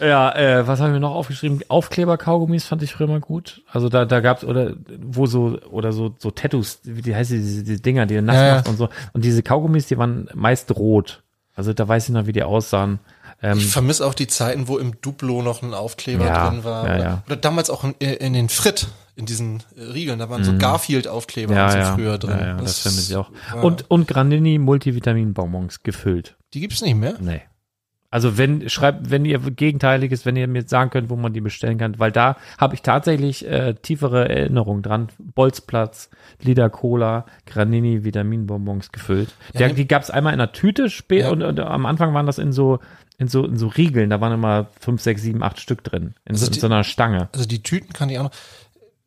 Ja, 0.00 0.34
äh, 0.34 0.66
was 0.66 0.80
haben 0.80 0.92
wir 0.92 1.00
noch 1.00 1.14
aufgeschrieben? 1.14 1.60
Aufkleber-Kaugummis 1.68 2.64
fand 2.66 2.82
ich 2.82 2.92
früher 2.92 3.06
mal 3.06 3.20
gut. 3.20 3.62
Also 3.72 3.88
da, 3.88 4.04
da 4.04 4.20
gab's 4.20 4.44
oder 4.44 4.74
wo 5.00 5.26
so 5.26 5.58
oder 5.70 5.92
so 5.92 6.14
so 6.18 6.30
Tattoos, 6.30 6.80
wie 6.84 7.02
die 7.02 7.14
heißt 7.14 7.30
die, 7.30 7.38
diese, 7.38 7.64
diese 7.64 7.80
Dinger, 7.80 8.06
die 8.06 8.14
du 8.16 8.22
nass 8.22 8.36
Ja, 8.36 8.46
ja. 8.46 8.54
machst 8.56 8.68
und 8.68 8.76
so. 8.76 8.88
Und 9.12 9.24
diese 9.24 9.42
Kaugummis, 9.42 9.86
die 9.86 9.96
waren 9.98 10.28
meist 10.34 10.70
rot. 10.76 11.22
Also 11.54 11.72
da 11.72 11.88
weiß 11.88 12.08
ich 12.08 12.14
noch, 12.14 12.26
wie 12.26 12.32
die 12.32 12.42
aussahen. 12.42 12.98
Ähm, 13.42 13.58
Ich 13.58 13.66
vermisse 13.68 14.06
auch 14.06 14.14
die 14.14 14.26
Zeiten, 14.26 14.68
wo 14.68 14.76
im 14.78 15.00
Duplo 15.00 15.42
noch 15.42 15.62
ein 15.62 15.72
Aufkleber 15.74 16.26
Ja, 16.26 16.50
drin 16.50 16.64
war. 16.64 16.84
oder, 16.84 17.22
oder 17.26 17.36
damals 17.36 17.70
auch 17.70 17.84
in, 17.84 17.92
in 17.98 18.32
den 18.34 18.48
Frit, 18.50 18.88
in 19.14 19.24
diesen 19.24 19.62
äh, 19.76 19.82
Riegeln, 19.82 20.18
da 20.18 20.28
waren 20.28 20.44
so 20.44 20.56
Garfield-Aufkleber 20.58 21.52
Mhm. 21.52 21.58
ja, 21.58 21.86
so 21.88 21.94
früher 21.94 22.18
drin. 22.18 22.38
ja, 22.38 22.46
ja, 22.48 22.54
das, 22.56 22.78
vermisse 22.80 23.12
ich 23.12 23.16
auch. 23.16 23.30
Und 23.62 23.90
und 23.90 24.06
Granini 24.08 24.58
Multivitamin-Bonbons 24.58 25.82
gefüllt. 25.82 26.36
Die 26.54 26.60
gibt's 26.60 26.82
nicht 26.82 26.94
mehr? 26.96 27.14
Nee. 27.20 27.40
Also 28.16 28.38
wenn 28.38 28.66
schreibt, 28.70 29.10
wenn 29.10 29.26
ihr 29.26 29.38
Gegenteiliges, 29.38 30.24
wenn 30.24 30.36
ihr 30.36 30.48
mir 30.48 30.62
sagen 30.66 30.88
könnt, 30.88 31.10
wo 31.10 31.16
man 31.16 31.34
die 31.34 31.42
bestellen 31.42 31.76
kann, 31.76 31.98
weil 31.98 32.10
da 32.12 32.36
habe 32.56 32.74
ich 32.74 32.80
tatsächlich 32.80 33.46
äh, 33.46 33.74
tiefere 33.74 34.26
Erinnerungen 34.28 34.82
dran. 34.82 35.08
Bolzplatz, 35.18 36.08
Lider 36.40 36.70
Cola, 36.70 37.26
Granini, 37.44 38.04
Vitaminbonbons 38.04 38.90
gefüllt. 38.90 39.34
Der, 39.52 39.68
nimm- 39.68 39.76
die 39.76 39.86
gab's 39.86 40.08
einmal 40.10 40.32
in 40.32 40.40
einer 40.40 40.52
Tüte 40.52 40.88
spät 40.88 41.20
Ja. 41.24 41.30
und, 41.30 41.42
und 41.42 41.60
am 41.60 41.84
Anfang 41.84 42.14
waren 42.14 42.24
das 42.24 42.38
in 42.38 42.52
so 42.52 42.78
in 43.18 43.28
so 43.28 43.44
in 43.44 43.58
so 43.58 43.66
Riegeln. 43.68 44.08
Da 44.08 44.20
waren 44.20 44.32
immer 44.32 44.68
fünf, 44.80 45.02
sechs, 45.02 45.20
sieben, 45.20 45.42
acht 45.42 45.60
Stück 45.60 45.84
drin 45.84 46.14
in, 46.24 46.34
so, 46.36 46.40
Also 46.40 46.46
in 46.46 46.52
die- 46.54 46.60
so 46.60 46.66
einer 46.68 46.84
Stange. 46.84 47.28
Also 47.34 47.46
die 47.46 47.62
Tüten 47.62 47.92
kann 47.92 48.08
ich 48.08 48.18
auch 48.18 48.24
noch. 48.24 48.32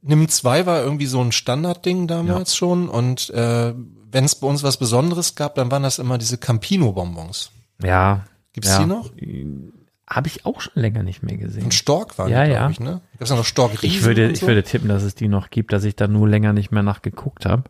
Nimm 0.03 0.29
2 0.29 0.65
war 0.67 0.81
irgendwie 0.83 1.07
so 1.07 1.19
ein 1.19 1.31
Standardding 1.31 2.07
damals 2.07 2.55
schon 2.55 2.87
und 2.89 3.31
äh, 3.31 3.73
wenn 4.11 4.23
es 4.23 4.35
bei 4.35 4.47
uns 4.47 4.61
was 4.63 4.77
Besonderes 4.77 5.33
gab, 5.35 5.55
dann 5.55 5.71
waren 5.71 5.83
das 5.83 5.99
immer 5.99 6.17
diese 6.17 6.37
Campino-Bonbons. 6.37 7.51
Ja. 7.83 8.23
Gibt's 8.61 8.69
ja. 8.77 8.79
die 8.79 8.85
noch? 8.85 9.11
Habe 10.07 10.27
ich 10.27 10.45
auch 10.45 10.59
schon 10.59 10.73
länger 10.75 11.03
nicht 11.03 11.21
mehr 11.21 11.37
gesehen. 11.37 11.65
Und 11.65 11.73
Stork 11.73 12.17
waren 12.17 12.31
Ja, 12.31 12.43
die, 12.43 12.51
ja. 12.51 12.57
glaube 12.59 12.71
ich, 12.71 12.79
ne? 12.79 13.01
Gab's 13.19 13.29
ja 13.29 13.35
noch 13.35 13.45
Stork 13.45 13.83
Ich 13.83 14.03
würde, 14.03 14.25
und 14.27 14.31
ich 14.33 14.39
so? 14.39 14.47
würde 14.47 14.63
tippen, 14.63 14.89
dass 14.89 15.03
es 15.03 15.13
die 15.15 15.27
noch 15.27 15.49
gibt, 15.51 15.71
dass 15.71 15.83
ich 15.83 15.95
da 15.95 16.07
nur 16.07 16.27
länger 16.27 16.51
nicht 16.53 16.71
mehr 16.71 16.81
nachgeguckt 16.83 17.45
habe. 17.45 17.63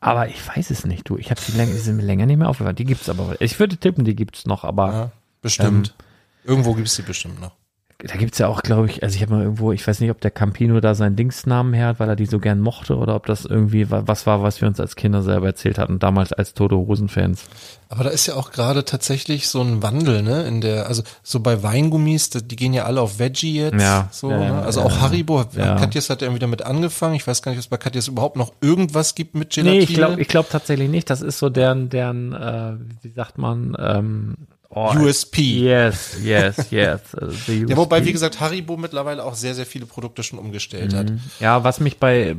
Aber 0.00 0.28
ich 0.28 0.46
weiß 0.46 0.70
es 0.70 0.84
nicht, 0.84 1.08
du. 1.08 1.16
Ich 1.16 1.30
habe 1.30 1.40
die, 1.46 1.52
länger, 1.52 1.72
die 1.72 1.78
sind 1.78 1.96
mir 1.96 2.02
länger 2.02 2.26
nicht 2.26 2.36
mehr 2.36 2.48
aufgefallen. 2.50 2.76
Die 2.76 2.84
gibt's 2.84 3.08
aber. 3.08 3.40
Ich 3.40 3.58
würde 3.58 3.78
tippen, 3.78 4.04
die 4.04 4.14
gibt's 4.14 4.44
noch, 4.44 4.62
aber 4.64 4.92
Ja, 4.92 5.10
bestimmt. 5.40 5.94
Ähm, 5.98 6.50
Irgendwo 6.50 6.74
gibt's 6.74 6.96
die 6.96 7.02
bestimmt 7.02 7.40
noch. 7.40 7.52
Da 8.00 8.14
gibt's 8.14 8.38
ja 8.38 8.46
auch, 8.46 8.62
glaube 8.62 8.86
ich, 8.86 9.02
also 9.02 9.16
ich 9.16 9.22
habe 9.22 9.34
mal 9.34 9.42
irgendwo, 9.42 9.72
ich 9.72 9.84
weiß 9.84 9.98
nicht, 9.98 10.12
ob 10.12 10.20
der 10.20 10.30
Campino 10.30 10.78
da 10.78 10.94
seinen 10.94 11.16
Dingsnamen 11.16 11.74
her 11.74 11.88
hat, 11.88 11.98
weil 11.98 12.08
er 12.08 12.14
die 12.14 12.26
so 12.26 12.38
gern 12.38 12.60
mochte 12.60 12.96
oder 12.96 13.16
ob 13.16 13.26
das 13.26 13.44
irgendwie 13.44 13.90
wa- 13.90 14.04
was 14.06 14.24
war, 14.24 14.40
was 14.40 14.60
wir 14.60 14.68
uns 14.68 14.78
als 14.78 14.94
Kinder 14.94 15.20
selber 15.22 15.46
erzählt 15.48 15.78
hatten, 15.78 15.98
damals 15.98 16.32
als 16.32 16.54
Tote 16.54 16.76
Hosen-Fans. 16.76 17.46
Aber 17.88 18.04
da 18.04 18.10
ist 18.10 18.26
ja 18.26 18.34
auch 18.34 18.52
gerade 18.52 18.84
tatsächlich 18.84 19.48
so 19.48 19.62
ein 19.62 19.82
Wandel, 19.82 20.22
ne? 20.22 20.46
In 20.46 20.60
der, 20.60 20.86
also 20.86 21.02
so 21.24 21.40
bei 21.40 21.60
Weingummis, 21.64 22.30
die 22.30 22.54
gehen 22.54 22.72
ja 22.72 22.84
alle 22.84 23.00
auf 23.00 23.18
Veggie 23.18 23.56
jetzt. 23.62 23.80
Ja, 23.80 24.08
So, 24.12 24.30
ja, 24.30 24.38
ne? 24.38 24.62
Also 24.62 24.78
ja. 24.80 24.86
auch 24.86 25.00
Haribo, 25.00 25.44
Ja. 25.56 25.74
Katjes 25.74 26.08
hat 26.08 26.20
ja 26.20 26.26
irgendwie 26.28 26.40
damit 26.40 26.62
angefangen. 26.62 27.16
Ich 27.16 27.26
weiß 27.26 27.42
gar 27.42 27.50
nicht, 27.50 27.58
ob 27.58 27.62
es 27.64 27.68
bei 27.68 27.78
Katjes 27.78 28.06
überhaupt 28.06 28.36
noch 28.36 28.52
irgendwas 28.60 29.16
gibt 29.16 29.34
mit 29.34 29.50
Gelatine. 29.50 29.76
Nee, 29.78 29.82
ich 29.84 29.94
glaube 29.94 30.20
ich 30.22 30.28
glaub 30.28 30.48
tatsächlich 30.50 30.88
nicht. 30.88 31.10
Das 31.10 31.20
ist 31.20 31.40
so 31.40 31.48
deren, 31.48 31.88
deren, 31.88 32.32
äh, 32.32 32.74
wie 33.02 33.10
sagt 33.12 33.38
man, 33.38 33.74
ähm, 33.76 34.34
oh, 34.70 34.92
USP. 34.98 35.38
Yes, 35.40 36.18
yes, 36.22 36.70
yes. 36.70 37.14
äh, 37.14 37.30
the 37.46 37.64
Ja, 37.68 37.76
wobei, 37.76 37.98
USP. 37.98 38.08
wie 38.08 38.12
gesagt, 38.12 38.40
Haribo 38.40 38.76
mittlerweile 38.76 39.24
auch 39.24 39.34
sehr, 39.34 39.54
sehr 39.54 39.66
viele 39.66 39.86
Produkte 39.86 40.22
schon 40.22 40.38
umgestellt 40.38 40.94
hat. 40.94 41.12
Ja, 41.40 41.64
was 41.64 41.80
mich 41.80 41.98
bei, 41.98 42.36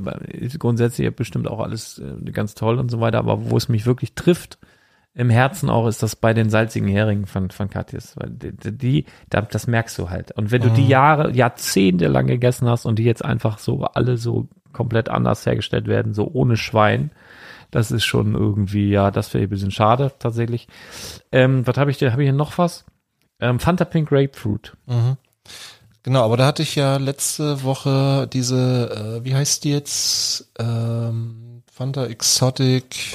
grundsätzlich 0.58 1.14
bestimmt 1.16 1.48
auch 1.48 1.60
alles 1.60 2.00
äh, 2.00 2.32
ganz 2.32 2.56
toll 2.56 2.80
und 2.80 2.90
so 2.90 3.00
weiter, 3.00 3.20
aber 3.20 3.50
wo 3.50 3.58
es 3.58 3.70
mich 3.70 3.86
wirklich 3.86 4.14
trifft, 4.14 4.58
im 5.16 5.30
Herzen 5.30 5.70
auch, 5.70 5.88
ist 5.88 6.04
das 6.04 6.16
bei 6.16 6.34
den 6.34 6.50
salzigen 6.50 6.88
Heringen 6.88 7.26
von, 7.26 7.50
von 7.50 7.70
Katjes. 7.70 8.16
Weil 8.16 8.30
die, 8.30 8.78
die 8.78 9.06
da, 9.30 9.42
das 9.42 9.68
merkst 9.68 9.98
du 9.98 10.10
halt. 10.10 10.32
Und 10.34 10.52
wenn 10.52 10.62
du 10.62 10.70
die 10.70 10.88
Jahre, 10.88 11.32
Jahrzehnte 11.32 12.08
lang 12.08 12.28
gegessen 12.28 12.70
hast 12.70 12.86
und 12.86 13.00
die 13.00 13.04
jetzt 13.04 13.26
einfach 13.26 13.58
so 13.58 13.84
alle 13.84 14.18
so 14.18 14.48
komplett 14.72 15.10
anders 15.10 15.46
hergestellt 15.46 15.88
werden, 15.88 16.14
so 16.14 16.30
ohne 16.32 16.58
Schwein, 16.58 17.12
das 17.72 17.92
ist 17.92 18.06
schon 18.06 18.36
irgendwie, 18.36 18.90
ja, 18.90 19.12
das 19.12 19.34
wäre 19.34 19.44
ein 19.44 19.50
bisschen 19.50 19.72
schade, 19.72 20.12
tatsächlich. 20.20 20.68
Ähm, 21.32 21.66
was 21.68 21.78
habe 21.78 21.92
ich 21.92 21.98
denn? 21.98 22.12
Habe 22.12 22.24
ich 22.24 22.28
hier 22.28 22.34
noch 22.34 22.58
was? 22.58 22.86
Ähm, 23.40 23.60
Fanta 23.60 23.86
Pink 23.86 24.10
Grapefruit. 24.10 24.76
Genau, 26.04 26.24
aber 26.24 26.38
da 26.38 26.46
hatte 26.48 26.64
ich 26.64 26.76
ja 26.76 26.98
letzte 26.98 27.64
Woche 27.64 28.28
diese, 28.32 29.20
äh, 29.22 29.26
wie 29.26 29.36
heißt 29.36 29.64
die 29.64 29.72
jetzt? 29.72 30.52
Ähm, 30.58 31.62
Fanta 31.72 32.06
Exotic. 32.06 33.14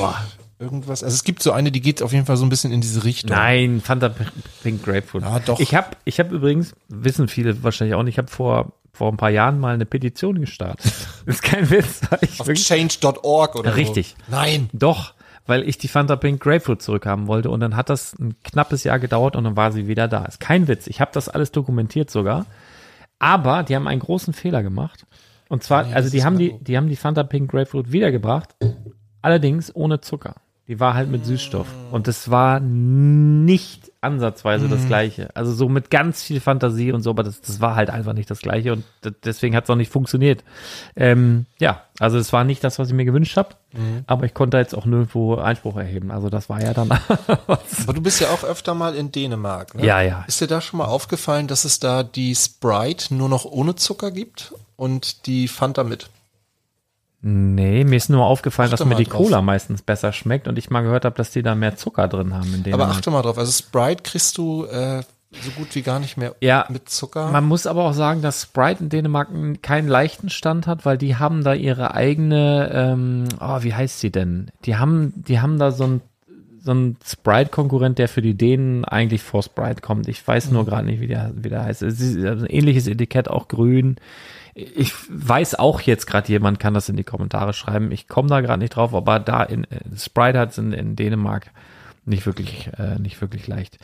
Irgendwas. 0.59 1.03
Also 1.03 1.15
es 1.15 1.25
gibt 1.25 1.43
so 1.43 1.53
eine, 1.53 1.73
die 1.73 1.81
geht 1.81 2.03
auf 2.03 2.13
jeden 2.13 2.27
Fall 2.27 2.37
so 2.37 2.47
ein 2.47 2.49
bisschen 2.49 2.73
in 2.73 2.81
diese 2.81 3.05
Richtung. 3.05 3.31
Nein, 3.31 3.81
Fanta 3.81 4.15
Pink 4.63 4.85
Grapefruit. 4.85 5.23
Ja, 5.23 5.41
doch. 5.41 5.61
Ich 5.61 5.75
habe 5.75 5.97
ich 6.05 6.21
hab 6.21 6.31
übrigens, 6.31 6.75
wissen 6.89 7.29
viele 7.29 7.63
wahrscheinlich 7.63 7.95
auch 7.95 8.03
nicht, 8.05 8.15
ich 8.15 8.19
habe 8.19 8.29
vor, 8.29 8.73
vor 8.95 9.13
ein 9.13 9.17
paar 9.17 9.31
Jahren 9.31 9.61
mal 9.61 9.75
eine 9.75 9.87
Petition 9.87 10.41
gestartet. 10.41 10.93
Das 11.27 11.37
ist 11.37 11.43
kein 11.43 11.71
Witz. 11.71 12.03
Ich 12.21 12.39
Auf 12.39 12.53
change.org 12.53 13.57
oder 13.57 13.77
Richtig. 13.77 14.15
So. 14.29 14.37
Nein. 14.37 14.69
doch, 14.75 15.15
weil 15.47 15.67
ich 15.67 15.79
die 15.79 15.89
Fanta 15.89 16.17
Pink 16.17 16.39
Grapefruit 16.43 16.83
zurückhaben 16.83 17.29
wollte 17.29 17.49
und 17.49 17.61
dann 17.61 17.77
hat 17.77 17.89
das 17.89 18.13
ein 18.19 18.35
knappes 18.45 18.85
Jahr 18.85 18.99
gedauert 18.99 19.35
und 19.35 19.45
dann 19.45 19.57
war 19.57 19.73
sie 19.73 19.89
wieder 19.89 20.07
da. 20.07 20.27
Ist 20.27 20.39
kein 20.39 20.69
Witz. 20.69 20.87
Ich 20.87 21.01
habe 21.01 21.13
das 21.15 21.31
alles 21.31 21.51
dokumentiert 21.51 22.11
sogar. 22.11 22.45
Aber 23.19 23.63
die 23.63 23.75
haben 23.75 23.89
einen 23.89 24.01
großen 24.01 24.35
Fehler 24.35 24.63
gemacht. 24.63 25.07
Und 25.49 25.63
zwar, 25.63 25.87
also 25.95 26.11
die 26.11 26.25
haben 26.25 26.37
die, 26.37 26.59
die 26.61 26.77
haben 26.77 26.91
die 26.91 26.97
Fanta 26.97 27.23
Pink 27.23 27.51
Grapefruit 27.51 27.91
wiedergebracht, 27.91 28.55
allerdings 29.23 29.75
ohne 29.75 30.03
Zucker. 30.03 30.35
Die 30.69 30.79
war 30.81 30.93
halt 30.93 31.11
mit 31.11 31.25
Süßstoff. 31.25 31.67
Und 31.91 32.07
das 32.07 32.31
war 32.31 32.61
nicht 32.61 33.93
ansatzweise 34.05 34.69
das 34.69 34.87
Gleiche. 34.87 35.31
Also 35.35 35.53
so 35.53 35.69
mit 35.69 35.91
ganz 35.91 36.23
viel 36.23 36.41
Fantasie 36.41 36.93
und 36.93 37.03
so, 37.03 37.11
aber 37.11 37.23
das, 37.23 37.41
das 37.41 37.61
war 37.61 37.75
halt 37.75 37.91
einfach 37.91 38.13
nicht 38.13 38.31
das 38.31 38.41
Gleiche 38.41 38.73
und 38.73 38.85
deswegen 39.25 39.57
hat 39.57 39.65
es 39.65 39.71
auch 39.71 39.77
nicht 39.77 39.91
funktioniert. 39.91 40.45
Ähm, 40.95 41.47
ja, 41.59 41.83
also 41.99 42.19
es 42.19 42.33
war 42.33 42.45
nicht 42.45 42.63
das, 42.63 42.79
was 42.79 42.89
ich 42.89 42.95
mir 42.95 43.05
gewünscht 43.05 43.37
habe, 43.37 43.51
aber 44.07 44.25
ich 44.25 44.35
konnte 44.35 44.57
jetzt 44.57 44.75
auch 44.75 44.85
nirgendwo 44.85 45.37
Einspruch 45.37 45.77
erheben. 45.77 46.11
Also 46.11 46.29
das 46.29 46.49
war 46.49 46.63
ja 46.63 46.73
dann. 46.73 46.91
Aber 47.27 47.93
du 47.93 48.01
bist 48.01 48.21
ja 48.21 48.29
auch 48.29 48.45
öfter 48.45 48.75
mal 48.75 48.95
in 48.95 49.11
Dänemark, 49.11 49.75
ne? 49.75 49.85
Ja, 49.85 50.01
ja. 50.01 50.25
Ist 50.29 50.41
dir 50.41 50.47
da 50.47 50.61
schon 50.61 50.79
mal 50.79 50.87
aufgefallen, 50.87 51.49
dass 51.49 51.65
es 51.65 51.81
da 51.81 52.03
die 52.05 52.35
Sprite 52.35 53.15
nur 53.15 53.29
noch 53.29 53.45
ohne 53.45 53.75
Zucker 53.75 54.11
gibt 54.11 54.55
und 54.77 55.27
die 55.27 55.49
Fanta 55.49 55.83
mit? 55.83 56.09
Nee, 57.27 57.85
mir 57.85 57.97
ist 57.97 58.11
nur 58.11 58.27
aufgefallen, 58.27 58.69
Achte 58.71 58.83
dass 58.83 58.87
mir 58.87 58.97
die 58.97 59.05
drauf. 59.05 59.23
Cola 59.23 59.41
meistens 59.41 59.81
besser 59.81 60.13
schmeckt 60.13 60.47
und 60.47 60.59
ich 60.59 60.69
mal 60.69 60.83
gehört 60.83 61.07
habe, 61.07 61.17
dass 61.17 61.31
die 61.31 61.43
da 61.43 61.55
mehr 61.55 61.75
Zucker 61.75 62.07
drin 62.07 62.35
haben 62.35 62.63
in. 62.63 62.75
Aber 62.75 62.89
achte 62.89 63.11
mal 63.11 63.23
drauf, 63.23 63.39
also 63.39 63.51
Sprite 63.51 64.03
kriegst 64.03 64.37
du 64.37 64.67
äh, 64.67 65.03
so 65.41 65.51
gut 65.57 65.75
wie 65.75 65.81
gar 65.81 66.01
nicht 66.01 66.19
mehr 66.19 66.35
Ja, 66.43 66.67
mit 66.69 66.91
Zucker. 66.91 67.31
Man 67.31 67.45
muss 67.45 67.67
aber 67.67 67.85
auch 67.85 67.95
sagen, 67.95 68.21
dass 68.21 68.43
Sprite 68.43 68.83
in 68.85 68.89
Dänemark 68.91 69.31
keinen 69.63 69.89
leichten 69.89 70.29
Stand 70.29 70.67
hat, 70.67 70.85
weil 70.85 70.99
die 70.99 71.17
haben 71.17 71.43
da 71.45 71.55
ihre 71.55 71.95
eigene, 71.95 72.71
ähm, 72.75 73.25
oh, 73.41 73.63
wie 73.63 73.73
heißt 73.73 74.01
sie 74.01 74.11
denn? 74.11 74.51
Die 74.67 74.77
haben, 74.77 75.15
die 75.17 75.41
haben 75.41 75.59
da 75.59 75.73
so 75.73 75.85
ein 75.85 76.01
so 76.63 76.73
ein 76.73 76.97
Sprite-Konkurrent, 77.05 77.99
der 77.99 78.09
für 78.09 78.23
die 78.23 78.35
Dänen 78.35 78.87
eigentlich 78.87 79.23
vor 79.23 79.43
Sprite 79.43 79.83
kommt. 79.83 80.09
Ich 80.09 80.27
weiß 80.27 80.51
nur 80.51 80.65
gerade 80.65 80.87
nicht, 80.87 81.01
wie 81.01 81.07
der, 81.07 81.31
wie 81.35 81.51
der 81.51 81.65
heißt. 81.65 81.83
Es 81.83 82.01
ist 82.01 82.17
ein 82.25 82.47
ähnliches 82.47 82.87
Etikett, 82.87 83.29
auch 83.29 83.49
grün. 83.49 83.97
Ich 84.55 84.95
weiß 85.09 85.57
auch 85.57 85.81
jetzt 85.81 86.07
gerade, 86.07 86.29
jemand 86.29 86.61
kann 86.61 86.75
das 86.75 86.89
in 86.89 86.97
die 86.97 87.05
Kommentare 87.05 87.53
schreiben. 87.53 87.91
Ich 87.91 88.07
komme 88.07 88.29
da 88.29 88.41
gerade 88.41 88.61
nicht 88.61 88.77
drauf, 88.77 88.95
aber 88.95 89.19
da 89.19 89.43
in 89.43 89.65
äh, 89.65 89.81
Sprite 89.97 90.39
hat 90.39 90.51
es 90.53 90.59
in, 90.59 90.73
in 90.73 90.97
Dänemark 90.97 91.51
nicht 92.07 92.27
wirklich, 92.27 92.69
äh, 92.79 92.99
nicht 92.99 93.21
wirklich 93.21 93.47
leicht. 93.47 93.79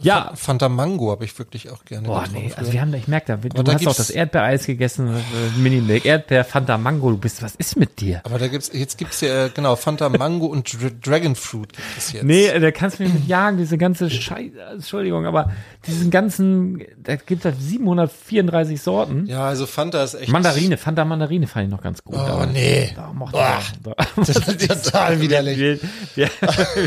Ja, 0.00 0.32
Fanta 0.34 0.68
Mango 0.68 1.10
habe 1.10 1.24
ich 1.24 1.36
wirklich 1.38 1.70
auch 1.70 1.84
gerne. 1.84 2.06
Boah, 2.06 2.24
nee, 2.32 2.52
also 2.56 2.72
wir 2.72 2.80
haben 2.80 2.92
da, 2.92 2.98
ich 2.98 3.08
merke 3.08 3.26
da, 3.26 3.36
du 3.36 3.48
da 3.48 3.72
hast 3.72 3.76
auch 3.76 3.80
gibt's- 3.80 3.96
das 3.96 4.10
Erdbeereis 4.10 4.66
gegessen, 4.66 5.08
äh, 5.16 5.58
Mini-Milk, 5.58 6.04
Erdbeer, 6.04 6.44
Fanta 6.44 6.78
Mango, 6.78 7.10
du 7.10 7.18
bist, 7.18 7.42
was 7.42 7.54
ist 7.56 7.76
mit 7.76 8.00
dir? 8.00 8.20
aber 8.24 8.38
da 8.38 8.46
gibt's 8.48 8.70
jetzt 8.72 8.96
gibt's 8.98 9.20
ja 9.22 9.46
äh, 9.46 9.50
genau 9.52 9.74
Fanta 9.76 10.08
Mango 10.08 10.46
und 10.46 10.72
Dra 10.72 10.90
Dragon 11.02 11.34
Fruit 11.34 11.72
gibt 11.72 11.88
es 11.98 12.12
jetzt. 12.12 12.24
Nee, 12.24 12.46
äh, 12.46 12.60
da 12.60 12.70
kannst 12.70 12.98
du 12.98 13.02
mich 13.04 13.12
mit 13.12 13.26
jagen, 13.26 13.56
diese 13.58 13.76
ganze 13.78 14.08
Scheiße, 14.08 14.52
Entschuldigung, 14.74 15.26
aber 15.26 15.50
diesen 15.86 16.10
ganzen, 16.10 16.82
da 17.02 17.16
gibt 17.16 17.44
es 17.44 17.54
734 17.58 18.80
Sorten. 18.80 19.26
Ja, 19.26 19.44
also 19.46 19.66
Fanta 19.66 20.02
ist 20.04 20.14
echt 20.14 20.30
Mandarine, 20.30 20.76
Fanta 20.76 21.04
Mandarine 21.04 21.46
fand 21.46 21.66
ich 21.66 21.70
noch 21.70 21.82
ganz 21.82 22.02
gut. 22.04 22.16
Oh 22.16 22.44
nee. 22.50 22.92
Da 22.94 23.12
mochte 23.12 23.32
Boah. 23.36 23.58
ich 23.60 24.24
Das 24.26 24.28
ist 24.28 24.84
total 24.84 25.20
widerlich. 25.20 25.58
wir, 25.58 25.78
wir, 26.14 26.30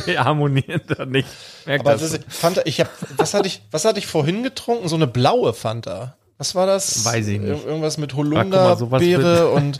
wir 0.06 0.20
harmonieren 0.24 0.77
da 0.88 1.06
nicht. 1.06 1.28
Merk 1.66 1.82
Aber 1.82 1.96
das. 1.96 2.20
Fanta, 2.28 2.62
ich 2.66 2.80
habe, 2.80 2.90
was 3.18 3.34
hatte 3.34 3.48
ich, 3.48 3.62
was 3.72 3.86
hatte 3.86 4.00
ich 4.00 4.08
vorhin 4.08 4.44
getrunken? 4.44 4.88
So 4.88 4.96
eine 4.96 5.08
blaue 5.08 5.54
Fanta. 5.54 6.18
Was 6.38 6.54
war 6.56 6.68
das? 6.68 7.04
Weiß 7.04 7.28
ich 7.28 7.40
nicht. 7.40 7.50
Ir 7.50 7.66
irgendwas 7.66 7.98
mit 7.98 8.14
guck 8.14 8.26
mal, 8.28 9.02
wird- 9.02 9.54
und 9.54 9.80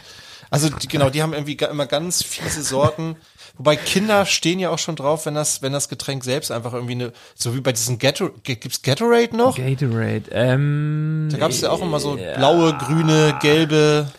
also 0.50 0.70
die, 0.70 0.88
genau, 0.88 1.10
die 1.10 1.22
haben 1.22 1.34
irgendwie 1.34 1.56
immer 1.56 1.86
ganz 1.86 2.24
fiese 2.24 2.64
Sorten. 2.64 3.18
Wobei 3.58 3.76
Kinder 3.76 4.26
stehen 4.26 4.60
ja 4.60 4.70
auch 4.70 4.80
schon 4.80 4.96
drauf, 4.96 5.26
wenn 5.26 5.34
das, 5.34 5.62
wenn 5.62 5.74
das 5.74 5.90
Getränk 5.90 6.24
selbst 6.24 6.52
einfach 6.52 6.74
irgendwie 6.74 6.94
eine, 6.94 7.12
so 7.36 7.56
wie 7.56 7.62
bei 7.62 7.72
diesen 7.72 7.98
Gator, 7.98 8.32
gibt's 8.44 8.82
Gatorade 8.84 9.36
noch? 9.36 9.58
Gatorade, 9.58 10.24
ähm. 10.32 11.28
Da 11.32 11.38
gab 11.38 11.52
es 11.52 11.62
ja 11.62 11.72
auch 11.72 11.82
immer 11.82 12.00
so 12.00 12.16
blaue, 12.16 12.78
grüne, 12.78 13.38
gelbe. 13.42 14.12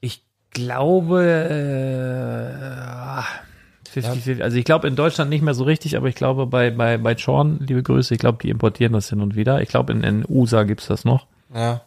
Ich 0.00 0.22
glaube, 0.50 1.24
äh, 3.20 3.22
50, 4.02 4.42
also 4.42 4.56
ich 4.56 4.64
glaube 4.64 4.88
in 4.88 4.96
Deutschland 4.96 5.30
nicht 5.30 5.42
mehr 5.42 5.54
so 5.54 5.64
richtig, 5.64 5.96
aber 5.96 6.08
ich 6.08 6.14
glaube 6.14 6.46
bei, 6.46 6.70
bei, 6.70 6.98
bei 6.98 7.14
Chorn, 7.14 7.60
liebe 7.60 7.82
Grüße, 7.82 8.14
ich 8.14 8.20
glaube, 8.20 8.38
die 8.42 8.50
importieren 8.50 8.92
das 8.92 9.08
hin 9.08 9.20
und 9.20 9.36
wieder. 9.36 9.62
Ich 9.62 9.68
glaube 9.68 9.92
in, 9.92 10.02
in 10.02 10.24
USA 10.28 10.64
gibt's 10.64 10.86
das 10.86 11.04
noch. 11.04 11.26
Ja, 11.54 11.82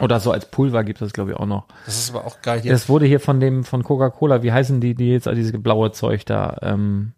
Oder 0.00 0.20
so 0.20 0.32
als 0.32 0.50
Pulver 0.50 0.84
gibt 0.84 1.00
es, 1.00 1.12
glaube 1.12 1.30
ich, 1.32 1.36
auch 1.36 1.46
noch. 1.46 1.64
das 1.86 1.98
ist 1.98 2.14
aber 2.14 2.26
auch 2.26 2.42
geil 2.42 2.60
hier. 2.60 2.72
Das 2.72 2.88
wurde 2.88 3.06
hier 3.06 3.20
von 3.20 3.40
dem, 3.40 3.64
von 3.64 3.82
Coca-Cola, 3.82 4.42
wie 4.42 4.52
heißen 4.52 4.80
die, 4.80 4.94
die 4.94 5.10
jetzt, 5.10 5.26
dieses 5.26 5.52
blaue 5.62 5.92
Zeug 5.92 6.26
da, 6.26 6.58
ähm, 6.62 7.12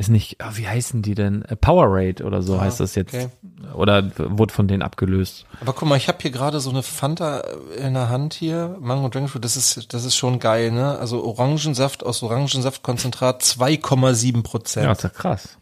ist 0.00 0.08
nicht, 0.08 0.40
ah, 0.40 0.52
wie 0.54 0.66
heißen 0.66 1.02
die 1.02 1.14
denn? 1.14 1.44
Äh, 1.44 1.56
Powerade 1.56 2.24
oder 2.24 2.40
so 2.42 2.58
heißt 2.58 2.80
das 2.80 2.94
jetzt. 2.94 3.14
okay. 3.14 3.28
Oder 3.74 4.10
wurde 4.16 4.52
von 4.52 4.66
denen 4.66 4.82
abgelöst. 4.82 5.44
Aber 5.60 5.74
guck 5.74 5.86
mal, 5.86 5.96
ich 5.96 6.08
habe 6.08 6.18
hier 6.22 6.30
gerade 6.30 6.58
so 6.60 6.70
eine 6.70 6.82
Fanta 6.82 7.42
in 7.76 7.92
der 7.92 8.08
Hand 8.08 8.32
hier, 8.32 8.78
Mango 8.80 9.10
Dragon 9.10 9.28
Fruit, 9.28 9.44
das 9.44 9.56
ist, 9.56 9.92
das 9.92 10.06
ist 10.06 10.16
schon 10.16 10.38
geil, 10.38 10.72
ne? 10.72 10.98
Also 10.98 11.22
Orangensaft 11.22 12.04
aus 12.04 12.22
Orangensaftkonzentrat 12.22 13.42
2,7 13.42 14.42
Prozent. 14.42 14.86
Ja, 14.86 14.92
ist 14.92 15.02
ja 15.02 15.10
krass. 15.10 15.58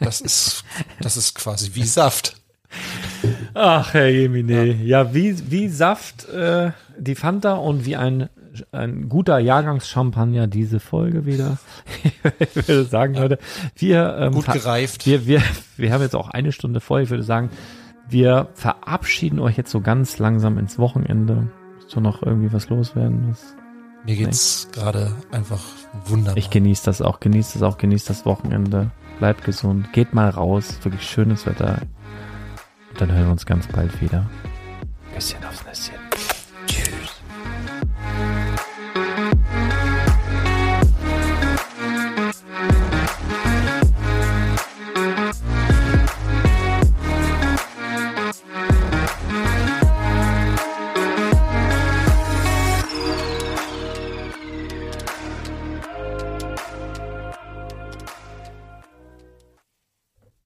Das 0.00 0.20
ist, 0.20 0.64
das 1.00 1.16
ist 1.16 1.34
quasi 1.34 1.74
wie 1.74 1.84
Saft. 1.84 2.36
Ach, 3.54 3.94
Herr 3.94 4.08
Jemine. 4.08 4.74
Ja, 4.74 5.14
wie, 5.14 5.50
wie 5.50 5.68
Saft 5.68 6.28
äh, 6.28 6.72
die 6.98 7.14
Fanta 7.14 7.54
und 7.54 7.86
wie 7.86 7.96
ein, 7.96 8.28
ein 8.72 9.08
guter 9.08 9.38
Jahrgangschampagner 9.38 10.46
diese 10.46 10.80
Folge 10.80 11.26
wieder. 11.26 11.58
ich 12.38 12.56
würde 12.68 12.84
sagen, 12.84 13.14
Leute, 13.14 13.38
wir, 13.76 14.16
ähm, 14.18 14.32
Gut 14.34 14.46
gereift. 14.46 15.06
wir, 15.06 15.26
wir, 15.26 15.42
wir 15.76 15.92
haben 15.92 16.02
jetzt 16.02 16.16
auch 16.16 16.30
eine 16.30 16.52
Stunde 16.52 16.80
voll. 16.80 17.02
Ich 17.02 17.10
würde 17.10 17.22
sagen, 17.22 17.50
wir 18.08 18.48
verabschieden 18.54 19.38
euch 19.38 19.56
jetzt 19.56 19.70
so 19.70 19.80
ganz 19.80 20.18
langsam 20.18 20.58
ins 20.58 20.78
Wochenende. 20.78 21.48
Möchtest 21.74 21.96
du 21.96 22.00
noch 22.00 22.22
irgendwie 22.22 22.52
was 22.52 22.68
loswerden? 22.68 23.30
Was? 23.30 23.54
Mir 24.04 24.16
geht's 24.16 24.68
gerade 24.72 25.14
einfach 25.30 25.62
wunderbar. 26.06 26.38
Ich 26.38 26.50
genieße 26.50 26.84
das 26.84 27.02
auch, 27.02 27.20
genieße 27.20 27.58
das 27.58 27.62
auch, 27.62 27.78
genieße 27.78 28.08
das 28.08 28.24
Wochenende. 28.24 28.90
Bleibt 29.18 29.44
gesund, 29.44 29.92
geht 29.92 30.14
mal 30.14 30.30
raus, 30.30 30.78
wirklich 30.82 31.02
schönes 31.02 31.44
Wetter. 31.46 31.82
Und 32.90 33.00
dann 33.00 33.12
hören 33.12 33.26
wir 33.26 33.32
uns 33.32 33.46
ganz 33.46 33.66
bald 33.66 34.00
wieder. 34.00 34.26
Küsschen 35.14 35.44
aufs. 35.44 35.64
Tschüss. 35.64 35.97